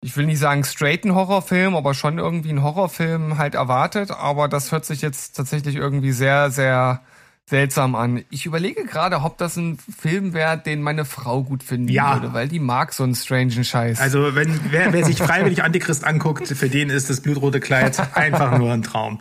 ich 0.00 0.16
will 0.16 0.26
nicht 0.26 0.38
sagen 0.38 0.64
straighten 0.64 1.14
Horrorfilm, 1.14 1.76
aber 1.76 1.94
schon 1.94 2.18
irgendwie 2.18 2.48
einen 2.48 2.62
Horrorfilm 2.62 3.38
halt 3.38 3.54
erwartet. 3.54 4.10
Aber 4.10 4.48
das 4.48 4.72
hört 4.72 4.84
sich 4.84 5.02
jetzt 5.02 5.36
tatsächlich 5.36 5.76
irgendwie 5.76 6.12
sehr, 6.12 6.50
sehr 6.50 7.02
seltsam 7.50 7.94
an. 7.94 8.24
Ich 8.30 8.46
überlege 8.46 8.84
gerade, 8.84 9.20
ob 9.20 9.36
das 9.36 9.56
ein 9.56 9.76
Film 9.76 10.32
wäre, 10.32 10.56
den 10.56 10.80
meine 10.82 11.04
Frau 11.04 11.42
gut 11.42 11.62
finden 11.62 11.88
Ja. 11.88 12.14
würde, 12.14 12.32
weil 12.32 12.48
die 12.48 12.60
mag 12.60 12.92
so 12.94 13.02
einen 13.02 13.14
strangen 13.14 13.64
Scheiß. 13.64 14.00
Also 14.00 14.34
wenn 14.34 14.58
wer, 14.70 14.92
wer 14.92 15.04
sich 15.04 15.18
freiwillig 15.18 15.62
Antichrist 15.62 16.04
anguckt, 16.04 16.46
für 16.48 16.68
den 16.68 16.88
ist 16.90 17.10
das 17.10 17.20
blutrote 17.20 17.60
Kleid 17.60 18.00
einfach 18.16 18.56
nur 18.56 18.72
ein 18.72 18.82
Traum. 18.82 19.20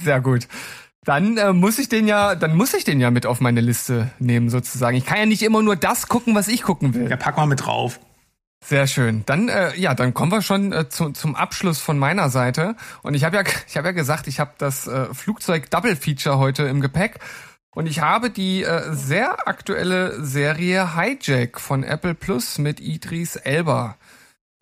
Sehr 0.00 0.20
gut. 0.20 0.46
Dann 1.04 1.36
äh, 1.36 1.52
muss 1.52 1.78
ich 1.78 1.88
den 1.88 2.06
ja, 2.06 2.34
dann 2.34 2.54
muss 2.56 2.72
ich 2.74 2.84
den 2.84 3.00
ja 3.00 3.10
mit 3.10 3.26
auf 3.26 3.40
meine 3.40 3.60
Liste 3.60 4.10
nehmen 4.18 4.48
sozusagen. 4.48 4.96
Ich 4.96 5.04
kann 5.04 5.18
ja 5.18 5.26
nicht 5.26 5.42
immer 5.42 5.62
nur 5.62 5.76
das 5.76 6.08
gucken, 6.08 6.34
was 6.34 6.48
ich 6.48 6.62
gucken 6.62 6.94
will. 6.94 7.10
Ja, 7.10 7.16
pack 7.16 7.36
mal 7.36 7.46
mit 7.46 7.64
drauf. 7.66 7.98
Sehr 8.66 8.86
schön. 8.86 9.22
Dann 9.26 9.50
äh, 9.50 9.76
ja, 9.78 9.94
dann 9.94 10.14
kommen 10.14 10.32
wir 10.32 10.40
schon 10.40 10.72
äh, 10.72 10.88
zu, 10.88 11.10
zum 11.10 11.34
Abschluss 11.36 11.78
von 11.80 11.98
meiner 11.98 12.30
Seite. 12.30 12.76
Und 13.02 13.12
ich 13.12 13.24
habe 13.24 13.36
ja, 13.36 13.42
ich 13.68 13.76
habe 13.76 13.88
ja 13.88 13.92
gesagt, 13.92 14.26
ich 14.26 14.40
habe 14.40 14.52
das 14.56 14.86
äh, 14.86 15.12
Flugzeug 15.12 15.70
Double 15.70 15.96
Feature 15.96 16.38
heute 16.38 16.62
im 16.62 16.80
Gepäck. 16.80 17.18
Und 17.74 17.86
ich 17.86 18.00
habe 18.00 18.30
die 18.30 18.62
äh, 18.62 18.94
sehr 18.94 19.48
aktuelle 19.48 20.24
Serie 20.24 20.96
Hijack 20.96 21.60
von 21.60 21.82
Apple 21.82 22.14
Plus 22.14 22.58
mit 22.58 22.80
Idris 22.80 23.36
Elba 23.36 23.96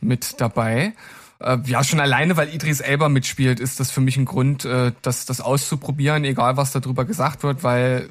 mit 0.01 0.41
dabei. 0.41 0.95
Äh, 1.41 1.59
ja, 1.67 1.85
schon 1.85 2.01
alleine, 2.01 2.37
weil 2.37 2.55
Idris 2.55 2.81
Elba 2.81 3.09
mitspielt, 3.09 3.61
ist 3.61 3.81
das 3.81 3.91
für 3.91 4.01
mich 4.01 4.17
ein 4.17 4.25
Grund, 4.25 4.65
äh, 4.65 4.93
das, 5.03 5.27
das 5.27 5.41
auszuprobieren, 5.41 6.25
egal 6.25 6.57
was 6.57 6.73
darüber 6.73 7.05
gesagt 7.05 7.43
wird, 7.43 7.63
weil 7.63 8.09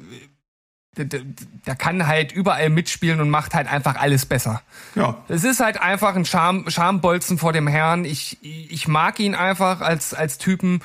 der, 0.96 1.06
der, 1.06 1.20
der 1.66 1.74
kann 1.74 2.06
halt 2.06 2.32
überall 2.32 2.68
mitspielen 2.68 3.20
und 3.20 3.30
macht 3.30 3.54
halt 3.54 3.66
einfach 3.66 3.96
alles 3.96 4.26
besser. 4.26 4.60
Ja, 4.94 5.24
Es 5.28 5.42
ist 5.42 5.60
halt 5.60 5.80
einfach 5.80 6.14
ein 6.14 6.26
Scham, 6.26 6.68
Schambolzen 6.68 7.38
vor 7.38 7.54
dem 7.54 7.66
Herrn. 7.66 8.04
Ich, 8.04 8.38
ich 8.42 8.88
mag 8.88 9.18
ihn 9.18 9.34
einfach 9.34 9.80
als, 9.80 10.12
als 10.12 10.36
Typen. 10.36 10.82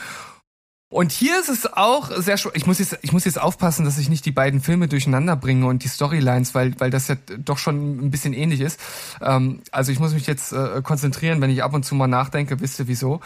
Und 0.90 1.12
hier 1.12 1.38
ist 1.40 1.50
es 1.50 1.72
auch 1.74 2.12
sehr 2.16 2.38
ich 2.54 2.66
muss 2.66 2.80
jetzt 2.80 2.98
ich 3.02 3.12
muss 3.12 3.26
jetzt 3.26 3.42
aufpassen, 3.42 3.84
dass 3.84 3.98
ich 3.98 4.10
nicht 4.10 4.26
die 4.26 4.32
beiden 4.32 4.62
Filme 4.62 4.88
durcheinander 4.88 5.36
bringe 5.36 5.68
und 5.68 5.84
die 5.84 5.90
Storylines, 5.90 6.56
weil 6.56 6.80
weil 6.80 6.90
das 6.90 7.10
ja 7.10 7.16
doch 7.40 7.58
schon 7.58 8.06
ein 8.06 8.12
bisschen 8.12 8.34
ähnlich 8.34 8.62
ist. 8.62 8.80
Ähm, 9.22 9.62
also 9.72 9.92
ich 9.92 10.00
muss 10.00 10.14
mich 10.14 10.28
jetzt 10.28 10.54
äh, 10.54 10.82
konzentrieren, 10.82 11.42
wenn 11.42 11.50
ich 11.50 11.62
ab 11.62 11.74
und 11.74 11.84
zu 11.84 11.94
mal 11.94 12.08
nachdenke, 12.08 12.62
wisst 12.62 12.80
ihr 12.80 12.88
wieso. 12.88 13.20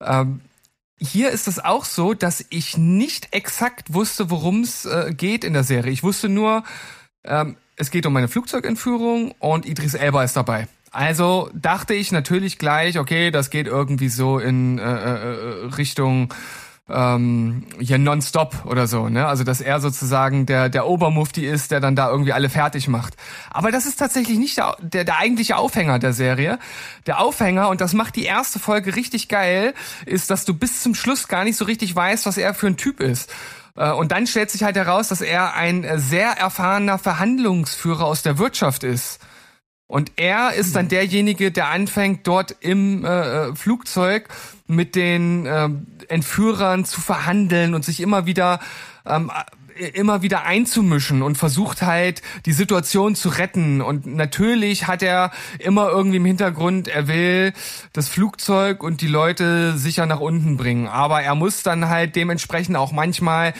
Ähm, 0.00 0.40
hier 0.98 1.30
ist 1.30 1.46
es 1.46 1.62
auch 1.62 1.84
so, 1.84 2.14
dass 2.14 2.44
ich 2.50 2.76
nicht 2.76 3.28
exakt 3.32 3.94
wusste, 3.94 4.30
worum 4.30 4.62
es 4.62 4.84
äh, 4.84 5.12
geht 5.16 5.44
in 5.44 5.52
der 5.52 5.64
Serie. 5.64 5.92
Ich 5.92 6.02
wusste 6.02 6.28
nur, 6.28 6.64
ähm, 7.24 7.56
es 7.76 7.90
geht 7.90 8.06
um 8.06 8.16
eine 8.16 8.28
Flugzeugentführung 8.28 9.32
und 9.38 9.66
Idris 9.66 9.94
Elba 9.94 10.24
ist 10.24 10.36
dabei. 10.36 10.66
Also 10.90 11.50
dachte 11.54 11.94
ich 11.94 12.12
natürlich 12.12 12.58
gleich, 12.58 12.98
okay, 12.98 13.32
das 13.32 13.50
geht 13.50 13.66
irgendwie 13.66 14.08
so 14.08 14.38
in 14.38 14.78
äh, 14.78 14.82
äh, 14.82 15.66
Richtung 15.76 16.32
ähm, 16.88 17.66
hier 17.78 17.98
nonstop 17.98 18.66
oder 18.66 18.86
so, 18.86 19.08
ne? 19.08 19.26
Also 19.26 19.42
dass 19.42 19.60
er 19.60 19.80
sozusagen 19.80 20.44
der 20.44 20.68
der 20.68 20.86
Obermufti 20.86 21.46
ist, 21.46 21.70
der 21.70 21.80
dann 21.80 21.96
da 21.96 22.10
irgendwie 22.10 22.32
alle 22.34 22.50
fertig 22.50 22.88
macht. 22.88 23.14
Aber 23.50 23.70
das 23.72 23.86
ist 23.86 23.96
tatsächlich 23.96 24.38
nicht 24.38 24.58
der, 24.58 24.76
der 24.80 25.04
der 25.04 25.18
eigentliche 25.18 25.56
Aufhänger 25.56 25.98
der 25.98 26.12
Serie. 26.12 26.58
Der 27.06 27.20
Aufhänger 27.20 27.70
und 27.70 27.80
das 27.80 27.94
macht 27.94 28.16
die 28.16 28.24
erste 28.24 28.58
Folge 28.58 28.96
richtig 28.96 29.28
geil, 29.28 29.72
ist, 30.04 30.30
dass 30.30 30.44
du 30.44 30.52
bis 30.52 30.82
zum 30.82 30.94
Schluss 30.94 31.28
gar 31.28 31.44
nicht 31.44 31.56
so 31.56 31.64
richtig 31.64 31.94
weißt, 31.96 32.26
was 32.26 32.36
er 32.36 32.52
für 32.54 32.66
ein 32.66 32.76
Typ 32.76 33.00
ist. 33.00 33.32
Äh, 33.76 33.90
Und 33.92 34.12
dann 34.12 34.26
stellt 34.26 34.50
sich 34.50 34.62
halt 34.62 34.76
heraus, 34.76 35.08
dass 35.08 35.20
er 35.20 35.54
ein 35.54 35.84
äh, 35.84 35.98
sehr 35.98 36.32
erfahrener 36.32 36.98
Verhandlungsführer 36.98 38.04
aus 38.04 38.22
der 38.22 38.38
Wirtschaft 38.38 38.84
ist. 38.84 39.20
Und 39.86 40.12
er 40.16 40.54
ist 40.54 40.74
dann 40.76 40.88
derjenige, 40.88 41.52
der 41.52 41.68
anfängt, 41.68 42.26
dort 42.26 42.56
im 42.60 43.04
äh, 43.04 43.54
Flugzeug 43.54 44.28
mit 44.66 44.94
den 44.94 45.46
ähm, 45.46 45.86
Entführern 46.08 46.84
zu 46.84 47.00
verhandeln 47.00 47.74
und 47.74 47.84
sich 47.84 48.00
immer 48.00 48.26
wieder 48.26 48.60
ähm, 49.06 49.30
äh, 49.76 49.88
immer 49.88 50.22
wieder 50.22 50.44
einzumischen 50.44 51.22
und 51.22 51.36
versucht 51.36 51.82
halt 51.82 52.22
die 52.46 52.52
Situation 52.52 53.14
zu 53.14 53.28
retten 53.28 53.82
und 53.82 54.06
natürlich 54.06 54.86
hat 54.86 55.02
er 55.02 55.32
immer 55.58 55.88
irgendwie 55.90 56.16
im 56.16 56.24
Hintergrund 56.24 56.88
er 56.88 57.08
will 57.08 57.52
das 57.92 58.08
Flugzeug 58.08 58.82
und 58.82 59.00
die 59.00 59.08
Leute 59.08 59.76
sicher 59.76 60.06
nach 60.06 60.20
unten 60.20 60.56
bringen 60.56 60.88
aber 60.88 61.22
er 61.22 61.34
muss 61.34 61.62
dann 61.62 61.88
halt 61.88 62.16
dementsprechend 62.16 62.76
auch 62.76 62.92
manchmal 62.92 63.52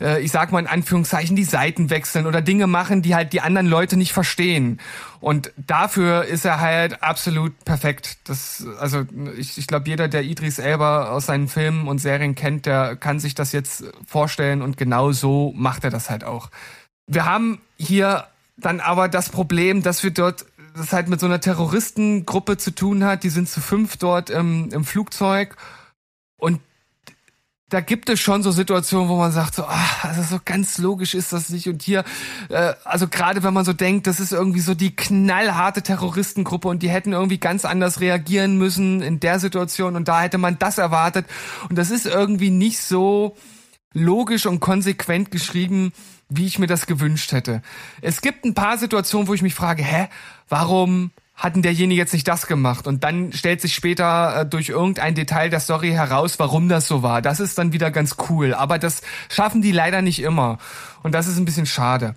äh, 0.00 0.20
ich 0.22 0.32
sag 0.32 0.50
mal 0.52 0.60
in 0.60 0.66
Anführungszeichen, 0.66 1.36
die 1.36 1.44
Seiten 1.44 1.90
wechseln 1.90 2.26
oder 2.26 2.42
Dinge 2.42 2.66
machen, 2.66 3.02
die 3.02 3.14
halt 3.14 3.32
die 3.32 3.40
anderen 3.40 3.66
Leute 3.66 3.96
nicht 3.96 4.12
verstehen. 4.12 4.80
Und 5.20 5.52
dafür 5.56 6.24
ist 6.24 6.46
er 6.46 6.60
halt 6.60 7.02
absolut 7.02 7.64
perfekt. 7.64 8.18
Das, 8.24 8.66
also 8.78 9.04
ich, 9.36 9.58
ich 9.58 9.66
glaube, 9.66 9.88
jeder, 9.88 10.08
der 10.08 10.22
Idris 10.24 10.58
Elba 10.58 11.10
aus 11.10 11.26
seinen 11.26 11.48
Filmen 11.48 11.88
und 11.88 11.98
Serien 11.98 12.34
kennt, 12.34 12.64
der 12.64 12.96
kann 12.96 13.20
sich 13.20 13.34
das 13.34 13.52
jetzt 13.52 13.84
vorstellen 14.06 14.62
und 14.62 14.78
genau 14.78 15.12
so 15.12 15.52
macht 15.54 15.84
er 15.84 15.90
das 15.90 16.08
halt 16.08 16.24
auch. 16.24 16.50
Wir 17.06 17.26
haben 17.26 17.60
hier 17.76 18.28
dann 18.56 18.80
aber 18.80 19.08
das 19.08 19.28
Problem, 19.28 19.82
dass 19.82 20.02
wir 20.02 20.10
dort 20.10 20.46
das 20.74 20.92
halt 20.92 21.08
mit 21.08 21.20
so 21.20 21.26
einer 21.26 21.40
Terroristengruppe 21.40 22.56
zu 22.56 22.74
tun 22.74 23.04
hat. 23.04 23.24
Die 23.24 23.30
sind 23.30 23.48
zu 23.48 23.60
fünf 23.60 23.96
dort 23.96 24.30
im, 24.30 24.70
im 24.70 24.84
Flugzeug 24.84 25.56
und 26.38 26.60
da 27.70 27.80
gibt 27.80 28.08
es 28.08 28.18
schon 28.18 28.42
so 28.42 28.50
Situationen, 28.50 29.08
wo 29.08 29.16
man 29.16 29.30
sagt 29.30 29.54
so, 29.54 29.64
ah, 29.64 29.86
also 30.02 30.22
so 30.22 30.40
ganz 30.44 30.78
logisch 30.78 31.14
ist 31.14 31.32
das 31.32 31.50
nicht. 31.50 31.68
Und 31.68 31.82
hier, 31.82 32.04
äh, 32.48 32.74
also 32.84 33.06
gerade 33.06 33.44
wenn 33.44 33.54
man 33.54 33.64
so 33.64 33.72
denkt, 33.72 34.08
das 34.08 34.18
ist 34.18 34.32
irgendwie 34.32 34.60
so 34.60 34.74
die 34.74 34.94
knallharte 34.94 35.82
Terroristengruppe 35.82 36.66
und 36.68 36.82
die 36.82 36.90
hätten 36.90 37.12
irgendwie 37.12 37.38
ganz 37.38 37.64
anders 37.64 38.00
reagieren 38.00 38.58
müssen 38.58 39.02
in 39.02 39.20
der 39.20 39.38
Situation 39.38 39.94
und 39.94 40.08
da 40.08 40.20
hätte 40.22 40.36
man 40.36 40.58
das 40.58 40.78
erwartet. 40.78 41.26
Und 41.68 41.76
das 41.76 41.90
ist 41.90 42.06
irgendwie 42.06 42.50
nicht 42.50 42.80
so 42.80 43.36
logisch 43.94 44.46
und 44.46 44.58
konsequent 44.58 45.30
geschrieben, 45.30 45.92
wie 46.28 46.46
ich 46.46 46.58
mir 46.58 46.66
das 46.66 46.86
gewünscht 46.86 47.30
hätte. 47.30 47.62
Es 48.02 48.20
gibt 48.20 48.44
ein 48.44 48.54
paar 48.54 48.78
Situationen, 48.78 49.28
wo 49.28 49.34
ich 49.34 49.42
mich 49.42 49.54
frage, 49.54 49.84
hä, 49.84 50.08
warum 50.48 51.12
hat 51.40 51.56
denn 51.56 51.62
derjenige 51.62 51.98
jetzt 51.98 52.12
nicht 52.12 52.28
das 52.28 52.46
gemacht? 52.46 52.86
Und 52.86 53.02
dann 53.02 53.32
stellt 53.32 53.62
sich 53.62 53.74
später 53.74 54.42
äh, 54.42 54.46
durch 54.46 54.68
irgendein 54.68 55.14
Detail 55.14 55.48
der 55.48 55.60
Story 55.60 55.90
heraus, 55.90 56.38
warum 56.38 56.68
das 56.68 56.86
so 56.86 57.02
war. 57.02 57.22
Das 57.22 57.40
ist 57.40 57.56
dann 57.56 57.72
wieder 57.72 57.90
ganz 57.90 58.16
cool. 58.28 58.52
Aber 58.52 58.78
das 58.78 59.00
schaffen 59.30 59.62
die 59.62 59.72
leider 59.72 60.02
nicht 60.02 60.20
immer. 60.20 60.58
Und 61.02 61.12
das 61.12 61.26
ist 61.26 61.38
ein 61.38 61.46
bisschen 61.46 61.64
schade. 61.64 62.14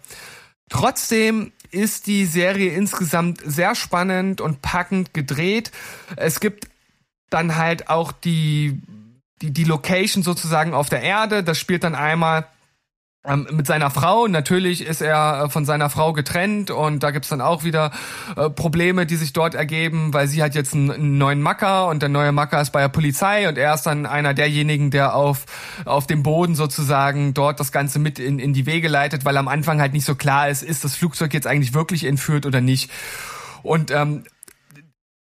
Trotzdem 0.69 1.53
ist 1.71 2.05
die 2.05 2.26
Serie 2.26 2.74
insgesamt 2.74 3.39
sehr 3.45 3.76
spannend 3.76 4.41
und 4.41 4.61
packend 4.61 5.13
gedreht. 5.13 5.71
Es 6.17 6.41
gibt 6.41 6.67
dann 7.30 7.55
halt 7.55 7.89
auch 7.89 8.11
die, 8.11 8.82
die, 9.41 9.51
die 9.51 9.63
Location 9.63 10.21
sozusagen 10.21 10.74
auf 10.74 10.89
der 10.89 11.01
Erde. 11.01 11.43
Das 11.43 11.57
spielt 11.57 11.86
dann 11.86 11.95
einmal 11.95 12.45
ähm, 13.26 13.47
mit 13.51 13.67
seiner 13.67 13.89
Frau. 13.89 14.28
Natürlich 14.28 14.86
ist 14.86 15.01
er 15.01 15.45
äh, 15.45 15.49
von 15.49 15.65
seiner 15.65 15.89
Frau 15.89 16.13
getrennt 16.13 16.71
und 16.71 17.03
da 17.03 17.11
gibt's 17.11 17.30
dann 17.30 17.41
auch 17.41 17.63
wieder 17.63 17.91
äh, 18.36 18.49
Probleme, 18.49 19.05
die 19.05 19.15
sich 19.15 19.34
dort 19.34 19.55
ergeben, 19.55 20.13
weil 20.13 20.28
sie 20.28 20.43
hat 20.43 20.55
jetzt 20.55 20.74
einen, 20.74 20.91
einen 20.91 21.17
neuen 21.17 21.41
Macker 21.41 21.88
und 21.88 22.01
der 22.01 22.09
neue 22.09 22.32
Macker 22.32 22.59
ist 22.59 22.71
bei 22.71 22.82
der 22.82 22.89
Polizei 22.89 23.47
und 23.47 23.57
er 23.57 23.74
ist 23.74 23.84
dann 23.84 24.05
einer 24.05 24.34
derjenigen, 24.34 24.91
der 24.91 25.15
auf, 25.15 25.45
auf 25.86 26.07
dem 26.07 26.24
Boden 26.24 26.55
sozusagen 26.55 27.34
dort 27.34 27.59
das 27.59 27.71
Ganze 27.71 27.99
mit 27.99 28.19
in, 28.19 28.39
in 28.39 28.53
die 28.53 28.65
Wege 28.65 28.89
leitet, 28.89 29.26
weil 29.26 29.38
am 29.38 29.47
Anfang 29.47 29.80
halt 29.80 29.93
nicht 29.93 30.05
so 30.05 30.15
klar 30.15 30.49
ist, 30.49 30.61
ist 30.61 30.84
das 30.84 30.95
Flugzeug 30.95 31.34
jetzt 31.34 31.47
eigentlich 31.47 31.74
wirklich 31.74 32.03
entführt 32.03 32.45
oder 32.45 32.61
nicht. 32.61 32.91
Und 33.61 33.91
ähm, 33.91 34.26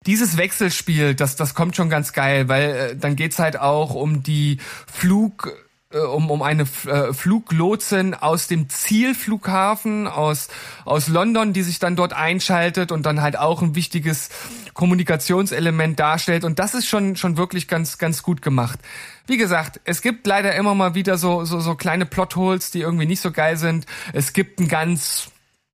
dieses 0.05 0.35
Wechselspiel, 0.35 1.15
das, 1.15 1.37
das 1.37 1.55
kommt 1.55 1.77
schon 1.77 1.89
ganz 1.89 2.11
geil, 2.11 2.49
weil 2.49 2.69
äh, 2.69 2.95
dann 2.97 3.15
geht's 3.15 3.39
halt 3.39 3.57
auch 3.57 3.95
um 3.95 4.23
die 4.23 4.57
Flug 4.91 5.53
um, 5.93 6.31
um 6.31 6.41
eine 6.41 6.63
äh, 6.85 7.13
Fluglotsin 7.13 8.13
aus 8.13 8.47
dem 8.47 8.69
Zielflughafen 8.69 10.07
aus, 10.07 10.47
aus 10.85 11.07
London, 11.07 11.53
die 11.53 11.63
sich 11.63 11.79
dann 11.79 11.95
dort 11.95 12.13
einschaltet 12.13 12.91
und 12.91 13.05
dann 13.05 13.21
halt 13.21 13.37
auch 13.37 13.61
ein 13.61 13.75
wichtiges 13.75 14.29
Kommunikationselement 14.73 15.99
darstellt. 15.99 16.43
Und 16.43 16.59
das 16.59 16.73
ist 16.73 16.87
schon, 16.87 17.15
schon 17.15 17.37
wirklich 17.37 17.67
ganz, 17.67 17.97
ganz 17.97 18.23
gut 18.23 18.41
gemacht. 18.41 18.79
Wie 19.27 19.37
gesagt, 19.37 19.79
es 19.85 20.01
gibt 20.01 20.27
leider 20.27 20.55
immer 20.55 20.75
mal 20.75 20.95
wieder 20.95 21.17
so, 21.17 21.45
so, 21.45 21.59
so 21.59 21.75
kleine 21.75 22.05
Plotholes, 22.05 22.71
die 22.71 22.81
irgendwie 22.81 23.05
nicht 23.05 23.21
so 23.21 23.31
geil 23.31 23.57
sind. 23.57 23.85
Es 24.11 24.33
gibt 24.33 24.59
ein 24.59 24.67
ganz 24.67 25.29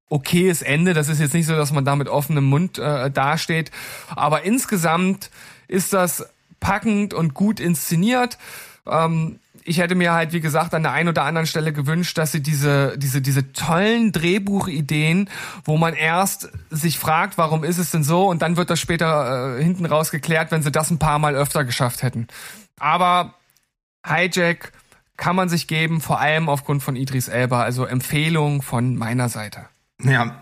okayes 0.09 0.61
Ende. 0.61 0.93
Das 0.93 1.07
ist 1.07 1.19
jetzt 1.19 1.33
nicht 1.33 1.47
so, 1.47 1.55
dass 1.55 1.71
man 1.71 1.85
da 1.85 1.95
mit 1.95 2.09
offenem 2.09 2.45
Mund 2.45 2.77
äh, 2.77 3.09
dasteht. 3.09 3.71
Aber 4.09 4.43
insgesamt 4.43 5.29
ist 5.67 5.93
das 5.93 6.27
packend 6.59 7.13
und 7.13 7.33
gut 7.33 7.59
inszeniert. 7.59 8.37
Ähm, 8.85 9.39
ich 9.69 9.77
hätte 9.77 9.93
mir 9.93 10.13
halt, 10.13 10.33
wie 10.33 10.41
gesagt, 10.41 10.73
an 10.73 10.81
der 10.81 10.93
einen 10.93 11.09
oder 11.09 11.25
anderen 11.25 11.45
Stelle 11.45 11.71
gewünscht, 11.71 12.17
dass 12.17 12.31
sie 12.31 12.41
diese, 12.41 12.97
diese, 12.97 13.21
diese 13.21 13.53
tollen 13.53 14.11
Drehbuchideen, 14.11 15.29
wo 15.63 15.77
man 15.77 15.93
erst 15.93 16.49
sich 16.71 16.97
fragt, 16.97 17.37
warum 17.37 17.63
ist 17.63 17.77
es 17.77 17.91
denn 17.91 18.03
so, 18.03 18.27
und 18.27 18.41
dann 18.41 18.57
wird 18.57 18.71
das 18.71 18.79
später 18.79 19.57
äh, 19.57 19.63
hinten 19.63 19.85
raus 19.85 20.09
geklärt, 20.09 20.49
wenn 20.49 20.63
sie 20.63 20.71
das 20.71 20.89
ein 20.89 20.97
paar 20.97 21.19
Mal 21.19 21.35
öfter 21.35 21.65
geschafft 21.65 22.01
hätten. 22.01 22.27
Aber 22.79 23.35
Hijack 24.03 24.71
kann 25.17 25.35
man 25.35 25.49
sich 25.49 25.67
geben, 25.67 26.01
vor 26.01 26.19
allem 26.19 26.49
aufgrund 26.49 26.81
von 26.81 26.95
Idris 26.95 27.27
Elba, 27.27 27.61
also 27.61 27.85
Empfehlung 27.85 28.63
von 28.63 28.95
meiner 28.95 29.29
Seite. 29.29 29.67
Ja, 30.01 30.39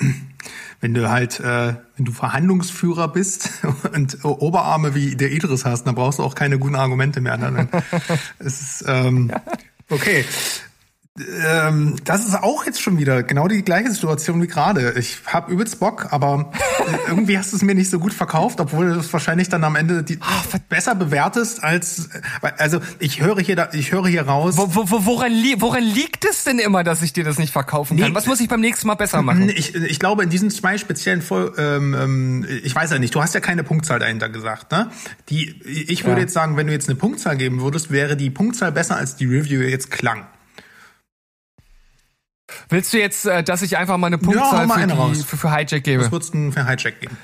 wenn 0.80 0.94
du 0.94 1.10
halt, 1.10 1.40
äh, 1.40 1.74
wenn 1.96 2.06
du 2.06 2.12
Verhandlungsführer 2.12 3.08
bist 3.08 3.64
und 3.94 4.24
Oberarme 4.24 4.96
wie 4.96 5.16
der 5.16 5.32
Idris 5.32 5.66
hast, 5.66 5.86
dann 5.86 5.96
brauchst 5.96 6.20
du 6.20 6.24
auch 6.24 6.36
keine 6.36 6.60
guten 6.60 6.76
Argumente 6.76 7.22
mehr. 7.22 7.38
Dann, 7.38 7.70
es 8.40 8.62
ist, 8.62 8.86
ähm, 8.88 9.32
okay. 9.90 10.26
Ähm, 11.46 11.96
das 12.04 12.26
ist 12.28 12.36
auch 12.36 12.66
jetzt 12.66 12.82
schon 12.82 12.98
wieder 12.98 13.24
genau 13.24 13.48
die 13.48 13.64
gleiche 13.64 13.90
Situation 13.92 14.42
wie 14.42 14.48
gerade. 14.48 14.94
Ich 14.98 15.18
hab 15.26 15.50
übelst 15.50 15.80
Bock, 15.80 16.08
aber 16.12 16.52
irgendwie 17.08 17.38
hast 17.38 17.52
du 17.52 17.56
es 17.58 17.64
mir 17.64 17.74
nicht 17.76 17.90
so 17.90 18.00
gut 18.00 18.14
verkauft, 18.14 18.60
obwohl 18.60 18.94
du 18.94 19.00
es 19.00 19.12
wahrscheinlich 19.12 19.50
dann 19.50 19.64
am 19.64 19.76
Ende 19.76 20.04
die, 20.04 20.20
besser 20.70 20.96
bewertest 20.96 21.64
als. 21.64 22.10
Also 22.58 22.80
ich 23.00 23.22
höre 23.22 23.40
hier, 23.40 23.56
da, 23.56 23.70
ich 23.74 23.92
höre 23.92 24.08
hier 24.08 24.24
raus. 24.28 24.58
Wo, 24.58 24.76
wo, 24.76 24.90
wo, 24.92 25.06
woran, 25.06 25.32
li 25.32 25.56
woran 25.60 25.84
liegt 25.84 26.26
es 26.26 26.44
denn 26.44 26.60
immer, 26.60 26.84
dass 26.84 27.02
ich 27.02 27.14
dir 27.14 27.24
das 27.24 27.40
nicht 27.40 27.52
verkaufen 27.52 27.98
kann? 27.98 28.10
Nee. 28.10 28.16
Was 28.16 28.28
muss 28.28 28.40
ich 28.40 28.48
beim 28.48 28.62
nächsten 28.62 28.88
Mal 28.88 28.96
besser 28.96 29.22
machen? 29.22 29.50
Ich, 29.50 29.74
ich 29.76 30.00
glaube, 30.00 30.24
in 30.24 30.30
diesen 30.30 30.52
zwei 30.52 30.78
speziellen 30.78 31.22
Fol 31.22 31.54
ähm, 31.58 31.94
ähm, 31.94 32.46
ich 32.64 32.76
weiß 32.76 32.92
ja 32.92 33.00
nicht, 33.00 33.16
du 33.16 33.22
hast 33.22 33.34
ja 33.34 33.40
keine 33.40 33.64
Punktzahl 33.64 34.00
dahinter 34.00 34.30
gesagt, 34.30 34.72
ne? 34.72 34.90
Die, 35.30 35.50
ich 35.66 36.04
würde 36.04 36.18
Ja. 36.18 36.24
jetzt 36.24 36.34
sagen, 36.34 36.58
wenn 36.58 36.68
du 36.68 36.74
jetzt 36.74 36.90
eine 36.90 36.96
Punktzahl 36.96 37.38
geben 37.38 37.62
würdest, 37.62 37.92
wäre 37.92 38.16
die 38.18 38.30
Punktzahl 38.30 38.72
besser 38.72 38.98
als 38.98 39.16
die 39.16 39.26
Review 39.26 39.62
jetzt 39.62 39.92
klang. 39.92 40.28
Willst 42.70 42.94
du 42.94 42.98
jetzt, 43.00 43.26
äh, 43.26 43.44
dass 43.44 43.62
ich 43.62 43.78
einfach 43.78 43.98
mal 43.98 44.08
eine 44.08 44.18
Punktzahl 44.18 44.68
mal 44.68 44.80
für, 44.82 44.88
die, 44.88 44.94
raus. 44.94 45.24
für, 45.24 45.38
für 45.38 45.52
Hijack 45.56 45.72
Was 45.72 45.84
gebe? 45.84 46.12
würdest 46.12 46.34
du 46.34 46.38
denn 46.38 46.52
für 46.52 46.66
Hijack 46.68 47.00
geben? 47.02 47.18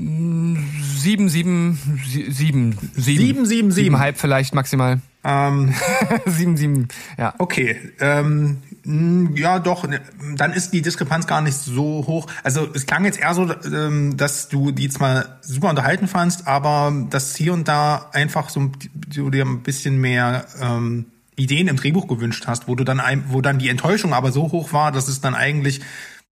Sieben, 0.00 1.28
sieben, 1.28 1.76
sie- 2.06 2.30
sieben, 2.30 2.72
sieben. 2.72 2.78
Sieben, 2.94 2.96
sieben, 2.96 3.46
sieben. 3.46 3.70
Siebenhalb 3.72 4.16
vielleicht 4.18 4.54
maximal. 4.54 5.00
Ähm, 5.24 5.74
sieben, 6.26 6.56
sieben, 6.56 6.88
ja. 7.18 7.34
okay, 7.38 7.76
ähm, 7.98 8.58
ja 9.34 9.58
doch, 9.58 9.86
ne, 9.88 10.00
dann 10.36 10.52
ist 10.52 10.70
die 10.72 10.82
Diskrepanz 10.82 11.26
gar 11.26 11.40
nicht 11.40 11.56
so 11.56 12.04
hoch. 12.06 12.28
Also 12.44 12.68
es 12.72 12.86
klang 12.86 13.04
jetzt 13.04 13.18
eher 13.18 13.34
so, 13.34 13.52
ähm, 13.64 14.16
dass 14.16 14.48
du 14.48 14.70
die 14.70 14.88
zwar 14.88 15.38
super 15.42 15.70
unterhalten 15.70 16.06
fandst, 16.06 16.46
aber 16.46 16.92
dass 17.10 17.34
hier 17.34 17.52
und 17.52 17.66
da 17.66 18.08
einfach 18.12 18.48
so 18.50 18.70
du 18.92 19.30
dir 19.30 19.44
ein 19.44 19.62
bisschen 19.64 20.00
mehr 20.00 20.46
ähm, 20.62 21.06
Ideen 21.38 21.68
im 21.68 21.76
Drehbuch 21.76 22.08
gewünscht 22.08 22.46
hast, 22.46 22.68
wo 22.68 22.74
du 22.74 22.84
dann 22.84 23.00
ein, 23.00 23.24
wo 23.28 23.40
dann 23.40 23.58
die 23.58 23.68
Enttäuschung 23.68 24.12
aber 24.12 24.32
so 24.32 24.52
hoch 24.52 24.72
war, 24.72 24.92
dass 24.92 25.08
es 25.08 25.20
dann 25.20 25.34
eigentlich 25.34 25.80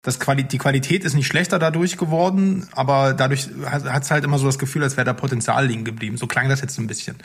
das 0.03 0.19
Quali 0.19 0.45
die 0.45 0.59
Qualität 0.59 1.05
ist 1.05 1.15
nicht 1.15 1.27
schlechter 1.27 1.59
dadurch 1.59 1.99
geworden, 1.99 2.67
aber 2.73 3.13
dadurch 3.13 3.49
hat 3.67 4.03
es 4.03 4.11
halt 4.11 4.25
immer 4.25 4.39
so 4.39 4.47
das 4.47 4.59
Gefühl, 4.59 4.83
als 4.83 4.97
wäre 4.97 5.05
da 5.05 5.13
Potenzial 5.13 5.67
liegen 5.67 5.85
geblieben. 5.85 6.17
So 6.17 6.27
klang 6.27 6.49
das 6.49 6.63
jetzt 6.63 6.79
ein 6.79 6.87
bisschen. 6.87 7.17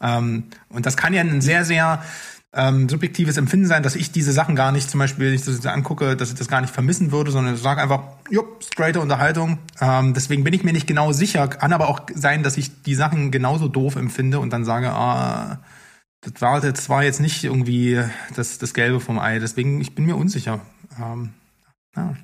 Ähm, 0.00 0.44
und 0.68 0.86
das 0.86 0.96
kann 0.96 1.14
ja 1.14 1.20
ein 1.20 1.40
sehr, 1.40 1.64
sehr 1.64 2.02
ähm, 2.54 2.88
subjektives 2.88 3.38
Empfinden 3.38 3.66
sein, 3.66 3.82
dass 3.82 3.96
ich 3.96 4.12
diese 4.12 4.32
Sachen 4.32 4.54
gar 4.54 4.72
nicht, 4.72 4.90
zum 4.90 4.98
Beispiel, 4.98 5.26
wenn 5.26 5.34
ich 5.34 5.44
das 5.44 5.64
angucke, 5.66 6.16
dass 6.16 6.28
ich 6.28 6.34
das 6.34 6.48
gar 6.48 6.60
nicht 6.60 6.72
vermissen 6.72 7.10
würde, 7.10 7.30
sondern 7.30 7.54
ich 7.54 7.62
sage 7.62 7.80
einfach, 7.80 8.02
jupp, 8.30 8.62
straighte 8.62 9.00
Unterhaltung. 9.00 9.58
Ähm, 9.80 10.14
deswegen 10.14 10.44
bin 10.44 10.52
ich 10.54 10.62
mir 10.62 10.72
nicht 10.72 10.86
genau 10.86 11.12
sicher. 11.12 11.48
Kann 11.48 11.72
aber 11.72 11.88
auch 11.88 12.00
sein, 12.14 12.42
dass 12.42 12.56
ich 12.56 12.82
die 12.82 12.94
Sachen 12.94 13.30
genauso 13.30 13.68
doof 13.68 13.96
empfinde 13.96 14.38
und 14.38 14.52
dann 14.52 14.64
sage, 14.64 14.90
ah, 14.90 15.60
das 16.22 16.40
war 16.40 16.64
jetzt, 16.64 16.88
war 16.88 17.02
jetzt 17.02 17.20
nicht 17.20 17.42
irgendwie 17.44 18.00
das, 18.34 18.58
das 18.58 18.74
Gelbe 18.74 19.00
vom 19.00 19.18
Ei. 19.18 19.38
Deswegen, 19.40 19.80
ich 19.80 19.94
bin 19.94 20.06
mir 20.06 20.16
unsicher. 20.16 20.60
Ähm, 20.98 21.30
ja. 21.96 22.14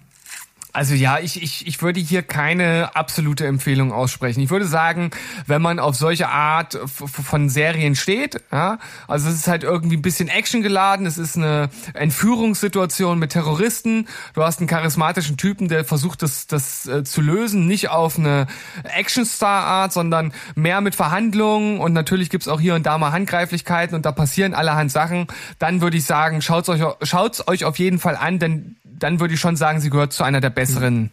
Also 0.79 0.95
ja, 0.95 1.19
ich, 1.19 1.43
ich, 1.43 1.67
ich 1.67 1.83
würde 1.83 1.99
hier 1.99 2.23
keine 2.23 2.95
absolute 2.95 3.45
Empfehlung 3.45 3.91
aussprechen. 3.91 4.39
Ich 4.39 4.51
würde 4.51 4.65
sagen, 4.65 5.11
wenn 5.45 5.61
man 5.61 5.81
auf 5.81 5.97
solche 5.97 6.29
Art 6.29 6.79
von 6.87 7.49
Serien 7.49 7.97
steht, 7.97 8.41
ja, 8.53 8.79
also 9.09 9.29
es 9.29 9.35
ist 9.35 9.49
halt 9.49 9.65
irgendwie 9.65 9.97
ein 9.97 10.03
bisschen 10.03 10.29
Action 10.29 10.63
geladen, 10.63 11.05
es 11.05 11.19
ist 11.19 11.37
eine 11.37 11.69
Entführungssituation 11.95 13.19
mit 13.19 13.33
Terroristen, 13.33 14.07
du 14.35 14.45
hast 14.45 14.61
einen 14.61 14.69
charismatischen 14.69 15.37
Typen, 15.37 15.67
der 15.67 15.85
versucht, 15.85 16.23
das, 16.23 16.47
das 16.47 16.87
äh, 16.87 17.03
zu 17.03 17.23
lösen, 17.23 17.67
nicht 17.67 17.89
auf 17.89 18.17
eine 18.17 18.47
Actionstar-Art, 18.85 19.93
sondern 19.93 20.33
mehr 20.55 20.81
mit 20.81 20.95
Verhandlungen. 20.95 21.81
Und 21.81 21.93
natürlich 21.93 22.31
gibt's 22.31 22.47
auch 22.47 22.61
hier 22.61 22.77
und 22.77 22.87
da 22.87 22.99
mal 22.99 23.11
Handgreiflichkeiten 23.11 23.97
und 23.97 24.07
da 24.07 24.13
passieren 24.13 24.55
allerhand 24.55 24.93
Sachen, 24.93 25.27
dann 25.59 25.81
würde 25.81 25.97
ich 25.97 26.05
sagen, 26.05 26.41
schaut's 26.41 26.69
euch, 26.69 26.83
schaut's 27.03 27.49
euch 27.49 27.65
auf 27.65 27.81
jeden 27.81 27.99
Fall 27.99 28.15
an, 28.15 28.39
denn 28.39 28.77
dann 28.99 29.21
würde 29.21 29.35
ich 29.35 29.41
schon 29.41 29.57
sagen, 29.57 29.81
sie 29.81 29.91
gehört 29.91 30.13
zu 30.13 30.25
einer 30.25 30.41
der 30.41 30.51
besseren 30.51 31.11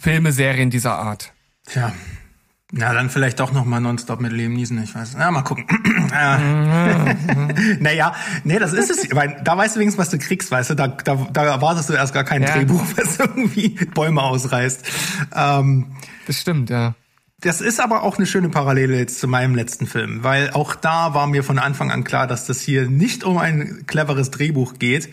Filme, 0.00 0.32
Serien 0.32 0.70
dieser 0.70 0.98
Art. 0.98 1.32
Tja. 1.66 1.92
Na, 2.72 2.92
dann 2.92 3.10
vielleicht 3.10 3.38
doch 3.38 3.52
noch 3.52 3.64
mal 3.64 3.78
nonstop 3.78 4.20
mit 4.20 4.32
Leben 4.32 4.54
Niesen, 4.54 4.82
ich 4.82 4.92
weiß. 4.94 5.14
Ja, 5.14 5.30
mal 5.30 5.42
gucken. 5.42 5.66
Ja. 6.10 6.38
naja, 7.80 8.12
nee, 8.42 8.58
das 8.58 8.72
ist 8.72 8.90
es. 8.90 9.14
Weil 9.14 9.40
da 9.44 9.56
weißt 9.56 9.76
du 9.76 9.80
wenigstens, 9.80 10.00
was 10.00 10.10
du 10.10 10.18
kriegst, 10.18 10.50
weißt 10.50 10.70
du. 10.70 10.74
Da, 10.74 10.88
da, 10.88 11.14
da 11.32 11.44
erwartest 11.44 11.88
du 11.88 11.92
erst 11.92 12.12
gar 12.12 12.24
kein 12.24 12.42
Ja. 12.42 12.50
Drehbuch, 12.52 12.82
was 12.96 13.20
irgendwie 13.20 13.68
Bäume 13.94 14.20
ausreißt. 14.22 14.84
Ähm, 15.34 15.92
Das 16.26 16.40
stimmt, 16.40 16.68
ja. 16.68 16.94
das 17.40 17.60
ist 17.60 17.80
aber 17.80 18.02
auch 18.02 18.16
eine 18.18 18.26
schöne 18.26 18.48
Parallele 18.48 18.98
jetzt 18.98 19.20
zu 19.20 19.28
meinem 19.28 19.54
letzten 19.54 19.86
Film, 19.86 20.24
weil 20.24 20.50
auch 20.50 20.74
da 20.74 21.14
war 21.14 21.28
mir 21.28 21.44
von 21.44 21.60
Anfang 21.60 21.92
an 21.92 22.02
klar, 22.02 22.26
dass 22.26 22.46
das 22.46 22.60
hier 22.60 22.90
nicht 22.90 23.22
um 23.22 23.38
ein 23.38 23.84
cleveres 23.86 24.32
Drehbuch 24.32 24.74
geht, 24.80 25.08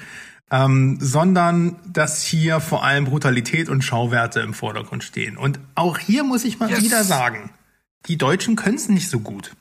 ähm, 0.51 0.97
sondern 0.99 1.77
dass 1.87 2.21
hier 2.21 2.59
vor 2.59 2.83
allem 2.83 3.05
Brutalität 3.05 3.69
und 3.69 3.83
Schauwerte 3.83 4.41
im 4.41 4.53
Vordergrund 4.53 5.03
stehen. 5.03 5.37
Und 5.37 5.59
auch 5.75 5.97
hier 5.97 6.23
muss 6.23 6.43
ich 6.45 6.59
mal 6.59 6.69
Yes. 6.69 6.83
wieder 6.83 7.03
sagen, 7.03 7.49
die 8.07 8.17
Deutschen 8.17 8.55
können 8.55 8.75
es 8.75 8.89
nicht 8.89 9.09
so 9.09 9.19
gut. 9.19 9.55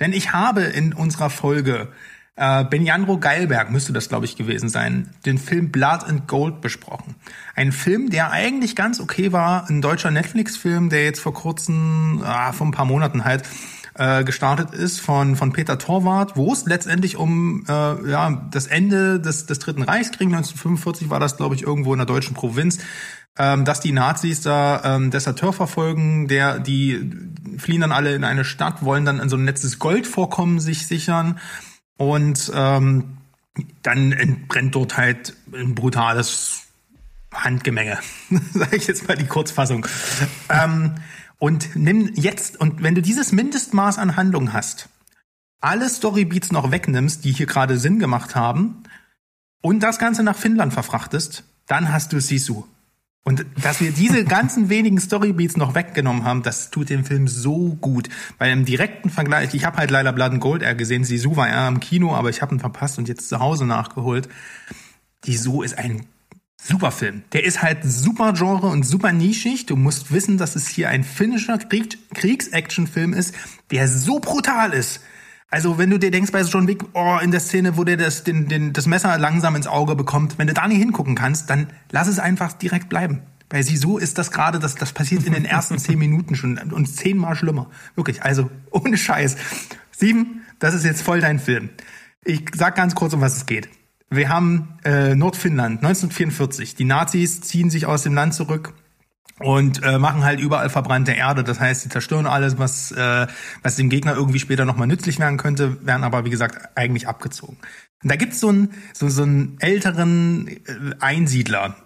Denn 0.00 0.12
ich 0.12 0.32
habe 0.32 0.62
in 0.62 0.94
unserer 0.94 1.28
Folge 1.28 1.88
äh, 2.36 2.64
Benjandro 2.64 3.18
Geilberg, 3.18 3.70
müsste 3.70 3.92
das 3.92 4.08
glaube 4.08 4.24
ich 4.24 4.36
gewesen 4.36 4.70
sein, 4.70 5.10
den 5.26 5.36
Film 5.36 5.70
Blood 5.70 6.04
and 6.04 6.26
Gold 6.28 6.62
besprochen. 6.62 7.14
Ein 7.54 7.72
Film, 7.72 8.08
der 8.08 8.30
eigentlich 8.30 8.74
ganz 8.74 9.00
okay 9.00 9.32
war, 9.32 9.68
ein 9.68 9.82
deutscher 9.82 10.10
Netflix-Film, 10.10 10.88
der 10.88 11.04
jetzt 11.04 11.20
vor 11.20 11.34
kurzem, 11.34 12.22
ah, 12.24 12.52
vor 12.52 12.66
ein 12.66 12.70
paar 12.72 12.86
Monaten 12.86 13.24
halt, 13.26 13.44
äh, 13.94 14.24
gestartet 14.24 14.72
ist 14.72 15.00
von, 15.00 15.36
von 15.36 15.52
Peter 15.52 15.78
Torwart, 15.78 16.36
wo 16.36 16.52
es 16.52 16.64
letztendlich 16.66 17.16
um 17.16 17.64
äh, 17.68 18.10
ja, 18.10 18.48
das 18.50 18.66
Ende 18.66 19.20
des, 19.20 19.46
des 19.46 19.58
Dritten 19.58 19.82
Reichs 19.82 20.10
ging. 20.12 20.34
1945 20.34 21.10
war 21.10 21.20
das, 21.20 21.36
glaube 21.36 21.54
ich, 21.54 21.62
irgendwo 21.62 21.92
in 21.92 21.98
der 21.98 22.06
deutschen 22.06 22.34
Provinz 22.34 22.78
ähm, 23.38 23.64
dass 23.64 23.80
die 23.80 23.92
Nazis 23.92 24.42
da 24.42 24.96
ähm, 24.96 25.10
Deserteur 25.10 25.52
verfolgen, 25.52 26.28
der 26.28 26.58
die 26.58 27.10
fliehen 27.56 27.80
dann 27.80 27.92
alle 27.92 28.14
in 28.14 28.24
eine 28.24 28.44
Stadt, 28.44 28.82
wollen 28.82 29.04
dann 29.04 29.20
in 29.20 29.28
so 29.28 29.36
ein 29.36 29.46
letztes 29.46 29.78
Goldvorkommen 29.78 30.60
sich 30.60 30.86
sichern 30.86 31.38
und 31.96 32.52
ähm, 32.54 33.16
dann 33.82 34.12
entbrennt 34.12 34.74
dort 34.74 34.96
halt 34.96 35.34
ein 35.52 35.74
brutales 35.74 36.64
Handgemenge, 37.32 37.98
sage 38.52 38.76
ich 38.76 38.86
jetzt 38.86 39.08
mal 39.08 39.16
die 39.16 39.26
Kurzfassung. 39.26 39.86
ähm, 40.50 40.94
und 41.42 41.74
nimm 41.74 42.12
jetzt 42.14 42.60
und 42.60 42.84
wenn 42.84 42.94
du 42.94 43.02
dieses 43.02 43.32
Mindestmaß 43.32 43.98
an 43.98 44.14
Handlung 44.14 44.52
hast, 44.52 44.88
alle 45.60 45.88
Storybeats 45.88 46.52
noch 46.52 46.70
wegnimmst, 46.70 47.24
die 47.24 47.32
hier 47.32 47.46
gerade 47.46 47.80
Sinn 47.80 47.98
gemacht 47.98 48.36
haben, 48.36 48.84
und 49.60 49.80
das 49.80 49.98
Ganze 49.98 50.22
nach 50.22 50.36
Finnland 50.36 50.72
verfrachtest, 50.72 51.42
dann 51.66 51.92
hast 51.92 52.12
du 52.12 52.20
Sisu. 52.20 52.62
Und 53.24 53.44
dass 53.60 53.80
wir 53.80 53.90
diese 53.90 54.24
ganzen 54.38 54.68
wenigen 54.68 55.00
Storybeats 55.00 55.56
noch 55.56 55.74
weggenommen 55.74 56.22
haben, 56.22 56.44
das 56.44 56.70
tut 56.70 56.90
dem 56.90 57.04
Film 57.04 57.26
so 57.26 57.76
gut. 57.80 58.08
Weil 58.38 58.52
im 58.52 58.64
direkten 58.64 59.10
Vergleich, 59.10 59.52
ich 59.52 59.64
habe 59.64 59.78
halt 59.78 59.90
leider 59.90 60.12
Blood 60.12 60.30
and 60.30 60.40
Gold 60.40 60.62
eher 60.62 60.76
gesehen, 60.76 61.02
Sisu 61.02 61.34
war 61.34 61.48
eher 61.48 61.66
im 61.66 61.80
Kino, 61.80 62.14
aber 62.14 62.30
ich 62.30 62.40
habe 62.40 62.54
ihn 62.54 62.60
verpasst 62.60 62.98
und 62.98 63.08
jetzt 63.08 63.28
zu 63.28 63.40
Hause 63.40 63.66
nachgeholt. 63.66 64.28
Die 65.24 65.36
So 65.36 65.62
ist 65.62 65.76
ein 65.76 66.06
super 66.62 66.90
Film. 66.92 67.22
Der 67.32 67.44
ist 67.44 67.62
halt 67.62 67.80
super 67.84 68.32
Genre 68.34 68.68
und 68.68 68.84
super 68.84 69.12
nischig. 69.12 69.66
Du 69.66 69.76
musst 69.76 70.12
wissen, 70.12 70.38
dass 70.38 70.56
es 70.56 70.68
hier 70.68 70.88
ein 70.88 71.04
finnischer 71.04 71.58
Krieg 71.58 71.98
Kriegs-Action-Film 72.14 73.12
ist, 73.12 73.34
der 73.70 73.88
so 73.88 74.20
brutal 74.20 74.72
ist. 74.72 75.00
Also 75.50 75.76
wenn 75.76 75.90
du 75.90 75.98
dir 75.98 76.10
denkst 76.10 76.32
bei 76.32 76.40
John 76.42 76.66
Wick, 76.66 76.82
oh, 76.94 77.18
in 77.22 77.30
der 77.30 77.40
Szene, 77.40 77.76
wo 77.76 77.84
der 77.84 77.96
das, 77.98 78.24
den, 78.24 78.48
den, 78.48 78.72
das 78.72 78.86
Messer 78.86 79.18
langsam 79.18 79.54
ins 79.54 79.66
Auge 79.66 79.94
bekommt, 79.96 80.38
wenn 80.38 80.46
du 80.46 80.54
da 80.54 80.66
nicht 80.66 80.78
hingucken 80.78 81.14
kannst, 81.14 81.50
dann 81.50 81.66
lass 81.90 82.08
es 82.08 82.18
einfach 82.18 82.54
direkt 82.54 82.88
bleiben. 82.88 83.20
Bei 83.50 83.60
Sisu 83.60 83.98
ist 83.98 84.16
das 84.16 84.30
gerade, 84.30 84.58
das, 84.58 84.76
das 84.76 84.94
passiert 84.94 85.26
in 85.26 85.34
den 85.34 85.44
ersten 85.44 85.78
zehn 85.78 85.98
Minuten 85.98 86.36
schon 86.36 86.56
und 86.56 86.86
zehnmal 86.86 87.36
schlimmer. 87.36 87.68
Wirklich, 87.96 88.22
also 88.22 88.50
ohne 88.70 88.96
Scheiß. 88.96 89.36
Sieben, 89.90 90.40
das 90.58 90.72
ist 90.72 90.86
jetzt 90.86 91.02
voll 91.02 91.20
dein 91.20 91.38
Film. 91.38 91.68
Ich 92.24 92.44
sag 92.54 92.76
ganz 92.76 92.94
kurz, 92.94 93.12
um 93.12 93.20
was 93.20 93.36
es 93.36 93.44
geht. 93.44 93.68
Wir 94.12 94.28
haben 94.28 94.78
äh, 94.84 95.14
Nordfinnland, 95.14 95.78
1944. 95.78 96.74
Die 96.74 96.84
Nazis 96.84 97.40
ziehen 97.40 97.70
sich 97.70 97.86
aus 97.86 98.02
dem 98.02 98.14
Land 98.14 98.34
zurück 98.34 98.74
und 99.38 99.82
äh, 99.82 99.98
machen 99.98 100.22
halt 100.22 100.38
überall 100.38 100.68
verbrannte 100.68 101.12
Erde. 101.12 101.42
Das 101.44 101.60
heißt, 101.60 101.80
sie 101.80 101.88
zerstören 101.88 102.26
alles, 102.26 102.58
was, 102.58 102.92
äh, 102.92 103.26
was 103.62 103.76
dem 103.76 103.88
Gegner 103.88 104.14
irgendwie 104.14 104.38
später 104.38 104.66
nochmal 104.66 104.86
nützlich 104.86 105.18
werden 105.18 105.38
könnte, 105.38 105.84
werden 105.86 106.04
aber, 106.04 106.26
wie 106.26 106.30
gesagt, 106.30 106.76
eigentlich 106.76 107.08
abgezogen. 107.08 107.56
Und 108.02 108.10
da 108.10 108.16
gibt's 108.16 108.38
so 108.38 108.50
einen, 108.50 108.74
so, 108.92 109.08
so 109.08 109.22
einen 109.22 109.56
älteren 109.60 110.46
äh, 110.46 110.60
Einsiedler, 111.00 111.76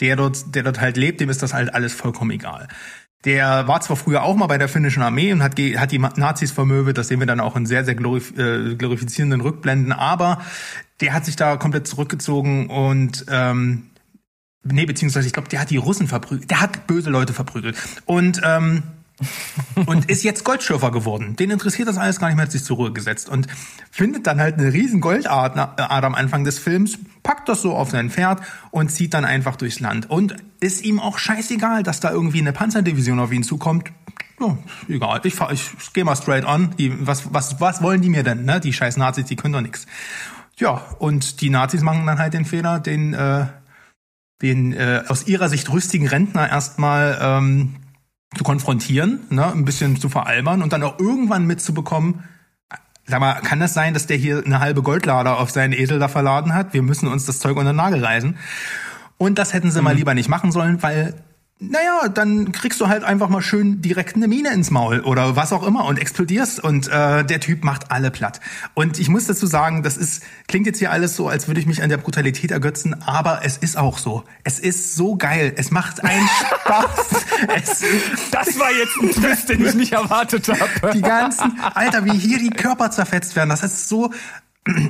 der 0.00 0.16
dort, 0.16 0.54
der 0.54 0.62
dort 0.62 0.80
halt 0.80 0.96
lebt, 0.96 1.20
dem 1.20 1.28
ist 1.28 1.42
das 1.42 1.52
halt 1.52 1.74
alles 1.74 1.92
vollkommen 1.92 2.30
egal. 2.30 2.68
Der 3.26 3.66
war 3.66 3.80
zwar 3.80 3.96
früher 3.96 4.22
auch 4.22 4.36
mal 4.36 4.46
bei 4.46 4.56
der 4.56 4.68
finnischen 4.68 5.02
Armee 5.02 5.32
und 5.32 5.42
hat, 5.42 5.58
hat 5.58 5.92
die 5.92 5.98
Nazis 5.98 6.52
vermöbelt, 6.52 6.96
das 6.96 7.08
sehen 7.08 7.18
wir 7.18 7.26
dann 7.26 7.40
auch 7.40 7.56
in 7.56 7.66
sehr, 7.66 7.84
sehr 7.84 7.96
glorif 7.96 8.32
äh, 8.38 8.76
glorifizierenden 8.76 9.40
Rückblenden, 9.40 9.92
aber 9.92 10.40
der 11.00 11.12
hat 11.12 11.24
sich 11.24 11.36
da 11.36 11.56
komplett 11.56 11.88
zurückgezogen 11.88 12.70
und 12.70 13.26
ähm, 13.28 13.90
nee, 14.62 14.86
beziehungsweise 14.86 15.26
ich 15.26 15.32
glaube, 15.32 15.48
der 15.48 15.60
hat 15.60 15.70
die 15.70 15.76
Russen 15.76 16.06
verprügelt, 16.06 16.50
der 16.50 16.60
hat 16.60 16.86
böse 16.86 17.10
Leute 17.10 17.32
verprügelt. 17.32 17.76
Und 18.06 18.40
ähm, 18.44 18.84
und 19.86 20.10
ist 20.10 20.22
jetzt 20.22 20.44
Goldschürfer 20.44 20.90
geworden. 20.90 21.36
Den 21.36 21.50
interessiert 21.50 21.88
das 21.88 21.96
alles 21.96 22.20
gar 22.20 22.28
nicht 22.28 22.36
mehr, 22.36 22.44
hat 22.44 22.52
sich 22.52 22.64
zur 22.64 22.76
Ruhe 22.76 22.92
gesetzt 22.92 23.28
und 23.28 23.46
findet 23.90 24.26
dann 24.26 24.40
halt 24.40 24.58
eine 24.58 24.72
riesen 24.72 25.00
Goldader 25.00 25.90
Ader 25.90 26.06
am 26.06 26.14
Anfang 26.14 26.44
des 26.44 26.58
Films, 26.58 26.98
packt 27.22 27.48
das 27.48 27.62
so 27.62 27.74
auf 27.74 27.90
sein 27.90 28.10
Pferd 28.10 28.40
und 28.70 28.90
zieht 28.90 29.14
dann 29.14 29.24
einfach 29.24 29.56
durchs 29.56 29.80
Land. 29.80 30.10
Und 30.10 30.36
ist 30.60 30.84
ihm 30.84 31.00
auch 31.00 31.18
scheißegal, 31.18 31.82
dass 31.82 32.00
da 32.00 32.10
irgendwie 32.10 32.40
eine 32.40 32.52
Panzerdivision 32.52 33.18
auf 33.18 33.32
ihn 33.32 33.42
zukommt. 33.42 33.90
Ja, 34.38 34.58
egal, 34.88 35.20
ich, 35.24 35.34
fahr, 35.34 35.50
ich, 35.50 35.70
ich 35.80 35.92
gehe 35.94 36.04
mal 36.04 36.16
straight 36.16 36.44
on. 36.44 36.74
Die, 36.78 37.06
was, 37.06 37.32
was, 37.32 37.60
was 37.60 37.82
wollen 37.82 38.02
die 38.02 38.10
mir 38.10 38.22
denn? 38.22 38.44
Ne? 38.44 38.60
Die 38.60 38.72
scheiß 38.72 38.98
Nazis, 38.98 39.24
die 39.24 39.36
können 39.36 39.54
doch 39.54 39.62
nix. 39.62 39.86
Ja, 40.58 40.82
und 40.98 41.40
die 41.40 41.50
Nazis 41.50 41.82
machen 41.82 42.06
dann 42.06 42.18
halt 42.18 42.34
den 42.34 42.44
Fehler, 42.44 42.80
den, 42.80 43.14
äh, 43.14 43.46
den 44.42 44.74
äh, 44.74 45.04
aus 45.08 45.26
ihrer 45.26 45.48
Sicht 45.48 45.70
rüstigen 45.70 46.06
Rentner 46.06 46.48
erstmal 46.48 47.18
ähm, 47.20 47.76
zu 48.34 48.44
konfrontieren, 48.44 49.20
ne, 49.30 49.52
ein 49.52 49.64
bisschen 49.64 49.96
zu 50.00 50.08
veralbern 50.08 50.62
und 50.62 50.72
dann 50.72 50.82
auch 50.82 50.98
irgendwann 50.98 51.46
mitzubekommen, 51.46 52.24
sag 53.06 53.20
mal, 53.20 53.34
kann 53.40 53.60
das 53.60 53.74
sein, 53.74 53.94
dass 53.94 54.06
der 54.06 54.16
hier 54.16 54.42
eine 54.44 54.60
halbe 54.60 54.82
Goldlader 54.82 55.38
auf 55.38 55.50
seinen 55.50 55.72
Esel 55.72 55.98
da 55.98 56.08
verladen 56.08 56.54
hat? 56.54 56.72
Wir 56.74 56.82
müssen 56.82 57.08
uns 57.08 57.24
das 57.26 57.38
Zeug 57.38 57.56
unter 57.56 57.72
den 57.72 57.76
Nagel 57.76 58.04
reißen. 58.04 58.36
Und 59.18 59.38
das 59.38 59.52
hätten 59.54 59.70
sie 59.70 59.80
mal 59.80 59.94
lieber 59.94 60.14
nicht 60.14 60.28
machen 60.28 60.52
sollen, 60.52 60.82
weil 60.82 61.14
naja, 61.58 62.08
dann 62.08 62.52
kriegst 62.52 62.80
du 62.82 62.88
halt 62.88 63.02
einfach 63.02 63.30
mal 63.30 63.40
schön 63.40 63.80
direkt 63.80 64.14
eine 64.14 64.28
Mine 64.28 64.52
ins 64.52 64.70
Maul 64.70 65.00
oder 65.00 65.36
was 65.36 65.54
auch 65.54 65.66
immer 65.66 65.86
und 65.86 65.98
explodierst 65.98 66.62
und 66.62 66.86
äh, 66.88 67.24
der 67.24 67.40
Typ 67.40 67.64
macht 67.64 67.90
alle 67.90 68.10
platt. 68.10 68.40
Und 68.74 68.98
ich 68.98 69.08
muss 69.08 69.24
dazu 69.26 69.46
sagen, 69.46 69.82
das 69.82 69.96
ist 69.96 70.22
klingt 70.48 70.66
jetzt 70.66 70.80
hier 70.80 70.90
alles 70.90 71.16
so, 71.16 71.28
als 71.28 71.48
würde 71.48 71.58
ich 71.60 71.66
mich 71.66 71.82
an 71.82 71.88
der 71.88 71.96
Brutalität 71.96 72.50
ergötzen, 72.50 73.00
aber 73.02 73.40
es 73.42 73.56
ist 73.56 73.78
auch 73.78 73.96
so. 73.96 74.24
Es 74.44 74.58
ist 74.58 74.96
so 74.96 75.16
geil. 75.16 75.54
Es 75.56 75.70
macht 75.70 76.04
einen 76.04 76.28
Spaß. 76.60 77.24
es, 77.56 77.84
Das 78.30 78.58
war 78.58 78.70
jetzt 78.72 78.96
ein 79.02 79.22
Twist, 79.22 79.48
den 79.48 79.64
ich 79.64 79.74
nicht 79.74 79.92
erwartet 79.92 80.48
habe. 80.48 80.92
die 80.92 81.00
ganzen, 81.00 81.58
Alter, 81.74 82.04
wie 82.04 82.18
hier 82.18 82.38
die 82.38 82.50
Körper 82.50 82.90
zerfetzt 82.90 83.34
werden. 83.34 83.48
Das 83.48 83.62
ist 83.62 83.88
so. 83.88 84.12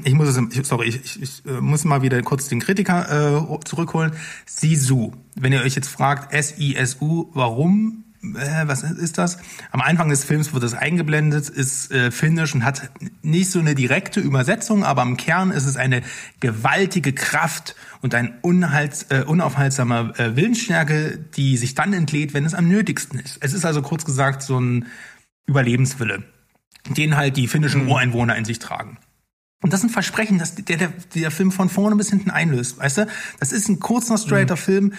Ich 0.04 0.14
muss 0.14 0.28
es, 0.28 0.68
sorry, 0.68 0.88
ich, 0.88 1.04
ich, 1.04 1.22
ich 1.22 1.46
äh, 1.46 1.60
muss 1.60 1.84
mal 1.84 2.02
wieder 2.02 2.20
kurz 2.22 2.48
den 2.48 2.60
Kritiker 2.60 3.50
äh, 3.52 3.64
zurückholen. 3.64 4.12
Sisu. 4.46 5.12
Wenn 5.34 5.52
ihr 5.52 5.60
euch 5.60 5.74
jetzt 5.74 5.88
fragt, 5.88 6.32
S-I-S-U, 6.32 7.30
warum? 7.34 8.04
Äh, 8.22 8.66
was 8.66 8.82
ist 8.82 9.18
das? 9.18 9.38
Am 9.70 9.82
Anfang 9.82 10.08
des 10.08 10.24
Films 10.24 10.52
wird 10.54 10.62
das 10.62 10.74
eingeblendet, 10.74 11.50
ist 11.50 11.92
äh, 11.92 12.10
finnisch 12.10 12.54
und 12.54 12.64
hat 12.64 12.90
nicht 13.22 13.50
so 13.50 13.58
eine 13.58 13.74
direkte 13.74 14.20
Übersetzung, 14.20 14.84
aber 14.84 15.02
im 15.02 15.18
Kern 15.18 15.50
ist 15.50 15.66
es 15.66 15.76
eine 15.76 16.02
gewaltige 16.40 17.12
Kraft 17.12 17.76
und 18.00 18.14
ein 18.14 18.38
unhals, 18.40 19.04
äh, 19.10 19.24
unaufhaltsamer 19.26 20.18
äh, 20.18 20.36
Willensstärke, 20.36 21.18
die 21.36 21.58
sich 21.58 21.74
dann 21.74 21.92
entlädt, 21.92 22.32
wenn 22.32 22.46
es 22.46 22.54
am 22.54 22.66
nötigsten 22.66 23.18
ist. 23.18 23.38
Es 23.42 23.52
ist 23.52 23.66
also 23.66 23.82
kurz 23.82 24.06
gesagt 24.06 24.42
so 24.42 24.58
ein 24.58 24.86
Überlebenswille, 25.46 26.22
den 26.88 27.16
halt 27.16 27.36
die 27.36 27.46
finnischen 27.46 27.86
Ureinwohner 27.86 28.36
in 28.36 28.46
sich 28.46 28.58
tragen. 28.58 28.98
Und 29.66 29.72
das 29.72 29.80
ist 29.80 29.86
ein 29.86 29.90
Versprechen, 29.90 30.38
das 30.38 30.54
der, 30.54 30.76
der, 30.76 30.92
der 31.16 31.30
Film 31.32 31.50
von 31.50 31.68
vorne 31.68 31.96
bis 31.96 32.10
hinten 32.10 32.30
einlöst, 32.30 32.78
weißt 32.78 32.98
du? 32.98 33.08
Das 33.40 33.50
ist 33.50 33.68
ein 33.68 33.80
kurzer, 33.80 34.16
straighter 34.16 34.56
Film. 34.56 34.92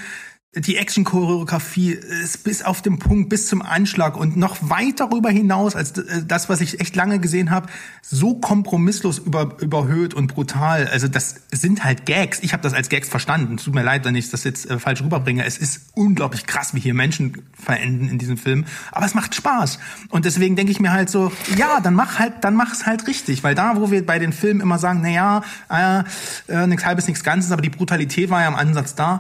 Die 0.56 0.78
Action-Choreografie 0.78 1.92
ist 1.92 2.46
bis 2.46 2.64
auf 2.64 2.82
den 2.82 3.00
Punkt, 3.00 3.28
bis 3.28 3.48
zum 3.48 3.62
Anschlag 3.62 4.16
und 4.16 4.38
noch 4.38 4.58
weit 4.62 5.02
darüber 5.02 5.30
hinaus 5.30 5.76
als 5.76 5.92
äh, 5.98 6.24
das, 6.26 6.48
was 6.48 6.62
ich 6.62 6.80
echt 6.80 6.96
lange 6.96 7.20
gesehen 7.20 7.52
habe, 7.52 7.68
so 8.02 8.36
kompromisslos 8.36 9.20
über, 9.20 9.58
überhöht 9.60 10.14
und 10.14 10.34
brutal. 10.34 10.88
Also 10.88 11.10
das 11.10 11.36
sind 11.52 11.84
halt 11.84 12.06
Gags. 12.06 12.40
Ich 12.42 12.54
habe 12.54 12.64
das 12.64 12.74
als 12.74 12.88
Gags 12.88 13.10
verstanden. 13.10 13.58
Tut 13.58 13.76
mir 13.76 13.84
leid, 13.84 14.06
wenn 14.06 14.16
ich 14.16 14.32
das 14.32 14.46
jetzt 14.46 14.70
äh, 14.70 14.80
falsch 14.80 15.04
rüberbringe. 15.04 15.44
Es 15.44 15.58
ist 15.58 15.90
unglaublich 15.96 16.46
krass, 16.48 16.74
wie 16.74 16.80
hier 16.80 16.94
Menschen 16.94 17.44
verenden 17.54 18.08
in 18.08 18.18
diesem 18.18 18.38
Film. 18.38 18.66
Aber 18.94 19.06
es 19.06 19.14
macht 19.14 19.36
Spaß. 19.36 19.80
Und 20.10 20.24
deswegen 20.24 20.56
denke 20.56 20.72
ich 20.72 20.80
mir 20.80 20.94
halt 20.94 21.10
so, 21.10 21.30
ja, 21.58 21.82
dann 21.82 21.94
mach 21.94 22.20
halt, 22.20 22.46
dann 22.46 22.56
mach's 22.56 22.86
halt 22.86 23.06
richtig. 23.08 23.44
Weil 23.44 23.54
da, 23.54 23.76
wo 23.76 23.92
wir 23.92 24.04
bei 24.06 24.18
den 24.18 24.32
Filmen 24.32 24.62
immer 24.62 24.80
sagen, 24.80 25.02
na 25.04 25.10
ja, 25.10 25.44
äh, 25.70 26.04
äh, 26.52 26.68
nichts 26.68 26.86
halbes, 26.86 27.06
nichts 27.06 27.26
Ganzes, 27.26 27.52
aber 27.52 27.62
die 27.62 27.70
Brutalität 27.70 28.30
war 28.30 28.42
ja 28.42 28.48
im 28.48 28.56
Ansatz 28.56 28.96
da 28.96 29.20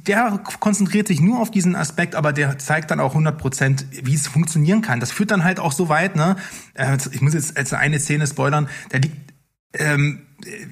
der 0.00 0.40
konzentriert 0.60 1.08
sich 1.08 1.20
nur 1.20 1.40
auf 1.40 1.50
diesen 1.50 1.76
Aspekt, 1.76 2.14
aber 2.14 2.32
der 2.32 2.58
zeigt 2.58 2.90
dann 2.90 3.00
auch 3.00 3.10
100 3.10 3.36
Prozent, 3.38 3.86
wie 3.90 4.14
es 4.14 4.26
funktionieren 4.26 4.82
kann. 4.82 5.00
Das 5.00 5.12
führt 5.12 5.30
dann 5.30 5.44
halt 5.44 5.60
auch 5.60 5.72
so 5.72 5.88
weit, 5.88 6.16
ne? 6.16 6.36
Äh, 6.74 6.96
Ich 7.12 7.20
muss 7.20 7.34
jetzt 7.34 7.58
jetzt 7.58 7.74
eine 7.74 7.98
Szene 7.98 8.26
spoilern, 8.26 8.68
der 8.92 9.00
liegt, 9.00 9.16
ähm, 9.74 10.22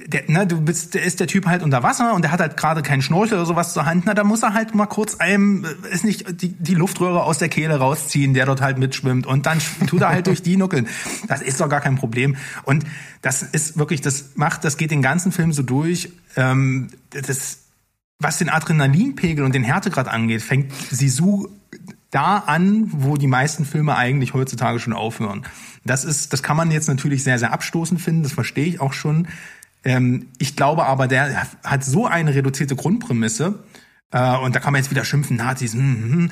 der, 0.07 0.25
ne, 0.29 0.47
du 0.47 0.61
bist, 0.61 0.95
der 0.95 1.05
ist 1.05 1.21
der 1.21 1.27
Typ 1.27 1.47
halt 1.47 1.63
unter 1.63 1.83
Wasser 1.83 2.15
und 2.15 2.23
der 2.23 2.33
hat 2.33 2.41
halt 2.41 2.57
gerade 2.57 2.83
keinen 2.83 3.03
Schnorchel 3.03 3.39
oder 3.39 3.47
sowas 3.47 3.73
zur 3.73 3.87
Hand. 3.87 4.05
Na, 4.05 4.15
da 4.15 4.25
muss 4.25 4.43
er 4.43 4.53
halt 4.53 4.75
mal 4.75 4.87
kurz 4.87 5.17
einem, 5.17 5.65
äh, 5.65 5.95
ist 5.95 6.05
nicht, 6.05 6.43
die, 6.43 6.49
die 6.49 6.75
Luftröhre 6.75 7.23
aus 7.23 7.39
der 7.39 7.49
Kehle 7.49 7.77
rausziehen, 7.77 8.35
der 8.35 8.47
dort 8.47 8.61
halt 8.61 8.79
mitschwimmt 8.79 9.27
und 9.27 9.47
dann 9.47 9.61
tut 9.87 10.03
er 10.03 10.09
halt 10.09 10.27
durch 10.27 10.43
die 10.43 10.57
nuckeln. 10.57 10.89
Das 11.29 11.41
ist 11.41 11.61
doch 11.61 11.69
gar 11.69 11.81
kein 11.81 11.97
Problem. 11.97 12.37
Und 12.65 12.85
das 13.23 13.43
ist 13.43 13.79
wirklich, 13.79 14.01
das 14.01 14.31
macht, 14.35 14.65
das 14.65 14.77
geht 14.77 14.91
den 14.91 15.03
ganzen 15.03 15.31
Film 15.33 15.53
so 15.53 15.63
durch. 15.63 16.11
Ähm, 16.37 16.89
das, 17.11 17.60
was 18.21 18.39
den 18.39 18.49
Adrenalinpegel 18.49 19.45
und 19.45 19.55
den 19.55 19.65
Härtegrad 19.65 20.07
angeht, 20.07 20.43
fängt 20.43 20.73
Sisu 20.73 21.49
da 22.11 22.39
an, 22.39 22.89
wo 22.93 23.17
die 23.17 23.27
meisten 23.27 23.65
Filme 23.65 23.97
eigentlich 23.97 24.35
heutzutage 24.35 24.79
schon 24.79 24.93
aufhören. 24.93 25.43
Das 25.85 26.05
ist, 26.05 26.33
das 26.33 26.43
kann 26.43 26.57
man 26.57 26.71
jetzt 26.71 26.89
natürlich 26.89 27.25
sehr, 27.25 27.39
sehr 27.39 27.53
abstoßend 27.53 28.01
finden, 28.01 28.23
das 28.23 28.33
verstehe 28.33 28.67
ich 28.67 28.81
auch 28.81 28.93
schon. 28.93 29.29
Ähm, 29.85 30.29
ich 30.39 30.57
glaube 30.57 30.87
aber, 30.87 31.09
der 31.09 31.47
hat 31.65 31.85
so 31.85 32.07
eine 32.07 32.35
reduzierte 32.35 32.77
Grundprämisse, 32.77 33.61
äh, 34.11 34.37
und 34.37 34.55
da 34.55 34.61
kann 34.61 34.73
man 34.73 34.83
jetzt 34.83 34.91
wieder 34.91 35.05
schimpfen, 35.05 35.37
Nazis, 35.37 35.73
hm, 35.73 35.81
hm, 35.81 36.13
hm. 36.13 36.31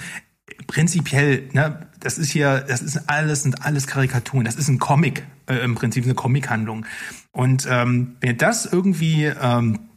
prinzipiell, 0.67 1.49
ne, 1.53 1.87
das 2.01 2.19
ist 2.19 2.31
hier, 2.31 2.65
das 2.69 2.83
ist 2.83 3.09
alles, 3.09 3.43
sind 3.43 3.65
alles 3.65 3.87
Karikaturen, 3.87 4.45
das 4.45 4.57
ist 4.57 4.69
ein 4.69 4.79
Comic, 4.79 5.25
äh, 5.47 5.57
im 5.57 5.75
Prinzip 5.75 6.05
eine 6.05 6.15
Comichandlung. 6.15 6.87
Und 7.33 7.67
ähm, 7.71 8.17
wenn 8.21 8.37
das 8.37 8.67
irgendwie 8.67 9.25
ähm, 9.25 9.88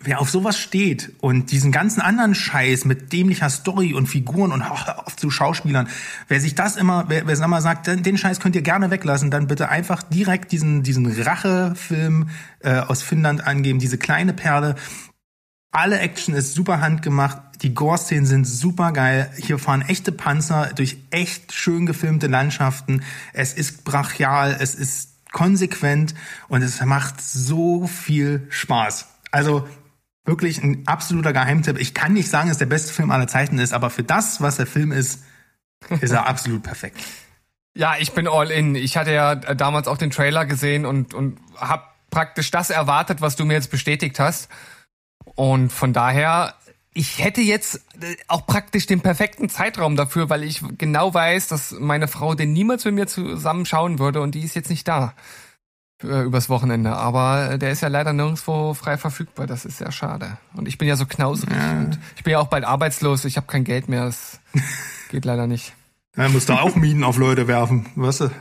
wer 0.00 0.20
auf 0.20 0.30
sowas 0.30 0.58
steht 0.58 1.12
und 1.20 1.50
diesen 1.50 1.72
ganzen 1.72 2.00
anderen 2.00 2.34
Scheiß 2.34 2.84
mit 2.84 3.12
dämlicher 3.12 3.48
Story 3.48 3.94
und 3.94 4.06
Figuren 4.06 4.52
und 4.52 4.62
auf 5.06 5.16
zu 5.16 5.30
Schauspielern, 5.30 5.88
wer 6.28 6.40
sich 6.40 6.54
das 6.54 6.76
immer, 6.76 7.06
wer, 7.08 7.26
wer 7.26 7.48
mal 7.48 7.62
sagt, 7.62 7.86
den, 7.86 8.02
den 8.02 8.18
Scheiß 8.18 8.40
könnt 8.40 8.54
ihr 8.54 8.62
gerne 8.62 8.90
weglassen, 8.90 9.30
dann 9.30 9.46
bitte 9.46 9.68
einfach 9.68 10.02
direkt 10.02 10.52
diesen 10.52 10.82
diesen 10.82 11.06
Rachefilm 11.06 12.28
äh, 12.60 12.80
aus 12.80 13.02
Finnland 13.02 13.46
angeben, 13.46 13.78
diese 13.78 13.98
kleine 13.98 14.32
Perle. 14.32 14.74
Alle 15.74 16.00
Action 16.00 16.34
ist 16.34 16.52
super 16.52 16.82
handgemacht, 16.82 17.40
die 17.62 17.72
Gore-Szenen 17.72 18.26
sind 18.26 18.44
super 18.44 18.92
geil. 18.92 19.30
Hier 19.38 19.58
fahren 19.58 19.80
echte 19.80 20.12
Panzer 20.12 20.70
durch 20.74 20.98
echt 21.10 21.52
schön 21.54 21.86
gefilmte 21.86 22.26
Landschaften. 22.26 23.02
Es 23.32 23.54
ist 23.54 23.84
brachial, 23.84 24.54
es 24.60 24.74
ist 24.74 25.12
konsequent 25.32 26.14
und 26.48 26.60
es 26.60 26.84
macht 26.84 27.22
so 27.22 27.86
viel 27.86 28.46
Spaß. 28.50 29.11
Also 29.32 29.66
wirklich 30.24 30.62
ein 30.62 30.86
absoluter 30.86 31.32
Geheimtipp. 31.32 31.78
Ich 31.78 31.94
kann 31.94 32.12
nicht 32.12 32.28
sagen, 32.28 32.48
dass 32.48 32.58
der 32.58 32.66
beste 32.66 32.92
Film 32.92 33.10
aller 33.10 33.26
Zeiten 33.26 33.58
ist, 33.58 33.72
aber 33.72 33.90
für 33.90 34.04
das, 34.04 34.40
was 34.40 34.56
der 34.56 34.66
Film 34.66 34.92
ist, 34.92 35.24
ist 36.00 36.12
er 36.12 36.26
absolut 36.28 36.62
perfekt. 36.62 36.98
Ja, 37.74 37.96
ich 37.98 38.12
bin 38.12 38.28
all 38.28 38.50
in. 38.50 38.74
Ich 38.74 38.96
hatte 38.96 39.12
ja 39.12 39.34
damals 39.34 39.88
auch 39.88 39.96
den 39.96 40.10
Trailer 40.10 40.44
gesehen 40.44 40.86
und, 40.86 41.14
und 41.14 41.38
hab 41.56 41.96
praktisch 42.10 42.50
das 42.50 42.70
erwartet, 42.70 43.20
was 43.20 43.34
du 43.34 43.44
mir 43.44 43.54
jetzt 43.54 43.70
bestätigt 43.70 44.20
hast. 44.20 44.48
Und 45.24 45.72
von 45.72 45.94
daher, 45.94 46.54
ich 46.92 47.24
hätte 47.24 47.40
jetzt 47.40 47.76
äh, 48.02 48.16
auch 48.28 48.46
praktisch 48.46 48.86
den 48.86 49.00
perfekten 49.00 49.48
Zeitraum 49.48 49.96
dafür, 49.96 50.28
weil 50.28 50.44
ich 50.44 50.62
genau 50.76 51.14
weiß, 51.14 51.48
dass 51.48 51.72
meine 51.72 52.08
Frau 52.08 52.34
den 52.34 52.52
niemals 52.52 52.84
mit 52.84 52.94
mir 52.94 53.06
zusammen 53.06 53.64
schauen 53.64 53.98
würde 53.98 54.20
und 54.20 54.34
die 54.34 54.42
ist 54.42 54.54
jetzt 54.54 54.68
nicht 54.68 54.86
da 54.86 55.14
äh, 56.04 56.22
übers 56.22 56.48
Wochenende. 56.48 56.92
Aber 56.92 57.58
der 57.58 57.70
ist 57.72 57.80
ja 57.82 57.88
leider 57.88 58.12
nirgendwo 58.12 58.74
frei 58.74 58.96
verfügbar. 58.98 59.46
Das 59.46 59.64
ist 59.64 59.78
sehr 59.78 59.92
schade. 59.92 60.36
Und 60.54 60.68
ich 60.68 60.78
bin 60.78 60.88
ja 60.88 60.96
so 60.96 61.06
knauserig. 61.06 61.56
Und 61.56 61.98
ich 62.16 62.24
bin 62.24 62.32
ja 62.32 62.38
auch 62.38 62.48
bald 62.48 62.64
arbeitslos. 62.64 63.24
Ich 63.24 63.36
habe 63.36 63.46
kein 63.46 63.64
Geld 63.64 63.88
mehr. 63.88 64.04
Das 64.06 64.40
geht 65.10 65.24
leider 65.24 65.46
nicht. 65.46 65.74
Er 66.14 66.28
muss 66.28 66.44
da 66.46 66.60
auch 66.60 66.74
Minen 66.76 67.04
auf 67.04 67.16
Leute 67.16 67.48
werfen, 67.48 67.86
weißt 67.96 68.20
du? 68.22 68.30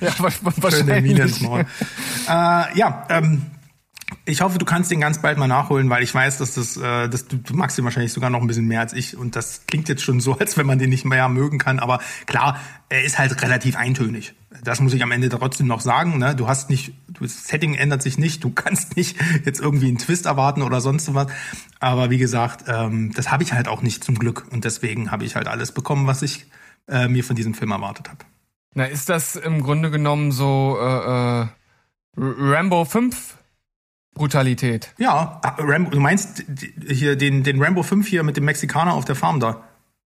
Ja, 0.00 0.10
wa- 0.18 0.30
wa- 0.40 0.70
Schöne 0.70 1.00
Mine 1.02 1.22
ins 1.22 1.42
wahrscheinlich. 1.42 1.42
Maul. 1.42 1.66
äh, 2.28 2.78
ja, 2.78 3.06
ähm, 3.10 3.42
ich 4.24 4.40
hoffe, 4.40 4.56
du 4.58 4.64
kannst 4.64 4.90
den 4.90 5.00
ganz 5.00 5.20
bald 5.20 5.36
mal 5.36 5.48
nachholen, 5.48 5.90
weil 5.90 6.02
ich 6.02 6.14
weiß, 6.14 6.38
dass 6.38 6.54
das, 6.54 6.78
äh, 6.78 7.08
das 7.10 7.26
du, 7.28 7.36
du 7.36 7.54
magst 7.54 7.76
ihn 7.78 7.84
wahrscheinlich 7.84 8.12
sogar 8.14 8.30
noch 8.30 8.40
ein 8.40 8.46
bisschen 8.46 8.66
mehr 8.66 8.80
als 8.80 8.94
ich 8.94 9.16
und 9.18 9.36
das 9.36 9.62
klingt 9.66 9.88
jetzt 9.90 10.02
schon 10.02 10.20
so, 10.20 10.38
als 10.38 10.56
wenn 10.56 10.66
man 10.66 10.78
den 10.78 10.88
nicht 10.88 11.04
mehr 11.04 11.28
mögen 11.28 11.58
kann, 11.58 11.78
aber 11.78 12.00
klar, 12.26 12.58
er 12.88 13.04
ist 13.04 13.18
halt 13.18 13.42
relativ 13.42 13.76
eintönig. 13.76 14.34
Das 14.62 14.80
muss 14.80 14.94
ich 14.94 15.02
am 15.02 15.10
Ende 15.10 15.28
trotzdem 15.28 15.66
noch 15.66 15.80
sagen. 15.80 16.18
Ne? 16.18 16.36
Du 16.36 16.46
hast 16.48 16.70
nicht, 16.70 16.94
das 17.20 17.44
Setting 17.46 17.74
ändert 17.74 18.02
sich 18.02 18.18
nicht, 18.18 18.44
du 18.44 18.50
kannst 18.54 18.96
nicht 18.96 19.16
jetzt 19.44 19.60
irgendwie 19.60 19.88
einen 19.88 19.98
Twist 19.98 20.26
erwarten 20.26 20.62
oder 20.62 20.80
sonst 20.80 21.12
was. 21.14 21.28
Aber 21.80 22.10
wie 22.10 22.18
gesagt, 22.18 22.64
ähm, 22.68 23.12
das 23.14 23.30
habe 23.30 23.42
ich 23.42 23.52
halt 23.52 23.68
auch 23.68 23.82
nicht 23.82 24.04
zum 24.04 24.18
Glück 24.18 24.46
und 24.50 24.64
deswegen 24.64 25.10
habe 25.10 25.24
ich 25.24 25.36
halt 25.36 25.48
alles 25.48 25.72
bekommen, 25.72 26.06
was 26.06 26.22
ich 26.22 26.46
äh, 26.88 27.08
mir 27.08 27.24
von 27.24 27.36
diesem 27.36 27.54
Film 27.54 27.70
erwartet 27.72 28.08
habe. 28.08 28.24
Na, 28.74 28.84
ist 28.84 29.08
das 29.08 29.36
im 29.36 29.62
Grunde 29.62 29.90
genommen 29.90 30.32
so 30.32 30.76
äh, 30.80 31.42
äh, 31.42 31.46
Rambo 32.16 32.84
5 32.84 33.36
Brutalität? 34.14 34.92
Ja, 34.98 35.40
ah, 35.42 35.56
Rambo, 35.58 35.90
du 35.90 36.00
meinst 36.00 36.44
hier 36.88 37.16
den, 37.16 37.42
den 37.42 37.62
Rambo 37.62 37.82
5 37.82 38.06
hier 38.06 38.22
mit 38.22 38.36
dem 38.36 38.44
Mexikaner 38.44 38.94
auf 38.94 39.04
der 39.04 39.16
Farm 39.16 39.40
da? 39.40 39.62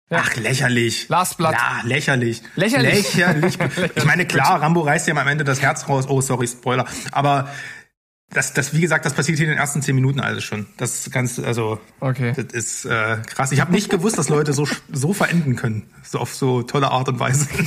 Ja. 0.09 0.19
Ach, 0.21 0.35
lächerlich. 0.35 1.09
Last 1.09 1.37
Blood. 1.37 1.53
Ja, 1.53 1.81
lächerlich. 1.83 2.43
Lächerlich. 2.55 3.15
lächerlich. 3.15 3.57
Ich 3.95 4.05
meine, 4.05 4.25
klar, 4.25 4.61
Rambo 4.61 4.81
reißt 4.81 5.07
ja 5.07 5.15
am 5.15 5.27
Ende 5.27 5.43
das 5.43 5.61
Herz 5.61 5.87
raus. 5.89 6.05
Oh, 6.07 6.21
sorry, 6.21 6.47
Spoiler. 6.47 6.85
Aber 7.11 7.49
das, 8.29 8.53
das, 8.53 8.73
wie 8.75 8.81
gesagt, 8.81 9.05
das 9.05 9.13
passiert 9.13 9.37
hier 9.39 9.47
in 9.47 9.53
den 9.53 9.59
ersten 9.59 9.81
zehn 9.81 9.95
Minuten 9.95 10.19
alles 10.19 10.43
schon. 10.43 10.67
Das 10.77 11.09
kannst 11.11 11.37
du, 11.39 11.43
also, 11.43 11.79
Okay. 12.01 12.33
das 12.35 12.53
ist 12.53 12.85
äh, 12.85 13.17
krass. 13.25 13.51
Ich 13.51 13.61
habe 13.61 13.71
nicht 13.71 13.89
gewusst, 13.89 14.17
dass 14.19 14.29
Leute 14.29 14.53
so, 14.53 14.67
so 14.91 15.13
verenden 15.13 15.55
können. 15.55 15.89
So 16.03 16.19
auf 16.19 16.35
so 16.35 16.61
tolle 16.61 16.91
Art 16.91 17.07
und 17.09 17.19
Weise. 17.19 17.47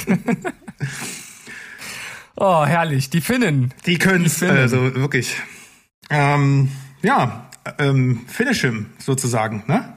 Oh, 2.40 2.64
herrlich. 2.64 3.10
Die 3.10 3.20
Finnen. 3.20 3.74
Die 3.84 3.98
können 3.98 4.28
Finnen. 4.28 4.56
also 4.58 4.94
wirklich. 4.94 5.34
Ähm, 6.08 6.70
ja, 7.02 7.50
ähm, 7.78 8.24
finish 8.28 8.60
him 8.60 8.86
sozusagen, 8.98 9.64
ne? 9.66 9.96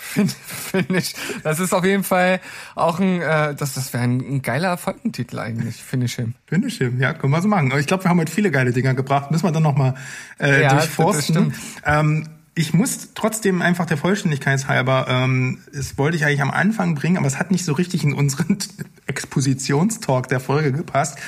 Finish. 0.00 1.12
Das 1.42 1.60
ist 1.60 1.72
auf 1.72 1.84
jeden 1.84 2.04
Fall 2.04 2.40
auch 2.74 2.98
ein, 2.98 3.20
äh, 3.20 3.54
das, 3.54 3.74
das 3.74 3.92
wäre 3.92 4.04
ein, 4.04 4.20
ein 4.20 4.42
geiler 4.42 4.76
Folgentitel 4.76 5.38
eigentlich. 5.38 5.76
Finish 5.76 6.16
him. 6.16 6.34
Finish 6.46 6.78
him, 6.78 7.00
ja, 7.00 7.12
können 7.12 7.32
wir 7.32 7.42
so 7.42 7.48
machen. 7.48 7.70
Aber 7.70 7.80
ich 7.80 7.86
glaube, 7.86 8.04
wir 8.04 8.08
haben 8.08 8.18
heute 8.18 8.32
viele 8.32 8.50
geile 8.50 8.72
Dinger 8.72 8.94
gebracht. 8.94 9.30
Müssen 9.30 9.44
wir 9.44 9.52
dann 9.52 9.62
nochmal 9.62 9.94
äh, 10.38 10.62
Ja, 10.62 10.74
durchforsten. 10.74 11.54
Ähm, 11.84 12.28
ich 12.54 12.74
muss 12.74 13.14
trotzdem 13.14 13.62
einfach 13.62 13.86
der 13.86 13.96
Vollständigkeit 13.96 14.66
halber, 14.66 15.06
ähm, 15.08 15.58
das 15.72 15.96
wollte 15.96 16.16
ich 16.16 16.24
eigentlich 16.24 16.42
am 16.42 16.50
Anfang 16.50 16.94
bringen, 16.94 17.16
aber 17.16 17.26
es 17.26 17.38
hat 17.38 17.50
nicht 17.50 17.64
so 17.64 17.72
richtig 17.72 18.02
in 18.02 18.12
unseren 18.12 18.58
Expositionstalk 19.06 20.28
der 20.28 20.40
Folge 20.40 20.72
gepasst. 20.72 21.18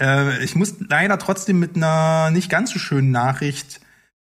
Äh, 0.00 0.42
ich 0.42 0.56
muss 0.56 0.74
leider 0.88 1.18
trotzdem 1.18 1.60
mit 1.60 1.76
einer 1.76 2.30
nicht 2.30 2.50
ganz 2.50 2.72
so 2.72 2.78
schönen 2.78 3.10
Nachricht 3.10 3.80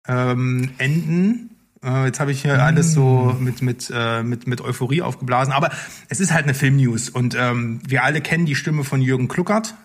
ähm, 0.07 0.71
enden. 0.77 1.52
Äh, 1.83 2.05
jetzt 2.05 2.19
habe 2.19 2.31
ich 2.31 2.41
hier 2.41 2.63
alles 2.63 2.93
so 2.93 3.35
mit 3.39 3.61
mit 3.61 3.91
äh, 3.93 4.23
mit 4.23 4.47
mit 4.47 4.61
Euphorie 4.61 5.01
aufgeblasen, 5.01 5.53
aber 5.53 5.71
es 6.09 6.19
ist 6.19 6.33
halt 6.33 6.43
eine 6.43 6.53
Filmnews 6.53 7.09
und 7.09 7.35
ähm, 7.35 7.81
wir 7.87 8.03
alle 8.03 8.21
kennen 8.21 8.45
die 8.45 8.55
Stimme 8.55 8.83
von 8.83 9.01
Jürgen 9.01 9.27
Kluckert. 9.27 9.75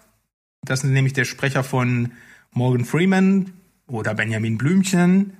Das 0.63 0.85
ist 0.85 0.91
nämlich 0.91 1.13
der 1.13 1.25
Sprecher 1.25 1.65
von 1.65 2.13
Morgan 2.53 2.85
Freeman 2.85 3.53
oder 3.87 4.15
Benjamin 4.15 4.59
Blümchen 4.59 5.33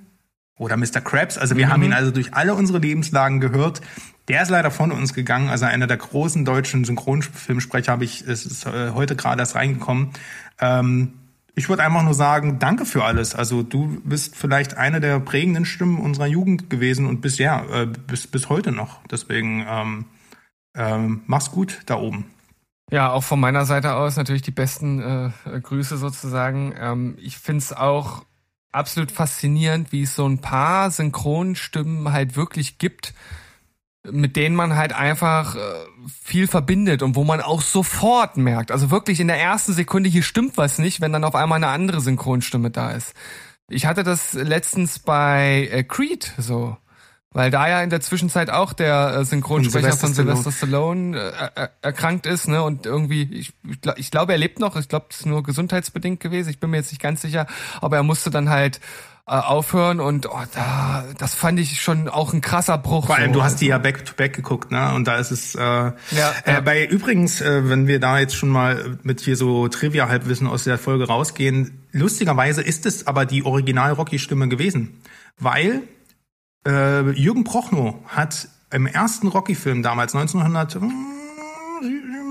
oder 0.57 0.75
Mr. 0.75 1.01
Krabs. 1.01 1.37
Also 1.37 1.55
wir 1.55 1.69
haben 1.69 1.83
ihn 1.83 1.93
also 1.93 2.11
durch 2.11 2.33
alle 2.33 2.53
unsere 2.53 2.79
Lebenslagen 2.79 3.39
gehört. 3.39 3.81
Der 4.27 4.43
ist 4.43 4.49
leider 4.49 4.71
von 4.71 4.91
uns 4.91 5.13
gegangen. 5.13 5.49
Also 5.49 5.65
einer 5.65 5.87
der 5.87 5.97
großen 5.97 6.45
deutschen 6.45 6.83
Synchronfilmsprecher 6.85 7.91
habe 7.91 8.03
ich, 8.03 8.21
es 8.27 8.45
ist 8.45 8.65
äh, 8.65 8.91
heute 8.91 9.15
gerade 9.15 9.41
erst 9.41 9.55
reingekommen. 9.55 10.09
Ähm, 10.59 11.13
ich 11.55 11.69
würde 11.69 11.83
einfach 11.83 12.03
nur 12.03 12.13
sagen, 12.13 12.59
danke 12.59 12.85
für 12.85 13.03
alles. 13.03 13.35
Also 13.35 13.63
du 13.63 14.01
bist 14.03 14.35
vielleicht 14.35 14.77
eine 14.77 14.99
der 14.99 15.19
prägenden 15.19 15.65
Stimmen 15.65 15.99
unserer 15.99 16.27
Jugend 16.27 16.69
gewesen 16.69 17.05
und 17.05 17.21
bis 17.21 17.37
ja, 17.37 17.63
äh, 17.71 17.85
bis, 17.85 18.27
bis 18.27 18.49
heute 18.49 18.71
noch. 18.71 18.99
Deswegen 19.07 19.65
ähm, 19.67 20.05
ähm, 20.75 21.21
mach's 21.25 21.51
gut 21.51 21.81
da 21.85 21.95
oben. 21.95 22.25
Ja, 22.91 23.11
auch 23.11 23.23
von 23.23 23.39
meiner 23.39 23.65
Seite 23.65 23.93
aus 23.93 24.15
natürlich 24.15 24.41
die 24.41 24.51
besten 24.51 24.99
äh, 25.01 25.59
Grüße 25.59 25.97
sozusagen. 25.97 26.73
Ähm, 26.79 27.17
ich 27.19 27.37
find's 27.37 27.71
auch 27.71 28.23
absolut 28.71 29.11
faszinierend, 29.11 29.91
wie 29.91 30.03
es 30.03 30.15
so 30.15 30.27
ein 30.27 30.39
paar 30.39 30.89
Synchronstimmen 30.91 32.11
halt 32.11 32.35
wirklich 32.35 32.77
gibt, 32.77 33.13
mit 34.03 34.35
denen 34.35 34.55
man 34.55 34.75
halt 34.75 34.93
einfach 34.93 35.55
äh, 35.55 35.59
viel 36.23 36.47
verbindet 36.47 37.03
und 37.03 37.15
wo 37.15 37.23
man 37.23 37.41
auch 37.41 37.61
sofort 37.61 38.37
merkt, 38.37 38.71
also 38.71 38.91
wirklich 38.91 39.19
in 39.19 39.27
der 39.27 39.39
ersten 39.39 39.73
Sekunde, 39.73 40.09
hier 40.09 40.23
stimmt 40.23 40.57
was 40.57 40.79
nicht, 40.79 41.01
wenn 41.01 41.11
dann 41.11 41.23
auf 41.23 41.35
einmal 41.35 41.57
eine 41.57 41.67
andere 41.67 42.01
Synchronstimme 42.01 42.71
da 42.71 42.91
ist. 42.91 43.13
Ich 43.69 43.85
hatte 43.85 44.03
das 44.03 44.33
letztens 44.33 44.99
bei 44.99 45.69
äh, 45.71 45.83
Creed 45.83 46.33
so. 46.37 46.77
Weil 47.31 47.51
da 47.51 47.69
ja 47.69 47.83
in 47.83 47.91
der 47.91 48.01
Zwischenzeit 48.01 48.49
auch 48.49 48.73
der 48.73 49.17
äh, 49.17 49.23
Synchronsprecher 49.23 49.91
Von 49.91 49.99
von 49.99 50.13
Sylvester 50.15 50.51
Stallone 50.51 51.15
äh, 51.55 51.67
erkrankt 51.83 52.25
ist, 52.25 52.47
ne? 52.47 52.63
Und 52.63 52.87
irgendwie, 52.87 53.21
ich, 53.31 53.53
ich, 53.69 53.81
glaub- 53.81 53.99
ich 53.99 54.09
glaube, 54.09 54.31
er 54.31 54.39
lebt 54.39 54.59
noch. 54.59 54.75
Ich 54.75 54.89
glaube, 54.89 55.05
das 55.09 55.19
ist 55.19 55.25
nur 55.27 55.43
gesundheitsbedingt 55.43 56.19
gewesen. 56.19 56.49
Ich 56.49 56.59
bin 56.59 56.71
mir 56.71 56.77
jetzt 56.77 56.91
nicht 56.91 57.01
ganz 57.01 57.21
sicher. 57.21 57.45
Aber 57.81 57.97
er 57.97 58.03
musste 58.03 58.31
dann 58.31 58.49
halt 58.49 58.79
aufhören 59.37 59.99
und 59.99 60.27
oh, 60.27 60.39
da, 60.53 61.05
das 61.17 61.35
fand 61.35 61.59
ich 61.59 61.81
schon 61.81 62.07
auch 62.09 62.33
ein 62.33 62.41
krasser 62.41 62.77
Bruch. 62.77 63.07
Vor 63.07 63.15
allem, 63.15 63.33
so. 63.33 63.39
du 63.39 63.43
hast 63.43 63.61
die 63.61 63.67
ja 63.67 63.77
back 63.77 64.05
to 64.05 64.13
back 64.15 64.33
geguckt, 64.33 64.71
ne? 64.71 64.93
Und 64.93 65.07
da 65.07 65.17
ist 65.17 65.31
es. 65.31 65.55
Äh, 65.55 65.61
ja, 65.61 65.93
ja. 66.11 66.33
Äh, 66.45 66.61
bei 66.61 66.85
übrigens, 66.85 67.41
äh, 67.41 67.69
wenn 67.69 67.87
wir 67.87 67.99
da 67.99 68.19
jetzt 68.19 68.35
schon 68.35 68.49
mal 68.49 68.97
mit 69.03 69.21
hier 69.21 69.35
so 69.35 69.67
Trivia-Halbwissen 69.67 70.47
aus 70.47 70.63
der 70.63 70.77
Folge 70.77 71.07
rausgehen, 71.07 71.85
lustigerweise 71.91 72.61
ist 72.61 72.85
es 72.85 73.07
aber 73.07 73.25
die 73.25 73.43
Original-Rocky-Stimme 73.43 74.49
gewesen, 74.49 75.01
weil 75.37 75.83
äh, 76.67 77.09
Jürgen 77.11 77.43
Prochnow 77.43 77.95
hat 78.07 78.49
im 78.71 78.85
ersten 78.87 79.27
Rocky-Film 79.27 79.83
damals 79.83 80.13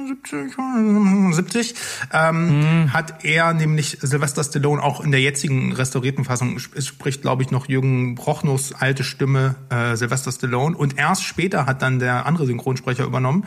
1977 0.09 1.75
ähm, 2.13 2.93
hat 2.93 3.25
er 3.25 3.53
nämlich 3.53 3.99
Sylvester 4.01 4.43
Stallone 4.45 4.83
auch 4.83 5.01
in 5.01 5.11
der 5.11 5.21
jetzigen 5.21 5.73
restaurierten 5.73 6.25
Fassung. 6.25 6.59
Es 6.75 6.87
spricht 6.87 7.23
glaube 7.23 7.43
ich 7.43 7.51
noch 7.51 7.69
Jürgen 7.69 8.15
Prochnows 8.15 8.73
alte 8.73 9.05
Stimme 9.05 9.57
äh, 9.71 9.97
Sylvester 9.97 10.33
Stallone. 10.33 10.77
Und 10.77 10.99
erst 10.99 11.25
später 11.25 11.67
hat 11.67 11.83
dann 11.83 11.99
der 11.99 12.27
andere 12.27 12.47
Synchronsprecher 12.47 13.05
übernommen. 13.05 13.45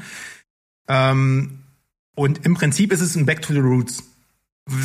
Ähm, 0.87 1.59
und 2.15 2.45
im 2.45 2.53
Prinzip 2.53 2.91
ist 2.91 3.01
es 3.01 3.15
ein 3.15 3.25
Back 3.25 3.41
to 3.41 3.53
the 3.53 3.59
Roots. 3.59 4.03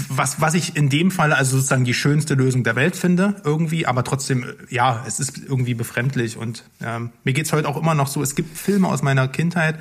Was, 0.09 0.41
was 0.41 0.55
ich 0.55 0.75
in 0.75 0.89
dem 0.89 1.11
Fall 1.11 1.33
also 1.33 1.57
sozusagen 1.57 1.85
die 1.85 1.95
schönste 1.95 2.35
Lösung 2.35 2.65
der 2.65 2.77
Welt 2.77 2.97
finde, 2.97 3.37
irgendwie, 3.45 3.87
aber 3.87 4.05
trotzdem, 4.05 4.43
äh, 4.45 4.55
ja, 4.71 5.05
es 5.07 5.21
ist 5.21 5.39
irgendwie 5.39 5.75
befremdlich. 5.75 6.39
Und 6.39 6.65
ähm, 6.81 7.11
mir 7.25 7.35
geht's 7.35 7.53
heute 7.53 7.69
auch 7.69 7.77
immer 7.77 7.95
noch 7.95 8.07
so, 8.07 8.23
es 8.23 8.35
gibt 8.35 8.57
Filme 8.57 8.89
aus 8.89 9.03
meiner 9.03 9.29
Kindheit, 9.29 9.79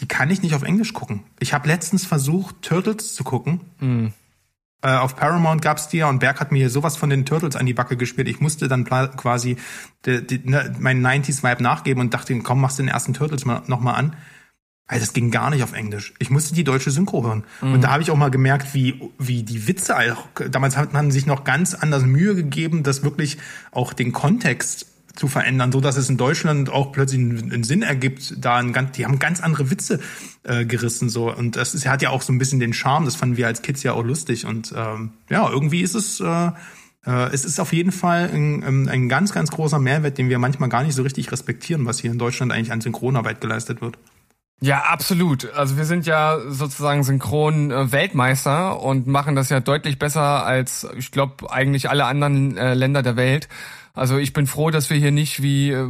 die 0.00 0.08
kann 0.08 0.30
ich 0.30 0.42
nicht 0.42 0.54
auf 0.54 0.62
Englisch 0.62 0.92
gucken. 0.92 1.24
Ich 1.38 1.52
habe 1.52 1.68
letztens 1.68 2.04
versucht, 2.04 2.62
Turtles 2.62 3.14
zu 3.14 3.24
gucken. 3.24 3.60
Äh, 4.82 4.96
auf 4.96 5.14
Paramount 5.14 5.62
gab's 5.62 5.88
die 5.88 5.98
ja 5.98 6.08
und 6.08 6.18
Berg 6.18 6.40
hat 6.40 6.50
mir 6.50 6.58
hier 6.58 6.70
sowas 6.70 6.96
von 6.96 7.08
den 7.08 7.24
Turtles 7.24 7.54
an 7.54 7.66
die 7.66 7.74
Backe 7.74 7.96
gespielt. 7.96 8.28
Ich 8.28 8.40
musste 8.40 8.66
dann 8.66 8.84
quasi 8.84 9.56
de, 10.04 10.20
de, 10.20 10.40
ne, 10.44 10.74
meinen 10.80 11.06
90s-Vibe 11.06 11.62
nachgeben 11.62 12.00
und 12.00 12.12
dachte, 12.14 12.36
komm, 12.40 12.60
machst 12.60 12.80
den 12.80 12.88
ersten 12.88 13.14
Turtles 13.14 13.44
mal, 13.44 13.62
noch 13.66 13.80
mal 13.80 13.94
an. 13.94 14.16
Also 14.88 15.06
das 15.06 15.14
ging 15.14 15.30
gar 15.30 15.50
nicht 15.50 15.62
auf 15.62 15.72
Englisch. 15.72 16.12
Ich 16.18 16.28
musste 16.28 16.54
die 16.54 16.64
deutsche 16.64 16.90
Synchro 16.90 17.24
hören. 17.24 17.44
Und 17.60 17.80
da 17.82 17.92
habe 17.92 18.02
ich 18.02 18.10
auch 18.10 18.16
mal 18.16 18.30
gemerkt, 18.30 18.74
wie, 18.74 19.00
wie 19.18 19.42
die 19.42 19.66
Witze 19.68 19.96
auch, 19.96 20.26
damals 20.50 20.76
hat 20.76 20.92
man 20.92 21.10
sich 21.10 21.24
noch 21.24 21.44
ganz 21.44 21.74
anders 21.74 22.02
Mühe 22.02 22.34
gegeben, 22.34 22.82
das 22.82 23.02
wirklich 23.02 23.38
auch 23.70 23.94
den 23.94 24.12
Kontext 24.12 24.91
zu 25.14 25.28
verändern, 25.28 25.72
so 25.72 25.80
dass 25.80 25.96
es 25.96 26.08
in 26.08 26.16
Deutschland 26.16 26.70
auch 26.70 26.92
plötzlich 26.92 27.20
einen, 27.20 27.64
Sinn 27.64 27.82
ergibt. 27.82 28.34
Da 28.38 28.56
ein 28.56 28.72
ganz, 28.72 28.92
die 28.92 29.04
haben 29.04 29.18
ganz 29.18 29.40
andere 29.40 29.70
Witze 29.70 30.00
äh, 30.42 30.64
gerissen 30.64 31.08
so 31.08 31.32
und 31.32 31.56
das 31.56 31.74
ist, 31.74 31.86
hat 31.86 32.02
ja 32.02 32.10
auch 32.10 32.22
so 32.22 32.32
ein 32.32 32.38
bisschen 32.38 32.60
den 32.60 32.72
Charme. 32.72 33.04
Das 33.04 33.16
fanden 33.16 33.36
wir 33.36 33.46
als 33.46 33.62
Kids 33.62 33.82
ja 33.82 33.92
auch 33.92 34.04
lustig 34.04 34.46
und 34.46 34.72
ähm, 34.76 35.12
ja, 35.28 35.48
irgendwie 35.48 35.82
ist 35.82 35.94
es 35.94 36.20
äh, 36.20 36.50
äh, 37.06 37.32
es 37.32 37.44
ist 37.44 37.60
auf 37.60 37.72
jeden 37.72 37.92
Fall 37.92 38.30
ein, 38.32 38.62
ein, 38.62 38.88
ein 38.88 39.08
ganz 39.08 39.32
ganz 39.32 39.50
großer 39.50 39.78
Mehrwert, 39.78 40.18
den 40.18 40.28
wir 40.28 40.38
manchmal 40.38 40.68
gar 40.68 40.82
nicht 40.82 40.94
so 40.94 41.02
richtig 41.02 41.30
respektieren, 41.32 41.86
was 41.86 41.98
hier 41.98 42.10
in 42.10 42.18
Deutschland 42.18 42.52
eigentlich 42.52 42.72
an 42.72 42.80
Synchronarbeit 42.80 43.40
geleistet 43.40 43.80
wird. 43.80 43.98
Ja, 44.62 44.84
absolut. 44.84 45.52
Also 45.54 45.76
wir 45.76 45.84
sind 45.84 46.06
ja 46.06 46.38
sozusagen 46.46 47.02
synchron 47.02 47.72
äh, 47.72 47.90
Weltmeister 47.90 48.80
und 48.80 49.08
machen 49.08 49.34
das 49.34 49.50
ja 49.50 49.58
deutlich 49.58 49.98
besser 49.98 50.46
als 50.46 50.86
ich 50.96 51.10
glaube 51.10 51.50
eigentlich 51.50 51.90
alle 51.90 52.04
anderen 52.04 52.56
äh, 52.56 52.74
Länder 52.74 53.02
der 53.02 53.16
Welt. 53.16 53.48
Also 53.94 54.18
ich 54.18 54.32
bin 54.32 54.46
froh, 54.46 54.70
dass 54.70 54.90
wir 54.90 54.96
hier 54.96 55.10
nicht 55.12 55.42
wie 55.42 55.70
äh, 55.70 55.88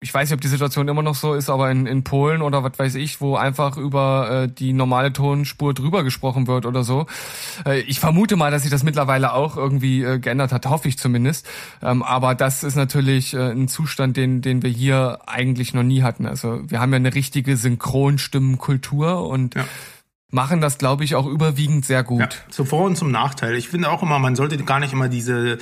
ich 0.00 0.12
weiß 0.12 0.28
nicht, 0.28 0.34
ob 0.34 0.42
die 0.42 0.48
Situation 0.48 0.86
immer 0.88 1.00
noch 1.00 1.14
so 1.14 1.32
ist, 1.32 1.48
aber 1.48 1.70
in, 1.70 1.86
in 1.86 2.04
Polen 2.04 2.42
oder 2.42 2.62
was 2.62 2.78
weiß 2.78 2.94
ich, 2.96 3.22
wo 3.22 3.36
einfach 3.36 3.78
über 3.78 4.42
äh, 4.44 4.48
die 4.52 4.74
normale 4.74 5.14
Tonspur 5.14 5.72
drüber 5.72 6.04
gesprochen 6.04 6.46
wird 6.46 6.66
oder 6.66 6.84
so. 6.84 7.06
Äh, 7.64 7.80
ich 7.80 8.00
vermute 8.00 8.36
mal, 8.36 8.50
dass 8.50 8.62
sich 8.62 8.70
das 8.70 8.82
mittlerweile 8.82 9.32
auch 9.32 9.56
irgendwie 9.56 10.02
äh, 10.02 10.18
geändert 10.18 10.52
hat, 10.52 10.66
hoffe 10.66 10.88
ich 10.88 10.98
zumindest. 10.98 11.48
Ähm, 11.80 12.02
aber 12.02 12.34
das 12.34 12.64
ist 12.64 12.74
natürlich 12.76 13.32
äh, 13.32 13.52
ein 13.52 13.66
Zustand, 13.66 14.18
den, 14.18 14.42
den 14.42 14.62
wir 14.62 14.68
hier 14.68 15.20
eigentlich 15.24 15.72
noch 15.72 15.82
nie 15.82 16.02
hatten. 16.02 16.26
Also 16.26 16.60
wir 16.68 16.80
haben 16.80 16.92
ja 16.92 16.96
eine 16.96 17.14
richtige 17.14 17.56
Synchronstimmenkultur 17.56 19.26
und 19.26 19.54
Ja. 19.54 19.64
machen 20.30 20.60
das, 20.60 20.76
glaube 20.76 21.04
ich, 21.04 21.14
auch 21.14 21.26
überwiegend 21.26 21.86
sehr 21.86 22.02
gut. 22.04 22.20
Ja, 22.20 22.28
zum 22.50 22.66
Vor- 22.66 22.84
und 22.84 22.96
zum 22.96 23.10
Nachteil. 23.10 23.54
Ich 23.56 23.68
finde 23.70 23.90
auch 23.90 24.02
immer, 24.02 24.18
man 24.18 24.36
sollte 24.36 24.58
gar 24.64 24.80
nicht 24.80 24.92
immer 24.92 25.08
diese 25.08 25.56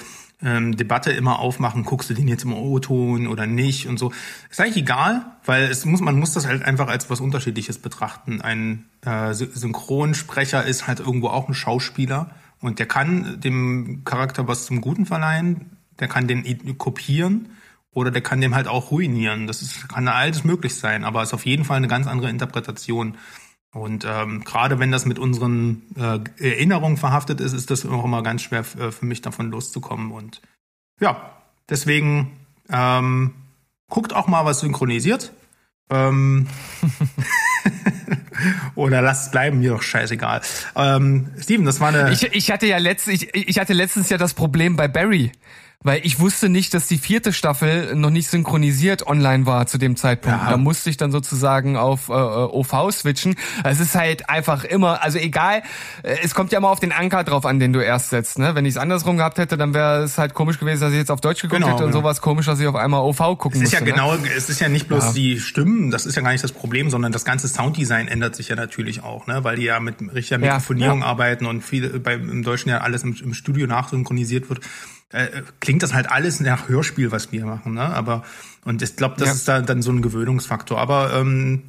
ähm, 0.45 0.77
Debatte 0.77 1.13
immer 1.13 1.39
aufmachen, 1.39 1.85
guckst 1.85 2.11
du 2.11 2.15
den 2.15 2.29
jetzt 2.29 2.45
im 2.45 2.53
O-Ton 2.53 3.27
oder 3.27 3.47
nicht 3.47 3.87
und 3.89 3.99
so. 3.99 4.13
Ist 4.51 4.61
eigentlich 4.61 4.79
egal, 4.79 5.25
weil 5.45 5.65
es 5.65 5.85
muss, 5.85 6.01
man 6.01 6.19
muss 6.19 6.33
das 6.33 6.47
halt 6.47 6.63
einfach 6.63 6.89
als 6.89 7.09
was 7.11 7.21
Unterschiedliches 7.21 7.79
betrachten. 7.79 8.41
Ein 8.41 8.85
äh, 9.05 9.33
Sy- 9.33 9.51
Synchronsprecher 9.53 10.65
ist 10.65 10.87
halt 10.87 11.01
irgendwo 11.01 11.29
auch 11.29 11.49
ein 11.49 11.55
Schauspieler 11.55 12.31
und 12.61 12.79
der 12.79 12.87
kann 12.87 13.41
dem 13.41 14.03
Charakter 14.05 14.49
was 14.49 14.67
zum 14.67 14.81
Guten 14.81 15.07
verleihen, 15.07 15.77
der 16.01 16.09
kann 16.09 16.27
den 16.27 16.79
kopieren 16.79 17.51
oder 17.95 18.11
der 18.11 18.23
kann 18.23 18.41
dem 18.41 18.55
halt 18.55 18.69
auch 18.69 18.91
ruinieren. 18.91 19.47
Das 19.47 19.63
ist, 19.63 19.89
kann 19.89 20.09
alles 20.09 20.45
möglich 20.45 20.75
sein, 20.75 21.05
aber 21.05 21.23
ist 21.23 21.35
auf 21.35 21.45
jeden 21.45 21.65
Fall 21.65 21.77
eine 21.77 21.89
ganz 21.89 22.07
andere 22.07 22.31
Interpretation. 22.31 23.17
Und 23.75 24.05
ähm, 24.07 24.45
gerade 24.45 24.79
wenn 24.79 24.93
das 24.93 25.07
mit 25.07 25.19
unseren 25.19 25.83
äh, 25.97 26.21
Erinnerungen 26.39 26.99
verhaftet 26.99 27.41
ist, 27.41 27.55
ist 27.55 27.71
das 27.71 27.87
auch 27.87 28.05
immer 28.05 28.23
ganz 28.23 28.43
schwer 28.43 28.61
äh, 28.79 28.93
für 28.93 29.07
mich 29.07 29.23
davon 29.23 29.51
loszukommen. 29.51 30.13
Und 30.13 30.43
ja, 31.01 31.33
deswegen 31.71 32.37
ähm, 32.69 33.33
guckt 33.89 34.13
auch 34.13 34.29
mal 34.29 34.45
was 34.45 34.61
synchronisiert. 34.61 35.33
Ähm, 35.91 36.49
oder 38.75 39.01
lasst 39.01 39.27
es 39.27 39.31
bleiben, 39.31 39.61
mir 39.61 39.71
doch 39.71 39.83
scheißegal. 39.83 40.43
Ähm, 40.77 41.31
Steven, 41.39 41.65
das 41.65 41.81
war 41.81 41.89
eine. 41.89 42.13
Ich, 42.13 42.23
ich 42.25 42.51
hatte 42.51 42.67
ja 42.67 42.77
letzt, 42.79 43.09
ich, 43.09 43.35
ich 43.35 43.59
hatte 43.59 43.73
letztens 43.73 44.11
ja 44.11 44.19
das 44.19 44.35
Problem 44.35 44.77
bei 44.77 44.89
Barry. 44.89 45.33
Weil 45.85 46.01
ich 46.05 46.21
wusste 46.21 46.49
nicht, 46.49 46.75
dass 46.75 46.87
die 46.87 46.99
vierte 46.99 47.33
Staffel 47.33 47.95
noch 47.97 48.11
nicht 48.11 48.29
synchronisiert 48.29 49.07
online 49.07 49.47
war 49.47 49.67
zu 49.67 49.79
dem 49.79 49.97
Zeitpunkt. 49.97 50.39
Ja. 50.43 50.51
Da 50.51 50.57
musste 50.57 50.91
ich 50.91 50.97
dann 50.97 51.11
sozusagen 51.11 51.77
auf 51.77 52.09
äh, 52.09 52.13
OV 52.13 52.91
switchen. 52.93 53.35
Es 53.65 53.81
ist 53.81 53.95
halt 53.95 54.29
einfach 54.29 54.65
immer, 54.65 55.03
also 55.03 55.19
egal, 55.19 55.63
äh, 56.03 56.17
es 56.23 56.35
kommt 56.35 56.53
ja 56.53 56.59
immer 56.59 56.69
auf 56.71 56.81
den 56.81 56.93
Anker 56.93 57.25
drauf 57.25 57.45
an, 57.47 57.59
den 57.59 57.73
du 57.73 57.81
erst 57.81 58.11
setzt. 58.11 58.39
Ne? 58.39 58.55
Wenn 58.55 58.65
ich 58.65 58.75
es 58.75 58.77
andersrum 58.79 59.17
gehabt 59.17 59.39
hätte, 59.39 59.57
dann 59.57 59.75
wäre 59.75 60.03
es 60.03 60.19
halt 60.19 60.35
komisch 60.35 60.59
gewesen, 60.59 60.81
dass 60.83 60.93
ich 60.93 60.99
jetzt 60.99 61.11
auf 61.11 61.21
Deutsch 61.21 61.43
geguckt 61.43 61.61
Genau, 61.63 61.73
hätte 61.75 61.85
und 61.85 61.91
genau. 61.91 62.03
sowas 62.03 62.21
komisch, 62.21 62.47
dass 62.47 62.61
ich 62.61 62.67
auf 62.67 62.77
einmal 62.77 63.01
OV 63.03 63.19
gucken 63.39 63.61
Es 63.63 63.69
ist 63.69 63.73
ja 63.73 63.81
musste. 63.81 63.93
genau, 63.93 64.15
Ne? 64.15 64.29
es 64.37 64.49
ist 64.49 64.61
ja 64.61 64.69
nicht 64.69 64.89
bloß 64.89 65.07
Ja. 65.07 65.13
die 65.13 65.41
Stimmen, 65.41 65.91
das 65.91 66.07
ist 66.07 66.15
ja 66.17 66.23
gar 66.23 66.33
nicht 66.33 66.45
das 66.45 66.53
Problem, 66.53 66.91
sondern 66.91 67.13
das 67.13 67.25
ganze 67.25 67.49
Sounddesign 67.49 68.09
ändert 68.09 68.37
sich 68.37 68.49
ja 68.49 68.57
natürlich 68.57 69.03
auch, 69.03 69.27
ne? 69.27 69.43
weil 69.45 69.57
die 69.57 69.65
ja 69.65 69.81
mit 69.81 69.97
richtiger 70.15 70.39
Ja, 70.41 70.47
Mikrofonierung 70.47 71.01
ja. 71.01 71.07
arbeiten 71.07 71.47
und 71.47 71.63
viel 71.63 71.99
beim 71.99 72.29
im 72.31 72.43
Deutschen 72.43 72.69
ja 72.69 72.79
alles 72.83 73.03
im, 73.03 73.17
im 73.23 73.35
Studio 73.35 73.67
nachsynchronisiert 73.67 74.49
wird. 74.49 74.61
Äh, 75.13 75.43
klingt 75.61 75.83
das 75.83 75.93
halt 75.95 76.11
alles 76.11 76.41
nach 76.41 76.69
Hörspiel, 76.69 77.13
was 77.13 77.33
wir 77.33 77.45
machen, 77.47 77.75
ne? 77.75 77.83
Aber 77.83 78.25
und 78.65 78.83
ich 78.83 78.97
glaube, 78.97 79.17
das 79.19 79.29
Ja. 79.29 79.35
ist 79.35 79.49
da 79.49 79.61
dann 79.61 79.83
so 79.83 79.91
ein 79.93 80.03
Gewöhnungsfaktor. 80.03 80.79
Aber 80.79 81.13
ähm, 81.15 81.63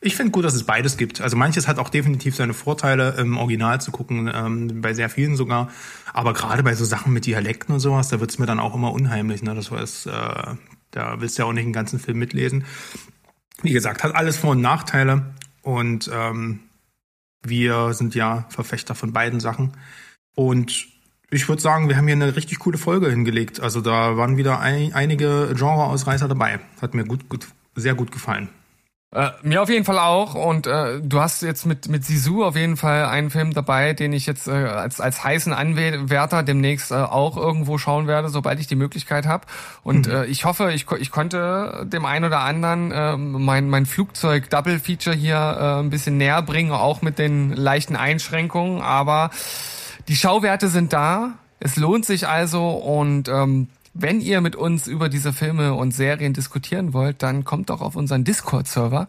ich 0.00 0.14
finde 0.16 0.30
gut, 0.32 0.44
dass 0.44 0.54
es 0.54 0.64
beides 0.64 0.96
gibt. 0.96 1.20
Also 1.20 1.36
manches 1.36 1.68
hat 1.68 1.78
auch 1.78 1.88
definitiv 1.88 2.36
seine 2.36 2.54
Vorteile, 2.54 3.14
im 3.18 3.36
Original 3.38 3.80
zu 3.80 3.90
gucken, 3.90 4.30
ähm, 4.32 4.80
bei 4.80 4.94
sehr 4.94 5.08
vielen 5.08 5.36
sogar. 5.36 5.70
Aber 6.12 6.32
gerade 6.32 6.62
bei 6.62 6.74
so 6.74 6.84
Sachen 6.84 7.12
mit 7.12 7.26
Dialekten 7.26 7.74
und 7.74 7.80
sowas, 7.80 8.08
da 8.08 8.20
wird's 8.20 8.38
mir 8.38 8.46
dann 8.46 8.60
auch 8.60 8.74
immer 8.74 8.92
unheimlich. 8.92 9.42
Ne? 9.42 9.54
Das 9.54 9.68
ist, 9.70 10.06
äh, 10.06 10.10
da 10.90 11.20
willst 11.20 11.38
du 11.38 11.42
ja 11.42 11.48
auch 11.48 11.52
nicht 11.52 11.64
den 11.66 11.72
ganzen 11.72 11.98
Film 11.98 12.18
mitlesen. 12.18 12.64
Wie 13.62 13.72
gesagt, 13.72 14.04
hat 14.04 14.14
alles 14.14 14.36
Vor- 14.36 14.50
und 14.52 14.60
Nachteile. 14.60 15.34
Und 15.62 16.10
ähm, 16.12 16.60
wir 17.42 17.92
sind 17.94 18.14
ja 18.14 18.46
Verfechter 18.50 18.94
von 18.94 19.12
beiden 19.12 19.40
Sachen. 19.40 19.72
Und 20.34 20.88
ich 21.36 21.48
würde 21.48 21.62
sagen, 21.62 21.88
wir 21.88 21.96
haben 21.96 22.06
hier 22.06 22.16
eine 22.16 22.34
richtig 22.34 22.58
coole 22.58 22.78
Folge 22.78 23.10
hingelegt. 23.10 23.60
Also 23.60 23.80
da 23.80 24.16
waren 24.16 24.36
wieder 24.36 24.58
ein, 24.60 24.92
einige 24.94 25.52
Genre-Ausreißer 25.54 26.28
dabei. 26.28 26.58
Hat 26.80 26.94
mir 26.94 27.04
gut, 27.04 27.28
gut, 27.28 27.46
sehr 27.74 27.94
gut 27.94 28.10
gefallen. 28.10 28.48
Äh, 29.14 29.30
mir 29.42 29.62
auf 29.62 29.68
jeden 29.68 29.84
Fall 29.84 29.98
auch. 29.98 30.34
Und 30.34 30.66
äh, 30.66 31.00
du 31.00 31.20
hast 31.20 31.42
jetzt 31.42 31.64
mit, 31.64 31.88
mit 31.88 32.04
Sisu 32.04 32.44
auf 32.44 32.56
jeden 32.56 32.76
Fall 32.76 33.04
einen 33.04 33.30
Film 33.30 33.52
dabei, 33.54 33.92
den 33.92 34.12
ich 34.12 34.26
jetzt 34.26 34.48
äh, 34.48 34.50
als, 34.50 35.00
als 35.00 35.22
heißen 35.22 35.52
Anwärter 35.52 36.42
demnächst 36.42 36.90
äh, 36.90 36.96
auch 36.96 37.36
irgendwo 37.36 37.78
schauen 37.78 38.08
werde, 38.08 38.28
sobald 38.28 38.58
ich 38.58 38.66
die 38.66 38.74
Möglichkeit 38.74 39.26
habe. 39.26 39.46
Und 39.84 40.08
äh, 40.08 40.26
ich 40.26 40.44
hoffe, 40.44 40.72
ich, 40.72 40.86
ich 40.98 41.10
konnte 41.10 41.86
dem 41.86 42.04
einen 42.04 42.24
oder 42.24 42.40
anderen 42.40 42.90
äh, 42.90 43.16
mein, 43.16 43.70
mein 43.70 43.86
Flugzeug-Double-Feature 43.86 45.14
hier 45.14 45.36
äh, 45.36 45.80
ein 45.80 45.90
bisschen 45.90 46.16
näher 46.16 46.42
bringen, 46.42 46.72
auch 46.72 47.00
mit 47.00 47.18
den 47.18 47.52
leichten 47.52 47.94
Einschränkungen. 47.94 48.82
Aber 48.82 49.30
die 50.08 50.16
Schauwerte 50.16 50.68
sind 50.68 50.92
da. 50.92 51.34
Es 51.58 51.76
lohnt 51.76 52.04
sich 52.04 52.28
also 52.28 52.68
und 52.70 53.28
ähm, 53.28 53.68
wenn 53.94 54.20
ihr 54.20 54.40
mit 54.40 54.56
uns 54.56 54.86
über 54.86 55.08
diese 55.08 55.32
Filme 55.32 55.74
und 55.74 55.92
Serien 55.92 56.34
diskutieren 56.34 56.92
wollt, 56.92 57.22
dann 57.22 57.44
kommt 57.44 57.70
doch 57.70 57.80
auf 57.80 57.96
unseren 57.96 58.24
Discord-Server. 58.24 59.08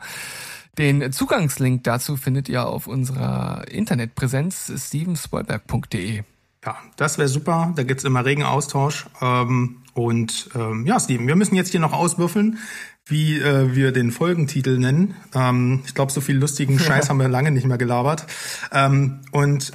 Den 0.78 1.12
Zugangslink 1.12 1.84
dazu 1.84 2.16
findet 2.16 2.48
ihr 2.50 2.68
auf 2.68 2.88
unserer 2.88 3.68
Internetpräsenz 3.70 4.72
stevenspoilberg.de. 4.76 6.24
Ja, 6.64 6.78
das 6.96 7.18
wäre 7.18 7.28
super. 7.28 7.74
Da 7.76 7.84
gibt's 7.84 8.04
immer 8.04 8.24
regen 8.24 8.44
Austausch. 8.44 9.08
Ähm, 9.22 9.78
und 9.94 10.50
ähm, 10.56 10.86
ja, 10.86 11.00
Steven, 11.00 11.28
wir 11.28 11.36
müssen 11.36 11.56
jetzt 11.56 11.72
hier 11.72 11.80
noch 11.80 11.94
auswürfeln, 11.94 12.60
wie 13.10 13.40
äh, 13.40 13.74
wir 13.76 13.92
den 13.92 14.12
Folgentitel 14.12 14.78
nennen. 14.78 15.16
Ähm, 15.34 15.84
ich 15.86 15.94
glaube, 15.96 16.12
so 16.12 16.20
viel 16.22 16.36
lustigen 16.38 16.78
Scheiß 16.78 17.10
haben 17.10 17.20
wir 17.20 17.30
lange 17.30 17.52
nicht 17.52 17.66
mehr 17.66 17.78
gelabert. 17.78 18.26
Ähm, 18.72 19.20
und 19.32 19.72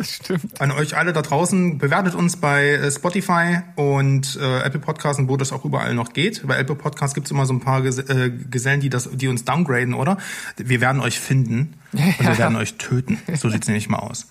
an 0.59 0.70
euch 0.70 0.96
alle 0.96 1.12
da 1.12 1.22
draußen, 1.22 1.78
bewertet 1.78 2.14
uns 2.14 2.36
bei 2.36 2.70
äh, 2.72 2.90
Spotify 2.90 3.60
und 3.76 4.38
äh, 4.40 4.60
Apple 4.60 4.80
Podcasts, 4.80 5.22
wo 5.26 5.36
das 5.36 5.52
auch 5.52 5.64
überall 5.64 5.94
noch 5.94 6.12
geht. 6.12 6.46
Bei 6.46 6.59
Apple 6.59 6.76
Podcasts 6.76 7.14
gibt's 7.14 7.30
immer 7.30 7.46
so 7.46 7.54
ein 7.54 7.60
paar 7.60 7.82
Ges 7.82 7.98
äh, 7.98 8.30
Gesellen, 8.50 8.80
die, 8.80 8.90
das, 8.90 9.09
die 9.12 9.28
uns 9.28 9.44
downgraden, 9.44 9.94
oder? 9.94 10.18
Wir 10.56 10.80
werden 10.80 11.00
euch 11.00 11.18
finden 11.18 11.74
und 11.92 12.00
wir 12.18 12.32
Ja. 12.32 12.38
werden 12.38 12.56
euch 12.56 12.74
töten. 12.76 13.18
So 13.34 13.48
sieht's 13.48 13.66
nämlich 13.66 13.88
mal 13.88 13.98
aus. 14.00 14.28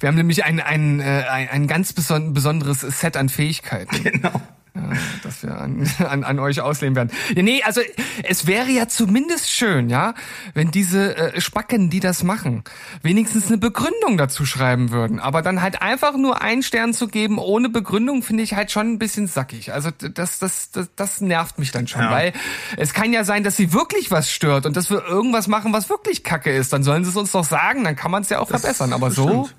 Wir 0.00 0.08
haben 0.08 0.16
nämlich 0.16 0.44
ein, 0.44 0.60
ein, 0.60 1.00
äh, 1.00 1.24
ein, 1.28 1.48
ein 1.50 1.66
ganz 1.66 1.92
beson 1.92 2.32
besonderes 2.32 2.80
Set 2.80 3.16
an 3.18 3.28
Fähigkeiten. 3.28 4.02
Genau. 4.02 4.40
Ja, 4.80 4.90
das 5.24 5.42
wir 5.42 5.58
an, 5.60 5.88
an, 6.08 6.22
an 6.22 6.38
euch 6.38 6.60
auslehnen 6.60 6.94
werden. 6.94 7.10
Ja, 7.34 7.42
nee, 7.42 7.62
also 7.64 7.80
es 8.22 8.46
wäre 8.46 8.68
ja 8.70 8.86
zumindest 8.86 9.50
schön, 9.50 9.88
ja, 9.90 10.14
wenn 10.54 10.70
diese 10.70 11.16
äh, 11.16 11.40
Spacken, 11.40 11.90
die 11.90 11.98
das 12.00 12.22
machen, 12.22 12.62
wenigstens 13.02 13.48
eine 13.48 13.58
Begründung 13.58 14.16
dazu 14.18 14.46
schreiben 14.46 14.90
würden. 14.90 15.18
Aber 15.18 15.42
dann 15.42 15.62
halt 15.62 15.82
einfach 15.82 16.16
nur 16.16 16.42
einen 16.42 16.62
Stern 16.62 16.94
zu 16.94 17.08
geben 17.08 17.38
ohne 17.38 17.68
Begründung, 17.68 18.22
finde 18.22 18.44
ich 18.44 18.54
halt 18.54 18.70
schon 18.70 18.92
ein 18.92 18.98
bisschen 18.98 19.26
sackig. 19.26 19.72
Also 19.72 19.90
das, 19.90 20.38
das, 20.38 20.70
das, 20.70 20.90
das 20.94 21.20
nervt 21.20 21.58
mich 21.58 21.72
dann 21.72 21.88
schon, 21.88 22.02
Ja. 22.02 22.10
weil 22.12 22.32
es 22.76 22.92
kann 22.92 23.12
ja 23.12 23.24
sein, 23.24 23.42
dass 23.42 23.56
sie 23.56 23.72
wirklich 23.72 24.10
was 24.12 24.30
stört 24.30 24.64
und 24.66 24.76
dass 24.76 24.90
wir 24.90 25.04
irgendwas 25.04 25.48
machen, 25.48 25.72
was 25.72 25.88
wirklich 25.90 26.22
Kacke 26.22 26.52
ist. 26.54 26.72
Dann 26.72 26.84
sollen 26.84 27.02
sie 27.04 27.10
es 27.10 27.16
uns 27.16 27.32
doch 27.32 27.44
sagen, 27.44 27.82
dann 27.84 27.96
kann 27.96 28.10
man 28.10 28.22
es 28.22 28.28
ja 28.28 28.38
auch 28.38 28.48
verbessern. 28.48 28.92
Aber 28.92 29.06
Das 29.08 29.16
so. 29.16 29.28
stimmt. 29.28 29.54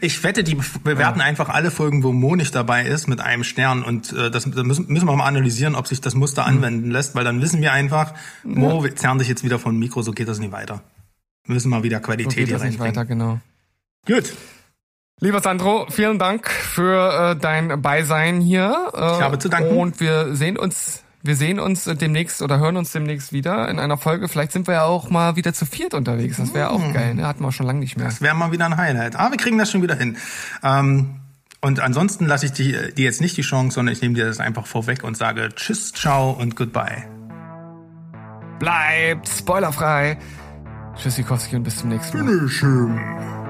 Ich 0.00 0.22
wette, 0.22 0.44
die 0.44 0.56
bewerten 0.84 1.20
einfach 1.20 1.48
alle 1.48 1.70
Folgen, 1.70 2.02
wo 2.02 2.12
Mo 2.12 2.36
nicht 2.36 2.54
dabei 2.54 2.84
ist, 2.86 3.08
mit 3.08 3.20
einem 3.20 3.44
Stern. 3.44 3.82
Und 3.82 4.12
äh, 4.12 4.30
das 4.30 4.44
da 4.50 4.62
müssen, 4.62 4.86
müssen 4.88 5.06
wir 5.08 5.16
mal 5.16 5.26
analysieren, 5.26 5.74
ob 5.74 5.86
sich 5.86 6.00
das 6.00 6.14
Muster 6.14 6.46
Hm. 6.46 6.56
anwenden 6.56 6.90
lässt, 6.90 7.14
weil 7.14 7.24
dann 7.24 7.40
wissen 7.42 7.60
wir 7.60 7.72
einfach, 7.72 8.14
Mo, 8.44 8.82
wir 8.84 8.94
zerren 8.96 9.18
dich 9.18 9.28
jetzt 9.28 9.44
wieder 9.44 9.58
vom 9.58 9.78
Mikro, 9.78 10.02
so 10.02 10.12
geht 10.12 10.28
das 10.28 10.38
nicht 10.38 10.52
weiter. 10.52 10.82
Wir 11.46 11.54
müssen 11.54 11.70
mal 11.70 11.82
wieder 11.82 11.98
So 11.98 12.04
Qualität 12.04 12.34
geht 12.36 12.46
hier 12.48 12.56
das 12.58 12.62
nicht 12.64 12.80
reinbringen. 12.80 12.96
weiter, 12.96 13.04
genau. 13.06 13.40
Gut, 14.06 14.32
Lieber 15.20 15.40
Sandro, 15.40 15.86
vielen 15.88 16.18
Dank 16.18 16.50
für 16.50 17.30
äh, 17.32 17.36
dein 17.36 17.80
Beisein 17.80 18.40
hier. 18.40 18.90
Äh, 18.92 18.98
Ich 18.98 19.20
habe 19.22 19.38
zu 19.38 19.48
danken. 19.48 19.76
Und 19.76 20.00
wir 20.00 20.34
sehen 20.34 20.58
uns, 20.58 21.01
wir 21.22 21.36
sehen 21.36 21.60
uns 21.60 21.84
demnächst 21.84 22.42
oder 22.42 22.58
hören 22.58 22.76
uns 22.76 22.92
demnächst 22.92 23.32
wieder 23.32 23.68
in 23.68 23.78
einer 23.78 23.96
Folge. 23.96 24.28
Vielleicht 24.28 24.52
sind 24.52 24.66
wir 24.66 24.74
ja 24.74 24.84
auch 24.84 25.08
mal 25.08 25.36
wieder 25.36 25.54
zu 25.54 25.66
viert 25.66 25.94
unterwegs. 25.94 26.36
Das 26.36 26.52
wäre 26.52 26.70
auch 26.70 26.92
geil, 26.92 27.14
ne? 27.14 27.26
Hatten 27.26 27.44
wir 27.44 27.52
schon 27.52 27.66
lange 27.66 27.78
nicht 27.80 27.96
mehr. 27.96 28.06
das 28.06 28.20
wäre 28.20 28.34
mal 28.34 28.50
wieder 28.50 28.66
ein 28.66 28.76
Highlight. 28.76 29.16
Aber 29.16 29.30
wir 29.30 29.38
kriegen 29.38 29.56
das 29.58 29.70
schon 29.70 29.82
wieder 29.82 29.94
hin. 29.94 30.16
Ähm, 30.62 31.20
und 31.60 31.78
ansonsten 31.78 32.26
lasse 32.26 32.46
ich 32.46 32.52
dir 32.52 32.92
jetzt 32.96 33.20
nicht 33.20 33.36
die 33.36 33.42
Chance, 33.42 33.76
sondern 33.76 33.92
ich 33.92 34.02
nehme 34.02 34.14
dir 34.14 34.26
das 34.26 34.40
einfach 34.40 34.66
vorweg 34.66 35.04
und 35.04 35.16
sage 35.16 35.50
Tschüss, 35.54 35.92
ciao 35.92 36.32
und 36.32 36.56
goodbye. 36.56 37.04
Bleibt 38.58 39.28
spoilerfrei. 39.28 40.18
Tschüssikowski 40.96 41.56
und 41.56 41.62
bis 41.62 41.78
zum 41.78 41.90
nächsten 41.90 42.18
Mal. 42.18 42.32
Bitteschön. 42.32 43.41